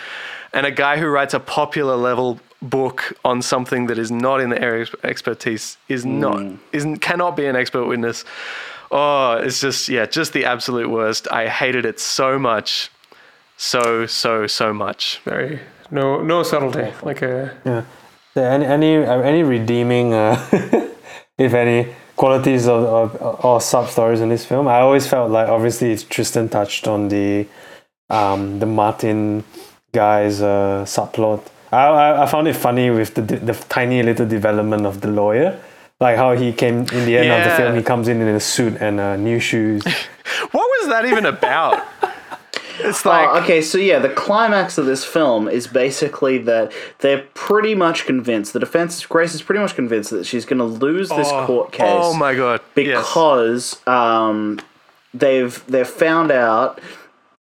And 0.53 0.65
a 0.65 0.71
guy 0.71 0.97
who 0.97 1.07
writes 1.07 1.33
a 1.33 1.39
popular 1.39 1.95
level 1.95 2.39
book 2.61 3.13
on 3.23 3.41
something 3.41 3.87
that 3.87 3.97
is 3.97 4.11
not 4.11 4.41
in 4.41 4.49
the 4.49 4.61
area 4.61 4.83
of 4.83 4.95
expertise 5.03 5.77
is 5.87 6.03
hmm. 6.03 6.19
not 6.19 6.59
is 6.71 6.85
cannot 6.99 7.35
be 7.35 7.45
an 7.45 7.55
expert 7.55 7.85
witness. 7.85 8.25
Oh, 8.91 9.33
it's 9.33 9.61
just 9.61 9.87
yeah, 9.89 10.05
just 10.05 10.33
the 10.33 10.45
absolute 10.45 10.89
worst. 10.89 11.31
I 11.31 11.47
hated 11.47 11.85
it 11.85 11.99
so 11.99 12.39
much, 12.39 12.91
so 13.57 14.05
so 14.05 14.47
so 14.47 14.73
much. 14.73 15.21
Very 15.23 15.59
no 15.91 16.21
no 16.21 16.43
subtlety 16.43 16.91
like 17.03 17.21
a 17.21 17.55
Yeah. 17.65 17.83
Yeah, 18.39 18.53
any 18.53 18.65
any 18.65 18.95
uh, 18.95 19.19
any 19.19 19.43
redeeming, 19.43 20.13
uh, 20.13 20.39
if 21.37 21.53
any, 21.53 21.93
qualities 22.15 22.67
of, 22.67 22.83
of 22.85 23.45
or 23.45 23.59
sub 23.59 23.89
stories 23.89 24.21
in 24.21 24.29
this 24.29 24.45
film? 24.45 24.67
I 24.67 24.79
always 24.79 25.05
felt 25.07 25.29
like 25.29 25.49
obviously 25.49 25.97
Tristan 25.97 26.47
touched 26.47 26.87
on 26.87 27.09
the 27.09 27.47
um, 28.09 28.59
the 28.59 28.65
Martin 28.65 29.43
guy's 29.91 30.41
uh, 30.41 30.85
subplot. 30.87 31.41
I, 31.71 31.87
I 31.87 32.23
I 32.23 32.25
found 32.27 32.47
it 32.47 32.55
funny 32.55 32.89
with 32.91 33.13
the 33.15 33.21
the 33.21 33.53
tiny 33.67 34.03
little 34.03 34.25
development 34.25 34.85
of 34.85 35.01
the 35.01 35.09
lawyer. 35.09 35.59
Like 35.99 36.15
how 36.15 36.31
he 36.33 36.53
came 36.53 36.87
in 36.97 37.05
the 37.05 37.17
end 37.17 37.29
of 37.29 37.43
the 37.43 37.55
film, 37.57 37.75
he 37.75 37.83
comes 37.83 38.07
in 38.07 38.21
in 38.21 38.35
a 38.35 38.39
suit 38.39 38.77
and 38.79 39.01
uh, 39.01 39.17
new 39.17 39.39
shoes. 39.39 39.83
What 40.51 40.67
was 40.75 40.87
that 40.87 41.03
even 41.05 41.25
about? 41.25 41.83
It's 42.79 43.05
like 43.05 43.29
Uh, 43.29 43.41
okay, 43.41 43.61
so 43.61 43.77
yeah, 43.77 43.99
the 43.99 44.09
climax 44.09 44.77
of 44.77 44.85
this 44.85 45.03
film 45.03 45.47
is 45.47 45.67
basically 45.67 46.37
that 46.39 46.71
they're 46.99 47.25
pretty 47.33 47.75
much 47.75 48.05
convinced. 48.05 48.53
The 48.53 48.59
defense, 48.59 49.05
Grace 49.05 49.33
is 49.33 49.41
pretty 49.41 49.59
much 49.59 49.75
convinced 49.75 50.11
that 50.11 50.25
she's 50.25 50.45
going 50.45 50.59
to 50.59 50.65
lose 50.65 51.09
this 51.09 51.29
oh, 51.29 51.45
court 51.45 51.71
case. 51.71 51.87
Oh 51.87 52.13
my 52.13 52.35
god! 52.35 52.61
yes. 52.75 53.05
because 53.05 53.87
um, 53.87 54.59
they've 55.13 55.65
they've 55.67 55.87
found 55.87 56.31
out 56.31 56.79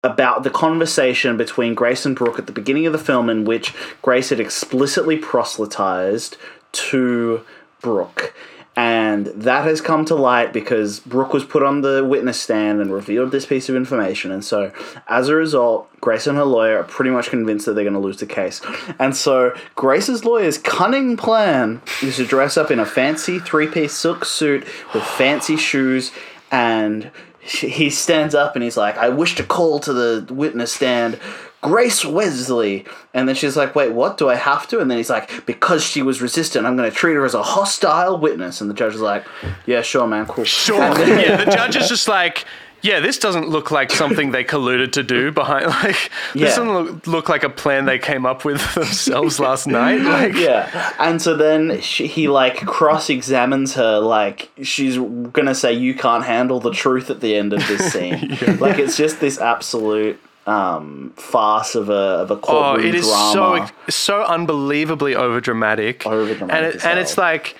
about 0.03 0.43
the 0.43 0.51
conversation 0.51 1.35
between 1.35 1.73
Grace 1.73 2.05
and 2.05 2.15
Brooke 2.15 2.37
at 2.37 2.45
the 2.45 2.51
beginning 2.51 2.85
of 2.85 2.93
the 2.93 2.99
film, 2.99 3.29
in 3.29 3.43
which 3.43 3.73
Grace 4.01 4.29
had 4.29 4.39
explicitly 4.39 5.17
proselytized 5.17 6.37
to 6.71 7.43
Brooke. 7.81 8.33
And 8.77 9.27
that 9.27 9.63
has 9.63 9.79
come 9.79 10.03
to 10.05 10.15
light 10.15 10.51
because 10.51 10.99
Brooke 10.99 11.31
was 11.31 11.45
put 11.45 11.63
on 11.63 11.79
the 11.79 12.03
witness 12.03 12.41
stand 12.41 12.81
and 12.81 12.91
revealed 12.91 13.31
this 13.31 13.45
piece 13.45 13.69
of 13.69 13.75
information. 13.75 14.31
And 14.31 14.43
so, 14.43 14.73
as 15.07 15.29
a 15.29 15.35
result, 15.35 15.89
Grace 16.01 16.27
and 16.27 16.37
her 16.37 16.43
lawyer 16.43 16.79
are 16.79 16.83
pretty 16.83 17.11
much 17.11 17.29
convinced 17.29 17.65
that 17.67 17.73
they're 17.73 17.85
going 17.85 17.93
to 17.93 17.99
lose 17.99 18.17
the 18.17 18.25
case. 18.25 18.61
And 18.99 19.15
so, 19.15 19.55
Grace's 19.75 20.25
lawyer's 20.25 20.57
cunning 20.57 21.15
plan 21.15 21.81
is 22.03 22.17
to 22.17 22.25
dress 22.25 22.57
up 22.57 22.69
in 22.69 22.79
a 22.79 22.85
fancy 22.85 23.39
three 23.39 23.67
piece 23.67 23.93
silk 23.93 24.25
suit 24.25 24.65
with 24.93 25.03
fancy 25.03 25.55
shoes 25.55 26.11
and 26.51 27.11
he 27.39 27.89
stands 27.91 28.33
up 28.33 28.55
and 28.55 28.63
he's 28.63 28.75
like, 28.75 28.97
I 28.97 29.09
wish 29.09 29.35
to 29.35 29.43
call 29.43 29.79
to 29.81 29.93
the 29.93 30.33
witness 30.33 30.73
stand 30.73 31.19
Grace 31.65 32.05
Wesley. 32.05 32.85
And 33.13 33.27
then 33.27 33.35
she's 33.35 33.55
like, 33.57 33.75
Wait, 33.75 33.91
what? 33.91 34.17
Do 34.17 34.29
I 34.29 34.35
have 34.35 34.67
to? 34.69 34.79
And 34.79 34.89
then 34.89 34.97
he's 34.97 35.09
like, 35.09 35.45
Because 35.45 35.83
she 35.83 36.01
was 36.01 36.21
resistant, 36.21 36.65
I'm 36.65 36.75
going 36.77 36.89
to 36.89 36.95
treat 36.95 37.13
her 37.15 37.25
as 37.25 37.33
a 37.33 37.43
hostile 37.43 38.17
witness. 38.17 38.61
And 38.61 38.69
the 38.69 38.73
judge 38.73 38.95
is 38.95 39.01
like, 39.01 39.25
Yeah, 39.65 39.81
sure, 39.81 40.07
man, 40.07 40.25
cool. 40.25 40.43
Sure. 40.45 40.93
Then- 40.93 41.19
yeah, 41.29 41.43
the 41.43 41.51
judge 41.51 41.75
is 41.75 41.87
just 41.89 42.07
like, 42.07 42.45
yeah, 42.81 42.99
this 42.99 43.17
doesn't 43.17 43.49
look 43.49 43.71
like 43.71 43.89
something 43.91 44.29
they 44.31 44.43
colluded 44.43 44.91
to 44.91 45.01
do 45.01 45.31
behind. 45.31 45.65
Like, 45.83 46.11
Yeah. 46.35 46.45
this 46.45 46.55
doesn't 46.57 46.71
look, 46.73 47.07
look 47.07 47.29
like 47.29 47.43
a 47.43 47.49
plan 47.49 47.85
they 47.85 47.97
came 47.97 48.27
up 48.27 48.45
with 48.45 48.61
themselves 48.75 49.39
last 49.39 49.65
night. 49.65 50.01
Like, 50.01 50.35
yeah 50.35 50.93
and 50.99 51.19
so 51.21 51.35
then 51.35 51.81
she, 51.81 52.05
he 52.05 52.27
like 52.27 52.57
cross-examines 52.65 53.73
her 53.75 53.99
like 53.99 54.49
she's 54.61 54.97
gonna 55.31 55.55
say 55.55 55.73
you 55.73 55.93
can't 55.95 56.23
handle 56.25 56.59
the 56.59 56.71
truth 56.71 57.09
at 57.09 57.21
the 57.21 57.35
end 57.35 57.53
of 57.53 57.59
this 57.67 57.91
scene 57.91 58.37
like 58.59 58.77
it's 58.79 58.95
just 58.97 59.19
this 59.19 59.39
absolute 59.39 60.19
um 60.47 61.11
farce 61.15 61.73
of 61.75 61.89
a 61.89 61.93
of 61.93 62.31
a 62.31 62.37
courtroom 62.37 62.85
Oh, 62.85 62.87
it 62.87 62.95
is 62.95 63.07
drama 63.07 63.67
so 63.67 63.89
so 63.89 64.23
unbelievably 64.23 65.13
overdramatic. 65.13 65.99
Overdramatic 65.99 66.41
and 66.41 66.65
as 66.65 66.75
it, 66.75 66.85
and 66.85 66.99
it's 66.99 67.17
like, 67.17 67.55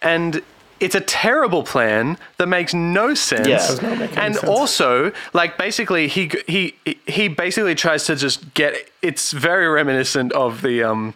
and 0.00 0.42
it's 0.80 0.94
a 0.94 1.00
terrible 1.02 1.62
plan 1.62 2.16
that 2.38 2.46
makes 2.46 2.72
no 2.72 3.12
sense. 3.14 3.46
Yeah. 3.46 3.58
Does 3.58 3.82
not 3.82 3.98
make 3.98 4.16
and 4.16 4.34
sense. 4.34 4.48
also, 4.48 5.12
like 5.34 5.58
basically, 5.58 6.08
he 6.08 6.32
he 6.48 6.74
he 7.06 7.28
basically 7.28 7.74
tries 7.74 8.04
to 8.06 8.16
just 8.16 8.54
get. 8.54 8.74
It's 9.02 9.32
very 9.32 9.68
reminiscent 9.68 10.32
of 10.32 10.62
the 10.62 10.82
um 10.82 11.14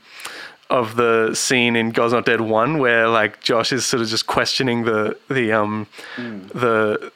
of 0.68 0.96
the 0.96 1.34
scene 1.34 1.76
in 1.76 1.90
God's 1.90 2.12
Not 2.12 2.26
Dead 2.26 2.42
One, 2.42 2.78
where 2.78 3.08
like 3.08 3.40
Josh 3.40 3.72
is 3.72 3.86
sort 3.86 4.02
of 4.02 4.08
just 4.08 4.26
questioning 4.26 4.84
the 4.84 5.16
the 5.28 5.52
um 5.52 5.86
the 6.18 7.10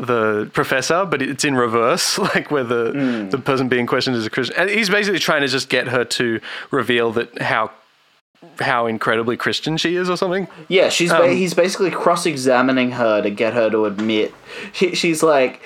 the 0.00 0.50
professor, 0.52 1.04
but 1.04 1.20
it's 1.22 1.44
in 1.44 1.54
reverse, 1.54 2.18
like 2.34 2.50
where 2.50 2.64
the 2.64 3.28
the 3.30 3.38
person 3.38 3.68
being 3.68 3.86
questioned 3.86 4.16
is 4.16 4.26
a 4.26 4.30
Christian, 4.30 4.56
and 4.58 4.70
he's 4.70 4.90
basically 4.90 5.18
trying 5.18 5.42
to 5.42 5.48
just 5.48 5.68
get 5.68 5.88
her 5.88 6.04
to 6.04 6.40
reveal 6.70 7.12
that 7.12 7.40
how 7.42 7.70
how 8.60 8.86
incredibly 8.86 9.36
Christian 9.36 9.76
she 9.76 9.96
is, 9.96 10.10
or 10.10 10.16
something. 10.16 10.46
Yeah, 10.68 10.88
she's 10.90 11.10
ba- 11.10 11.24
Um, 11.24 11.30
he's 11.36 11.54
basically 11.54 11.90
cross-examining 11.90 12.92
her 12.92 13.22
to 13.22 13.30
get 13.30 13.54
her 13.54 13.70
to 13.70 13.86
admit. 13.86 14.34
She, 14.72 14.94
she's 14.94 15.22
like, 15.22 15.60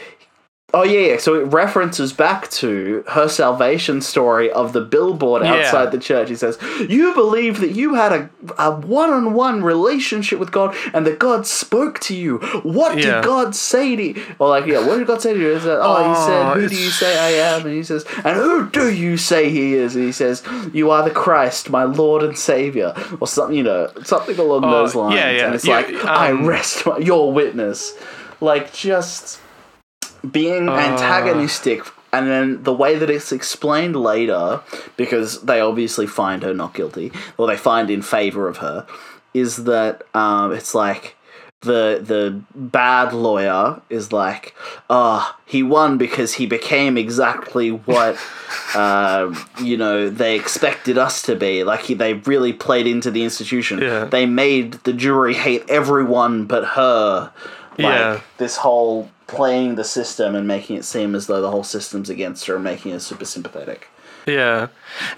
oh 0.74 0.82
yeah, 0.84 1.12
yeah. 1.12 1.16
So 1.18 1.34
it 1.34 1.44
references 1.44 2.12
back 2.12 2.50
to 2.52 3.02
her 3.08 3.28
salvation 3.28 4.00
story 4.02 4.50
of 4.50 4.72
the 4.72 4.80
billboard 4.82 5.42
Yeah. 5.42 5.54
outside 5.54 5.92
the 5.92 5.98
church. 5.98 6.28
He 6.28 6.34
says, 6.36 6.58
"You 6.88 7.14
believe 7.14 7.60
that 7.60 7.70
you 7.70 7.94
had 7.94 8.12
a, 8.12 8.30
a 8.58 8.70
one-on-one 8.72 9.62
relationship 9.64 10.38
with 10.38 10.52
God, 10.52 10.76
and 10.92 11.06
that 11.06 11.18
God 11.18 11.46
spoke 11.46 12.00
to 12.00 12.14
you. 12.14 12.38
What 12.62 12.98
Yeah. 12.98 13.16
did 13.20 13.24
God 13.24 13.54
say 13.54 13.96
to 13.96 14.02
you? 14.02 14.22
Or 14.38 14.48
like, 14.48 14.66
yeah, 14.66 14.78
what 14.86 14.98
did 14.98 15.06
God 15.06 15.22
say 15.22 15.32
to 15.34 15.40
you? 15.40 15.54
He 15.54 15.60
said, 15.60 15.78
oh, 15.80 16.04
he 16.04 16.10
Oh, 16.10 16.26
said, 16.26 16.56
who 16.56 16.68
do 16.68 16.76
you 16.76 16.90
say 16.90 17.16
I 17.18 17.30
am? 17.56 17.64
And 17.66 17.74
he 17.74 17.82
says, 17.82 18.04
and 18.24 18.36
who 18.36 18.68
do 18.68 18.92
you 18.92 19.16
say 19.16 19.50
he 19.50 19.74
is? 19.74 19.96
And 19.96 20.04
he 20.04 20.12
says, 20.12 20.42
you 20.72 20.90
are 20.90 21.02
the 21.02 21.10
Christ, 21.10 21.70
my 21.70 21.84
Lord 21.84 22.22
and 22.22 22.36
Savior, 22.38 22.94
or 23.20 23.26
something, 23.26 23.56
you 23.56 23.62
know, 23.62 23.90
something 24.04 24.38
along 24.38 24.64
Oh, 24.64 24.70
those 24.70 24.94
lines. 24.94 25.14
yeah, 25.16 25.30
yeah, 25.30 25.46
And 25.46 25.54
it's 25.54 25.64
yeah, 25.66 25.76
like, 25.76 26.04
I 26.04 26.30
um, 26.30 26.44
rest 26.46 26.84
my, 26.86 26.98
your 26.98 27.32
witness, 27.32 27.96
like 28.40 28.72
just 28.72 29.40
being 30.30 30.68
Uh. 30.68 30.72
antagonistic. 30.72 31.82
And 32.12 32.26
then 32.26 32.62
the 32.62 32.72
way 32.72 32.96
that 32.96 33.10
it's 33.10 33.32
explained 33.32 33.94
later, 33.94 34.60
because 34.96 35.42
they 35.42 35.60
obviously 35.60 36.06
find 36.06 36.42
her 36.42 36.54
not 36.54 36.72
guilty, 36.72 37.12
or 37.36 37.46
they 37.46 37.56
find 37.56 37.90
in 37.90 38.00
favor 38.00 38.48
of 38.48 38.58
her, 38.58 38.86
is 39.34 39.64
that 39.64 40.02
um, 40.14 40.52
it's 40.52 40.74
like 40.74 41.16
the 41.60 42.00
the 42.02 42.40
bad 42.54 43.12
lawyer 43.12 43.82
is 43.90 44.10
like, 44.10 44.54
ah, 44.88 45.36
he 45.44 45.62
won 45.62 45.98
because 45.98 46.34
he 46.34 46.46
became 46.46 46.96
exactly 46.96 47.70
what 47.70 48.16
uh, 48.74 49.34
you 49.62 49.76
know 49.76 50.08
they 50.08 50.34
expected 50.36 50.96
us 50.96 51.20
to 51.22 51.36
be. 51.36 51.62
Like 51.62 51.80
he, 51.80 51.92
they 51.94 52.14
really 52.14 52.54
played 52.54 52.86
into 52.86 53.10
the 53.10 53.22
institution. 53.22 53.80
Yeah. 53.82 54.04
They 54.06 54.24
made 54.24 54.74
the 54.84 54.94
jury 54.94 55.34
hate 55.34 55.64
everyone 55.68 56.46
but 56.46 56.64
her. 56.64 57.32
Like 57.76 57.78
Yeah. 57.78 58.20
this 58.38 58.56
whole 58.56 59.10
playing 59.28 59.76
the 59.76 59.84
system 59.84 60.34
and 60.34 60.48
making 60.48 60.76
it 60.76 60.84
seem 60.84 61.14
as 61.14 61.26
though 61.28 61.40
the 61.40 61.50
whole 61.50 61.62
system's 61.64 62.10
against 62.10 62.46
her 62.46 62.56
and 62.56 62.64
making 62.64 62.90
her 62.92 62.98
super 62.98 63.24
sympathetic. 63.24 63.86
Yeah, 64.26 64.66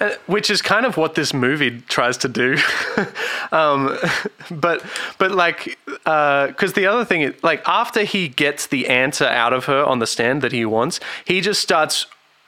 Uh, 0.00 0.10
which 0.26 0.50
is 0.50 0.62
kind 0.62 0.84
of 0.86 0.96
what 0.96 1.14
this 1.16 1.32
movie 1.34 1.80
tries 1.88 2.16
to 2.18 2.28
do. 2.28 2.58
um, 3.52 3.96
but 4.50 4.84
but 5.18 5.32
like 5.32 5.78
because 6.04 6.72
the 6.74 6.86
other 6.86 7.04
thing 7.04 7.22
is 7.22 7.42
like 7.42 7.62
after 7.66 8.04
he 8.04 8.28
gets 8.28 8.66
the 8.68 8.88
answer 8.88 9.24
out 9.26 9.52
of 9.52 9.64
her 9.64 9.84
on 9.84 9.98
the 9.98 10.06
stand 10.06 10.42
that 10.42 10.52
he 10.52 10.64
wants, 10.64 11.00
he 11.24 11.40
just 11.40 11.60
starts 11.60 12.06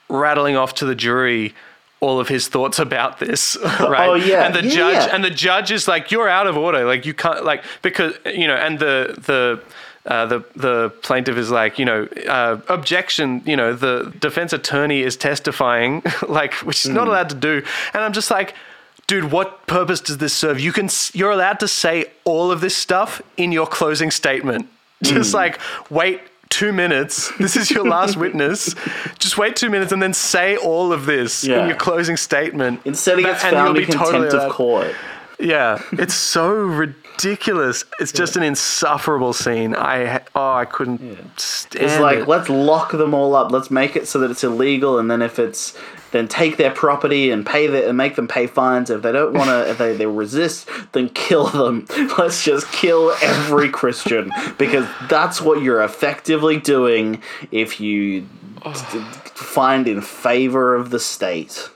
rattling 0.09 0.55
off 0.55 0.73
to 0.75 0.85
the 0.85 0.95
jury 0.95 1.53
all 1.99 2.19
of 2.19 2.27
his 2.27 2.49
thoughts 2.49 2.79
about 2.79 3.19
this 3.19 3.57
right 3.63 4.09
Oh, 4.09 4.15
yeah. 4.15 4.45
and 4.45 4.53
the 4.53 4.63
Yeah, 4.63 4.75
judge 4.75 5.07
yeah. 5.07 5.15
and 5.15 5.23
the 5.23 5.29
judge 5.29 5.71
is 5.71 5.87
like 5.87 6.11
you're 6.11 6.27
out 6.27 6.47
of 6.47 6.57
order 6.57 6.83
like 6.85 7.05
you 7.05 7.13
can't 7.13 7.45
like 7.45 7.63
because 7.81 8.13
you 8.25 8.45
know 8.47 8.55
and 8.55 8.77
the 8.79 9.15
the 9.25 9.61
uh, 10.05 10.25
the 10.25 10.43
the 10.55 10.89
plaintiff 11.01 11.37
is 11.37 11.49
like, 11.49 11.79
you 11.79 11.85
know, 11.85 12.07
uh, 12.27 12.59
objection. 12.67 13.41
You 13.45 13.55
know, 13.55 13.73
the 13.73 14.13
defense 14.19 14.51
attorney 14.53 15.01
is 15.01 15.15
testifying, 15.15 16.03
like, 16.27 16.53
which 16.55 16.85
is 16.85 16.91
not 16.91 17.07
allowed 17.07 17.29
to 17.29 17.35
do. 17.35 17.63
And 17.93 18.03
I'm 18.03 18.13
just 18.13 18.29
like, 18.29 18.53
dude, 19.07 19.31
what 19.31 19.65
purpose 19.67 20.01
does 20.01 20.17
this 20.17 20.33
serve? 20.33 20.59
You 20.59 20.71
can, 20.73 20.89
you're 21.13 21.31
allowed 21.31 21.59
to 21.61 21.67
say 21.67 22.05
all 22.25 22.51
of 22.51 22.59
this 22.61 22.75
stuff 22.75 23.21
in 23.37 23.51
your 23.51 23.67
closing 23.67 24.11
statement. 24.11 24.67
Just 25.03 25.33
like 25.33 25.59
wait 25.89 26.21
two 26.49 26.71
minutes. 26.71 27.31
This 27.39 27.55
is 27.55 27.71
your 27.71 27.85
last 27.85 28.15
witness. 28.15 28.75
Just 29.19 29.37
wait 29.37 29.55
two 29.55 29.69
minutes 29.69 29.91
and 29.91 30.01
then 30.01 30.13
say 30.13 30.55
all 30.57 30.93
of 30.93 31.05
this 31.05 31.43
Yeah. 31.43 31.61
in 31.63 31.67
your 31.67 31.77
closing 31.77 32.15
statement. 32.17 32.79
Instead, 32.85 33.17
he 33.17 33.23
That- 33.23 33.31
gets 33.41 33.43
found 33.43 33.77
in 33.77 33.85
be 33.85 33.91
totally 33.91 34.11
contempt 34.11 34.33
allowed- 34.33 34.45
of 34.47 34.51
court. 34.53 34.95
yeah, 35.39 35.81
it's 35.93 36.13
so 36.13 36.49
ridiculous. 36.51 37.02
It's 37.99 38.11
just 38.11 38.35
an 38.35 38.43
insufferable 38.43 39.33
scene. 39.33 39.75
I 39.75 40.21
oh, 40.35 40.53
I 40.53 40.65
couldn't 40.65 41.39
stand 41.39 41.85
It's 41.85 41.99
like 41.99 42.19
it. 42.19 42.27
let's 42.27 42.49
lock 42.49 42.91
them 42.91 43.13
all 43.13 43.35
up. 43.35 43.51
Let's 43.51 43.71
make 43.71 43.95
it 43.95 44.07
so 44.07 44.19
that 44.19 44.31
it's 44.31 44.43
illegal, 44.43 44.99
and 44.99 45.09
then 45.09 45.21
if 45.21 45.39
it's 45.39 45.77
then 46.13 46.27
take 46.27 46.57
their 46.57 46.71
property 46.71 47.31
and 47.31 47.43
pay 47.43 47.65
the, 47.65 47.89
and 47.89 47.97
make 47.97 48.15
them 48.15 48.27
pay 48.27 48.45
fines. 48.47 48.89
If 48.89 49.01
they 49.01 49.11
don't 49.11 49.33
want 49.33 49.49
to, 49.49 49.69
if 49.69 49.79
they, 49.79 49.97
they 49.97 50.05
resist, 50.05 50.69
then 50.93 51.09
kill 51.09 51.47
them. 51.47 51.87
Let's 52.17 52.43
just 52.43 52.71
kill 52.71 53.13
every 53.21 53.69
Christian 53.69 54.31
because 54.59 54.87
that's 55.09 55.41
what 55.41 55.63
you're 55.63 55.83
effectively 55.83 56.59
doing 56.59 57.21
if 57.51 57.81
you 57.81 58.21
find 59.33 59.87
in 59.87 60.01
favor 60.01 60.75
of 60.75 60.91
the 60.91 60.99
state. 60.99 61.69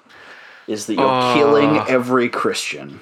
Is 0.68 0.85
that 0.85 0.95
you're 0.95 1.05
ah. 1.05 1.34
killing 1.34 1.77
every 1.89 2.30
Christian? 2.30 2.99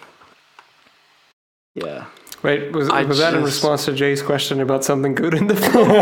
Yeah. 1.74 2.06
Wait, 2.46 2.72
was, 2.74 2.90
I 2.90 3.02
was 3.04 3.18
that 3.18 3.34
in 3.34 3.40
just- 3.42 3.54
response 3.56 3.86
to 3.86 3.94
Jay's 3.94 4.22
question 4.22 4.62
about 4.62 4.84
something 4.84 5.16
good 5.16 5.34
in 5.34 5.48
the 5.48 5.56
film? 5.56 5.90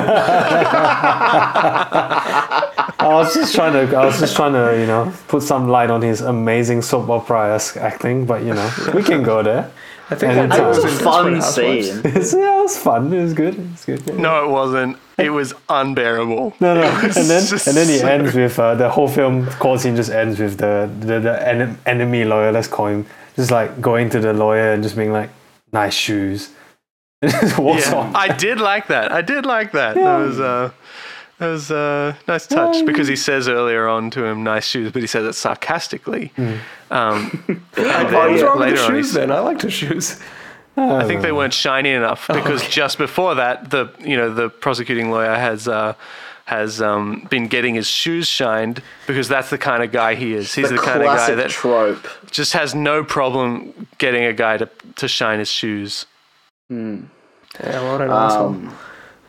I 3.00 3.08
was 3.08 3.34
just 3.34 3.56
trying 3.56 3.74
to, 3.74 3.96
I 3.98 4.06
was 4.06 4.20
just 4.20 4.36
trying 4.36 4.54
to, 4.54 4.78
you 4.80 4.86
know, 4.86 5.14
put 5.28 5.44
some 5.44 5.68
light 5.70 5.90
on 5.90 6.02
his 6.02 6.22
amazing 6.22 6.82
soap 6.82 7.10
opera 7.10 7.60
acting, 7.80 8.26
but 8.26 8.44
you 8.44 8.54
know, 8.54 8.70
we 8.94 9.04
can 9.04 9.24
go 9.24 9.42
there. 9.44 9.72
I 10.10 10.16
think 10.16 10.34
And 10.34 10.52
that 10.52 10.60
It 10.60 10.64
was 10.66 10.84
was 10.84 10.86
a 10.94 10.98
in 10.98 11.04
fun 11.04 11.34
Housewives. 11.36 11.88
scene. 11.92 12.02
It's, 12.18 12.34
yeah, 12.34 12.60
it 12.60 12.64
was 12.64 12.78
fun. 12.78 13.14
It 13.14 13.22
was 13.22 13.34
good. 13.34 13.56
It 13.58 13.72
was 13.72 13.86
good. 13.86 14.20
no, 14.20 14.44
it 14.46 14.50
wasn't. 14.52 14.98
It 15.18 15.30
was 15.30 15.54
unbearable. 15.70 16.54
No, 16.60 16.76
no, 16.76 16.82
and 16.84 17.14
then 17.14 17.46
just 17.48 17.68
and 17.68 17.78
then 17.78 17.88
he 17.88 18.00
so- 18.00 18.08
ends 18.08 18.34
with 18.36 18.60
uh, 18.60 18.76
the 18.76 18.90
whole 18.90 19.08
film. 19.08 19.48
Of 19.48 19.82
scene 19.82 19.96
just 19.96 20.12
ends 20.12 20.40
with 20.40 20.58
the 20.58 20.90
the, 21.00 21.20
the 21.22 21.48
en- 21.48 21.78
enemy 21.86 22.26
lawyer. 22.26 22.52
Let's 22.52 22.68
call 22.68 22.88
him. 22.88 23.06
Just 23.38 23.50
like 23.52 23.80
going 23.82 24.10
to 24.12 24.20
the 24.20 24.34
lawyer 24.34 24.74
and 24.74 24.84
just 24.84 24.96
being 24.96 25.14
like, 25.14 25.30
"Nice 25.74 25.94
shoes." 25.94 26.52
And 27.22 27.32
just 27.32 27.58
walks 27.58 27.90
Yeah. 27.90 28.12
I 28.16 28.36
did 28.36 28.60
like 28.60 28.88
that. 28.88 29.12
I 29.12 29.22
did 29.22 29.46
like 29.46 29.72
that. 29.72 29.96
That 29.96 30.18
was 30.18 30.40
uh, 30.40 30.72
that 31.40 31.48
was 31.48 31.72
a 31.72 32.18
nice 32.28 32.48
touch 32.48 32.86
because 32.86 33.08
he 33.08 33.16
says 33.16 33.48
earlier 33.48 33.88
on 33.88 34.10
to 34.12 34.26
him, 34.26 34.44
"Nice 34.44 34.66
shoes," 34.66 34.92
but 34.92 35.02
he 35.02 35.08
says 35.08 35.26
it 35.26 35.34
sarcastically. 35.34 36.32
Hmm. 36.36 36.56
Um, 36.92 37.44
What's 37.76 38.12
then 38.12 38.14
wrong 38.14 38.60
with 38.60 38.76
the 38.76 38.88
shoes 38.88 39.14
then? 39.14 39.32
I 39.32 39.40
like 39.40 39.62
his 39.62 39.74
shoes. 39.74 40.20
I 40.76 41.06
think 41.06 41.22
they 41.22 41.32
weren't 41.32 41.54
shiny 41.54 41.92
enough 41.92 42.28
because 42.28 42.68
just 42.68 42.98
before 42.98 43.36
that, 43.36 43.70
the 43.70 43.90
you 44.00 44.18
know 44.18 44.34
the 44.34 44.50
prosecuting 44.50 45.12
lawyer 45.12 45.36
has 45.36 45.68
uh, 45.68 45.94
has 46.46 46.82
um, 46.82 47.26
been 47.30 47.48
getting 47.48 47.76
his 47.76 47.88
shoes 47.88 48.28
shined 48.28 48.82
because 49.08 49.28
that's 49.28 49.50
the 49.50 49.58
kind 49.58 49.82
of 49.82 49.92
guy 49.92 50.16
he 50.16 50.34
is. 50.34 50.54
He's 50.54 50.70
the, 50.70 50.76
the 50.76 50.82
kind 50.82 51.02
of 51.02 51.06
guy 51.06 51.36
that 51.36 51.50
trope. 51.50 52.06
just 52.32 52.54
has 52.54 52.76
no 52.76 53.04
problem 53.04 53.88
getting 53.98 54.24
a 54.24 54.34
guy 54.34 54.58
to 54.58 54.70
to 54.98 55.08
shine 55.08 55.40
his 55.40 55.50
shoes. 55.50 56.06
Yeah, 57.60 57.92
what 57.92 58.02
an 58.02 58.12
asshole. 58.12 58.62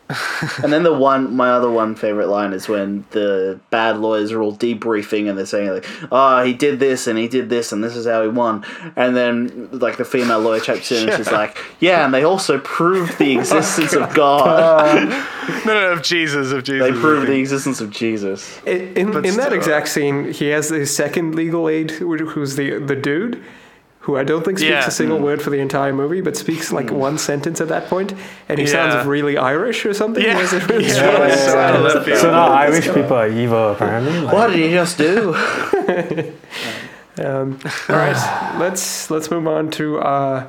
And 0.63 0.71
then 0.71 0.83
the 0.83 0.93
one, 0.93 1.35
my 1.35 1.49
other 1.49 1.69
one 1.69 1.95
favorite 1.95 2.27
line 2.27 2.53
is 2.53 2.67
when 2.69 3.05
the 3.11 3.59
bad 3.71 3.97
lawyers 3.97 4.31
are 4.31 4.41
all 4.41 4.55
debriefing 4.55 5.27
and 5.27 5.37
they're 5.37 5.45
saying 5.45 5.69
like, 5.69 5.85
"Oh, 6.11 6.43
he 6.43 6.53
did 6.53 6.79
this 6.79 7.07
and 7.07 7.17
he 7.17 7.27
did 7.27 7.49
this 7.49 7.71
and 7.71 7.83
this 7.83 7.95
is 7.95 8.05
how 8.05 8.21
he 8.21 8.27
won." 8.27 8.63
And 8.95 9.15
then 9.15 9.69
like 9.71 9.97
the 9.97 10.05
female 10.05 10.39
lawyer 10.39 10.59
chimes 10.59 10.91
in 10.91 11.09
and 11.09 11.17
she's 11.17 11.31
like, 11.31 11.57
"Yeah, 11.79 12.05
and 12.05 12.13
they 12.13 12.23
also 12.23 12.59
proved 12.59 13.17
the 13.17 13.35
existence 13.37 13.93
of 13.93 14.03
oh, 14.03 14.13
God. 14.13 15.09
No, 15.65 15.73
no, 15.73 15.91
of 15.91 16.03
Jesus, 16.03 16.51
of 16.51 16.63
Jesus. 16.63 16.87
they 16.87 16.99
proved 16.99 17.27
the 17.27 17.39
existence 17.39 17.81
of 17.81 17.89
Jesus." 17.89 18.61
In, 18.65 18.95
in, 18.95 19.25
in 19.25 19.37
that 19.37 19.53
exact 19.53 19.87
scene, 19.87 20.31
he 20.31 20.47
has 20.47 20.69
his 20.69 20.95
second 20.95 21.33
legal 21.33 21.67
aid, 21.67 21.91
who's 21.91 22.55
the 22.55 22.77
the 22.77 22.95
dude, 22.95 23.43
who 24.05 24.15
I 24.17 24.23
don't 24.23 24.45
think 24.45 24.59
speaks 24.59 24.69
Yeah. 24.69 24.85
a 24.87 24.91
single 24.91 25.17
word 25.17 25.41
for 25.41 25.49
the 25.49 25.57
entire 25.59 25.91
movie, 25.91 26.21
but 26.21 26.37
speaks 26.37 26.71
like 26.71 26.91
one 26.91 27.17
sentence 27.17 27.59
at 27.59 27.69
that 27.69 27.87
point, 27.89 28.13
and 28.47 28.59
he 28.59 28.65
Yeah. 28.65 28.71
sounds 28.71 29.07
really 29.07 29.35
Irish 29.35 29.83
or 29.83 29.95
something. 29.95 30.21
He 30.21 30.27
Yeah. 30.29 30.37
has 30.37 30.53
a 30.53 30.57
Yeah. 30.81 30.89
strong 30.93 31.17
Yeah. 31.17 31.25
accent. 31.25 31.57
I 31.57 31.77
love 31.79 32.07
it. 32.07 32.17
So 32.19 32.29
now 32.31 32.49
Irish 32.53 32.85
people 32.93 33.17
are 33.17 33.27
evil, 33.27 33.71
apparently. 33.71 34.19
Like, 34.21 34.33
What 34.33 34.47
did 34.51 34.57
he 34.59 34.69
just 34.71 34.97
do? 34.99 35.35
Um, 37.17 37.59
all 37.89 37.95
right, 37.95 38.55
let's 38.59 39.09
let's 39.09 39.31
move 39.31 39.47
on 39.47 39.71
to 39.71 39.99
uh, 39.99 40.47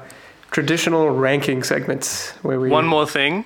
traditional 0.50 1.10
ranking 1.10 1.62
segments 1.62 2.32
where 2.42 2.58
we 2.58 2.68
One 2.68 2.86
more 2.88 3.06
thing, 3.06 3.44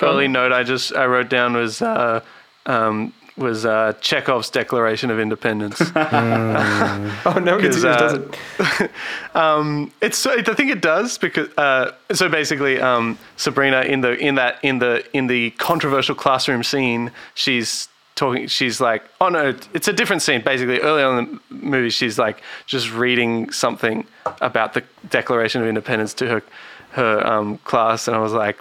early 0.00 0.28
note 0.28 0.50
I 0.50 0.62
just 0.62 0.94
I 0.96 1.04
wrote 1.04 1.28
down 1.28 1.52
was 1.52 1.82
uh, 1.82 2.20
um, 2.64 3.12
was 3.36 3.64
uh, 3.66 3.94
Chekhov's 4.00 4.50
Declaration 4.50 5.10
of 5.10 5.18
Independence. 5.18 5.80
Oh 7.26 7.40
no, 7.42 7.56
Because, 7.56 7.84
uh, 7.84 7.96
doesn't. 7.96 8.36
um, 9.34 9.90
it's 10.00 10.18
so- 10.18 10.32
I 10.32 10.42
think 10.42 10.70
it 10.70 10.80
does 10.80 11.18
because 11.18 11.48
uh, 11.56 11.92
so 12.12 12.28
basically 12.28 12.80
um, 12.80 13.18
Sabrina 13.36 13.80
in 13.82 14.00
the 14.02 14.12
in 14.18 14.34
that 14.36 14.58
in 14.62 14.78
the 14.78 15.04
in 15.16 15.26
the 15.26 15.50
controversial 15.52 16.14
classroom 16.14 16.62
scene 16.62 17.10
she's 17.34 17.88
talking 18.14 18.46
she's 18.46 18.80
like 18.80 19.02
oh 19.20 19.28
no 19.28 19.54
it's 19.72 19.88
a 19.88 19.92
different 19.92 20.22
scene 20.22 20.40
basically 20.42 20.78
early 20.80 21.02
on 21.02 21.18
in 21.18 21.40
the 21.50 21.66
movie 21.66 21.90
she's 21.90 22.18
like 22.18 22.42
just 22.66 22.92
reading 22.92 23.50
something 23.50 24.06
about 24.40 24.74
the 24.74 24.84
Declaration 25.10 25.60
of 25.62 25.66
Independence 25.68 26.14
to 26.14 26.26
her 26.28 26.42
her 26.92 27.26
um, 27.26 27.58
class 27.58 28.06
and 28.06 28.16
I 28.16 28.20
was 28.20 28.32
like 28.32 28.58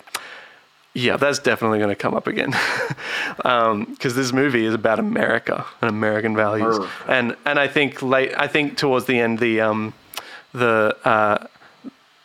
yeah 0.94 1.18
that's 1.18 1.40
definitely 1.40 1.80
going 1.80 1.90
to 1.90 1.96
come 1.96 2.14
up 2.14 2.28
again 2.28 2.52
because 3.38 4.16
this 4.16 4.32
movie 4.32 4.66
is 4.66 4.74
about 4.74 5.00
America 5.00 5.66
and 5.82 5.90
American 5.90 6.36
values 6.36 6.80
Merv. 6.80 6.92
and 7.08 7.36
and 7.46 7.60
I 7.60 7.68
think 7.68 8.02
late 8.02 8.34
I 8.38 8.48
think 8.48 8.78
towards 8.78 9.06
the 9.06 9.20
end 9.20 9.40
the 9.40 9.62
um 9.62 9.94
the 10.54 10.96
uh, 11.04 11.48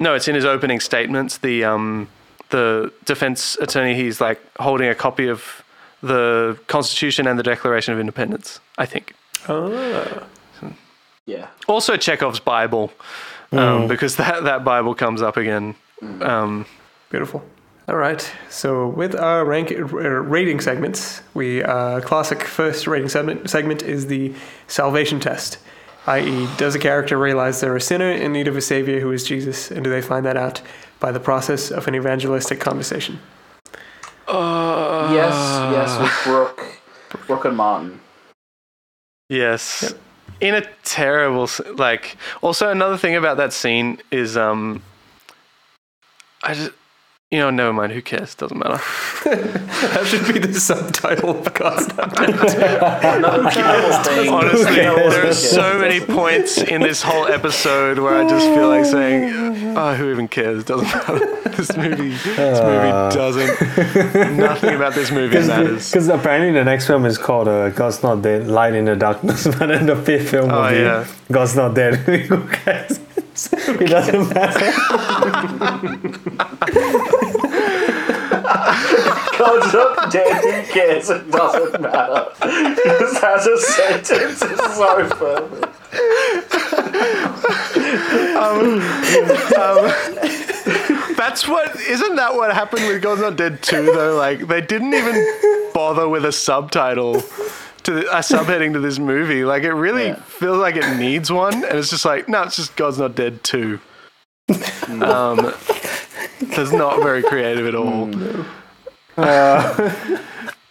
no, 0.01 0.15
it's 0.15 0.29
in 0.29 0.35
his 0.35 0.45
opening 0.45 0.79
statements. 0.81 1.39
The 1.39 1.65
um, 1.65 2.09
the 2.51 2.93
defense 3.05 3.57
attorney 3.57 3.95
he's 3.95 4.21
like 4.21 4.39
holding 4.61 4.89
a 4.89 4.95
copy 4.95 5.29
of 5.29 5.65
the 6.03 6.57
Constitution 6.69 7.27
and 7.27 7.39
the 7.39 7.43
Declaration 7.43 7.95
of 7.95 8.01
Independence. 8.01 8.61
I 8.77 8.87
think 8.87 9.15
Oh, 9.49 10.27
Yeah. 11.27 11.47
also 11.67 11.97
Chekhov's 11.97 12.39
Bible 12.39 12.93
um, 13.53 13.89
because 13.89 14.17
that 14.17 14.45
that 14.45 14.63
Bible 14.63 14.95
comes 14.95 15.23
up 15.23 15.37
again. 15.37 15.75
Um, 16.21 16.67
beautiful. 17.11 17.43
All 17.89 17.97
right. 17.97 18.31
So 18.51 18.89
with 18.89 19.17
our 19.17 19.47
rank 19.47 19.73
uh, 19.73 19.85
rating 19.87 20.61
segments, 20.61 21.23
we 21.33 21.63
uh, 21.63 22.01
classic 22.01 22.43
first 22.45 22.87
rating 22.87 23.09
segment 23.09 23.49
segment 23.49 23.83
is 23.83 24.09
the 24.09 24.35
salvation 24.67 25.21
test, 25.21 25.57
i.e., 26.07 26.47
does 26.59 26.75
a 26.75 26.79
character 26.79 27.17
realize 27.17 27.63
they're 27.63 27.75
a 27.75 27.81
sinner 27.81 28.11
in 28.11 28.35
need 28.35 28.47
of 28.47 28.59
a 28.59 28.61
savior 28.61 29.01
who 29.01 29.11
is 29.11 29.25
Jesus, 29.25 29.71
and 29.71 29.85
do 29.85 29.91
they 29.91 30.03
find 30.03 30.27
that 30.27 30.37
out 30.37 30.61
by 31.01 31.11
the 31.11 31.21
process 31.21 31.71
of 31.71 31.89
an 31.89 31.95
evangelistic 31.95 32.61
conversation? 32.61 33.21
yes, 34.29 35.35
yes, 35.73 35.99
with 35.99 36.25
Brooke, 36.25 36.81
Brooke 37.27 37.45
and 37.47 37.57
Martin. 37.57 38.01
yes. 39.31 39.81
Yep. 39.83 40.01
In 40.41 40.55
a 40.55 40.63
terrible 40.85 41.49
like. 41.77 42.19
Also, 42.43 42.71
another 42.71 42.99
thing 42.99 43.17
about 43.17 43.39
that 43.39 43.55
scene 43.55 43.99
is 44.11 44.37
um. 44.37 44.83
I 46.43 46.53
just. 46.53 46.71
You 47.31 47.41
know, 47.41 47.51
never 47.51 47.75
mind. 47.75 47.93
Who 47.93 48.01
cares? 48.01 48.35
Doesn't 48.35 48.57
matter. 48.59 48.81
That 49.79 50.07
should 50.07 50.27
be 50.33 50.39
the 50.41 50.59
subtitle 50.59 51.31
of 51.39 51.53
God's 51.55 51.87
Not 51.97 52.15
Dead. 52.15 52.31
Another. 52.31 53.49
Honestly, 54.31 54.75
Terrible 54.75 55.11
there 55.11 55.27
are 55.29 55.35
so 55.35 55.79
many 55.79 56.01
points 56.01 56.57
in 56.59 56.81
this 56.81 57.03
whole 57.03 57.27
episode 57.27 57.99
where 57.99 58.15
I 58.17 58.29
just 58.29 58.47
feel 58.47 58.69
like 58.69 58.85
saying, 58.87 59.77
"Oh, 59.77 59.95
who 59.95 60.11
even 60.11 60.27
cares? 60.29 60.65
Doesn't 60.65 60.87
matter. 60.89 61.35
This 61.59 61.77
movie, 61.77 62.11
this 62.11 62.61
movie 62.61 62.93
doesn't. 63.17 64.37
Nothing 64.39 64.75
about 64.77 64.95
this 64.95 65.11
movie 65.11 65.39
matters." 65.47 65.91
Because 65.91 66.09
apparently 66.09 66.53
the 66.53 66.65
next 66.65 66.87
film 66.87 67.05
is 67.05 67.19
called 67.19 67.49
uh, 67.49 67.69
God's 67.71 68.03
Not 68.03 68.23
Dead, 68.23 68.47
Light 68.47 68.75
in 68.75 68.85
the 68.87 68.95
Darkness, 68.97 69.45
but 69.59 69.67
then 69.67 69.87
the 69.87 69.97
fifth 69.97 70.31
film 70.31 70.49
will 70.51 70.59
Oh, 70.59 70.71
be 70.71 70.77
yeah. 70.77 71.07
God's 71.31 71.57
Not 71.57 71.75
Dead. 71.75 71.97
Who 71.97 72.47
cares? 72.49 73.01
it 73.69 73.89
doesn't 73.89 74.35
matter. 74.35 74.73
God's 79.39 79.73
not 79.73 80.11
dead, 80.13 80.43
who 80.43 80.73
cares? 80.73 81.11
It 81.11 81.31
doesn't 81.31 81.81
matter. 81.81 82.27
Because 82.41 83.17
as 83.23 83.47
a 83.47 83.59
sentence 83.59 84.43
is 84.43 84.59
so 84.59 85.09
perfect. 85.09 85.75
Um, 88.37 88.81
um, 89.59 91.15
that's 91.17 91.47
what. 91.49 91.75
Isn't 91.81 92.17
that 92.17 92.35
what 92.35 92.53
happened 92.55 92.87
with 92.87 93.03
God's 93.03 93.21
Not 93.23 93.37
Dead 93.37 93.63
2, 93.63 93.85
though? 93.87 94.17
Like, 94.17 94.47
they 94.47 94.61
didn't 94.61 94.95
even 94.95 95.71
bother 95.75 96.09
with 96.09 96.25
a 96.25 96.33
subtitle. 96.33 97.23
To 97.85 97.93
the, 97.95 98.11
a 98.11 98.19
subheading 98.21 98.73
to 98.75 98.81
this 98.81 98.99
movie, 98.99 99.45
like 99.45 99.63
it 99.63 99.73
really 99.73 100.09
Yeah. 100.09 100.17
feels 100.17 100.59
like 100.59 100.77
it 100.77 100.97
needs 100.99 101.33
one, 101.33 101.55
and 101.65 101.79
it's 101.79 101.89
just 101.91 102.05
like, 102.05 102.29
no, 102.29 102.43
it's 102.43 102.57
just 102.57 102.77
God's 102.77 102.99
Not 102.99 103.15
Dead 103.15 103.43
two. 103.45 103.81
um, 105.01 105.55
that's 106.41 106.73
not 106.73 107.03
very 107.03 107.23
creative 107.23 107.67
at 107.67 107.75
all. 107.75 108.09
Mm. 108.09 108.45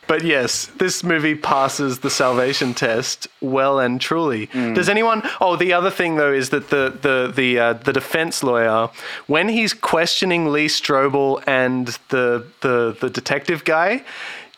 But 0.07 0.23
yes, 0.23 0.67
this 0.77 1.03
movie 1.03 1.35
passes 1.35 1.99
the 1.99 2.09
salvation 2.09 2.73
test 2.73 3.27
well 3.41 3.77
and 3.79 3.99
truly. 3.99 4.45
Does 4.73 4.87
anyone? 4.87 5.21
Oh, 5.41 5.57
the 5.57 5.73
other 5.73 5.91
thing 5.91 6.15
though 6.15 6.31
is 6.31 6.49
that 6.51 6.69
the 6.69 6.97
the 7.01 7.31
the 7.35 7.59
uh, 7.59 7.73
the 7.73 7.91
defense 7.91 8.41
lawyer, 8.41 8.89
when 9.27 9.49
he's 9.49 9.73
questioning 9.73 10.51
Lee 10.53 10.67
Strobel 10.67 11.43
and 11.45 11.87
the 12.07 12.47
the 12.61 12.95
the 12.99 13.09
detective 13.09 13.65
guy, 13.65 14.05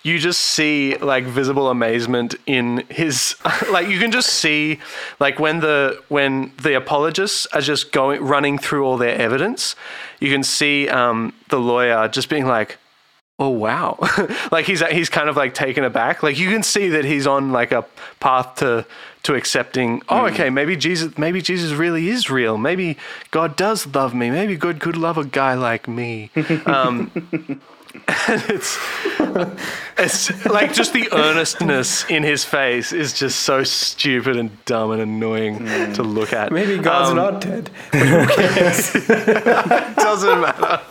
you 0.04 0.20
just 0.20 0.40
see 0.40 0.96
like 0.98 1.24
visible 1.24 1.70
amazement 1.70 2.36
in 2.46 2.84
his 2.90 3.36
like 3.72 3.88
you 3.88 4.00
can 4.00 4.12
just 4.12 4.30
see 4.30 4.80
like 5.20 5.40
when 5.40 5.62
the 5.62 6.02
when 6.10 6.52
the 6.62 6.76
apologists 6.76 7.48
are 7.48 7.62
just 7.62 7.92
going 7.92 8.22
running 8.22 8.60
through 8.60 8.86
all 8.86 8.98
their 8.98 9.18
evidence, 9.18 9.76
you 10.20 10.32
can 10.32 10.44
see 10.44 10.88
um, 10.90 11.34
the 11.50 11.60
lawyer 11.60 12.08
just 12.08 12.30
being 12.30 12.46
like 12.46 12.78
oh 13.40 13.50
wow. 13.50 13.98
Like 14.52 14.66
he's 14.66 14.82
he's 14.88 15.10
kind 15.10 15.30
of 15.30 15.38
like 15.38 15.54
taken 15.54 15.84
aback. 15.84 16.24
Like 16.24 16.38
you 16.38 16.50
can 16.50 16.64
see 16.64 16.90
that 16.90 17.06
he's 17.06 17.28
on 17.28 17.52
like 17.52 17.72
a 17.72 17.86
path 18.20 18.56
to 18.56 18.86
to 19.24 19.36
accepting 19.36 20.02
oh 20.08 20.28
okay 20.28 20.50
maybe 20.50 20.78
jesus 20.78 21.18
maybe 21.18 21.42
jesus 21.42 21.72
really 21.72 22.10
is 22.10 22.30
real. 22.30 22.58
Maybe 22.58 22.98
god 23.32 23.56
does 23.56 23.86
love 23.88 24.14
me. 24.14 24.30
Maybe 24.30 24.56
god 24.56 24.80
could 24.80 24.98
love 24.98 25.18
a 25.18 25.26
guy 25.26 25.54
like 25.56 25.88
me. 25.88 26.32
Um 26.66 27.12
and 28.08 28.44
it's 28.50 28.78
it's 29.98 30.46
like 30.46 30.74
just 30.74 30.94
the 30.94 31.10
earnestness 31.12 32.06
in 32.10 32.24
his 32.24 32.46
face 32.46 32.94
is 32.94 33.14
just 33.14 33.42
so 33.42 33.64
stupid 33.64 34.38
and 34.38 34.64
dumb 34.66 34.92
and 34.92 35.02
annoying 35.02 35.66
to 35.94 36.04
look 36.04 36.32
at. 36.32 36.52
Maybe 36.52 36.78
God's 36.78 37.10
Um, 37.10 37.16
not 37.16 37.42
dead. 37.42 37.72
doesn't 39.96 40.42
matter 40.42 40.82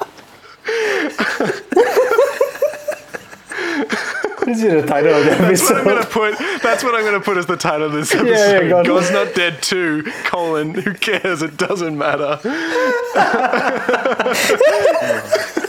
This 4.49 4.63
is 4.63 4.73
the 4.83 4.87
title 4.87 5.13
of 5.15 5.25
the 5.25 5.31
That's 5.31 5.63
what 5.69 5.77
I'm 5.79 5.85
gonna 5.85 6.07
put. 6.07 6.39
That's 6.63 6.83
what 6.83 6.95
I'm 6.95 7.05
gonna 7.05 7.21
put 7.21 7.37
as 7.37 7.45
the 7.47 7.57
title 7.57 7.87
of 7.89 7.93
this 7.93 8.15
episode. 8.15 8.29
Yeah, 8.35 8.61
yeah, 8.63 8.69
God. 8.71 8.87
God's 8.87 9.11
not 9.11 9.35
dead 9.35 9.63
too. 9.63 10.05
Colon. 10.25 10.73
Who 10.75 10.95
cares? 10.95 11.43
It 11.43 11.57
doesn't 11.59 11.97
matter. 11.99 12.39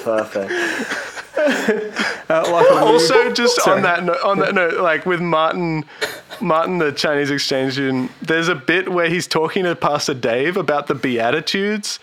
Perfect. 0.04 0.52
Uh, 2.30 2.44
Lachlan, 2.52 2.84
Also, 2.84 3.32
just 3.34 3.56
Sorry. 3.62 3.78
on 3.78 3.84
that 3.84 4.04
note, 4.04 4.22
on 4.24 4.40
that 4.40 4.54
note, 4.54 4.80
like 4.82 5.06
with 5.06 5.22
Martin, 5.22 5.86
Martin, 6.42 6.78
the 6.78 6.92
Chinese 6.92 7.32
exchange 7.32 7.74
student, 7.74 8.12
there's 8.22 8.48
a 8.50 8.56
bit 8.56 8.92
where 8.92 9.10
he's 9.10 9.28
talking 9.28 9.64
to 9.64 9.76
Pastor 9.76 10.14
Dave 10.14 10.58
about 10.58 10.88
the 10.88 10.96
Beatitudes. 10.96 12.00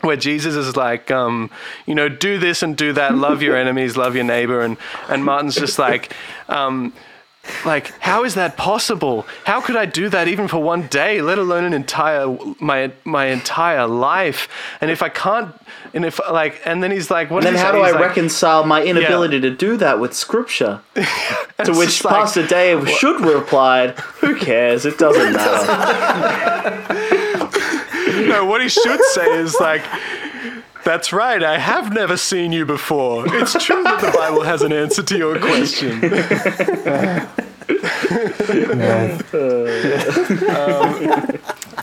Where 0.00 0.16
Jesus 0.16 0.56
is 0.56 0.76
like, 0.76 1.10
um, 1.10 1.50
you 1.86 1.94
know, 1.94 2.08
do 2.08 2.38
this 2.38 2.62
and 2.62 2.76
do 2.76 2.92
that, 2.94 3.14
love 3.14 3.42
your 3.42 3.56
enemies, 3.64 3.96
love 3.96 4.14
your 4.14 4.24
neighbor, 4.24 4.62
and 4.62 4.76
and 5.08 5.24
Martin's 5.24 5.54
just 5.54 5.78
like, 5.78 6.14
um, 6.48 6.92
like 7.64 7.92
how 8.00 8.22
is 8.22 8.34
that 8.34 8.56
possible 8.58 9.26
how 9.44 9.62
could 9.62 9.74
i 9.74 9.86
do 9.86 10.10
that 10.10 10.28
even 10.28 10.46
for 10.46 10.58
one 10.62 10.86
day 10.88 11.22
let 11.22 11.38
alone 11.38 11.64
an 11.64 11.72
entire 11.72 12.36
my 12.60 12.92
my 13.04 13.26
entire 13.26 13.86
life 13.86 14.46
and 14.82 14.90
if 14.90 15.02
i 15.02 15.08
can't 15.08 15.54
and 15.94 16.04
if 16.04 16.20
like 16.30 16.60
and 16.64 16.82
then 16.82 16.90
he's 16.90 17.10
like 17.10 17.30
what 17.30 17.42
then 17.42 17.54
how 17.54 17.72
do 17.72 17.78
I 17.78 17.90
like, 17.90 18.00
reconcile 18.00 18.64
my 18.64 18.82
inability 18.84 19.40
to 19.40 19.50
do 19.50 19.76
that 19.78 19.98
with 20.00 20.14
scripture? 20.14 20.80
to 20.94 21.72
which 21.72 21.88
just 21.88 22.04
like- 22.04 22.14
Pastor 22.14 22.46
Dave 22.46 22.88
should 22.88 23.20
replied, 23.20 23.98
Who 24.20 24.36
cares? 24.38 24.86
It 24.86 24.98
doesn't 24.98 25.32
matter. 25.32 27.26
No 28.26 28.44
what 28.44 28.60
he 28.62 28.68
should 28.68 29.02
say 29.12 29.38
is 29.38 29.56
like 29.60 29.82
that's 30.84 31.12
right 31.12 31.42
i 31.42 31.58
have 31.58 31.92
never 31.92 32.16
seen 32.16 32.52
you 32.52 32.64
before 32.64 33.24
it's 33.36 33.52
true 33.64 33.82
that 33.82 34.00
the 34.00 34.10
bible 34.12 34.42
has 34.42 34.62
an 34.62 34.72
answer 34.72 35.02
to 35.02 35.16
your 35.16 35.38
question 35.38 36.00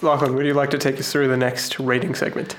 Lachlan, 0.01 0.35
would 0.35 0.45
you 0.45 0.53
like 0.53 0.69
to 0.71 0.77
take 0.77 0.99
us 0.99 1.11
through 1.11 1.27
the 1.27 1.37
next 1.37 1.79
rating 1.79 2.13
segment? 2.15 2.55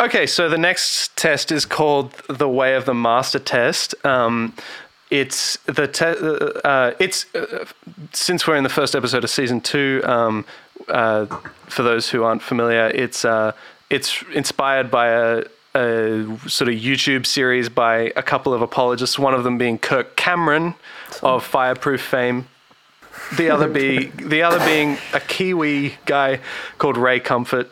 Okay, 0.00 0.26
so 0.26 0.48
the 0.48 0.58
next 0.58 1.16
test 1.16 1.52
is 1.52 1.64
called 1.64 2.12
the 2.28 2.48
Way 2.48 2.74
of 2.74 2.86
the 2.86 2.94
Master 2.94 3.38
test. 3.38 3.94
Um, 4.04 4.54
it's 5.10 5.58
the 5.66 5.86
te- 5.86 6.06
uh, 6.06 6.68
uh, 6.68 6.94
it's 6.98 7.32
uh, 7.34 7.66
since 8.12 8.46
we're 8.46 8.56
in 8.56 8.64
the 8.64 8.70
first 8.70 8.96
episode 8.96 9.22
of 9.24 9.30
season 9.30 9.60
two. 9.60 10.00
Um, 10.04 10.44
uh, 10.88 11.26
for 11.68 11.82
those 11.82 12.10
who 12.10 12.24
aren't 12.24 12.42
familiar, 12.42 12.86
it's 12.88 13.24
uh, 13.24 13.52
it's 13.90 14.22
inspired 14.34 14.90
by 14.90 15.08
a, 15.08 15.44
a 15.74 16.24
sort 16.48 16.68
of 16.68 16.74
YouTube 16.76 17.26
series 17.26 17.68
by 17.68 18.12
a 18.16 18.22
couple 18.22 18.52
of 18.54 18.62
apologists. 18.62 19.18
One 19.18 19.34
of 19.34 19.44
them 19.44 19.58
being 19.58 19.78
Kirk 19.78 20.16
Cameron, 20.16 20.74
of 21.22 21.44
fireproof 21.44 22.00
fame. 22.02 22.46
The 23.36 23.50
other 23.50 23.68
be 23.68 24.06
the 24.06 24.42
other 24.42 24.64
being 24.64 24.96
a 25.12 25.20
Kiwi 25.20 25.94
guy 26.06 26.40
called 26.78 26.96
Ray 26.96 27.20
Comfort 27.20 27.70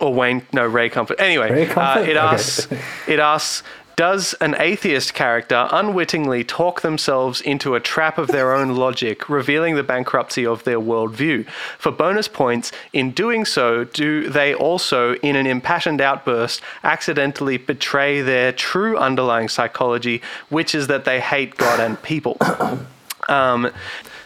or 0.00 0.14
Wayne 0.14 0.42
no 0.52 0.66
Ray 0.66 0.88
Comfort. 0.88 1.20
Anyway, 1.20 1.50
Ray 1.50 1.68
uh, 1.68 1.72
Comfort? 1.74 2.08
it 2.08 2.16
Okay. 2.16 2.18
asks 2.18 2.68
it 3.08 3.18
asks 3.18 3.62
does 4.00 4.32
an 4.40 4.56
atheist 4.58 5.12
character 5.12 5.68
unwittingly 5.70 6.42
talk 6.42 6.80
themselves 6.80 7.42
into 7.42 7.74
a 7.74 7.80
trap 7.80 8.16
of 8.16 8.28
their 8.28 8.54
own 8.54 8.74
logic, 8.74 9.28
revealing 9.28 9.74
the 9.74 9.82
bankruptcy 9.82 10.46
of 10.46 10.64
their 10.64 10.80
worldview? 10.80 11.46
For 11.76 11.92
bonus 11.92 12.26
points, 12.26 12.72
in 12.94 13.10
doing 13.10 13.44
so, 13.44 13.84
do 13.84 14.30
they 14.30 14.54
also, 14.54 15.16
in 15.16 15.36
an 15.36 15.46
impassioned 15.46 16.00
outburst, 16.00 16.62
accidentally 16.82 17.58
betray 17.58 18.22
their 18.22 18.52
true 18.52 18.96
underlying 18.96 19.50
psychology, 19.50 20.22
which 20.48 20.74
is 20.74 20.86
that 20.86 21.04
they 21.04 21.20
hate 21.20 21.58
God 21.58 21.78
and 21.78 22.02
people? 22.02 22.38
um, 23.28 23.70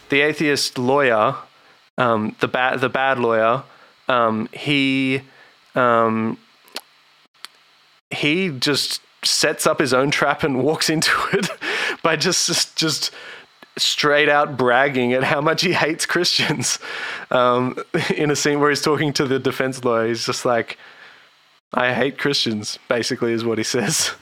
the 0.09 0.21
atheist 0.21 0.79
lawyer, 0.79 1.35
um, 1.99 2.37
the 2.39 2.47
bad 2.47 2.81
the 2.81 2.89
bad 2.89 3.19
lawyer, 3.19 3.65
um, 4.07 4.49
he 4.53 5.23
um, 5.75 6.39
he 8.13 8.51
just 8.51 9.01
sets 9.25 9.67
up 9.67 9.79
his 9.79 9.93
own 9.93 10.11
trap 10.11 10.43
and 10.43 10.63
walks 10.63 10.91
into 10.91 11.11
it 11.33 11.49
by 12.03 12.17
just 12.17 12.47
just, 12.47 12.77
just 12.77 13.11
straight 13.77 14.29
out 14.29 14.57
bragging 14.57 15.13
at 15.13 15.25
how 15.25 15.41
much 15.41 15.63
he 15.63 15.73
hates 15.73 16.07
Christians. 16.07 16.79
Um, 17.31 17.77
in 18.17 18.31
a 18.31 18.37
scene 18.37 18.61
where 18.61 18.71
he's 18.71 18.83
talking 18.83 19.13
to 19.15 19.27
the 19.27 19.39
defense 19.39 19.85
lawyer, 19.85 20.09
he's 20.09 20.27
just 20.27 20.45
like, 20.45 20.79
"I 21.73 21.93
hate 21.95 22.19
Christians," 22.19 22.79
basically, 22.89 23.33
is 23.33 23.45
what 23.45 23.59
he 23.59 23.65
says. 23.65 24.13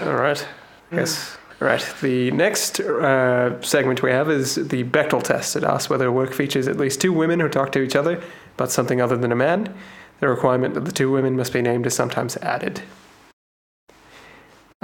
All 0.00 0.14
right. 0.14 0.46
Yes. 0.92 1.36
Right. 1.58 1.84
The 2.02 2.30
next 2.32 2.80
uh, 2.80 3.60
segment 3.62 4.02
we 4.02 4.10
have 4.10 4.28
is 4.28 4.56
the 4.56 4.84
Bechdel 4.84 5.22
test. 5.22 5.56
It 5.56 5.64
asks 5.64 5.88
whether 5.88 6.06
a 6.06 6.12
work 6.12 6.34
features 6.34 6.68
at 6.68 6.76
least 6.76 7.00
two 7.00 7.14
women 7.14 7.40
who 7.40 7.48
talk 7.48 7.72
to 7.72 7.80
each 7.80 7.96
other 7.96 8.22
about 8.54 8.70
something 8.70 9.00
other 9.00 9.16
than 9.16 9.32
a 9.32 9.36
man. 9.36 9.74
The 10.20 10.28
requirement 10.28 10.74
that 10.74 10.84
the 10.84 10.92
two 10.92 11.10
women 11.10 11.34
must 11.34 11.54
be 11.54 11.62
named 11.62 11.86
is 11.86 11.94
sometimes 11.94 12.36
added. 12.38 12.82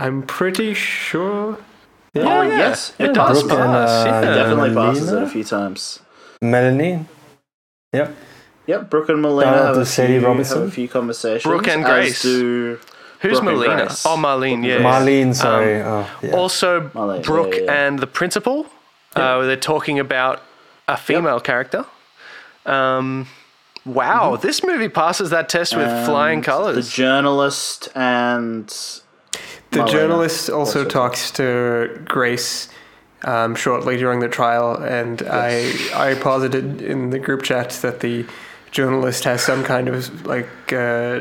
I'm 0.02 0.22
pretty 0.22 0.74
sure. 0.74 1.58
oh, 2.16 2.42
yes, 2.42 2.94
it 2.98 3.14
does 3.14 3.42
Brooke 3.42 3.52
and, 3.52 3.60
pass. 3.72 3.90
uh, 3.90 4.04
yeah. 4.08 4.20
Yeah. 4.20 4.34
Definitely 4.34 4.74
passes 4.74 5.12
it 5.12 5.22
a 5.22 5.28
few 5.28 5.44
times. 5.44 6.00
Melanie. 6.40 7.06
Yep. 7.92 8.16
Yep, 8.66 8.90
Brooke 8.90 9.08
and 9.08 9.22
Melina 9.22 9.50
Shout 9.50 9.58
out 9.58 9.66
have 9.66 9.74
to 9.86 10.02
a, 10.02 10.06
few, 10.06 10.26
Robertson. 10.26 10.58
have 10.60 10.68
a 10.68 10.70
few 10.70 10.88
conversations. 10.88 11.42
Brooke 11.42 11.68
and 11.68 11.84
Grace. 11.84 12.22
do 12.22 12.78
Who's 13.20 13.40
Brooke 13.40 13.54
Melina? 13.54 13.76
Grace. 13.86 14.06
Oh, 14.06 14.16
Marlene. 14.16 14.64
Yeah. 14.66 14.78
Marlene, 14.78 15.34
sorry. 15.34 15.80
oh, 15.82 16.08
yeah. 16.22 16.30
Also, 16.32 16.88
Marlene, 16.88 17.24
Brooke 17.24 17.54
yeah, 17.54 17.62
yeah. 17.62 17.86
and 17.86 17.98
the 17.98 18.06
principal. 18.06 18.66
Uh, 19.14 19.42
they're 19.42 19.56
talking 19.56 19.98
about 19.98 20.42
a 20.88 20.96
female 20.96 21.38
character. 21.38 21.84
Um, 22.66 23.28
wow, 23.84 24.36
this 24.36 24.64
movie 24.64 24.88
passes 24.88 25.30
that 25.30 25.48
test 25.48 25.76
with 25.76 25.88
flying 26.06 26.42
colors. 26.42 26.76
The 26.76 26.96
journalist 26.96 27.88
and 27.94 28.72
The 29.72 29.84
journalist 29.86 30.50
also, 30.50 30.80
also 30.80 30.88
talks 30.88 31.30
to 31.32 32.00
Grace 32.04 32.68
um, 33.24 33.54
shortly 33.54 33.96
during 33.96 34.20
the 34.20 34.28
trial, 34.28 34.76
and 34.76 35.22
I 35.22 35.72
I 35.94 36.14
posited 36.14 36.82
in 36.82 37.10
the 37.10 37.18
group 37.18 37.42
chat 37.42 37.70
that 37.82 38.00
the 38.00 38.26
journalist 38.70 39.24
has 39.24 39.42
some 39.42 39.64
kind 39.64 39.88
of 39.88 40.26
like 40.26 40.72
uh, 40.72 41.20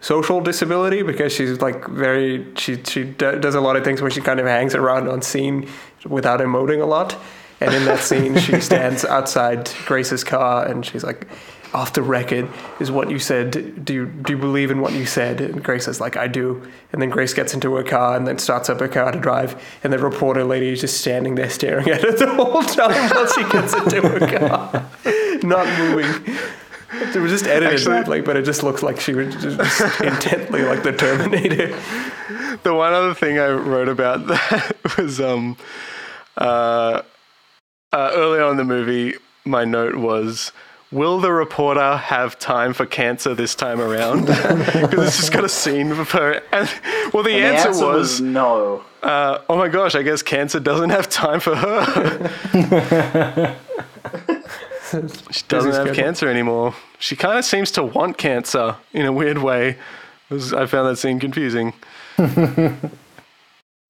social 0.00 0.40
disability 0.40 1.02
because 1.02 1.32
she's 1.32 1.60
like 1.60 1.86
very 1.88 2.46
she 2.56 2.82
she 2.84 3.04
do, 3.04 3.38
does 3.38 3.54
a 3.54 3.60
lot 3.60 3.76
of 3.76 3.84
things 3.84 4.00
where 4.00 4.10
she 4.10 4.20
kind 4.20 4.38
of 4.38 4.46
hangs 4.46 4.74
around 4.74 5.08
on 5.08 5.22
scene 5.22 5.68
without 6.06 6.40
emoting 6.40 6.82
a 6.82 6.86
lot. 6.86 7.16
And 7.60 7.74
in 7.74 7.84
that 7.86 7.98
scene, 7.98 8.38
she 8.38 8.60
stands 8.70 9.04
outside 9.04 9.68
Grace's 9.86 10.22
car, 10.22 10.64
and 10.66 10.86
she's 10.86 11.02
like, 11.02 11.26
"Off 11.74 11.92
the 11.92 12.02
record 12.02 12.48
is 12.80 12.90
what 12.90 13.10
you 13.10 13.18
said. 13.18 13.84
Do 13.84 13.92
you 13.94 14.06
do 14.06 14.32
you 14.32 14.38
believe 14.38 14.70
in 14.70 14.80
what 14.80 14.92
you 14.92 15.06
said?" 15.06 15.40
And 15.40 15.62
Grace 15.62 15.86
is 15.88 16.00
like, 16.00 16.16
"I 16.16 16.26
do." 16.28 16.62
And 16.92 17.00
then 17.02 17.10
Grace 17.10 17.34
gets 17.34 17.54
into 17.54 17.74
her 17.76 17.82
car 17.82 18.16
and 18.16 18.26
then 18.26 18.38
starts 18.38 18.68
up 18.70 18.80
her 18.80 18.88
car 18.88 19.12
to 19.12 19.18
drive, 19.18 19.62
and 19.84 19.92
the 19.92 19.98
reporter 19.98 20.44
lady 20.44 20.70
is 20.70 20.80
just 20.80 21.00
standing 21.00 21.34
there 21.34 21.50
staring 21.50 21.88
at 21.88 22.02
her 22.02 22.12
the 22.12 22.34
whole 22.34 22.62
time 22.62 23.10
while 23.10 23.26
she 23.26 23.42
gets 23.50 23.74
into 23.74 24.00
her 24.08 24.38
car, 24.38 24.90
not 25.42 25.66
moving. 25.78 26.36
It 26.90 27.16
was 27.20 27.30
just 27.30 27.46
edited 27.46 27.74
Actually- 27.74 27.96
badly, 27.96 28.20
but 28.22 28.36
it 28.36 28.44
just 28.46 28.62
looks 28.62 28.82
like 28.82 28.98
she 28.98 29.14
was 29.14 29.34
just 29.34 30.00
intently 30.00 30.62
like 30.62 30.82
the 30.82 30.92
Terminator. 30.92 31.68
The 32.62 32.72
one 32.74 32.92
other 32.94 33.12
thing 33.14 33.38
I 33.38 33.50
wrote 33.50 33.88
about 33.88 34.26
that 34.26 34.74
was 34.98 35.20
um, 35.20 35.56
uh, 36.38 37.02
uh, 37.92 38.10
early 38.14 38.40
on 38.40 38.52
in 38.52 38.56
the 38.56 38.64
movie, 38.64 39.14
my 39.44 39.64
note 39.64 39.96
was, 39.96 40.50
Will 40.90 41.20
the 41.20 41.30
reporter 41.30 41.96
have 41.96 42.38
time 42.38 42.72
for 42.72 42.86
cancer 42.86 43.34
this 43.34 43.54
time 43.54 43.80
around? 43.80 44.26
Because 44.88 45.08
it's 45.08 45.16
just 45.18 45.32
got 45.32 45.44
a 45.44 45.48
scene 45.48 45.92
of 45.92 46.10
her. 46.12 46.40
And, 46.50 46.70
well, 47.12 47.22
the, 47.22 47.30
and 47.32 47.42
the 47.42 47.46
answer, 47.46 47.68
answer 47.68 47.86
was, 47.86 48.20
no. 48.20 48.84
uh, 49.02 49.40
oh 49.48 49.56
my 49.58 49.68
gosh, 49.68 49.94
I 49.94 50.02
guess 50.02 50.22
cancer 50.22 50.60
doesn't 50.60 50.90
have 50.90 51.08
time 51.10 51.40
for 51.40 51.54
her. 51.56 52.34
she 55.30 55.42
doesn't 55.48 55.86
have 55.86 55.94
cancer 55.94 56.28
anymore. 56.28 56.74
She 56.98 57.16
kind 57.16 57.38
of 57.38 57.44
seems 57.44 57.70
to 57.72 57.82
want 57.82 58.16
cancer 58.16 58.76
in 58.92 59.04
a 59.04 59.12
weird 59.12 59.38
way. 59.38 59.76
Was- 60.30 60.54
I 60.54 60.64
found 60.66 60.88
that 60.88 60.96
scene 60.96 61.20
confusing. 61.20 61.74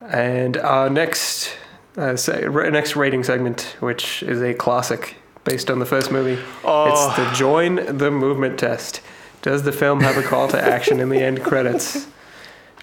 And 0.01 0.57
our 0.59 0.89
next 0.89 1.57
uh, 1.97 2.17
se- 2.17 2.47
next 2.71 2.95
rating 2.97 3.25
segment, 3.25 3.77
which 3.81 4.23
is 4.23 4.41
a 4.41 4.55
classic 4.55 5.17
based 5.49 5.71
on 5.71 5.79
the 5.79 5.87
first 5.87 6.13
movie, 6.13 6.39
Oh. 6.65 6.91
it's 6.91 7.17
the 7.17 7.31
join 7.37 7.77
the 7.97 8.11
movement 8.11 8.59
test. 8.59 9.01
Does 9.43 9.63
the 9.63 9.73
film 9.73 10.01
have 10.01 10.17
a 10.19 10.23
call 10.23 10.49
to 10.49 10.61
action 10.61 11.01
in 11.01 11.09
the 11.09 11.21
end 11.23 11.43
credits? 11.43 12.07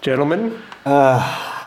Gentlemen, 0.02 0.62
uh, 0.86 1.66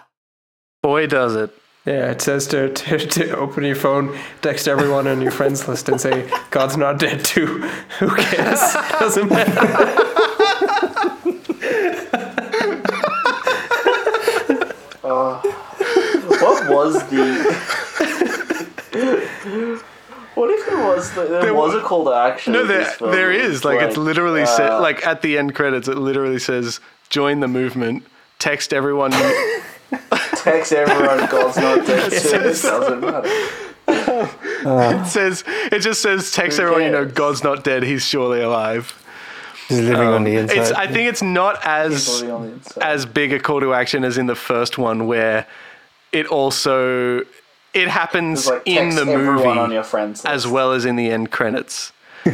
Boy, 0.82 1.06
does 1.06 1.34
it. 1.36 1.50
yeah, 1.84 2.10
it 2.10 2.20
says 2.22 2.46
to, 2.48 2.72
to, 2.72 2.98
to 2.98 3.36
open 3.36 3.64
your 3.64 3.74
phone, 3.76 4.16
text 4.42 4.66
everyone 4.68 5.06
on 5.06 5.20
your 5.20 5.30
friends 5.32 5.66
list, 5.68 5.88
and 5.88 6.00
say, 6.00 6.28
God's 6.50 6.76
not 6.76 6.98
dead 6.98 7.24
too. 7.24 7.58
Who 7.98 8.08
cares? 8.14 8.60
Doesn't 8.98 9.28
matter. 9.28 9.94
Uh, 15.02 15.40
what 15.40 16.68
was 16.70 16.94
the? 17.10 17.48
What 20.38 20.50
if 20.50 20.66
there 20.66 20.78
was 20.78 21.12
there, 21.14 21.42
There 21.42 21.54
was 21.54 21.74
a 21.74 21.80
call 21.80 22.04
to 22.04 22.12
action? 22.12 22.52
No, 22.52 22.64
there, 22.64 22.94
there 23.00 23.32
is. 23.32 23.64
Like, 23.64 23.80
it's 23.80 23.96
literally 23.96 24.46
said, 24.46 24.70
uh, 24.70 24.80
like 24.80 25.06
at 25.06 25.22
the 25.22 25.36
end 25.38 25.54
credits, 25.54 25.88
it 25.88 25.96
literally 25.98 26.38
says, 26.38 26.80
join 27.10 27.40
the 27.40 27.48
movement, 27.48 28.04
text 28.38 28.72
everyone. 28.72 29.10
text 30.36 30.72
everyone. 30.72 31.18
God's 31.30 31.56
not 31.56 31.86
dead. 31.86 32.12
It 32.12 32.20
says- 32.22 32.64
It 32.64 32.68
doesn't 32.68 33.00
matter. 33.00 33.28
it 35.00 35.06
says, 35.06 35.44
it 35.46 35.80
just 35.80 36.02
says, 36.02 36.30
text 36.32 36.58
Who 36.58 36.64
everyone 36.64 36.84
you 36.84 36.90
know. 36.90 37.04
God's 37.06 37.42
not 37.42 37.64
dead, 37.64 37.82
he's 37.82 38.04
surely 38.04 38.40
alive. 38.40 38.92
He's 39.68 39.80
living 39.80 40.08
on 40.08 40.24
the 40.24 40.36
inside. 40.36 40.56
It's, 40.58 40.70
I 40.72 40.86
think 40.86 41.08
it's 41.08 41.22
not 41.22 41.58
as 41.64 42.08
Probably 42.20 42.30
on 42.30 42.42
the 42.42 42.52
inside. 42.54 42.82
as 42.82 43.06
big 43.06 43.32
a 43.32 43.38
call 43.38 43.60
to 43.60 43.74
action 43.74 44.04
as 44.04 44.16
in 44.18 44.26
the 44.26 44.34
first 44.34 44.78
one, 44.78 45.06
where 45.06 45.46
it 46.12 46.26
also 46.26 47.22
it 47.78 47.88
happens 47.88 48.46
like 48.46 48.62
in 48.66 48.94
the 48.94 49.04
movie 49.04 49.46
on 49.46 49.70
your 49.70 49.82
friends 49.82 50.24
as 50.24 50.46
well 50.46 50.72
as 50.72 50.84
in 50.84 50.96
the 50.96 51.10
end 51.10 51.30
credits. 51.30 51.92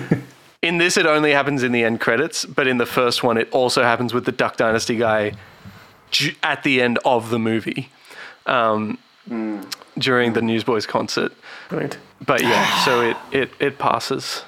in 0.62 0.78
this, 0.78 0.96
it 0.96 1.06
only 1.06 1.32
happens 1.32 1.62
in 1.62 1.72
the 1.72 1.84
end 1.84 2.00
credits, 2.00 2.44
but 2.44 2.66
in 2.66 2.78
the 2.78 2.86
first 2.86 3.22
one, 3.22 3.36
it 3.36 3.48
also 3.52 3.82
happens 3.82 4.14
with 4.14 4.24
the 4.24 4.32
Duck 4.32 4.56
Dynasty 4.56 4.96
guy 4.96 5.32
at 6.42 6.62
the 6.62 6.80
end 6.80 6.98
of 7.04 7.30
the 7.30 7.38
movie 7.38 7.90
um, 8.46 8.98
Hmm. 9.28 9.62
during 9.96 10.34
the 10.34 10.42
Newsboys 10.42 10.86
concert. 10.86 11.32
Right. 11.70 11.96
But 12.24 12.42
yeah, 12.42 12.78
so 12.84 13.00
it, 13.00 13.16
it, 13.32 13.50
it 13.58 13.78
passes. 13.78 14.42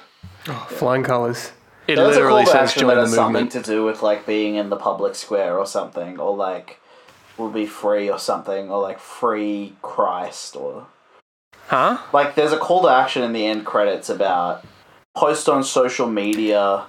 Flying 0.69 1.03
colors. 1.03 1.51
It 1.87 1.95
There's 1.95 2.15
a 2.15 2.19
literally 2.19 2.43
call 2.43 2.53
to 2.53 2.59
says 2.59 2.69
action 2.69 2.81
join 2.81 2.89
that 2.89 2.95
the 2.95 3.01
has 3.01 3.15
something 3.15 3.49
to 3.49 3.61
do 3.61 3.83
with 3.83 4.01
like 4.01 4.25
being 4.25 4.55
in 4.55 4.69
the 4.69 4.75
public 4.75 5.15
square 5.15 5.57
or 5.57 5.65
something, 5.65 6.19
or 6.19 6.35
like 6.35 6.79
will 7.37 7.49
be 7.49 7.65
free 7.65 8.09
or 8.09 8.19
something, 8.19 8.69
or 8.71 8.81
like 8.81 8.99
free 8.99 9.75
Christ 9.81 10.55
or 10.55 10.87
Huh? 11.67 11.97
like 12.13 12.35
there's 12.35 12.53
a 12.53 12.57
call 12.57 12.81
to 12.83 12.87
action 12.87 13.23
in 13.23 13.33
the 13.33 13.45
end 13.45 13.65
credits 13.65 14.09
about 14.09 14.63
post 15.15 15.49
on 15.49 15.63
social 15.63 16.07
media. 16.07 16.85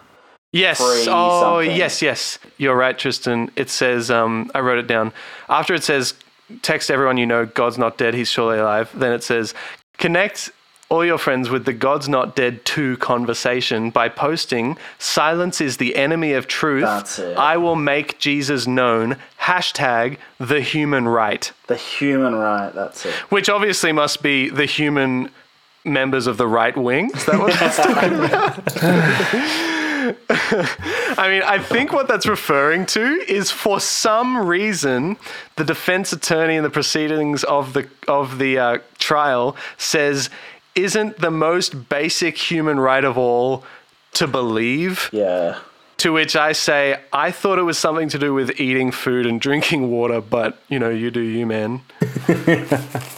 Yes. 0.52 0.78
free 0.78 1.06
Oh, 1.08 1.60
something. 1.60 1.76
yes, 1.76 2.00
yes. 2.00 2.38
You're 2.58 2.76
right, 2.76 2.96
Tristan. 2.98 3.50
It 3.56 3.68
says, 3.70 4.10
um, 4.10 4.50
I 4.54 4.60
wrote 4.60 4.78
it 4.78 4.86
down. 4.86 5.12
After 5.48 5.74
it 5.74 5.82
says, 5.84 6.14
text 6.62 6.90
everyone 6.90 7.18
you 7.18 7.26
know, 7.26 7.44
God's 7.44 7.76
not 7.76 7.98
dead, 7.98 8.14
he's 8.14 8.30
surely 8.30 8.58
alive. 8.58 8.90
Then 8.94 9.12
it 9.12 9.22
says, 9.22 9.52
connect 9.98 10.50
all 10.88 11.04
your 11.04 11.18
friends 11.18 11.50
with 11.50 11.64
the 11.66 11.72
God's 11.72 12.08
Not 12.08 12.34
Dead 12.34 12.64
2 12.64 12.96
conversation 12.96 13.90
by 13.90 14.08
posting 14.08 14.78
silence 14.98 15.60
is 15.60 15.76
the 15.76 15.96
enemy 15.96 16.32
of 16.32 16.46
truth. 16.46 16.84
That's 16.84 17.18
it. 17.18 17.36
I 17.36 17.58
will 17.58 17.76
make 17.76 18.18
Jesus 18.18 18.66
known. 18.66 19.16
Hashtag 19.42 20.16
the 20.38 20.60
human 20.60 21.06
right. 21.06 21.52
The 21.66 21.76
human 21.76 22.34
right. 22.34 22.70
That's 22.70 23.04
it. 23.04 23.14
Which 23.30 23.48
obviously 23.48 23.92
must 23.92 24.22
be 24.22 24.48
the 24.48 24.64
human 24.64 25.30
members 25.84 26.26
of 26.26 26.38
the 26.38 26.46
right 26.46 26.76
wing. 26.76 27.10
Is 27.14 27.26
that 27.26 27.38
what 27.38 27.58
that's 27.58 27.76
talking 27.76 28.14
about? 28.14 29.74
I 31.18 31.28
mean, 31.28 31.42
I 31.42 31.58
think 31.58 31.92
what 31.92 32.08
that's 32.08 32.26
referring 32.26 32.86
to 32.86 33.02
is 33.28 33.50
for 33.50 33.78
some 33.78 34.46
reason 34.46 35.18
the 35.56 35.64
defense 35.64 36.12
attorney 36.12 36.56
in 36.56 36.62
the 36.62 36.70
proceedings 36.70 37.44
of 37.44 37.74
the 37.74 37.88
of 38.06 38.38
the 38.38 38.58
uh, 38.58 38.78
trial 38.98 39.56
says 39.76 40.30
isn't 40.82 41.18
the 41.18 41.30
most 41.30 41.88
basic 41.88 42.36
human 42.36 42.78
right 42.80 43.04
of 43.04 43.16
all 43.18 43.64
to 44.14 44.26
believe. 44.26 45.08
Yeah. 45.12 45.58
To 45.98 46.12
which 46.12 46.36
I 46.36 46.52
say, 46.52 47.00
I 47.12 47.30
thought 47.32 47.58
it 47.58 47.62
was 47.62 47.76
something 47.76 48.08
to 48.10 48.18
do 48.18 48.32
with 48.32 48.60
eating 48.60 48.92
food 48.92 49.26
and 49.26 49.40
drinking 49.40 49.90
water, 49.90 50.20
but 50.20 50.62
you 50.68 50.78
know, 50.78 50.90
you 50.90 51.10
do 51.10 51.20
you, 51.20 51.46
man. 51.46 51.82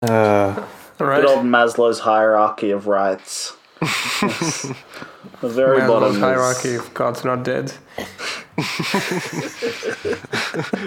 Uh, 0.00 0.64
All 1.00 1.06
right. 1.08 1.22
Good 1.22 1.28
old 1.28 1.44
Maslow's 1.44 1.98
hierarchy 1.98 2.70
of 2.70 2.86
rights. 2.86 3.56
the 3.80 4.76
very 5.42 5.80
Maslow's 5.80 5.88
bottom 5.88 6.14
is- 6.14 6.20
hierarchy 6.20 6.74
of 6.76 6.94
God's 6.94 7.24
not 7.24 7.42
dead. 7.42 7.72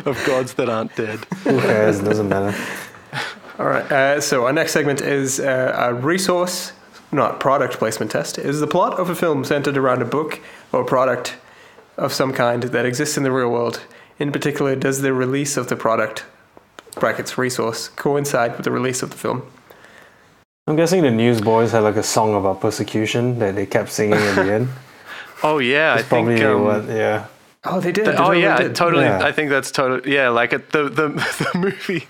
of 0.05 0.23
gods 0.25 0.53
that 0.53 0.69
aren't 0.69 0.95
dead. 0.95 1.19
who 1.43 1.59
cares? 1.59 1.99
Doesn't 1.99 2.29
matter. 2.29 2.57
All 3.61 3.67
right. 3.67 3.91
Uh, 3.91 4.19
so 4.19 4.47
our 4.47 4.53
next 4.53 4.71
segment 4.71 5.01
is 5.01 5.39
uh, 5.39 5.75
a 5.77 5.93
resource, 5.93 6.71
not 7.11 7.39
product 7.39 7.75
placement 7.77 8.09
test. 8.09 8.39
Is 8.39 8.59
the 8.59 8.65
plot 8.65 8.99
of 8.99 9.07
a 9.07 9.13
film 9.13 9.43
centered 9.43 9.77
around 9.77 10.01
a 10.01 10.05
book 10.05 10.39
or 10.71 10.83
product 10.83 11.35
of 11.95 12.11
some 12.11 12.33
kind 12.33 12.63
that 12.63 12.85
exists 12.87 13.17
in 13.17 13.23
the 13.23 13.31
real 13.31 13.51
world? 13.51 13.81
In 14.17 14.31
particular, 14.31 14.75
does 14.75 15.01
the 15.03 15.13
release 15.13 15.57
of 15.57 15.67
the 15.67 15.75
product 15.75 16.25
(brackets 16.95 17.37
resource) 17.37 17.87
coincide 17.89 18.57
with 18.57 18.63
the 18.63 18.71
release 18.71 19.03
of 19.03 19.11
the 19.11 19.17
film? 19.17 19.43
I'm 20.65 20.75
guessing 20.75 21.03
the 21.03 21.11
Newsboys 21.11 21.71
had 21.71 21.83
like 21.83 21.97
a 21.97 22.03
song 22.03 22.33
about 22.33 22.61
persecution 22.61 23.37
that 23.37 23.53
they 23.53 23.67
kept 23.67 23.91
singing 23.91 24.17
at 24.17 24.35
the 24.43 24.53
end. 24.53 24.69
Oh 25.43 25.57
yeah, 25.57 25.95
That's 25.95 26.11
I 26.11 26.23
think. 26.23 26.41
um, 26.43 26.63
what. 26.63 26.85
Yeah. 26.85 27.25
Oh, 27.63 27.79
they 27.79 27.91
did. 27.91 28.05
th- 28.05 28.17
They 28.17 28.23
oh 28.23 28.31
yeah, 28.31 28.57
did. 28.57 28.75
totally. 28.75 29.03
Yeah. 29.03 29.23
I 29.23 29.31
think 29.31 29.49
that's 29.51 29.69
totally. 29.71 30.13
Yeah, 30.13 30.29
like 30.29 30.51
it, 30.53 30.71
the 30.71 30.83
the 30.89 31.07
the 31.53 31.57
movie 31.59 32.07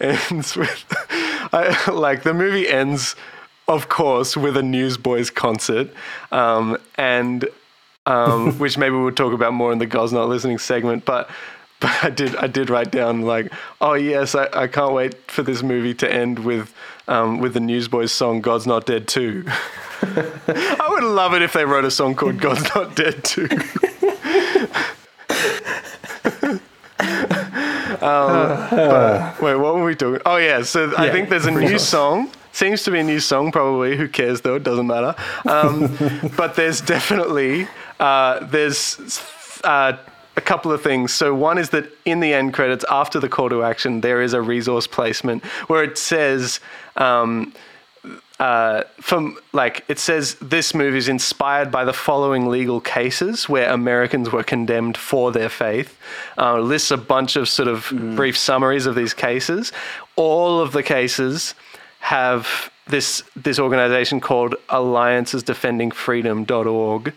ends 0.00 0.56
with, 0.56 0.84
I, 1.52 1.90
like 1.90 2.22
the 2.22 2.34
movie 2.34 2.68
ends, 2.68 3.16
of 3.66 3.88
course, 3.88 4.36
with 4.36 4.56
a 4.58 4.62
Newsboys 4.62 5.30
concert, 5.30 5.88
um, 6.32 6.76
and 6.96 7.48
um, 8.04 8.58
which 8.58 8.76
maybe 8.76 8.94
we'll 8.96 9.12
talk 9.14 9.32
about 9.32 9.54
more 9.54 9.72
in 9.72 9.78
the 9.78 9.86
God's 9.86 10.12
Not 10.12 10.28
Listening 10.28 10.58
segment, 10.58 11.04
but. 11.04 11.30
But 11.80 12.04
I 12.04 12.10
did, 12.10 12.36
I 12.36 12.46
did 12.46 12.68
write 12.68 12.90
down 12.90 13.22
like, 13.22 13.50
oh 13.80 13.94
yes, 13.94 14.34
I, 14.34 14.48
I 14.52 14.66
can't 14.66 14.92
wait 14.92 15.14
for 15.30 15.42
this 15.42 15.62
movie 15.62 15.94
to 15.94 16.12
end 16.12 16.40
with, 16.40 16.74
um, 17.08 17.38
with 17.40 17.54
the 17.54 17.60
Newsboys 17.60 18.12
song 18.12 18.42
"God's 18.42 18.66
Not 18.66 18.84
Dead 18.84 19.08
2. 19.08 19.44
I 19.48 20.88
would 20.90 21.04
love 21.04 21.32
it 21.32 21.40
if 21.40 21.54
they 21.54 21.64
wrote 21.64 21.86
a 21.86 21.90
song 21.90 22.14
called 22.16 22.36
"God's 22.38 22.64
Not 22.74 22.96
Dead 22.96 23.24
2. 23.24 23.48
Wait, 29.40 29.56
what 29.56 29.74
were 29.74 29.84
we 29.84 29.94
talking? 29.94 30.20
Oh 30.26 30.36
yeah, 30.36 30.62
so 30.62 30.94
I 30.96 31.06
Yeah, 31.06 31.12
think 31.12 31.28
there's 31.28 31.46
a 31.46 31.50
new 31.68 31.78
song. 31.78 32.30
Seems 32.52 32.82
to 32.84 32.90
be 32.90 32.98
a 32.98 33.04
new 33.04 33.20
song, 33.20 33.52
probably. 33.52 33.96
Who 33.96 34.08
cares 34.08 34.40
though? 34.40 34.56
It 34.56 34.64
doesn't 34.64 34.86
matter. 34.86 35.14
Um, 35.46 35.96
but 36.36 36.54
there's 36.56 36.80
definitely 36.80 37.68
uh, 38.00 38.44
there's 38.46 39.20
uh, 39.64 39.96
a 40.36 40.40
couple 40.40 40.72
of 40.72 40.82
things. 40.82 41.12
So 41.12 41.34
one 41.34 41.58
is 41.58 41.70
that 41.70 41.86
in 42.04 42.20
the 42.20 42.32
end 42.34 42.52
credits, 42.54 42.84
after 42.90 43.20
the 43.20 43.28
call 43.28 43.48
to 43.50 43.62
action, 43.62 44.00
there 44.00 44.20
is 44.22 44.32
a 44.32 44.42
resource 44.42 44.86
placement 44.86 45.44
where 45.68 45.84
it 45.84 45.98
says. 45.98 46.60
Um, 46.96 47.52
uh, 48.40 48.84
from 49.00 49.36
like 49.52 49.84
it 49.88 49.98
says 49.98 50.34
this 50.36 50.74
movie 50.74 50.96
is 50.96 51.08
inspired 51.08 51.70
by 51.70 51.84
the 51.84 51.92
following 51.92 52.46
legal 52.48 52.80
cases 52.80 53.50
where 53.50 53.70
Americans 53.70 54.32
were 54.32 54.42
condemned 54.42 54.96
for 54.96 55.30
their 55.30 55.50
faith. 55.50 55.98
Uh, 56.38 56.58
lists 56.58 56.90
a 56.90 56.96
bunch 56.96 57.36
of 57.36 57.50
sort 57.50 57.68
of 57.68 57.92
brief 58.16 58.38
summaries 58.38 58.86
of 58.86 58.94
these 58.94 59.12
cases. 59.12 59.72
All 60.16 60.58
of 60.58 60.72
the 60.72 60.82
cases 60.82 61.54
have 62.00 62.72
this 62.86 63.22
this 63.36 63.58
organization 63.58 64.20
called 64.20 64.54
Alliances 64.70 65.42
Defending 65.42 65.90
Freedom.org 65.90 67.12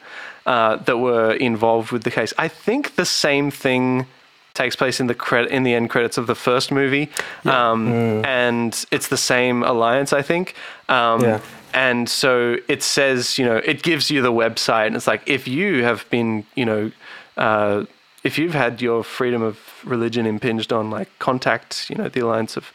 uh, 0.45 0.75
that 0.75 0.97
were 0.97 1.35
involved 1.35 1.93
with 1.93 2.03
the 2.03 2.11
case. 2.11 2.33
I 2.37 2.49
think 2.49 2.95
the 2.95 3.05
same 3.05 3.49
thing 3.49 4.07
takes 4.53 4.75
place 4.75 4.99
in 4.99 5.07
the 5.07 5.15
credit 5.15 5.51
in 5.51 5.63
the 5.63 5.73
end 5.73 5.89
credits 5.89 6.17
of 6.17 6.27
the 6.27 6.35
first 6.35 6.71
movie, 6.71 7.09
um, 7.45 7.87
and 8.25 8.85
it's 8.91 9.07
the 9.07 9.17
same 9.17 9.63
alliance, 9.63 10.13
I 10.13 10.21
think. 10.21 10.55
Um, 10.89 11.21
Yeah. 11.21 11.39
And 11.75 12.07
so 12.07 12.57
it 12.67 12.83
says, 12.83 13.39
you 13.39 13.45
know, 13.45 13.55
it 13.55 13.81
gives 13.81 14.11
you 14.11 14.21
the 14.21 14.31
website, 14.31 14.85
and 14.85 14.95
it's 14.95 15.07
like 15.07 15.23
if 15.25 15.47
you 15.47 15.83
have 15.83 16.07
been, 16.11 16.45
you 16.53 16.65
know, 16.65 16.91
uh, 17.35 17.85
if 18.23 18.37
you've 18.37 18.53
had 18.53 18.79
your 18.79 19.03
freedom 19.03 19.41
of 19.41 19.57
religion 19.83 20.27
impinged 20.27 20.71
on, 20.71 20.91
like 20.91 21.09
contact, 21.17 21.89
you 21.89 21.95
know, 21.95 22.09
the 22.09 22.19
alliance 22.19 22.55
of 22.55 22.71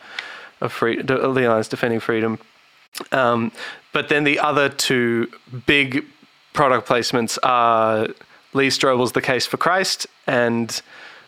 of 0.61 0.73
free, 0.73 1.01
the 1.01 1.17
alliance 1.25 1.69
defending 1.69 2.01
freedom. 2.01 2.41
Um, 3.13 3.53
but 3.93 4.09
then 4.09 4.25
the 4.25 4.41
other 4.41 4.69
two 4.69 5.29
big 5.67 6.05
product 6.53 6.89
placements 6.89 7.39
are 7.45 8.09
Lee 8.53 8.69
Strobel's 8.69 9.13
The 9.13 9.23
Case 9.23 9.47
for 9.47 9.57
Christ 9.57 10.09
and 10.27 10.83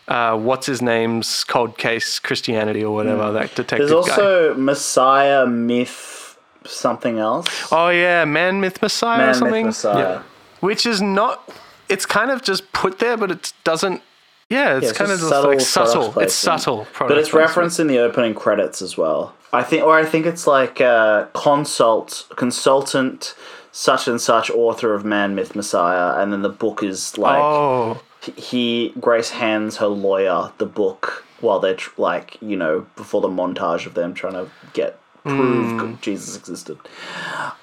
uh, 0.07 0.37
what's 0.37 0.65
his 0.65 0.81
name's 0.81 1.43
Cold 1.43 1.77
Case 1.77 2.19
Christianity 2.19 2.83
or 2.83 2.93
whatever 2.93 3.31
that 3.31 3.55
detective 3.55 3.89
There's 3.89 3.91
guy. 3.91 4.11
also 4.11 4.53
Messiah 4.55 5.45
Myth 5.45 6.37
something 6.65 7.17
else. 7.19 7.47
Oh 7.71 7.89
yeah, 7.89 8.25
Man 8.25 8.61
Myth 8.61 8.81
Messiah 8.81 9.15
or 9.15 9.17
Man 9.19 9.27
Myth 9.27 9.37
something, 9.37 9.65
Messiah. 9.67 10.21
which 10.59 10.85
is 10.85 11.01
not. 11.01 11.49
It's 11.89 12.05
kind 12.05 12.31
of 12.31 12.41
just 12.41 12.71
put 12.73 12.99
there, 12.99 13.17
but 13.17 13.31
it 13.31 13.53
doesn't. 13.63 14.01
Yeah, 14.49 14.77
it's 14.77 14.89
it's 14.89 14.97
kind 14.97 15.11
of 15.11 15.19
just 15.19 15.31
just 15.31 15.47
like 15.47 15.61
subtle 15.61 16.03
subtle. 16.11 16.19
It's 16.21 16.33
subtle, 16.33 16.87
But 16.99 17.17
it's 17.17 17.33
referenced 17.33 17.79
in 17.79 17.87
the 17.87 17.99
opening 17.99 18.33
credits 18.33 18.81
as 18.81 18.97
well. 18.97 19.33
I 19.53 19.63
think, 19.63 19.83
or 19.83 19.97
I 19.97 20.05
think 20.05 20.25
it's 20.25 20.45
like 20.47 20.79
uh, 20.81 21.25
consult 21.33 22.27
consultant 22.35 23.33
such 23.73 24.07
and 24.07 24.19
such 24.19 24.49
author 24.51 24.93
of 24.93 25.05
Man 25.05 25.35
Myth 25.35 25.55
Messiah, 25.55 26.21
and 26.21 26.33
then 26.33 26.41
the 26.41 26.49
book 26.49 26.83
is 26.83 27.17
like 27.17 27.41
Oh, 27.41 28.01
he 28.35 28.93
Grace 28.99 29.31
hands 29.31 29.77
her 29.77 29.87
lawyer 29.87 30.51
the 30.57 30.65
book 30.65 31.25
while 31.39 31.59
they're 31.59 31.75
tr- 31.75 31.89
like 32.01 32.37
you 32.41 32.55
know 32.55 32.85
before 32.95 33.21
the 33.21 33.27
montage 33.27 33.85
of 33.85 33.93
them 33.95 34.13
trying 34.13 34.33
to 34.33 34.49
get 34.73 34.97
prove 35.23 35.79
Hmm. 35.79 35.95
Jesus 36.01 36.35
existed. 36.37 36.77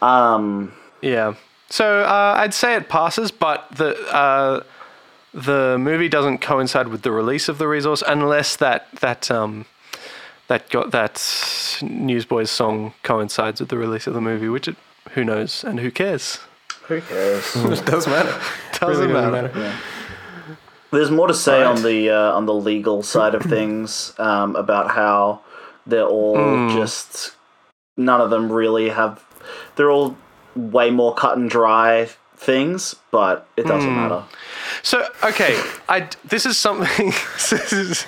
Um, 0.03 0.73
Yeah. 1.01 1.35
So 1.71 2.01
uh, 2.01 2.35
I'd 2.39 2.55
say 2.55 2.75
it 2.77 2.89
passes, 2.89 3.31
but 3.31 3.67
the 3.77 3.95
uh, 4.15 4.63
the 5.35 5.77
movie 5.79 6.09
doesn't 6.09 6.39
coincide 6.41 6.89
with 6.89 7.03
the 7.03 7.11
release 7.13 7.49
of 7.49 7.59
the 7.59 7.69
resource 7.69 8.03
unless 8.07 8.57
that 8.57 8.89
that 9.01 9.31
um, 9.31 9.67
that 10.47 10.71
got 10.71 10.91
that 10.93 11.23
Newsboys 11.83 12.51
song 12.51 12.95
coincides 13.03 13.61
with 13.61 13.69
the 13.69 13.77
release 13.77 14.07
of 14.07 14.15
the 14.15 14.21
movie, 14.21 14.49
which 14.49 14.67
it, 14.69 14.77
who 15.11 15.25
knows 15.25 15.63
and 15.63 15.79
who 15.81 15.91
cares? 15.91 16.39
who 16.85 17.03
cares? 17.03 17.55
it 17.55 17.85
doesn't 17.93 18.11
matter. 18.11 18.41
Doesn't 18.81 19.11
Really 19.11 19.31
matter. 19.31 19.75
There's 20.91 21.11
more 21.11 21.27
to 21.29 21.35
say 21.35 21.63
Right. 21.63 21.67
on 21.67 21.83
the 21.83 22.11
uh, 22.11 22.33
on 22.37 22.47
the 22.47 22.55
legal 22.55 23.03
side 23.03 23.35
of 23.35 23.43
things 23.43 24.15
um, 24.19 24.57
about 24.57 24.91
how 24.91 25.41
they're 25.87 26.07
all 26.07 26.37
Hmm. 26.37 26.69
just 26.77 27.33
none 27.97 28.21
of 28.21 28.31
them 28.31 28.51
really 28.51 28.89
have. 28.91 29.23
They're 29.77 29.91
all 29.91 30.17
way 30.57 30.91
more 30.91 31.15
cut 31.15 31.37
and 31.37 31.51
dry 31.51 32.09
things, 32.37 32.95
but 33.11 33.47
it 33.57 33.67
doesn't 33.67 33.91
Hmm. 33.91 33.97
matter. 33.97 34.23
So 34.83 35.07
okay, 35.25 35.61
I 35.89 36.09
this 36.25 36.47
is 36.47 36.57
something. 36.57 37.07
this 37.35 37.73
is, 37.73 38.07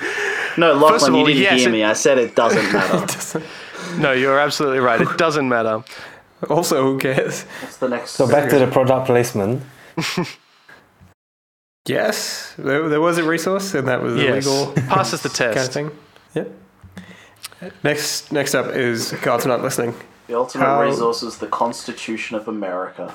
No, 0.57 0.73
First 0.89 1.07
of 1.09 1.12
Lachlan, 1.15 1.15
you 1.20 1.27
didn't 1.27 1.43
yes, 1.43 1.61
hear 1.61 1.69
it- 1.69 1.73
me. 1.73 1.85
I 1.85 1.93
said 1.94 2.19
it 2.19 2.35
doesn't 2.35 2.73
matter. 2.78 3.43
no, 3.98 4.12
you're 4.12 4.39
absolutely 4.39 4.81
right. 4.81 5.01
It 5.01 5.16
doesn't 5.19 5.48
matter. 5.48 5.82
Also, 6.48 6.82
who 6.82 6.98
cares? 6.98 7.43
What's 7.61 7.77
the 7.77 7.89
next? 7.90 8.12
So 8.12 8.27
back 8.27 8.48
to 8.48 8.59
the 8.59 8.66
product 8.66 9.05
placement. 9.07 9.61
Yes, 11.90 12.54
there, 12.56 12.88
there 12.88 13.00
was 13.00 13.18
a 13.18 13.22
resource, 13.24 13.74
and 13.74 13.86
that 13.88 14.00
was 14.02 14.14
Yes, 14.16 14.46
illegal 14.46 14.72
passes 14.88 15.22
the 15.22 15.28
test. 15.28 15.38
kind 15.38 15.50
of 15.50 15.54
test. 15.54 15.72
thing. 15.72 15.90
Yeah. 16.34 17.70
Next, 17.82 18.32
next 18.32 18.54
up 18.54 18.66
is 18.74 19.12
God's 19.22 19.44
not 19.46 19.62
listening. 19.62 19.94
the 20.28 20.36
ultimate 20.36 20.64
How- 20.64 20.82
resource 20.82 21.22
is 21.22 21.38
the 21.38 21.46
Constitution 21.48 22.36
of 22.36 22.48
America. 22.48 23.12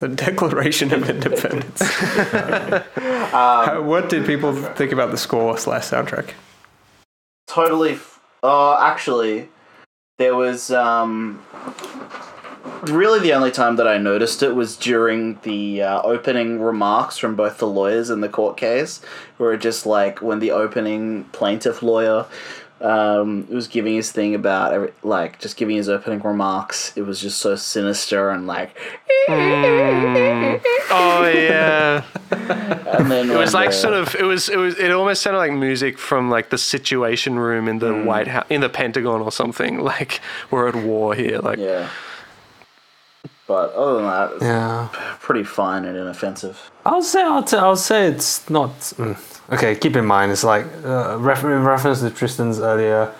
The 0.00 0.08
Declaration 0.08 0.92
of 0.92 1.08
Independence. 1.16 1.80
Um, 1.80 2.82
How, 3.30 3.82
what 3.82 4.08
did 4.08 4.26
people 4.26 4.52
think 4.52 4.90
about 4.92 5.10
the 5.12 5.16
score 5.16 5.56
slash 5.56 5.84
soundtrack? 5.84 6.30
totally. 7.46 7.92
F- 7.92 8.18
uh, 8.42 8.78
actually, 8.80 9.48
there 10.18 10.34
was 10.34 10.70
um, 10.72 11.40
really 12.84 13.20
the 13.20 13.32
only 13.32 13.50
time 13.50 13.76
that 13.76 13.88
I 13.88 13.98
noticed 13.98 14.42
it 14.42 14.54
was 14.54 14.76
during 14.76 15.38
the 15.42 15.82
uh, 15.82 16.02
opening 16.02 16.60
remarks 16.60 17.18
from 17.18 17.36
both 17.36 17.58
the 17.58 17.66
lawyers 17.66 18.10
in 18.10 18.20
the 18.20 18.28
court 18.28 18.56
case, 18.56 19.00
where 19.36 19.52
it 19.52 19.60
just 19.60 19.86
like 19.86 20.22
when 20.22 20.38
the 20.38 20.50
opening 20.50 21.24
plaintiff 21.32 21.82
lawyer 21.82 22.26
um, 22.80 23.46
was 23.48 23.68
giving 23.68 23.94
his 23.94 24.10
thing 24.10 24.34
about 24.34 24.72
every, 24.72 24.92
like 25.02 25.38
just 25.38 25.56
giving 25.56 25.76
his 25.76 25.88
opening 25.88 26.20
remarks. 26.20 26.92
It 26.96 27.02
was 27.02 27.20
just 27.20 27.38
so 27.38 27.54
sinister 27.54 28.30
and 28.30 28.46
like, 28.46 28.76
Oh 29.28 31.32
yeah. 31.34 32.04
and 32.30 33.10
then 33.10 33.30
It 33.30 33.38
was 33.38 33.54
like 33.54 33.72
sort 33.72 33.94
of 33.94 34.14
it 34.16 34.24
was 34.24 34.48
it 34.48 34.56
was 34.56 34.76
it 34.78 34.90
almost 34.90 35.22
sounded 35.22 35.38
like 35.38 35.52
music 35.52 35.98
from 35.98 36.30
like 36.30 36.50
the 36.50 36.58
situation 36.58 37.38
room 37.38 37.68
in 37.68 37.78
the 37.78 37.94
White 38.02 38.28
House 38.28 38.46
in 38.50 38.60
the 38.60 38.68
Pentagon 38.68 39.20
or 39.20 39.32
something. 39.32 39.80
Like 39.92 40.20
we're 40.50 40.68
at 40.68 40.74
war 40.74 41.14
here. 41.14 41.38
Like 41.38 41.58
yeah. 41.58 41.88
But 43.46 43.72
other 43.74 43.94
than 43.96 44.04
that, 44.04 44.32
it's 44.34 44.42
Yeah. 44.44 44.88
pretty 45.20 45.44
fine 45.44 45.84
and 45.84 45.96
inoffensive. 45.96 46.70
I'll 46.86 47.02
say 47.02 47.22
I'll, 47.22 47.42
t- 47.42 47.56
I'll 47.56 47.76
say 47.76 48.06
it's 48.06 48.48
not 48.48 48.70
mm. 48.96 49.16
okay. 49.52 49.74
Keep 49.74 49.96
in 49.96 50.06
mind, 50.06 50.32
it's 50.32 50.44
like 50.44 50.64
uh, 50.84 51.16
refer- 51.18 51.56
in 51.56 51.64
reference 51.64 52.00
to 52.00 52.10
Tristan's 52.10 52.60
earlier 52.60 53.10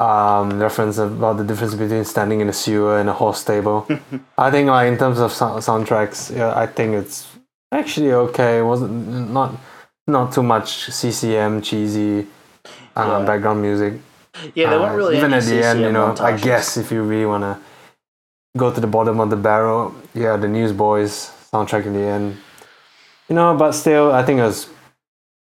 um, 0.00 0.58
reference 0.60 0.98
about 0.98 1.36
the 1.38 1.44
difference 1.44 1.74
between 1.74 2.04
standing 2.04 2.40
in 2.40 2.48
a 2.48 2.52
sewer 2.52 2.98
and 2.98 3.08
a 3.08 3.12
horse 3.12 3.40
stable. 3.40 3.86
I 4.38 4.50
think 4.50 4.68
like 4.68 4.88
in 4.88 4.98
terms 4.98 5.18
of 5.20 5.32
sou- 5.32 5.60
soundtracks, 5.60 6.34
yeah, 6.36 6.56
I 6.56 6.66
think 6.66 6.94
it's 6.94 7.26
actually 7.70 8.12
okay. 8.12 8.58
It 8.58 8.64
wasn't 8.64 9.30
not 9.32 9.54
not 10.06 10.32
too 10.32 10.42
much 10.42 10.90
CCM 10.90 11.62
cheesy 11.62 12.26
um, 12.96 13.08
Yeah. 13.08 13.24
background 13.26 13.62
music. 13.62 13.94
Yeah, 14.54 14.70
they 14.70 14.76
Uh, 14.76 14.80
weren't 14.80 14.96
really 14.96 15.16
even 15.18 15.32
at 15.34 15.42
the 15.44 15.62
end, 15.64 15.80
you 15.80 15.86
CCM 15.86 15.92
know. 15.92 16.14
I 16.20 16.36
guess 16.36 16.76
if 16.76 16.90
you 16.90 17.02
really 17.02 17.26
wanna 17.26 17.58
go 18.56 18.72
to 18.72 18.80
the 18.80 18.86
bottom 18.86 19.20
of 19.20 19.30
the 19.30 19.36
barrel, 19.36 19.94
yeah, 20.14 20.36
the 20.36 20.48
Newsboys 20.48 21.30
soundtrack 21.52 21.86
in 21.86 21.94
the 21.94 22.00
end. 22.00 22.36
You 23.28 23.34
know, 23.34 23.56
but 23.56 23.72
still, 23.72 24.12
I 24.12 24.24
think 24.24 24.40
it 24.40 24.42
was 24.42 24.68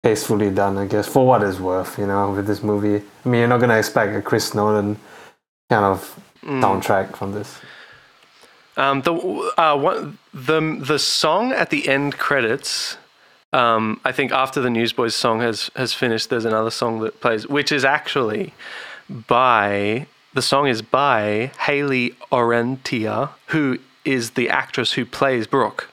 tastefully 0.03 0.51
done. 0.51 0.77
I 0.79 0.87
guess 0.87 1.07
for 1.07 1.27
what 1.27 1.43
it's 1.43 1.61
worth, 1.61 1.99
you 1.99 2.07
know, 2.07 2.33
with 2.33 2.47
this 2.47 2.63
movie. 2.63 3.05
I 3.25 3.29
mean, 3.29 3.41
you're 3.41 3.49
not 3.49 3.61
gonna 3.61 3.79
expect 3.79 4.15
a 4.17 4.23
Chris 4.23 4.55
Nolan 4.55 4.97
kind 5.71 5.85
of 5.85 6.21
mm. 6.43 6.61
soundtrack 6.63 7.17
from 7.17 7.33
this. 7.33 7.59
Um, 8.77 9.03
the 9.03 9.15
uh, 9.57 9.77
one, 9.77 10.19
the 10.35 10.79
the 10.81 10.99
song 10.99 11.53
at 11.53 11.71
the 11.71 11.89
end 11.89 12.19
credits. 12.19 12.99
Um, 13.53 14.01
I 14.05 14.13
think 14.13 14.33
after 14.33 14.61
the 14.61 14.69
Newsboys 14.69 15.15
song 15.15 15.41
has 15.41 15.71
has 15.77 15.95
finished, 15.95 16.29
there's 16.29 16.45
another 16.45 16.71
song 16.71 17.01
that 17.01 17.21
plays, 17.21 17.49
which 17.49 17.73
is 17.73 17.85
actually 17.85 18.53
by 19.09 20.07
the 20.37 20.43
song 20.43 20.69
is 20.69 20.83
by 20.83 21.51
Hayley 21.61 22.11
Orrantia, 22.31 23.31
who 23.47 23.79
is 24.05 24.33
the 24.33 24.49
actress 24.49 24.93
who 24.93 25.05
plays 25.05 25.47
Brooke. 25.47 25.91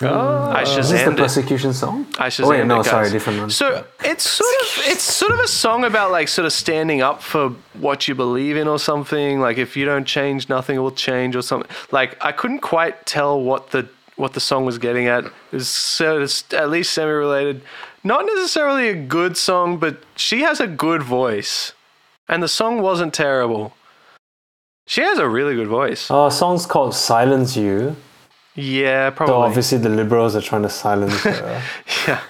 Oh. 0.00 0.50
I 0.50 0.62
Is 0.62 0.76
this 0.76 0.90
the 0.90 0.96
shazammed 0.96 1.12
it. 1.14 1.16
persecution 1.16 1.72
song? 1.72 2.06
I 2.18 2.30
Oh 2.38 2.48
wait, 2.48 2.64
no, 2.64 2.80
it, 2.80 2.84
sorry, 2.84 3.10
different 3.10 3.40
one. 3.40 3.50
So 3.50 3.84
it's 4.04 4.30
sort 4.30 4.54
of 4.62 4.66
it's 4.86 5.02
sort 5.02 5.32
of 5.32 5.40
a 5.40 5.48
song 5.48 5.84
about 5.84 6.12
like 6.12 6.28
sort 6.28 6.46
of 6.46 6.52
standing 6.52 7.02
up 7.02 7.20
for 7.20 7.50
what 7.74 8.06
you 8.06 8.14
believe 8.14 8.56
in 8.56 8.68
or 8.68 8.78
something. 8.78 9.40
Like 9.40 9.58
if 9.58 9.76
you 9.76 9.84
don't 9.84 10.04
change, 10.04 10.48
nothing 10.48 10.80
will 10.80 10.92
change 10.92 11.34
or 11.34 11.42
something. 11.42 11.68
Like 11.90 12.16
I 12.24 12.30
couldn't 12.30 12.60
quite 12.60 13.06
tell 13.06 13.40
what 13.40 13.72
the 13.72 13.88
what 14.14 14.34
the 14.34 14.40
song 14.40 14.64
was 14.64 14.78
getting 14.78 15.08
at. 15.08 15.24
It 15.24 15.32
was 15.50 15.68
sort 15.68 16.22
of 16.22 16.32
at 16.52 16.70
least 16.70 16.92
semi 16.92 17.10
related. 17.10 17.62
Not 18.04 18.24
necessarily 18.24 18.88
a 18.88 18.94
good 18.94 19.36
song, 19.36 19.78
but 19.78 20.04
she 20.14 20.42
has 20.42 20.60
a 20.60 20.68
good 20.68 21.02
voice, 21.02 21.72
and 22.28 22.42
the 22.42 22.48
song 22.48 22.80
wasn't 22.82 23.14
terrible. 23.14 23.74
She 24.86 25.02
has 25.02 25.18
a 25.18 25.28
really 25.28 25.54
good 25.54 25.68
voice. 25.68 26.10
Uh, 26.10 26.30
song's 26.30 26.66
called 26.66 26.94
"Silence 26.94 27.56
You." 27.56 27.96
Yeah, 28.54 29.10
probably. 29.10 29.32
So 29.34 29.42
obviously 29.42 29.78
the 29.78 29.88
liberals 29.88 30.34
are 30.34 30.40
trying 30.40 30.62
to 30.62 30.68
silence. 30.70 31.24
Uh, 31.24 31.60
Yeah. 32.06 32.20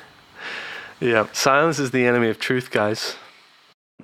Yeah. 1.00 1.26
Silence 1.32 1.78
is 1.78 1.90
the 1.92 2.04
enemy 2.06 2.28
of 2.28 2.38
truth, 2.38 2.70
guys. 2.70 3.16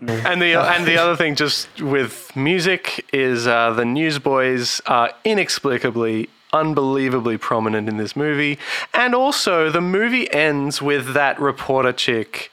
And 0.01 0.41
the 0.43 0.55
and 0.55 0.87
the 0.87 0.97
other 0.97 1.16
thing, 1.16 1.35
just 1.37 1.81
with 1.81 2.35
music, 2.35 3.05
is 3.12 3.47
uh, 3.47 3.73
the 3.73 3.85
Newsboys 3.85 4.81
are 4.87 5.11
inexplicably, 5.25 6.29
unbelievably 6.53 7.39
prominent 7.39 7.89
in 7.89 7.97
this 7.97 8.16
movie, 8.16 8.59
and 8.93 9.15
also 9.15 9.71
the 9.71 9.81
movie 9.81 10.33
ends 10.33 10.83
with 10.83 11.15
that 11.15 11.39
reporter 11.41 11.93
chick, 11.93 12.51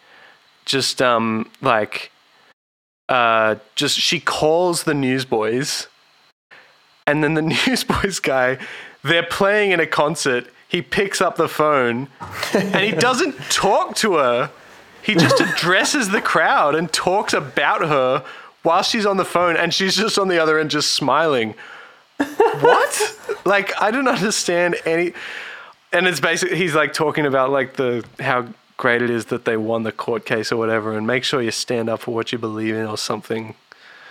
just 0.65 1.01
um 1.01 1.49
like, 1.61 2.11
uh, 3.09 3.55
just 3.75 3.99
she 3.99 4.19
calls 4.19 4.83
the 4.83 4.93
Newsboys, 4.93 5.87
and 7.05 7.23
then 7.23 7.33
the 7.33 7.41
Newsboys 7.67 8.19
guy, 8.19 8.57
they're 9.03 9.23
playing 9.23 9.71
in 9.71 9.79
a 9.79 9.87
concert. 9.87 10.47
He 10.67 10.81
picks 10.81 11.19
up 11.19 11.35
the 11.35 11.49
phone 11.49 12.07
and 12.53 12.85
he 12.85 12.91
doesn't 12.91 13.37
talk 13.49 13.93
to 13.97 14.15
her. 14.15 14.51
He 15.03 15.15
just 15.15 15.41
addresses 15.41 16.09
the 16.09 16.21
crowd 16.21 16.75
and 16.75 16.91
talks 16.93 17.33
about 17.33 17.81
her 17.81 18.23
while 18.63 18.81
she's 18.81 19.05
on 19.05 19.17
the 19.17 19.25
phone 19.25 19.57
and 19.57 19.73
she's 19.73 19.97
just 19.97 20.17
on 20.17 20.29
the 20.29 20.41
other 20.41 20.59
end 20.59 20.71
just 20.71 20.93
smiling. 20.93 21.55
what? 22.17 23.17
Like 23.43 23.71
I 23.81 23.89
don't 23.89 24.07
understand 24.07 24.75
any 24.85 25.13
and 25.91 26.05
it's 26.05 26.19
basically 26.19 26.57
he's 26.57 26.75
like 26.75 26.93
talking 26.93 27.25
about 27.25 27.49
like 27.49 27.73
the 27.73 28.05
how 28.19 28.47
great 28.83 29.01
it 29.01 29.09
is 29.09 29.25
that 29.25 29.45
they 29.45 29.57
won 29.71 29.83
the 29.83 29.91
court 30.05 30.23
case 30.25 30.51
or 30.51 30.57
whatever 30.57 30.87
and 30.97 31.05
make 31.05 31.23
sure 31.23 31.39
you 31.41 31.51
stand 31.51 31.87
up 31.89 31.99
for 32.03 32.11
what 32.17 32.31
you 32.31 32.37
believe 32.47 32.75
in 32.75 32.85
or 32.93 32.97
something. 32.97 33.43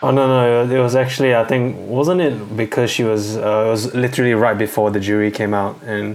Oh 0.03 0.11
no 0.19 0.25
no! 0.35 0.75
It 0.79 0.83
was 0.89 0.95
actually 1.05 1.33
I 1.35 1.45
think 1.51 1.63
wasn't 1.99 2.21
it 2.29 2.35
because 2.57 2.89
she 2.97 3.05
was 3.13 3.37
uh, 3.37 3.65
it 3.67 3.71
was 3.77 3.83
literally 3.95 4.35
right 4.47 4.57
before 4.67 4.89
the 4.97 5.01
jury 5.09 5.31
came 5.41 5.53
out 5.63 5.75
and 5.95 6.09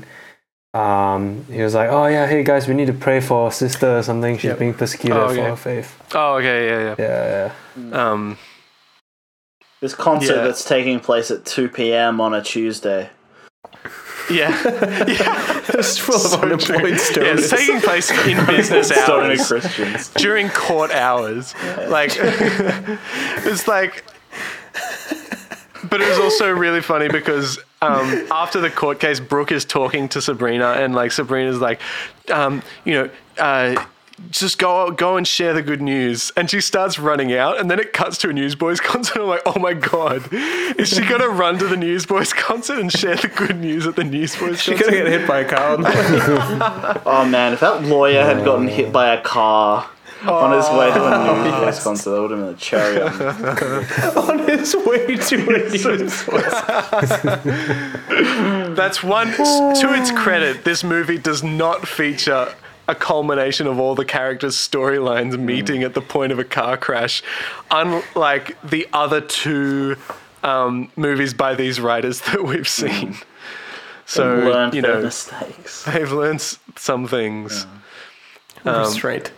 um, 0.73 1.45
he 1.56 1.61
was 1.68 1.73
like 1.80 1.90
oh 1.98 2.07
yeah 2.15 2.26
hey 2.27 2.41
guys 2.44 2.68
we 2.68 2.73
need 2.80 2.88
to 2.95 2.99
pray 3.07 3.19
for 3.27 3.38
our 3.45 3.52
sister 3.52 3.90
or 3.99 4.03
something 4.03 4.38
she's 4.38 4.49
Yep. 4.53 4.60
being 4.60 4.73
persecuted 4.73 5.18
Oh, 5.18 5.27
for 5.27 5.34
okay. 5.34 5.49
her 5.52 5.56
faith 5.56 5.90
Oh 6.14 6.32
okay, 6.40 6.60
yeah, 6.69 6.82
yeah 6.88 6.95
yeah 7.06 7.52
yeah. 7.77 8.11
Um 8.11 8.38
This 9.82 9.94
concert 10.07 10.38
Yeah. 10.38 10.48
that's 10.48 10.64
taking 10.76 10.99
place 10.99 11.30
at 11.36 11.45
2 11.45 11.69
p.m. 11.69 12.19
on 12.26 12.34
a 12.34 12.41
Tuesday. 12.41 13.10
Yeah. 14.30 14.49
yeah. 15.07 15.61
It's 15.69 15.97
full 15.97 16.15
of 16.15 16.43
unemployed 16.43 16.93
yeah, 16.93 16.97
stoners. 16.97 17.38
it's 17.38 17.49
taking 17.49 17.81
place 17.81 18.11
in 18.11 18.45
business 18.47 18.91
hours. 18.91 19.47
Christians. 19.47 20.10
during 20.10 20.49
court 20.49 20.91
hours. 20.91 21.53
Like 21.88 22.11
it's 22.19 23.68
like 23.68 24.03
but 25.89 26.02
it 26.02 26.10
was 26.10 26.19
also 26.19 26.52
really 26.52 26.81
funny 26.81 27.07
because 27.07 27.60
um, 27.81 28.27
after 28.31 28.60
the 28.60 28.69
court 28.69 28.99
case, 28.99 29.19
Brooke 29.19 29.52
is 29.52 29.65
talking 29.65 30.10
to 30.10 30.22
Sabrina, 30.22 30.72
and 30.72 30.95
like 30.95 31.11
Sabrina's 31.11 31.60
like, 31.60 31.80
um, 32.31 32.64
you 32.84 32.93
know, 32.93 33.10
uh, 33.38 33.85
just 34.32 34.58
go 34.58 34.92
go 34.92 35.18
and 35.18 35.28
share 35.28 35.54
the 35.54 35.62
good 35.62 35.82
news. 35.82 36.32
And 36.38 36.50
she 36.50 36.62
starts 36.62 36.98
running 36.98 37.34
out, 37.34 37.60
and 37.60 37.70
then 37.70 37.80
it 37.80 37.94
cuts 37.94 38.18
to 38.20 38.30
a 38.30 38.34
Newsboys 38.34 38.80
concert. 38.82 39.20
I'm 39.20 39.28
like, 39.28 39.42
oh 39.46 39.60
my 39.60 39.74
god, 39.74 40.28
is 40.32 40.90
she 40.90 41.06
gonna 41.06 41.30
run 41.30 41.58
to 41.60 41.68
the 41.68 41.78
Newsboys 41.78 42.34
concert 42.34 42.80
and 42.80 42.92
share 42.92 43.16
the 43.16 43.28
good 43.28 43.58
news 43.58 43.88
at 43.88 43.96
the 43.96 44.04
Newsboys 44.04 44.66
You're 44.68 44.78
gonna 44.78 44.92
get 44.92 45.08
hit 45.08 45.28
by 45.28 45.40
a 45.40 45.50
car. 45.50 45.74
on 45.76 45.82
the 45.82 45.90
way. 45.90 47.02
Oh 47.06 47.26
man, 47.30 47.54
if 47.54 47.60
that 47.60 47.84
lawyer 47.84 48.24
had 48.24 48.44
gotten 48.46 48.68
hit 48.68 48.92
by 48.92 49.14
a 49.14 49.22
car 49.22 49.90
on 50.24 50.52
his 50.54 50.68
way 50.70 50.92
to 50.92 51.04
a 51.04 51.30
oh. 51.30 51.44
New 51.44 51.64
Year's 51.64 51.84
concert, 51.84 52.12
that 52.12 52.22
would 52.22 52.32
have 52.32 52.40
been 52.40 52.50
a 52.50 52.58
cherry 52.58 53.02
on 53.02 53.12
on 54.40 54.48
his 54.48 54.76
way 54.76 55.18
to 55.18 55.36
a 55.36 55.70
news. 55.70 56.26
That's 58.76 59.04
one. 59.04 59.32
To 59.32 59.94
its 59.94 60.12
credit, 60.12 60.64
this 60.64 60.84
movie 60.84 61.18
does 61.18 61.44
not 61.44 61.88
feature 61.88 62.54
a 62.88 62.95
culmination 62.95 63.68
of 63.68 63.80
all 63.80 63.95
the 63.95 64.06
characters' 64.06 64.56
storylines 64.56 65.38
meeting 65.40 65.84
at 65.84 65.94
the 65.94 66.02
point 66.02 66.32
of 66.32 66.40
a 66.40 66.44
car 66.44 66.78
crash, 66.78 67.24
unlike 67.72 68.57
the 68.64 68.88
other 68.94 69.22
two 69.22 69.95
um, 70.44 70.91
movies 70.95 71.34
by 71.34 71.56
these 71.56 71.80
writers 71.80 72.22
that 72.32 72.44
we've 72.44 72.68
seen. 72.68 73.16
So 74.06 74.36
learned 74.38 74.74
you 74.76 74.82
their 74.84 74.95
know 74.98 75.02
mistakes. 75.03 75.84
they've 75.86 76.12
learned 76.12 76.41
some 76.76 77.07
things. 77.07 77.66
Restraint. 78.64 79.32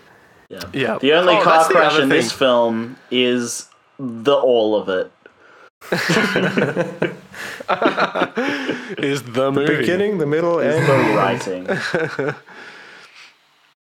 Yeah. 0.49 0.61
Yeah. 0.73 0.97
The 0.99 1.13
only 1.13 1.35
Oh, 1.35 1.41
car 1.43 1.65
crash 1.65 1.93
other 1.93 2.03
in 2.03 2.09
this 2.09 2.31
film 2.31 2.97
is 3.11 3.67
the 3.97 4.35
all 4.35 4.75
of 4.75 4.89
it. 4.89 5.11
is 8.97 9.23
the 9.23 9.51
movie. 9.51 9.77
Beginning, 9.77 10.17
the 10.17 10.25
middle, 10.25 10.59
and 10.59 10.85
the 10.85 11.15
writing. 11.15 11.67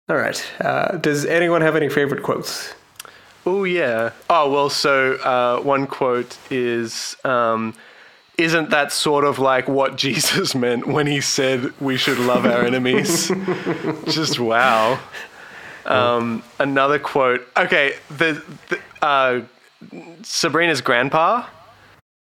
all 0.09 0.17
right. 0.17 0.45
Uh, 0.61 0.97
does 0.99 1.25
anyone 1.25 1.63
have 1.63 1.77
any 1.77 1.89
favorite 1.89 2.23
quotes? 2.23 2.75
Oh 3.45 3.65
yeah. 3.65 4.11
Oh 4.29 4.51
well. 4.51 4.71
So 4.71 5.15
uh, 5.15 5.61
one 5.63 5.87
quote 5.87 6.37
is, 6.51 7.17
um, 7.25 7.75
"Isn't 8.39 8.71
that 8.71 8.93
sort 8.93 9.25
of 9.25 9.39
like 9.39 9.69
what 9.69 9.97
Jesus 10.05 10.55
meant 10.55 10.87
when 10.87 11.07
he 11.07 11.21
said 11.21 11.73
we 11.81 11.97
should 11.97 12.19
love 12.19 12.47
our 12.47 12.65
enemies?" 12.65 13.29
Just 14.07 14.39
wow. 14.41 14.99
Um, 15.85 16.43
another 16.59 16.99
quote. 16.99 17.47
Okay. 17.57 17.95
The, 18.09 18.43
the 18.69 18.81
uh, 19.05 19.43
Sabrina's 20.23 20.81
grandpa. 20.81 21.47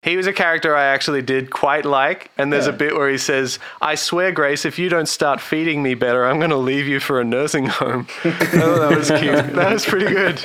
He 0.04 0.18
was 0.18 0.28
a 0.28 0.34
character 0.34 0.76
I 0.76 0.84
actually 0.86 1.22
did 1.22 1.50
quite 1.50 1.86
like, 1.86 2.30
and 2.38 2.52
there's 2.52 2.68
a 2.68 2.74
bit 2.74 2.94
where 2.94 3.10
he 3.10 3.18
says, 3.18 3.58
"I 3.82 3.96
swear, 3.96 4.34
Grace, 4.34 4.66
if 4.66 4.78
you 4.78 4.90
don't 4.90 5.08
start 5.08 5.40
feeding 5.40 5.82
me 5.82 5.94
better, 5.94 6.26
I'm 6.26 6.40
going 6.40 6.50
to 6.50 6.58
leave 6.58 6.88
you 6.88 7.00
for 7.00 7.22
a 7.22 7.24
nursing 7.24 7.68
home." 7.68 8.08
I 8.26 8.32
thought 8.32 8.90
that 8.90 8.98
was 8.98 9.08
cute. 9.10 9.54
That 9.56 9.72
was 9.72 9.86
pretty 9.86 10.08
good. 10.14 10.38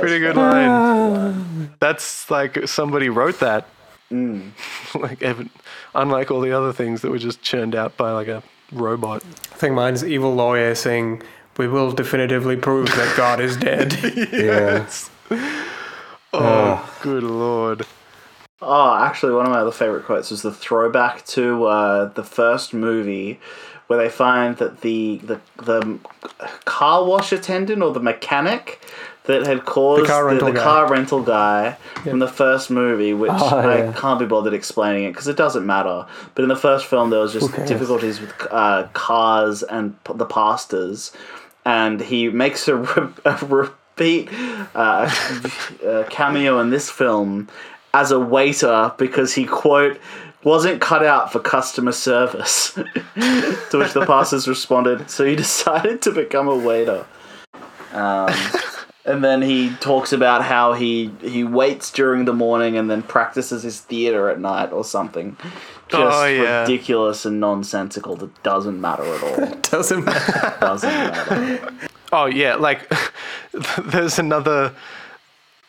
Pretty 0.00 0.18
good 0.20 0.36
line. 0.36 1.70
That's 1.80 2.30
like 2.30 2.66
somebody 2.66 3.10
wrote 3.10 3.40
that. 3.40 3.66
like, 4.94 5.22
ev- 5.22 5.48
unlike 5.94 6.30
all 6.30 6.40
the 6.40 6.52
other 6.52 6.72
things 6.72 7.02
that 7.02 7.10
were 7.10 7.18
just 7.18 7.42
churned 7.42 7.74
out 7.74 7.96
by 7.96 8.12
like 8.12 8.28
a 8.28 8.42
robot. 8.72 9.22
I 9.24 9.56
think 9.56 9.74
mine's 9.74 10.02
evil 10.02 10.34
lawyer 10.34 10.74
saying, 10.74 11.22
"We 11.58 11.68
will 11.68 11.92
definitively 11.92 12.56
prove 12.56 12.88
that 12.88 13.16
God 13.18 13.38
is 13.38 13.56
dead." 13.56 13.92
Yeah. 14.32 14.86
Oh, 16.32 16.98
good 17.02 17.22
lord. 17.22 17.84
Oh, 18.64 18.94
actually, 18.94 19.32
one 19.34 19.44
of 19.46 19.52
my 19.52 19.58
other 19.58 19.72
favorite 19.72 20.04
quotes 20.04 20.30
was 20.30 20.42
the 20.42 20.52
throwback 20.52 21.24
to 21.26 21.64
uh, 21.64 22.04
the 22.06 22.22
first 22.22 22.72
movie, 22.72 23.40
where 23.88 23.98
they 23.98 24.08
find 24.08 24.56
that 24.58 24.80
the 24.82 25.16
the 25.24 25.40
the 25.56 25.98
car 26.64 27.04
wash 27.04 27.32
attendant 27.32 27.82
or 27.82 27.92
the 27.92 28.00
mechanic 28.00 28.80
that 29.24 29.46
had 29.46 29.64
caused 29.64 30.02
The 30.04 30.06
car 30.08 30.26
rental 30.26 30.48
the, 30.48 30.54
guy. 30.54 30.62
car 30.62 30.90
rental 30.90 31.22
guy 31.22 31.76
from 32.04 32.18
the 32.18 32.26
first 32.28 32.70
movie, 32.70 33.12
which 33.14 33.30
Oh, 33.32 33.58
I 33.58 33.78
yeah. 33.78 33.92
can't 33.92 34.18
be 34.18 34.26
bothered 34.26 34.52
explaining 34.54 35.04
it 35.04 35.10
because 35.12 35.28
it 35.28 35.36
doesn't 35.36 35.64
matter. 35.66 36.06
But 36.34 36.42
in 36.42 36.48
the 36.48 36.56
first 36.56 36.86
film, 36.86 37.10
there 37.10 37.20
was 37.20 37.32
just 37.32 37.52
difficulties 37.66 38.20
with 38.20 38.32
uh, 38.50 38.88
cars 38.94 39.62
and 39.62 40.02
p- 40.04 40.14
the 40.14 40.24
pastors, 40.26 41.12
and 41.64 42.00
he 42.00 42.30
makes 42.30 42.66
a, 42.68 42.76
re- 42.76 43.08
a 43.24 43.36
repeat 43.46 44.28
uh, 44.74 45.08
uh, 45.86 46.04
cameo 46.10 46.58
in 46.60 46.70
this 46.70 46.90
film 46.90 47.48
as 47.94 48.10
a 48.10 48.18
waiter 48.20 48.92
because 48.98 49.34
he 49.34 49.44
quote 49.44 50.00
wasn't 50.44 50.80
cut 50.80 51.04
out 51.04 51.30
for 51.32 51.38
customer 51.38 51.92
service. 51.92 52.72
to 52.74 53.78
which 53.78 53.92
the 53.92 54.04
pastors 54.06 54.48
responded, 54.48 55.08
so 55.08 55.24
he 55.24 55.36
decided 55.36 56.02
to 56.02 56.10
become 56.10 56.48
a 56.48 56.56
waiter. 56.56 57.06
Um, 57.92 58.34
and 59.04 59.22
then 59.22 59.42
he 59.42 59.70
talks 59.80 60.12
about 60.12 60.42
how 60.44 60.72
he 60.72 61.12
he 61.20 61.44
waits 61.44 61.90
during 61.92 62.24
the 62.24 62.32
morning 62.32 62.76
and 62.76 62.90
then 62.90 63.02
practices 63.02 63.62
his 63.62 63.80
theater 63.80 64.28
at 64.30 64.40
night 64.40 64.72
or 64.72 64.84
something. 64.84 65.36
Just 65.88 66.16
Oh, 66.16 66.24
yeah. 66.24 66.62
ridiculous 66.62 67.24
and 67.26 67.38
nonsensical 67.38 68.16
that 68.16 68.42
doesn't 68.42 68.80
matter 68.80 69.04
at 69.04 69.22
all. 69.22 69.54
Doesn't 69.62 70.04
matter. 70.04 70.56
doesn't 70.60 70.90
matter. 70.90 71.72
Oh 72.12 72.26
yeah, 72.26 72.54
like 72.56 72.90
there's 73.78 74.18
another 74.18 74.74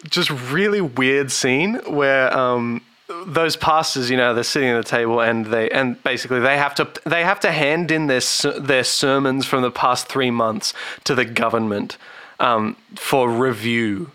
just 0.09 0.29
really 0.51 0.81
weird 0.81 1.31
scene 1.31 1.75
where 1.87 2.35
um 2.37 2.81
those 3.27 3.55
pastors, 3.55 4.09
you 4.09 4.17
know, 4.17 4.33
they're 4.33 4.43
sitting 4.43 4.69
at 4.69 4.77
the 4.83 4.89
table 4.89 5.21
and 5.21 5.45
they 5.47 5.69
and 5.69 6.01
basically 6.03 6.39
they 6.39 6.57
have 6.57 6.73
to 6.75 6.87
they 7.05 7.23
have 7.23 7.39
to 7.41 7.51
hand 7.51 7.91
in 7.91 8.07
their 8.07 8.21
their 8.59 8.83
sermons 8.83 9.45
from 9.45 9.61
the 9.61 9.71
past 9.71 10.07
3 10.07 10.31
months 10.31 10.73
to 11.03 11.13
the 11.15 11.25
government 11.25 11.97
um 12.39 12.75
for 12.95 13.29
review, 13.29 14.11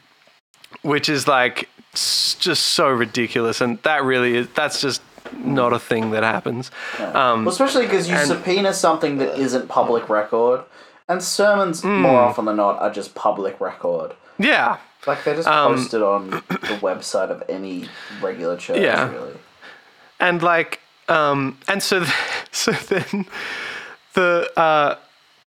which 0.82 1.08
is 1.08 1.26
like 1.28 1.68
just 1.94 2.62
so 2.64 2.88
ridiculous 2.88 3.60
and 3.60 3.78
that 3.82 4.02
really 4.04 4.36
is 4.36 4.48
that's 4.54 4.80
just 4.80 5.00
not 5.34 5.72
a 5.72 5.78
thing 5.78 6.10
that 6.10 6.22
happens. 6.22 6.70
Um 6.98 7.44
Well, 7.44 7.48
especially 7.48 7.84
because 7.86 8.08
you 8.08 8.14
and- 8.16 8.26
subpoena 8.26 8.72
something 8.72 9.18
that 9.18 9.38
isn't 9.38 9.68
public 9.68 10.08
record, 10.08 10.60
and 11.08 11.22
sermons 11.22 11.82
Hmm. 11.82 12.00
more 12.02 12.20
often 12.20 12.44
than 12.46 12.56
not 12.56 12.78
are 12.80 12.90
just 12.90 13.14
public 13.14 13.60
record. 13.60 14.12
yeah. 14.38 14.76
Like 15.06 15.24
they're 15.24 15.36
just 15.36 15.48
Um, 15.48 15.74
posted 15.76 16.02
on 16.02 16.30
the 16.30 16.78
website 16.82 17.30
of 17.30 17.42
any 17.48 17.88
regular 18.20 18.56
church, 18.56 18.78
Yeah. 18.80 19.10
really. 19.10 19.34
and 20.20 20.42
like 20.42 20.80
um 21.08 21.56
and 21.68 21.82
so 21.82 22.00
th- 22.00 22.12
so 22.52 22.72
then 22.72 23.26
the 24.14 24.50
uh 24.56 24.96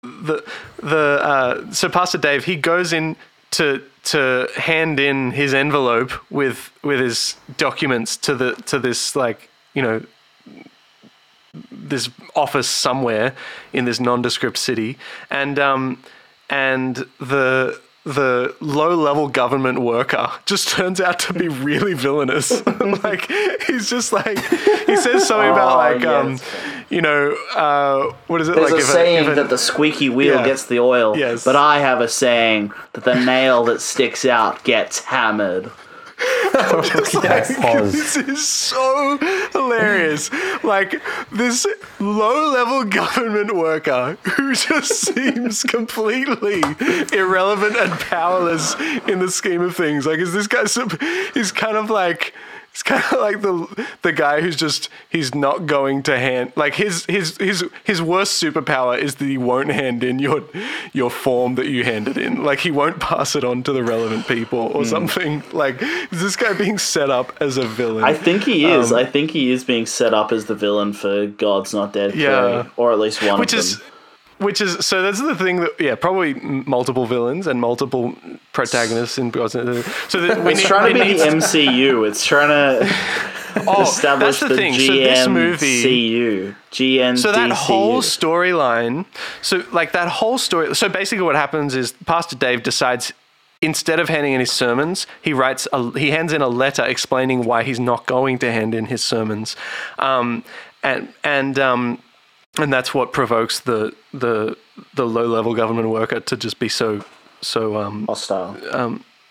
the 0.02 0.44
the 0.82 1.18
uh 1.22 1.70
so 1.72 1.88
pastor 1.88 2.18
dave 2.18 2.44
he 2.44 2.56
goes 2.56 2.92
in 2.92 3.16
to 3.50 3.82
to 4.04 4.48
hand 4.56 5.00
in 5.00 5.30
his 5.32 5.52
envelope 5.54 6.12
with 6.30 6.70
with 6.82 7.00
his 7.00 7.36
documents 7.56 8.16
to 8.18 8.34
the 8.34 8.52
to 8.66 8.78
this 8.78 9.16
like 9.16 9.48
you 9.74 9.82
know 9.82 10.00
this 11.72 12.08
office 12.36 12.68
somewhere 12.68 13.34
in 13.72 13.84
this 13.84 13.98
nondescript 13.98 14.56
city 14.58 14.96
and 15.30 15.58
um 15.58 16.00
and 16.48 17.04
the 17.18 17.80
the 18.14 18.54
low 18.60 18.94
level 18.94 19.28
government 19.28 19.80
worker 19.80 20.30
just 20.46 20.68
turns 20.68 21.00
out 21.00 21.18
to 21.18 21.32
be 21.32 21.48
really 21.48 21.94
villainous 21.94 22.64
like 23.02 23.30
he's 23.66 23.88
just 23.90 24.12
like 24.12 24.38
he 24.86 24.96
says 24.96 25.26
something 25.26 25.50
about 25.50 25.72
Oh, 25.74 25.76
like 25.96 26.04
um 26.04 26.38
you 26.88 27.00
know 27.00 27.36
uh 27.54 28.12
what 28.26 28.40
is 28.40 28.48
it 28.48 28.56
There's 28.56 28.70
like 28.70 28.80
a 28.80 28.84
if 28.84 28.88
saying 28.90 29.28
a- 29.28 29.34
that 29.34 29.48
the 29.50 29.58
squeaky 29.58 30.08
wheel 30.08 30.36
Yeah. 30.36 30.44
gets 30.44 30.66
the 30.66 30.80
oil, 30.80 31.16
Yes. 31.16 31.44
but 31.44 31.56
I 31.56 31.78
have 31.80 32.00
a 32.00 32.08
saying 32.08 32.72
that 32.92 33.04
the 33.04 33.14
nail 33.14 33.64
that 33.64 33.80
sticks 33.80 34.24
out 34.24 34.62
gets 34.64 35.04
hammered. 35.04 35.70
Pause. 37.56 37.92
This 37.92 38.16
is 38.16 38.46
so 38.46 39.18
hilarious. 39.52 40.30
Like 40.62 41.00
this 41.32 41.66
low 41.98 42.50
level 42.52 42.84
government 42.84 43.54
worker 43.54 44.18
who 44.36 44.54
just 44.54 44.92
seems 44.92 45.62
completely 45.62 46.62
irrelevant 47.12 47.76
and 47.76 47.92
powerless 48.00 48.74
in 49.08 49.18
the 49.20 49.30
scheme 49.30 49.62
of 49.62 49.76
things. 49.76 50.06
Like, 50.06 50.18
is 50.18 50.32
this 50.32 50.46
guy, 50.46 50.64
sup- 50.64 51.00
he's 51.34 51.52
kind 51.52 51.76
of 51.76 51.90
like, 51.90 52.34
It's 52.72 52.82
kind 52.84 53.02
of 53.12 53.12
like 53.20 53.40
the 53.42 53.86
the 54.02 54.12
guy 54.12 54.40
who's 54.40 54.56
just 54.56 54.88
he's 55.08 55.34
not 55.34 55.66
going 55.66 56.02
to 56.04 56.16
hand 56.18 56.52
like 56.56 56.74
his 56.74 57.04
his 57.06 57.36
his 57.38 57.64
his 57.84 58.00
worst 58.00 58.40
superpower 58.42 58.96
is 58.96 59.16
that 59.16 59.24
he 59.24 59.36
won't 59.36 59.70
hand 59.70 60.04
in 60.04 60.18
your 60.20 60.44
your 60.92 61.10
form 61.10 61.56
that 61.56 61.66
you 61.66 61.82
handed 61.84 62.16
in. 62.16 62.44
Like 62.44 62.60
he 62.60 62.70
won't 62.70 63.00
pass 63.00 63.34
it 63.34 63.42
on 63.44 63.64
to 63.64 63.72
the 63.72 63.82
relevant 63.82 64.28
people 64.28 64.70
or 64.74 64.84
something. 64.84 65.42
Like 65.52 65.82
is 65.82 66.22
this 66.22 66.36
guy 66.36 66.52
being 66.52 66.78
set 66.78 67.10
up 67.10 67.36
as 67.40 67.56
a 67.58 67.66
villain? 67.66 68.04
I 68.04 68.14
think 68.14 68.44
he 68.44 68.64
is. 68.66 68.92
Um, 68.92 68.98
I 68.98 69.04
think 69.04 69.32
he 69.32 69.50
is 69.50 69.64
being 69.64 69.84
set 69.86 70.14
up 70.14 70.30
as 70.30 70.46
the 70.46 70.54
villain 70.54 70.92
for 70.92 71.26
God's 71.26 71.74
Not 71.74 71.92
Dead 71.92 72.12
3, 72.12 72.22
Yeah. 72.22 72.68
or 72.76 72.92
at 72.92 72.98
least 73.00 73.20
one 73.22 73.40
which 73.40 73.52
of 73.52 73.58
is 73.58 73.78
them. 73.78 73.86
Which 74.40 74.60
is 74.60 74.84
so 74.84 75.02
that's 75.02 75.20
the 75.20 75.34
thing 75.34 75.60
that 75.60 75.72
yeah 75.78 75.94
probably 75.94 76.34
multiple 76.34 77.06
villains 77.06 77.46
and 77.46 77.60
multiple 77.60 78.14
protagonists 78.52 79.18
in 79.18 79.32
so 79.32 79.48
that 79.48 80.42
we 80.44 80.52
It's 80.52 80.60
need, 80.60 80.66
trying 80.66 80.94
to 80.94 81.04
be 81.04 81.12
the 81.14 81.24
MCU. 81.24 82.08
It's 82.08 82.24
trying 82.24 82.48
to 82.48 82.94
oh, 83.68 83.82
establish 83.82 84.40
that's 84.40 84.40
the, 84.40 84.48
the, 84.48 84.56
thing 84.56 84.74
so 84.74 84.92
this 84.92 85.28
movie 85.28 85.84
GMCU. 85.84 86.56
GNDCU. 86.72 87.18
So 87.18 87.32
that 87.32 87.50
whole 87.50 88.00
storyline, 88.00 89.04
so 89.42 89.62
like 89.72 89.92
that 89.92 90.08
whole 90.08 90.38
story. 90.38 90.74
So 90.74 90.88
basically, 90.88 91.24
what 91.24 91.36
happens 91.36 91.74
is 91.74 91.92
Pastor 92.06 92.36
Dave 92.36 92.62
decides 92.62 93.12
instead 93.60 94.00
of 94.00 94.08
handing 94.08 94.32
in 94.32 94.40
his 94.40 94.50
sermons, 94.50 95.06
he 95.20 95.34
writes 95.34 95.68
a, 95.72 95.98
he 95.98 96.10
hands 96.10 96.32
in 96.32 96.40
a 96.40 96.48
letter 96.48 96.82
explaining 96.84 97.44
why 97.44 97.62
he's 97.62 97.80
not 97.80 98.06
going 98.06 98.38
to 98.38 98.50
hand 98.50 98.74
in 98.74 98.86
his 98.86 99.04
sermons, 99.04 99.54
um, 99.98 100.44
and 100.82 101.12
and 101.22 101.58
um, 101.58 102.02
and 102.58 102.72
that's 102.72 102.92
what 102.94 103.12
provokes 103.12 103.60
the 103.60 103.94
the 104.12 104.56
the 104.94 105.06
low 105.06 105.26
level 105.26 105.54
government 105.54 105.88
worker 105.88 106.20
to 106.20 106.36
just 106.36 106.58
be 106.58 106.68
so 106.68 107.04
so 107.40 107.76
um, 107.76 108.06
hostile. 108.06 108.56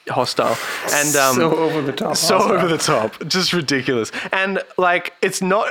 hostile 0.07 0.57
and 0.93 1.15
um, 1.15 1.35
so 1.35 1.55
over 1.57 1.81
the 1.81 1.91
top. 1.91 2.15
so 2.17 2.37
hostile. 2.37 2.57
over 2.57 2.67
the 2.67 2.77
top, 2.77 3.27
just 3.27 3.53
ridiculous. 3.53 4.11
And 4.31 4.63
like, 4.77 5.13
it's 5.21 5.41
not 5.41 5.67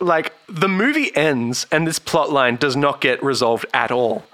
like 0.00 0.32
the 0.48 0.68
movie 0.68 1.14
ends 1.16 1.66
and 1.72 1.86
this 1.86 1.98
plot 1.98 2.30
line 2.30 2.56
does 2.56 2.76
not 2.76 3.00
get 3.00 3.22
resolved 3.24 3.66
at 3.74 3.90
all. 3.90 4.24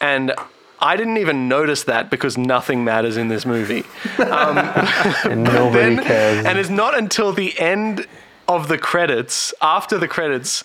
And 0.00 0.32
I 0.80 0.96
didn't 0.96 1.16
even 1.16 1.48
notice 1.48 1.84
that 1.84 2.10
because 2.10 2.36
nothing 2.38 2.84
matters 2.84 3.16
in 3.16 3.28
this 3.28 3.44
movie. 3.46 3.84
and 4.18 5.42
nobody 5.44 5.96
Then- 5.96 6.04
cares. 6.04 6.44
And 6.46 6.58
it's 6.58 6.70
not 6.70 6.96
until 6.96 7.32
the 7.32 7.58
end 7.58 8.06
of 8.46 8.68
the 8.68 8.76
credits, 8.78 9.52
after 9.62 9.98
the 9.98 10.06
credits, 10.06 10.62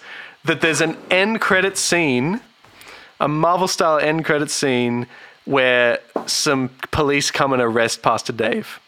that 0.50 0.62
there's 0.62 0.82
an 0.82 0.98
end 1.12 1.40
credit 1.40 1.78
scene, 1.78 2.42
a 3.20 3.28
Marvel 3.28 3.68
style 3.68 4.00
end 4.00 4.26
credit 4.26 4.50
scene 4.50 5.06
where 5.46 6.00
some 6.26 6.72
police 6.90 7.30
come 7.30 7.54
and 7.54 7.62
arrest 7.62 8.02
Pastor 8.02 8.34
Dave. 8.34 8.80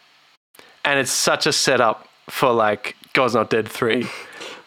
And 0.84 0.98
it's 0.98 1.12
such 1.12 1.46
a 1.46 1.52
setup 1.52 2.08
for 2.28 2.52
like 2.52 2.96
God's 3.12 3.34
Not 3.34 3.48
Dead 3.48 3.68
3. 3.68 4.04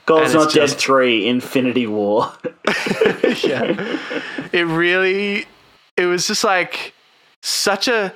God's 0.06 0.34
Not 0.34 0.54
Dead 0.54 0.68
just- 0.68 0.80
3, 0.80 1.28
Infinity 1.28 1.86
War. 1.86 2.32
yeah. 3.44 4.00
It 4.54 4.66
really 4.66 5.48
it 5.98 6.06
was 6.06 6.28
just 6.28 6.46
like 6.46 6.94
such 7.42 7.90
a 7.90 8.14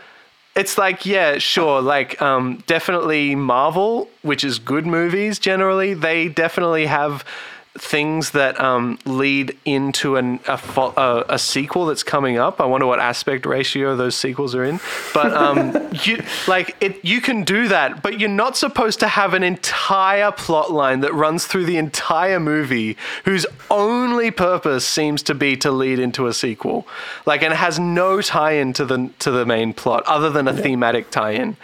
it's 0.56 0.77
like 0.77 1.06
yeah, 1.06 1.38
sure, 1.38 1.81
like 1.81 2.22
um 2.22 2.64
definitely 2.65 3.35
Marvel, 3.35 4.10
which 4.22 4.45
is 4.45 4.57
good 4.57 4.85
movies 4.85 5.38
generally, 5.38 5.93
they 5.93 6.30
definitely 6.30 6.85
have 6.85 7.26
things 7.77 8.31
that 8.31 8.59
um, 8.59 8.97
lead 9.05 9.55
into 9.63 10.15
an, 10.15 10.39
a, 10.47 10.59
a, 10.75 11.25
a 11.29 11.39
sequel 11.39 11.85
that's 11.85 12.01
coming 12.01 12.37
up. 12.37 12.59
I 12.59 12.65
wonder 12.65 12.87
what 12.87 12.99
aspect 12.99 13.45
ratio 13.45 13.95
those 13.95 14.15
sequels 14.15 14.55
are 14.55 14.63
in. 14.63 14.79
But 15.13 15.33
um, 15.33 15.89
you 16.03 16.23
like 16.47 16.75
it, 16.81 17.03
you 17.05 17.21
can 17.21 17.43
do 17.43 17.67
that, 17.67 18.01
but 18.01 18.19
you're 18.19 18.27
not 18.27 18.57
supposed 18.57 18.99
to 19.01 19.07
have 19.07 19.33
an 19.33 19.43
entire 19.43 20.31
plot 20.31 20.71
line 20.71 21.01
that 21.01 21.13
runs 21.13 21.45
through 21.45 21.65
the 21.65 21.77
entire 21.77 22.39
movie, 22.39 22.97
whose 23.25 23.45
only 23.69 24.31
purpose 24.31 24.85
seems 24.85 25.21
to 25.23 25.35
be 25.35 25.55
to 25.57 25.71
lead 25.71 25.99
into 25.99 26.27
a 26.27 26.33
sequel. 26.33 26.87
Like, 27.25 27.43
and 27.43 27.53
it 27.53 27.57
has 27.57 27.79
no 27.79 28.21
tie-in 28.21 28.73
to 28.73 28.85
the 28.85 29.11
to 29.19 29.31
the 29.31 29.45
main 29.45 29.73
plot 29.73 30.03
other 30.07 30.29
than 30.29 30.47
a 30.47 30.53
thematic 30.53 31.11
tie-in. 31.11 31.55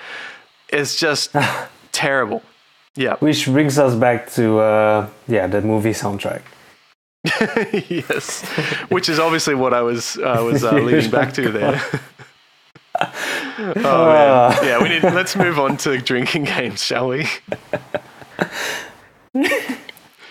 It's 0.70 0.98
just 0.98 1.36
terrible. 1.92 2.44
Yeah. 2.96 3.16
Which 3.18 3.46
brings 3.46 3.78
us 3.78 3.94
back 3.96 4.32
to 4.34 4.60
uh, 4.60 5.10
yeah 5.28 5.48
the 5.48 5.62
movie 5.62 5.92
soundtrack. 5.92 6.42
yes, 7.90 8.44
which 8.90 9.10
is 9.10 9.20
obviously 9.20 9.56
what 9.56 9.74
I 9.74 9.82
was 9.82 10.18
uh, 10.18 10.42
was 10.46 10.64
uh, 10.64 10.72
leading 10.76 11.10
back 11.12 11.34
to 11.34 11.52
there. 11.52 11.82
oh 13.00 14.06
man, 14.06 14.64
yeah. 14.64 14.82
We 14.82 14.90
need. 14.90 15.04
Let's 15.04 15.36
move 15.36 15.60
on 15.60 15.78
to 15.78 15.98
drinking 15.98 16.46
games, 16.46 16.84
shall 16.84 17.10
we? 17.10 17.28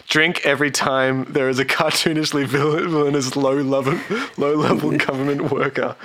Drink 0.08 0.46
every 0.46 0.70
time 0.70 1.24
there 1.24 1.48
is 1.48 1.58
a 1.58 1.64
cartoonishly 1.64 2.46
villainous 2.46 3.34
low 3.34 3.56
level 3.56 3.98
low 4.36 4.54
level 4.54 4.96
government 4.96 5.50
worker. 5.50 5.96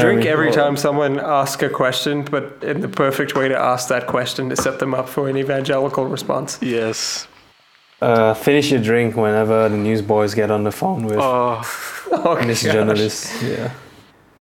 Drink 0.00 0.24
every 0.26 0.46
cool. 0.48 0.54
time 0.56 0.76
someone 0.76 1.20
asks 1.20 1.62
a 1.62 1.68
question, 1.68 2.22
but 2.24 2.58
in 2.62 2.80
the 2.80 2.88
perfect 2.88 3.34
way 3.34 3.48
to 3.48 3.56
ask 3.58 3.88
that 3.88 4.06
question 4.06 4.48
to 4.50 4.56
set 4.56 4.78
them 4.78 4.94
up 4.94 5.08
for 5.08 5.28
an 5.28 5.36
evangelical 5.36 6.06
response. 6.06 6.58
Yes. 6.60 7.26
Uh, 8.02 8.34
finish 8.34 8.70
your 8.70 8.82
drink 8.82 9.16
whenever 9.16 9.68
the 9.68 9.76
newsboys 9.76 10.34
get 10.34 10.50
on 10.50 10.64
the 10.64 10.72
phone 10.72 11.06
with 11.06 11.18
Oh, 11.18 11.62
Oh, 12.12 12.34
this 12.44 12.62
gosh. 12.62 12.72
journalist. 12.72 13.42
Yeah. 13.42 13.72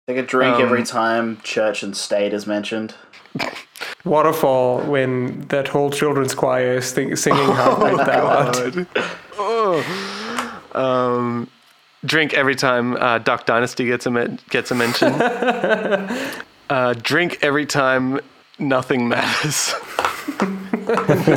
Take 0.08 0.16
a 0.18 0.22
drink 0.22 0.56
Um, 0.56 0.62
every 0.62 0.82
time 0.84 1.38
church 1.44 1.82
and 1.82 1.96
state 1.96 2.32
is 2.32 2.46
mentioned. 2.46 2.94
Waterfall 4.04 4.80
when 4.80 5.42
that 5.48 5.68
whole 5.68 5.90
children's 5.90 6.34
choir 6.34 6.74
is 6.78 6.92
thi- 6.92 7.14
singing 7.14 7.44
How 7.52 7.76
Great 7.76 7.96
Thou 7.98 8.26
Art. 8.26 8.54
God. 8.74 8.86
Oh. 9.38 10.58
Um, 10.74 11.48
drink 12.04 12.34
every 12.34 12.54
time 12.54 12.96
uh, 12.96 13.18
Duck 13.18 13.46
Dynasty 13.46 13.84
gets 13.86 14.06
a 14.06 14.10
men- 14.10 14.38
gets 14.50 14.70
a 14.70 14.74
mention. 14.74 15.12
uh, 16.70 16.94
drink 17.02 17.38
every 17.42 17.66
time 17.66 18.20
nothing 18.58 19.08
matters. 19.08 19.74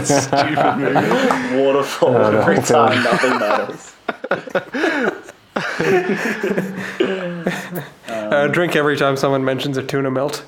Stupid 0.05 0.77
movie. 0.77 0.95
Waterfall 1.63 2.13
the 2.13 2.41
every 2.41 2.61
time 2.61 3.03
nothing 3.03 3.39
matters. 3.39 3.93
Uh, 8.07 8.47
drink 8.47 8.75
every 8.75 8.97
time 8.97 9.15
someone 9.15 9.45
mentions 9.45 9.77
a 9.77 9.83
tuna 9.83 10.09
melt. 10.09 10.43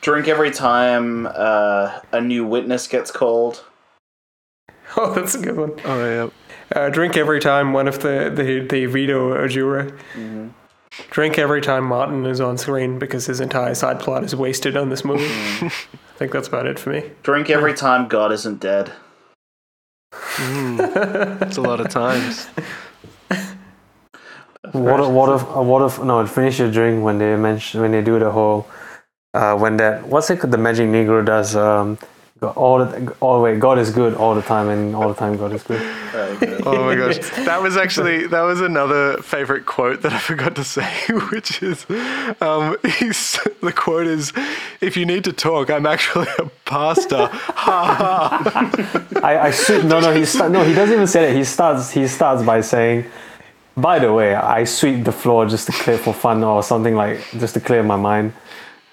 Drink 0.00 0.28
every 0.28 0.50
time 0.50 1.26
uh, 1.26 2.00
a 2.12 2.20
new 2.20 2.46
witness 2.46 2.86
gets 2.86 3.10
called. 3.10 3.64
Oh, 4.96 5.12
that's 5.12 5.34
a 5.34 5.40
good 5.40 5.56
one. 5.56 5.74
Oh 5.84 6.04
yeah. 6.04 6.30
Uh, 6.74 6.90
drink 6.90 7.16
every 7.16 7.40
time 7.40 7.72
one 7.72 7.88
of 7.88 8.00
the, 8.00 8.30
the, 8.34 8.60
the 8.60 8.86
veto 8.86 9.42
a 9.42 9.48
juror. 9.48 9.96
Drink 11.10 11.38
every 11.38 11.60
time 11.60 11.84
Martin 11.84 12.26
is 12.26 12.40
on 12.40 12.58
screen 12.58 12.98
because 12.98 13.26
his 13.26 13.40
entire 13.40 13.74
side 13.74 14.00
plot 14.00 14.24
is 14.24 14.34
wasted 14.34 14.76
on 14.76 14.88
this 14.88 15.04
movie. 15.04 15.24
I 15.66 15.70
think 16.16 16.32
that's 16.32 16.48
about 16.48 16.66
it 16.66 16.78
for 16.78 16.90
me. 16.90 17.10
Drink 17.22 17.50
every 17.50 17.74
time 17.74 18.08
God 18.08 18.32
isn't 18.32 18.60
dead. 18.60 18.92
It's 20.12 21.56
a 21.56 21.62
lot 21.62 21.80
of 21.80 21.88
times. 21.90 22.46
What 24.72 25.00
if, 25.00 25.08
what 25.08 25.34
if 25.34 25.48
what 25.56 25.82
if 25.82 26.02
no 26.02 26.26
finish 26.26 26.58
your 26.58 26.70
drink 26.70 27.02
when 27.02 27.18
they 27.18 27.36
mention 27.36 27.80
when 27.80 27.92
they 27.92 28.02
do 28.02 28.18
the 28.18 28.30
whole 28.30 28.66
uh, 29.32 29.56
when 29.56 29.78
that 29.78 30.06
what's 30.06 30.28
it 30.28 30.40
called 30.40 30.52
the 30.52 30.58
magic 30.58 30.88
negro 30.88 31.24
does 31.24 31.56
um 31.56 31.96
go- 32.40 32.48
all 32.50 32.78
the 32.84 33.14
all 33.20 33.42
wait 33.42 33.58
God 33.60 33.78
is 33.78 33.90
good 33.90 34.14
all 34.14 34.34
the 34.34 34.42
time 34.42 34.68
and 34.68 34.94
all 34.94 35.08
the 35.08 35.14
time 35.14 35.36
God 35.36 35.52
is 35.52 35.62
good. 35.62 35.80
Oh 36.64 36.84
my 36.84 36.94
gosh, 36.94 37.18
that 37.46 37.62
was 37.62 37.76
actually 37.76 38.26
that 38.26 38.42
was 38.42 38.60
another 38.60 39.16
favorite 39.22 39.64
quote 39.66 40.02
that 40.02 40.12
I 40.12 40.18
forgot 40.18 40.54
to 40.56 40.64
say, 40.64 40.88
which 41.32 41.62
is, 41.62 41.86
um, 42.40 42.76
he's, 42.98 43.38
the 43.62 43.72
quote 43.72 44.06
is, 44.06 44.32
"If 44.80 44.96
you 44.96 45.06
need 45.06 45.24
to 45.24 45.32
talk, 45.32 45.70
I'm 45.70 45.86
actually 45.86 46.28
a 46.38 46.46
pastor." 46.64 47.26
Ha 47.28 47.80
ha. 48.00 49.20
I 49.22 49.38
I 49.48 49.50
sweep 49.50 49.84
no 49.84 50.00
no 50.00 50.12
he 50.14 50.24
start, 50.24 50.50
no 50.50 50.62
he 50.64 50.74
doesn't 50.74 50.94
even 50.94 51.06
say 51.06 51.26
that 51.26 51.36
he 51.36 51.44
starts 51.44 51.90
he 51.90 52.06
starts 52.06 52.42
by 52.42 52.60
saying. 52.60 53.04
By 53.76 54.00
the 54.00 54.12
way, 54.12 54.34
I 54.34 54.64
sweep 54.64 55.04
the 55.04 55.12
floor 55.12 55.46
just 55.46 55.66
to 55.66 55.72
clear 55.72 55.98
for 55.98 56.12
fun 56.12 56.42
or 56.42 56.62
something 56.64 56.96
like 56.96 57.20
just 57.38 57.54
to 57.54 57.60
clear 57.60 57.82
my 57.82 57.96
mind. 57.96 58.32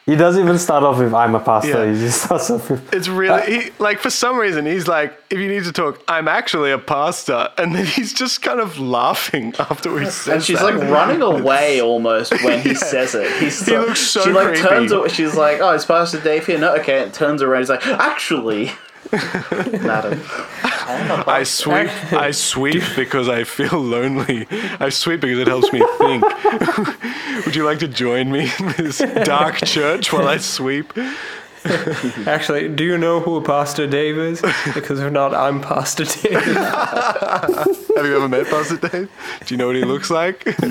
He 0.05 0.15
doesn't 0.15 0.43
even 0.43 0.59
start 0.59 0.83
off 0.83 0.99
with 0.99 1.13
"I'm 1.15 1.33
a 1.33 1.39
pastor." 1.39 1.83
Yeah. 1.83 1.93
He 1.93 1.99
just 1.99 2.21
starts 2.25 2.51
off 2.51 2.69
with 2.69 2.93
It's 2.93 3.07
really 3.07 3.29
uh, 3.41 3.41
he, 3.63 3.71
like 3.79 3.97
for 3.99 4.11
some 4.11 4.37
reason 4.37 4.65
he's 4.67 4.87
like, 4.87 5.19
"If 5.31 5.39
you 5.39 5.47
need 5.47 5.63
to 5.63 5.71
talk, 5.71 5.99
I'm 6.07 6.27
actually 6.27 6.71
a 6.71 6.77
pastor," 6.77 7.49
and 7.57 7.73
then 7.73 7.85
he's 7.87 8.13
just 8.13 8.43
kind 8.43 8.59
of 8.59 8.77
laughing 8.77 9.55
after 9.59 9.99
he 9.99 10.05
says 10.05 10.27
And 10.27 10.43
she's 10.43 10.59
that. 10.59 10.75
like 10.75 10.89
running 10.91 11.23
away 11.23 11.81
almost 11.81 12.31
when 12.43 12.61
he 12.61 12.75
says 12.93 13.15
it. 13.15 13.31
He's 13.41 13.65
He 13.65 13.75
looks 13.77 13.99
so 13.99 14.21
she 14.23 14.31
like 14.31 14.47
creepy. 14.49 14.61
turns 14.61 14.91
away. 14.91 15.09
She's 15.09 15.35
like, 15.35 15.59
"Oh, 15.59 15.71
it's 15.71 15.85
Pastor 15.85 16.19
Dave 16.19 16.45
here?" 16.45 16.59
No, 16.59 16.75
okay. 16.75 17.01
And 17.03 17.11
turns 17.13 17.41
around. 17.41 17.61
He's 17.61 17.69
like, 17.69 17.85
"Actually, 17.87 18.71
madam, 19.11 20.21
I'm 20.63 21.11
a 21.11 21.15
I 21.27 21.39
pastor." 21.39 21.45
sweep. 21.45 22.13
I 22.13 22.31
sweep 22.31 22.83
because 22.95 23.27
I 23.29 23.43
feel 23.43 23.79
lonely. 23.79 24.47
I 24.79 24.89
sweep 24.89 25.21
because 25.21 25.39
it 25.39 25.47
helps 25.47 25.71
me 25.71 25.83
think. 25.97 26.23
Would 27.45 27.55
you 27.55 27.65
like 27.65 27.79
to 27.79 27.87
join 27.87 28.31
me 28.31 28.51
in 28.59 28.67
this 28.77 28.99
dark 29.23 29.57
church 29.65 30.11
while 30.13 30.27
I 30.27 30.37
sweep? 30.37 30.93
Actually, 32.27 32.67
do 32.69 32.83
you 32.83 32.95
know 32.97 33.19
who 33.19 33.41
Pastor 33.41 33.87
Dave 33.87 34.17
is? 34.19 34.41
Because 34.75 34.99
if 34.99 35.11
not, 35.11 35.33
I'm 35.33 35.61
Pastor 35.61 36.05
Dave. 36.05 36.33
Have 36.43 38.05
you 38.05 38.15
ever 38.15 38.29
met 38.29 38.45
Pastor 38.47 38.77
Dave? 38.77 39.09
Do 39.45 39.53
you 39.53 39.57
know 39.57 39.67
what 39.67 39.75
he 39.75 39.83
looks 39.83 40.11
like? 40.11 40.45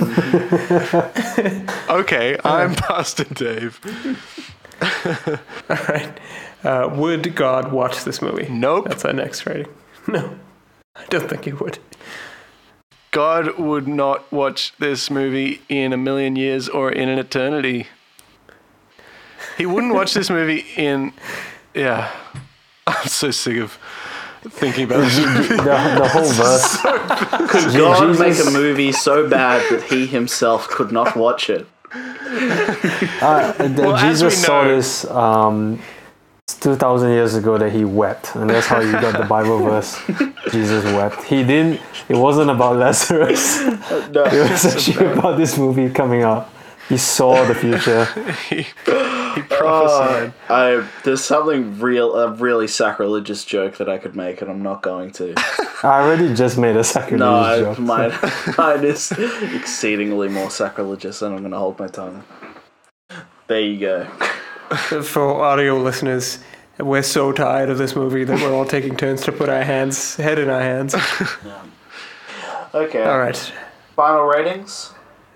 okay, 1.91 2.39
I'm 2.45 2.75
Pastor 2.77 3.25
Dave. 3.25 3.81
All 5.69 5.77
right. 5.89 6.21
Uh, 6.65 6.89
would 6.95 7.35
God 7.37 7.71
watch 7.73 8.05
this 8.05 8.23
movie? 8.23 8.49
Nope. 8.49 8.87
That's 8.89 9.05
our 9.05 9.13
next 9.13 9.47
rating. 9.47 9.69
No, 10.09 10.39
I 10.97 11.05
don't 11.07 11.29
think 11.31 11.45
he 11.47 11.53
would. 11.53 11.79
God 13.11 13.59
would 13.59 13.89
not 13.89 14.31
watch 14.33 14.75
this 14.79 15.11
movie 15.11 15.63
in 15.71 15.93
a 15.95 15.97
million 15.97 16.37
years 16.37 16.69
or 16.69 16.91
in 16.93 17.09
an 17.09 17.19
eternity. 17.19 17.87
He 19.57 19.65
wouldn't 19.65 19.95
watch 19.95 20.13
this 20.13 20.29
movie 20.29 20.67
in. 20.77 21.13
Yeah. 21.75 22.11
I'm 22.87 23.07
so 23.07 23.31
sick 23.31 23.57
of 23.59 23.79
thinking 24.43 24.85
about 24.85 25.01
this 25.05 25.19
movie. 25.25 25.57
the, 25.57 25.63
the 25.63 26.09
whole 26.09 26.25
verse. 26.33 26.77
Could 27.51 27.73
God 27.79 28.09
Jesus- 28.09 28.19
make 28.45 28.47
a 28.47 28.51
movie 28.51 28.93
so 28.93 29.27
bad 29.29 29.63
that 29.73 29.85
he 29.85 30.07
himself 30.07 30.69
could 30.69 30.93
not 30.93 31.17
watch 31.17 31.49
it? 31.49 31.67
Uh, 31.95 33.55
Well, 33.59 33.97
as 33.97 34.23
we 34.23 34.29
Jesus 34.29 34.45
saw 34.45 34.65
know- 34.65 34.77
this 34.77 35.05
um, 35.07 35.81
2,000 36.65 37.11
years 37.11 37.35
ago 37.35 37.59
that 37.59 37.71
he 37.73 37.85
wept, 37.85 38.35
and 38.37 38.49
that's 38.49 38.67
how 38.67 38.81
you 38.81 38.93
got 38.93 39.17
the 39.19 39.27
Bible 39.27 39.59
verse. 39.71 40.01
Jesus 40.51 40.83
wept. 40.87 41.23
He 41.25 41.45
didn't, 41.45 41.79
it 42.09 42.17
wasn't 42.17 42.51
about 42.51 42.77
Lazarus, 42.77 43.61
it 43.61 44.17
was 44.17 44.65
actually 44.65 45.07
about 45.13 45.37
this 45.37 45.59
movie 45.59 45.91
coming 45.91 46.23
out. 46.23 46.49
He 46.89 46.97
saw 46.97 47.45
the 47.45 47.55
future. 47.55 48.05
he, 48.49 48.57
he 48.57 49.43
prophesied. 49.43 50.33
Uh, 50.49 50.53
I 50.53 50.89
there's 51.03 51.23
something 51.25 51.79
real 51.81 52.15
a 52.15 52.31
really 52.33 52.69
sacrilegious 52.69 53.45
joke 53.45 53.77
that 53.79 53.89
I 53.89 53.97
could 53.99 54.17
make, 54.17 54.41
and 54.43 54.51
I'm 54.51 54.63
not 54.63 54.83
going 54.83 55.11
to. 55.13 55.35
I 55.83 56.01
already 56.03 56.35
just 56.35 56.57
made 56.59 56.77
a 56.77 56.85
sacrilegious 56.85 57.21
No, 57.21 57.37
I, 57.37 57.61
joke. 57.61 57.79
mine, 57.79 58.13
mine 58.59 58.85
is 58.85 59.13
exceedingly 59.13 60.29
more 60.29 60.51
sacrilegious, 60.51 61.21
and 61.23 61.35
I'm 61.35 61.41
going 61.41 61.53
to 61.53 61.59
hold 61.59 61.79
my 61.79 61.89
tongue. 61.89 62.25
There 63.49 63.61
you 63.61 63.81
go. 63.81 64.05
For 65.03 65.43
audio 65.43 65.79
listeners, 65.79 66.39
we're 66.79 67.03
so 67.03 67.33
tired 67.33 67.71
of 67.71 67.79
this 67.79 67.95
movie 67.95 68.25
that 68.25 68.41
we're 68.41 68.53
all 68.53 68.65
taking 68.77 68.97
turns 68.97 69.23
to 69.23 69.33
put 69.33 69.49
our 69.49 69.63
hands, 69.63 70.17
head 70.17 70.39
in 70.39 70.49
our 70.51 70.61
hands. 70.63 70.95
Okay. 72.75 73.05
All 73.05 73.19
right. 73.21 73.37
Final 73.95 74.25
ratings. 74.25 74.93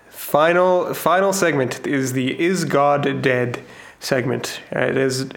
Final 0.09 0.93
final 0.93 1.31
segment 1.31 1.87
is 1.87 2.11
the 2.11 2.37
"Is 2.37 2.65
God 2.65 3.21
Dead?" 3.21 3.61
segment. 4.01 4.59
Uh, 4.75 4.79
It 4.79 4.97
is, 4.97 5.29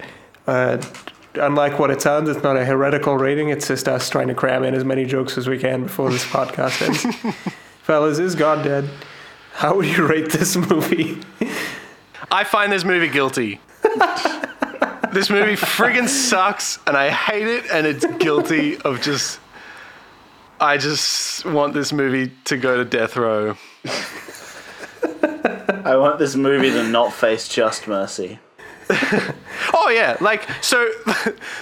uh, 0.45 0.81
unlike 1.35 1.79
what 1.79 1.91
it 1.91 2.01
sounds, 2.01 2.27
it's 2.29 2.43
not 2.43 2.57
a 2.57 2.65
heretical 2.65 3.15
rating. 3.17 3.49
It's 3.49 3.69
just 3.69 3.87
us 3.87 4.09
trying 4.09 4.27
to 4.27 4.33
cram 4.35 4.65
in 4.65 4.73
as 4.73 4.83
many 4.83 5.05
jokes 5.05 5.37
as 5.37 5.47
we 5.47 5.57
can 5.57 5.83
before 5.83 6.09
this 6.11 6.25
podcast 6.25 6.81
ends. 6.81 7.35
Fellas, 7.83 8.19
is 8.19 8.35
God 8.35 8.63
dead? 8.65 8.89
How 9.53 9.73
would 9.77 9.85
you 9.85 10.05
rate 10.05 10.29
this 10.29 10.57
movie? 10.57 11.21
I 12.31 12.43
find 12.43 12.69
this 12.69 12.83
movie 12.83 13.07
guilty. 13.07 13.61
This 15.13 15.29
movie 15.29 15.55
friggin' 15.55 16.07
sucks, 16.07 16.79
and 16.87 16.97
I 16.97 17.09
hate 17.09 17.47
it, 17.47 17.65
and 17.71 17.87
it's 17.87 18.05
guilty 18.17 18.77
of 18.79 19.01
just. 19.01 19.39
I 20.59 20.77
just 20.77 21.45
want 21.45 21.73
this 21.73 21.91
movie 21.91 22.31
to 22.45 22.57
go 22.57 22.77
to 22.77 22.85
death 22.85 23.17
row. 23.17 23.57
I 25.85 25.97
want 25.97 26.19
this 26.19 26.35
movie 26.35 26.69
to 26.69 26.83
not 26.83 27.11
face 27.11 27.47
just 27.49 27.87
mercy. 27.87 28.39
Oh 29.75 29.89
yeah, 29.89 30.17
like 30.21 30.47
so 30.61 30.89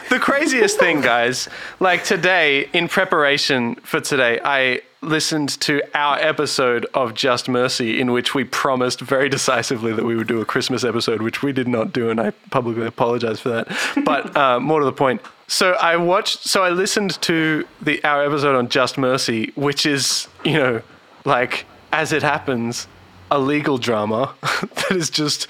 the 0.09 0.19
craziest 0.19 0.77
thing 0.79 1.01
guys, 1.01 1.49
like 1.79 2.03
today 2.03 2.69
in 2.73 2.87
preparation 2.87 3.75
for 3.75 3.99
today, 3.99 4.39
I 4.43 4.81
listened 5.01 5.49
to 5.61 5.81
our 5.95 6.17
episode 6.19 6.85
of 6.93 7.13
Just 7.13 7.49
Mercy 7.49 7.99
in 7.99 8.11
which 8.11 8.35
we 8.35 8.43
promised 8.43 9.01
very 9.01 9.29
decisively 9.29 9.93
that 9.93 10.05
we 10.05 10.15
would 10.15 10.27
do 10.27 10.41
a 10.41 10.45
Christmas 10.45 10.83
episode, 10.83 11.21
which 11.21 11.41
we 11.41 11.51
did 11.51 11.67
not 11.67 11.91
do 11.91 12.09
and 12.09 12.19
I 12.19 12.31
publicly 12.51 12.85
apologize 12.85 13.39
for 13.39 13.49
that. 13.49 13.67
But 14.05 14.35
uh, 14.37 14.59
more 14.59 14.79
to 14.79 14.85
the 14.85 14.93
point, 14.93 15.21
so 15.47 15.73
I 15.73 15.97
watched 15.97 16.47
so 16.47 16.63
I 16.63 16.69
listened 16.69 17.21
to 17.23 17.67
the 17.81 18.03
our 18.03 18.23
episode 18.23 18.55
on 18.55 18.69
Just 18.69 18.97
Mercy, 18.97 19.51
which 19.55 19.85
is, 19.85 20.27
you 20.45 20.53
know, 20.53 20.81
like 21.25 21.65
as 21.91 22.13
it 22.13 22.23
happens, 22.23 22.87
a 23.29 23.39
legal 23.39 23.77
drama 23.77 24.33
that 24.41 24.91
is 24.91 25.09
just 25.09 25.47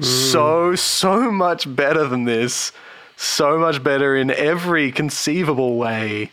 so 0.00 0.74
so 0.74 1.30
much 1.30 1.74
better 1.74 2.06
than 2.06 2.24
this 2.24 2.72
so 3.16 3.58
much 3.58 3.84
better 3.84 4.16
in 4.16 4.30
every 4.30 4.90
conceivable 4.90 5.76
way 5.76 6.30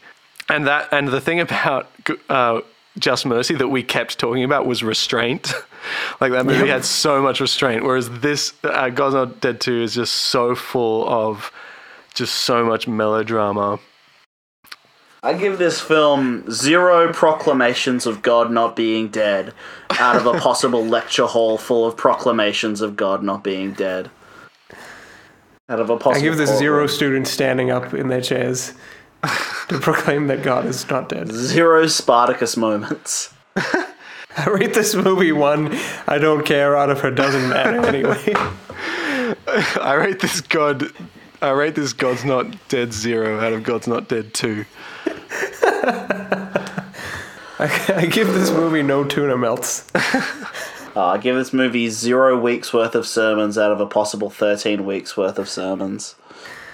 and 0.50 0.68
that 0.68 0.88
and 0.92 1.08
the 1.10 1.22
thing 1.22 1.40
about 1.40 1.90
uh, 2.30 2.62
just 2.98 3.26
mercy 3.26 3.56
that 3.56 3.68
we 3.70 3.84
kept 3.84 4.18
talking 4.20 4.44
about 4.44 4.66
was 4.66 4.84
restraint 4.84 5.54
like 6.22 6.32
that 6.32 6.46
movie 6.46 6.60
Yep. 6.60 6.68
had 6.68 6.86
so 6.86 7.22
much 7.22 7.40
restraint 7.40 7.84
whereas 7.84 8.10
this 8.20 8.54
uh, 8.64 8.90
god's 8.90 9.16
not 9.16 9.40
dead 9.42 9.62
2 9.62 9.82
is 9.84 9.94
just 9.96 10.14
so 10.14 10.56
full 10.56 11.08
of 11.08 11.52
just 12.14 12.36
so 12.36 12.66
much 12.66 12.88
melodrama 12.88 13.80
I 15.22 15.34
give 15.34 15.58
this 15.58 15.82
film 15.82 16.50
zero 16.50 17.12
proclamations 17.12 18.06
of 18.06 18.22
God 18.22 18.52
not 18.52 18.74
being 18.78 19.10
dead 19.10 19.54
out 20.00 20.16
of 20.16 20.26
a 20.26 20.34
possible 20.40 20.86
lecture 20.86 21.26
hall 21.26 21.58
full 21.58 21.86
of 21.86 21.98
proclamations 21.98 22.80
of 22.80 22.96
God 22.96 23.22
not 23.22 23.44
being 23.44 23.74
dead. 23.74 24.10
Out 25.68 25.82
of 25.82 25.90
a 25.90 25.98
possible 25.98 26.16
I 26.18 26.22
give 26.22 26.38
this 26.38 26.50
courtroom. 26.50 26.60
zero 26.60 26.88
students 26.88 27.32
standing 27.32 27.70
up 27.70 27.94
in 27.94 28.08
their 28.08 28.22
chairs 28.22 28.74
to 29.24 29.80
proclaim 29.80 30.28
that 30.28 30.44
God 30.44 30.66
is 30.66 30.88
not 30.90 31.10
dead. 31.10 31.32
zero 31.32 31.88
Spartacus 31.88 32.56
moments. 32.58 33.34
I 33.56 34.48
rate 34.50 34.74
this 34.74 34.96
movie 34.96 35.32
one. 35.32 35.78
I 36.08 36.18
don't 36.18 36.46
care 36.46 36.76
out 36.78 36.90
of 36.90 37.02
her 37.02 37.12
doesn't 37.12 37.50
matter 37.50 37.80
anyway. 37.86 38.34
i 39.82 39.94
rate 39.94 40.20
this 40.22 40.42
god 40.42 40.92
i 41.42 41.50
rate 41.52 41.76
this 41.76 41.94
god's 41.94 42.26
not 42.26 42.48
dead 42.68 42.92
0 42.92 43.40
out 43.40 43.54
of 43.54 43.62
god's 43.64 43.88
not 43.88 44.08
dead 44.08 44.34
2 44.34 44.66
I, 47.62 47.94
I 47.96 48.06
give 48.06 48.28
this 48.34 48.50
movie 48.52 48.82
no 48.82 49.04
tuna 49.04 49.38
melts. 49.38 49.86
Uh, 49.94 51.06
I 51.06 51.18
give 51.18 51.36
this 51.36 51.52
movie 51.54 51.90
zero 51.90 52.40
weeks 52.40 52.74
worth 52.74 52.96
of 52.96 53.06
sermons 53.06 53.58
out 53.58 53.72
of 53.72 53.80
a 53.82 53.86
possible 53.86 54.30
13 54.30 54.86
weeks 54.86 55.16
worth 55.18 55.38
of 55.38 55.50
sermons. 55.50 56.16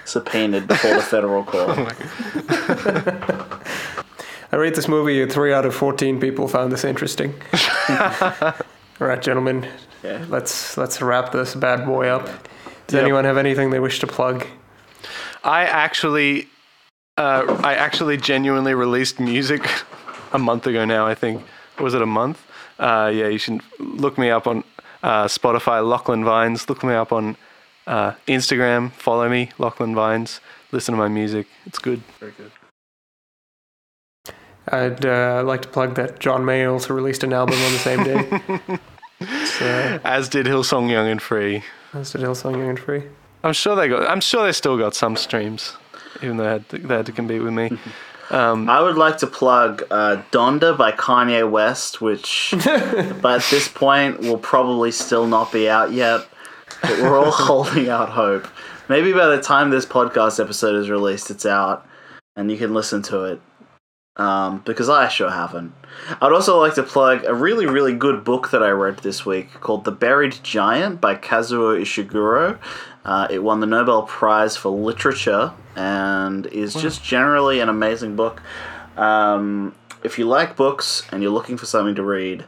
Subpoenaed 0.06 0.66
before 0.66 0.94
the 0.94 1.02
federal 1.02 1.44
court. 1.44 1.76
I 4.52 4.56
rate 4.56 4.74
this 4.74 4.88
movie 4.88 5.20
a 5.20 5.26
three 5.26 5.52
out 5.52 5.66
of 5.66 5.74
fourteen 5.74 6.20
people 6.20 6.48
found 6.48 6.72
this 6.72 6.84
interesting. 6.84 7.34
All 7.90 9.06
right, 9.06 9.20
gentlemen, 9.20 9.68
Yeah. 10.02 10.24
let's 10.28 10.76
let's 10.78 11.02
wrap 11.02 11.32
this 11.32 11.54
bad 11.54 11.84
boy 11.84 12.06
up. 12.08 12.24
Does 12.86 12.94
Yep. 12.94 13.02
anyone 13.02 13.24
have 13.24 13.36
anything 13.36 13.70
they 13.70 13.80
wish 13.80 13.98
to 14.00 14.06
plug? 14.06 14.46
I 15.42 15.64
actually, 15.64 16.48
uh, 17.18 17.60
I 17.64 17.74
actually 17.74 18.16
genuinely 18.16 18.74
released 18.74 19.18
music 19.20 19.68
a 20.32 20.38
month 20.38 20.66
ago 20.66 20.84
now. 20.84 21.06
I 21.06 21.14
think 21.14 21.42
was 21.80 21.94
it 21.94 22.02
a 22.02 22.06
month? 22.06 22.40
Uh, 22.78 23.10
yeah, 23.12 23.26
you 23.26 23.38
should 23.38 23.60
look 23.80 24.16
me 24.18 24.30
up 24.30 24.46
on 24.46 24.62
uh, 25.02 25.24
Spotify, 25.24 25.86
Lachlan 25.86 26.24
Vines. 26.24 26.68
Look 26.68 26.84
me 26.84 26.94
up 26.94 27.12
on 27.12 27.36
uh, 27.86 28.12
Instagram. 28.26 28.92
Follow 28.92 29.28
me, 29.28 29.50
Lachlan 29.58 29.94
Vines. 29.94 30.40
Listen 30.72 30.92
to 30.92 30.98
my 30.98 31.08
music. 31.08 31.46
It's 31.64 31.78
good. 31.78 32.02
Very 32.18 32.32
good. 32.32 32.50
I'd 34.68 35.06
uh, 35.06 35.42
like 35.44 35.62
to 35.62 35.68
plug 35.68 35.94
that 35.94 36.18
John 36.18 36.44
Mayer 36.44 36.70
also 36.70 36.92
released 36.92 37.22
an 37.22 37.32
album 37.32 37.54
on 37.56 37.72
the 37.72 37.78
same 37.78 38.04
day. 38.04 38.78
It's, 39.18 39.62
uh, 39.62 39.98
As 40.04 40.28
did 40.28 40.44
Hillsong 40.44 40.90
Young 40.90 41.08
and 41.08 41.22
Free. 41.22 41.62
that's 41.94 42.12
the 42.12 42.18
Hillsong 42.18 42.52
Young 42.58 42.68
and 42.68 42.78
Free. 42.78 43.04
I'm 43.42 43.54
sure 43.54 43.74
they 43.74 43.88
got. 43.88 44.06
I'm 44.10 44.20
sure 44.20 44.44
they 44.44 44.52
still 44.52 44.76
got 44.76 44.94
some 44.94 45.16
streams, 45.16 45.72
even 46.22 46.36
though 46.36 46.42
they 46.44 46.50
had 46.50 46.68
to, 46.68 46.78
they 46.78 46.96
had 46.96 47.06
to 47.06 47.12
compete 47.12 47.42
with 47.42 47.54
me. 47.54 47.70
Um, 48.28 48.68
I 48.68 48.82
would 48.82 48.96
like 48.96 49.16
to 49.18 49.26
plug 49.26 49.84
uh, 49.90 50.20
Donda 50.32 50.76
by 50.76 50.92
Kanye 50.92 51.50
West, 51.50 52.02
which 52.02 52.52
by 53.22 53.36
at 53.36 53.46
this 53.50 53.68
point 53.68 54.20
will 54.20 54.36
probably 54.36 54.90
still 54.90 55.26
not 55.26 55.50
be 55.50 55.66
out 55.66 55.92
yet. 55.92 56.26
But 56.82 56.98
we're 57.00 57.18
all 57.18 57.30
holding 57.30 57.88
out 57.88 58.10
hope. 58.10 58.46
Maybe 58.88 59.12
by 59.12 59.26
the 59.26 59.42
time 59.42 59.70
this 59.70 59.86
podcast 59.86 60.40
episode 60.40 60.76
is 60.76 60.88
released, 60.88 61.30
it's 61.30 61.46
out 61.46 61.86
and 62.36 62.50
you 62.50 62.58
can 62.58 62.74
listen 62.74 63.02
to 63.02 63.24
it. 63.24 63.40
Um, 64.16 64.62
because 64.64 64.88
I 64.88 65.08
sure 65.08 65.30
haven't. 65.30 65.74
I'd 66.22 66.32
also 66.32 66.58
like 66.58 66.74
to 66.76 66.82
plug 66.82 67.24
a 67.24 67.34
really, 67.34 67.66
really 67.66 67.94
good 67.94 68.24
book 68.24 68.50
that 68.50 68.62
I 68.62 68.70
read 68.70 68.98
this 68.98 69.26
week 69.26 69.52
called 69.60 69.84
The 69.84 69.92
Buried 69.92 70.38
Giant 70.42 71.02
by 71.02 71.16
Kazuo 71.16 71.78
Ishiguro. 71.78 72.58
Uh, 73.04 73.26
it 73.30 73.42
won 73.42 73.60
the 73.60 73.66
Nobel 73.66 74.04
Prize 74.04 74.56
for 74.56 74.70
Literature 74.70 75.52
and 75.74 76.46
is 76.46 76.72
just 76.72 77.04
generally 77.04 77.60
an 77.60 77.68
amazing 77.68 78.16
book. 78.16 78.42
Um, 78.96 79.74
if 80.02 80.18
you 80.18 80.24
like 80.24 80.56
books 80.56 81.02
and 81.12 81.22
you're 81.22 81.32
looking 81.32 81.58
for 81.58 81.66
something 81.66 81.94
to 81.96 82.02
read, 82.02 82.46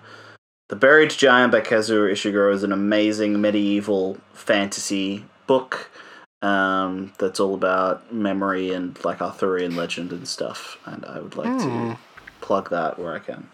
The 0.69 0.77
Buried 0.77 1.11
Giant 1.11 1.51
by 1.51 1.62
Kazuo 1.62 2.12
Ishiguro 2.12 2.53
is 2.53 2.62
an 2.62 2.73
amazing 2.73 3.40
medieval 3.40 4.19
fantasy 4.35 5.24
book 5.47 5.90
um, 6.43 7.15
that's 7.19 7.40
all 7.40 7.55
about 7.55 8.12
memory 8.12 8.73
and 8.73 9.03
like 9.03 9.23
Arthurian 9.23 9.77
legend 9.77 10.12
and 10.12 10.28
stuff. 10.28 10.77
And 10.85 11.07
I 11.07 11.20
would 11.20 11.36
like 11.36 11.59
to 11.61 11.99
plug 12.43 12.69
that 12.69 12.99
where 12.99 13.15
I 13.15 13.19
can. 13.19 13.49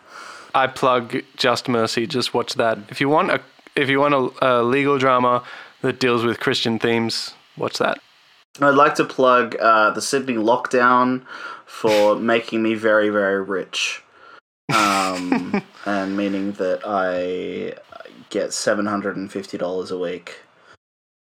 I 0.56 0.66
plug 0.66 1.22
Just 1.36 1.68
Mercy. 1.68 2.08
Just 2.08 2.34
watch 2.34 2.54
that. 2.54 2.78
If 2.88 3.00
you 3.00 3.08
want 3.08 3.30
a 3.30 3.40
if 3.76 3.88
you 3.88 4.00
want 4.00 4.14
a, 4.14 4.46
a 4.46 4.62
legal 4.64 4.98
drama 4.98 5.44
that 5.82 6.00
deals 6.00 6.24
with 6.24 6.40
Christian 6.40 6.80
themes, 6.80 7.34
watch 7.56 7.78
that. 7.78 7.98
I'd 8.60 8.70
like 8.70 8.96
to 8.96 9.04
plug 9.04 9.54
uh, 9.60 9.90
the 9.90 10.02
Sydney 10.02 10.34
lockdown 10.34 11.22
for 11.64 12.16
making 12.16 12.62
me 12.62 12.74
very, 12.74 13.08
very 13.08 13.40
rich. 13.40 14.02
Um, 14.72 15.62
and 15.86 16.16
meaning 16.16 16.52
that 16.52 16.80
I 16.84 17.74
get 18.30 18.50
$750 18.50 19.90
a 19.90 19.98
week 19.98 20.40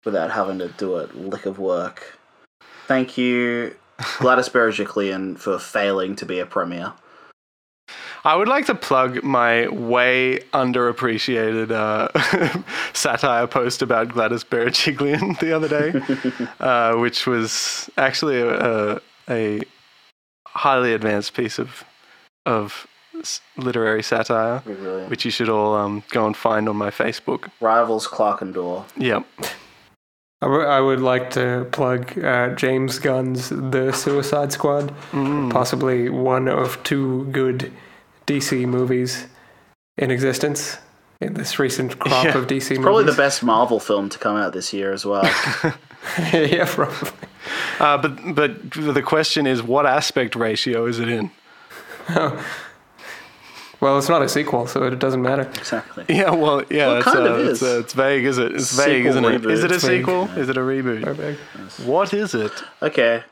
without 0.04 0.30
having 0.30 0.58
to 0.58 0.68
do 0.68 0.96
a 0.96 1.06
lick 1.14 1.46
of 1.46 1.58
work. 1.58 2.18
Thank 2.86 3.16
you, 3.16 3.74
Gladys 4.18 4.48
Berejiklian, 4.48 5.38
for 5.38 5.58
failing 5.58 6.16
to 6.16 6.26
be 6.26 6.38
a 6.38 6.46
premier. 6.46 6.94
I 8.22 8.36
would 8.36 8.48
like 8.48 8.66
to 8.66 8.74
plug 8.74 9.22
my 9.22 9.68
way 9.68 10.40
underappreciated 10.52 11.70
uh, 11.70 12.62
satire 12.92 13.46
post 13.46 13.80
about 13.80 14.08
Gladys 14.08 14.44
Berejiklian 14.44 15.38
the 15.38 15.52
other 15.52 15.68
day, 15.68 16.44
uh, 16.60 16.96
which 16.98 17.26
was 17.26 17.88
actually 17.96 18.40
a, 18.40 19.00
a, 19.28 19.62
highly 20.46 20.92
advanced 20.92 21.32
piece 21.32 21.60
of 21.60 21.84
of 22.44 22.86
literary 23.56 24.02
satire, 24.02 24.62
Really. 24.64 25.04
which 25.04 25.24
you 25.24 25.30
should 25.30 25.48
all 25.48 25.74
um, 25.74 26.02
go 26.10 26.26
and 26.26 26.36
find 26.36 26.68
on 26.68 26.76
my 26.76 26.90
Facebook. 26.90 27.50
Rivals 27.60 28.06
Clarke 28.06 28.42
and 28.42 28.54
Dawe. 28.54 28.84
Yep. 28.96 29.24
I 30.42 30.46
w- 30.46 30.64
I 30.66 30.80
would 30.80 31.00
like 31.00 31.30
to 31.32 31.66
plug 31.70 32.18
uh, 32.18 32.54
James 32.54 32.98
Gunn's 32.98 33.50
The 33.50 33.92
Suicide 33.92 34.52
Squad, 34.52 34.94
possibly 35.50 36.08
one 36.08 36.48
of 36.48 36.82
two 36.82 37.26
good 37.26 37.70
DC 38.26 38.66
movies 38.66 39.26
in 39.98 40.10
existence 40.10 40.78
in 41.20 41.34
this 41.34 41.58
recent 41.58 41.98
crop 41.98 42.24
Yeah. 42.24 42.38
of 42.38 42.46
DC 42.46 42.70
movies. 42.70 42.78
Probably 42.84 43.04
the 43.04 43.12
best 43.12 43.42
Marvel 43.42 43.78
film 43.80 44.08
to 44.08 44.18
come 44.18 44.36
out 44.36 44.54
this 44.54 44.72
year 44.72 44.94
as 44.94 45.04
well. 45.04 45.24
yeah, 46.32 46.64
probably. 46.66 47.10
Uh, 47.78 47.98
but 47.98 48.34
but 48.34 48.70
the 48.94 49.02
question 49.02 49.46
is, 49.46 49.62
what 49.62 49.84
aspect 49.84 50.34
ratio 50.34 50.86
is 50.86 50.98
it 50.98 51.08
in? 51.10 51.30
Well, 53.80 53.96
it's 53.98 54.08
not 54.10 54.20
a 54.22 54.28
sequel, 54.28 54.66
so 54.66 54.82
it 54.84 54.98
doesn't 54.98 55.22
matter. 55.22 55.42
exactly. 55.42 56.04
Yeah, 56.08 56.30
well, 56.32 56.62
yeah, 56.70 56.86
Well, 56.88 56.96
it 56.96 56.98
it's, 56.98 57.04
kind 57.06 57.18
uh, 57.18 57.22
of 57.34 57.46
it's, 57.46 57.62
is. 57.62 57.68
uh, 57.76 57.78
it's 57.80 57.92
vague, 57.94 58.24
is 58.26 58.36
it? 58.38 58.52
It's 58.54 58.76
vague, 58.76 59.04
Sequel 59.04 59.10
isn't 59.10 59.24
it? 59.24 59.42
reboot. 59.42 59.50
Is 59.52 59.64
it 59.64 59.70
a 59.72 59.74
It's 59.76 59.84
vague. 59.84 60.00
sequel? 60.00 60.24
Is 60.36 60.48
it 60.50 60.56
a 60.56 60.60
reboot? 60.60 61.02
Perfect. 61.04 61.40
What 61.86 62.12
is 62.12 62.34
it? 62.34 62.52
Okay. 62.82 63.22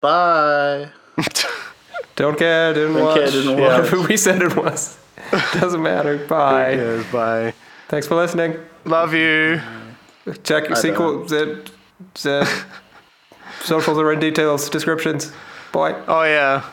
Bye. 0.00 0.88
Don't 2.16 2.36
care, 2.38 2.74
didn't 2.74 2.94
Don't 2.94 3.04
watch. 3.04 3.16
care, 3.18 3.30
didn't 3.30 3.58
Yeah, 3.58 3.80
watch. 3.92 4.08
we 4.08 4.16
said 4.16 4.42
it 4.42 4.56
was. 4.56 4.98
Doesn't 5.54 5.82
matter. 5.82 6.18
Bye. 6.26 6.72
Yes, 6.74 7.12
bye. 7.12 7.54
Thanks 7.88 8.06
for 8.08 8.16
listening. 8.16 8.56
Love 8.84 9.14
you. 9.14 9.60
Check 10.42 10.70
I 10.70 10.74
sequel. 10.74 11.28
Z, 11.28 11.56
Z, 12.18 12.42
Socials 13.62 13.98
are 13.98 14.12
in 14.12 14.18
details, 14.20 14.68
descriptions. 14.70 15.32
Bye. 15.72 15.94
Oh 16.08 16.22
yeah. 16.24 16.64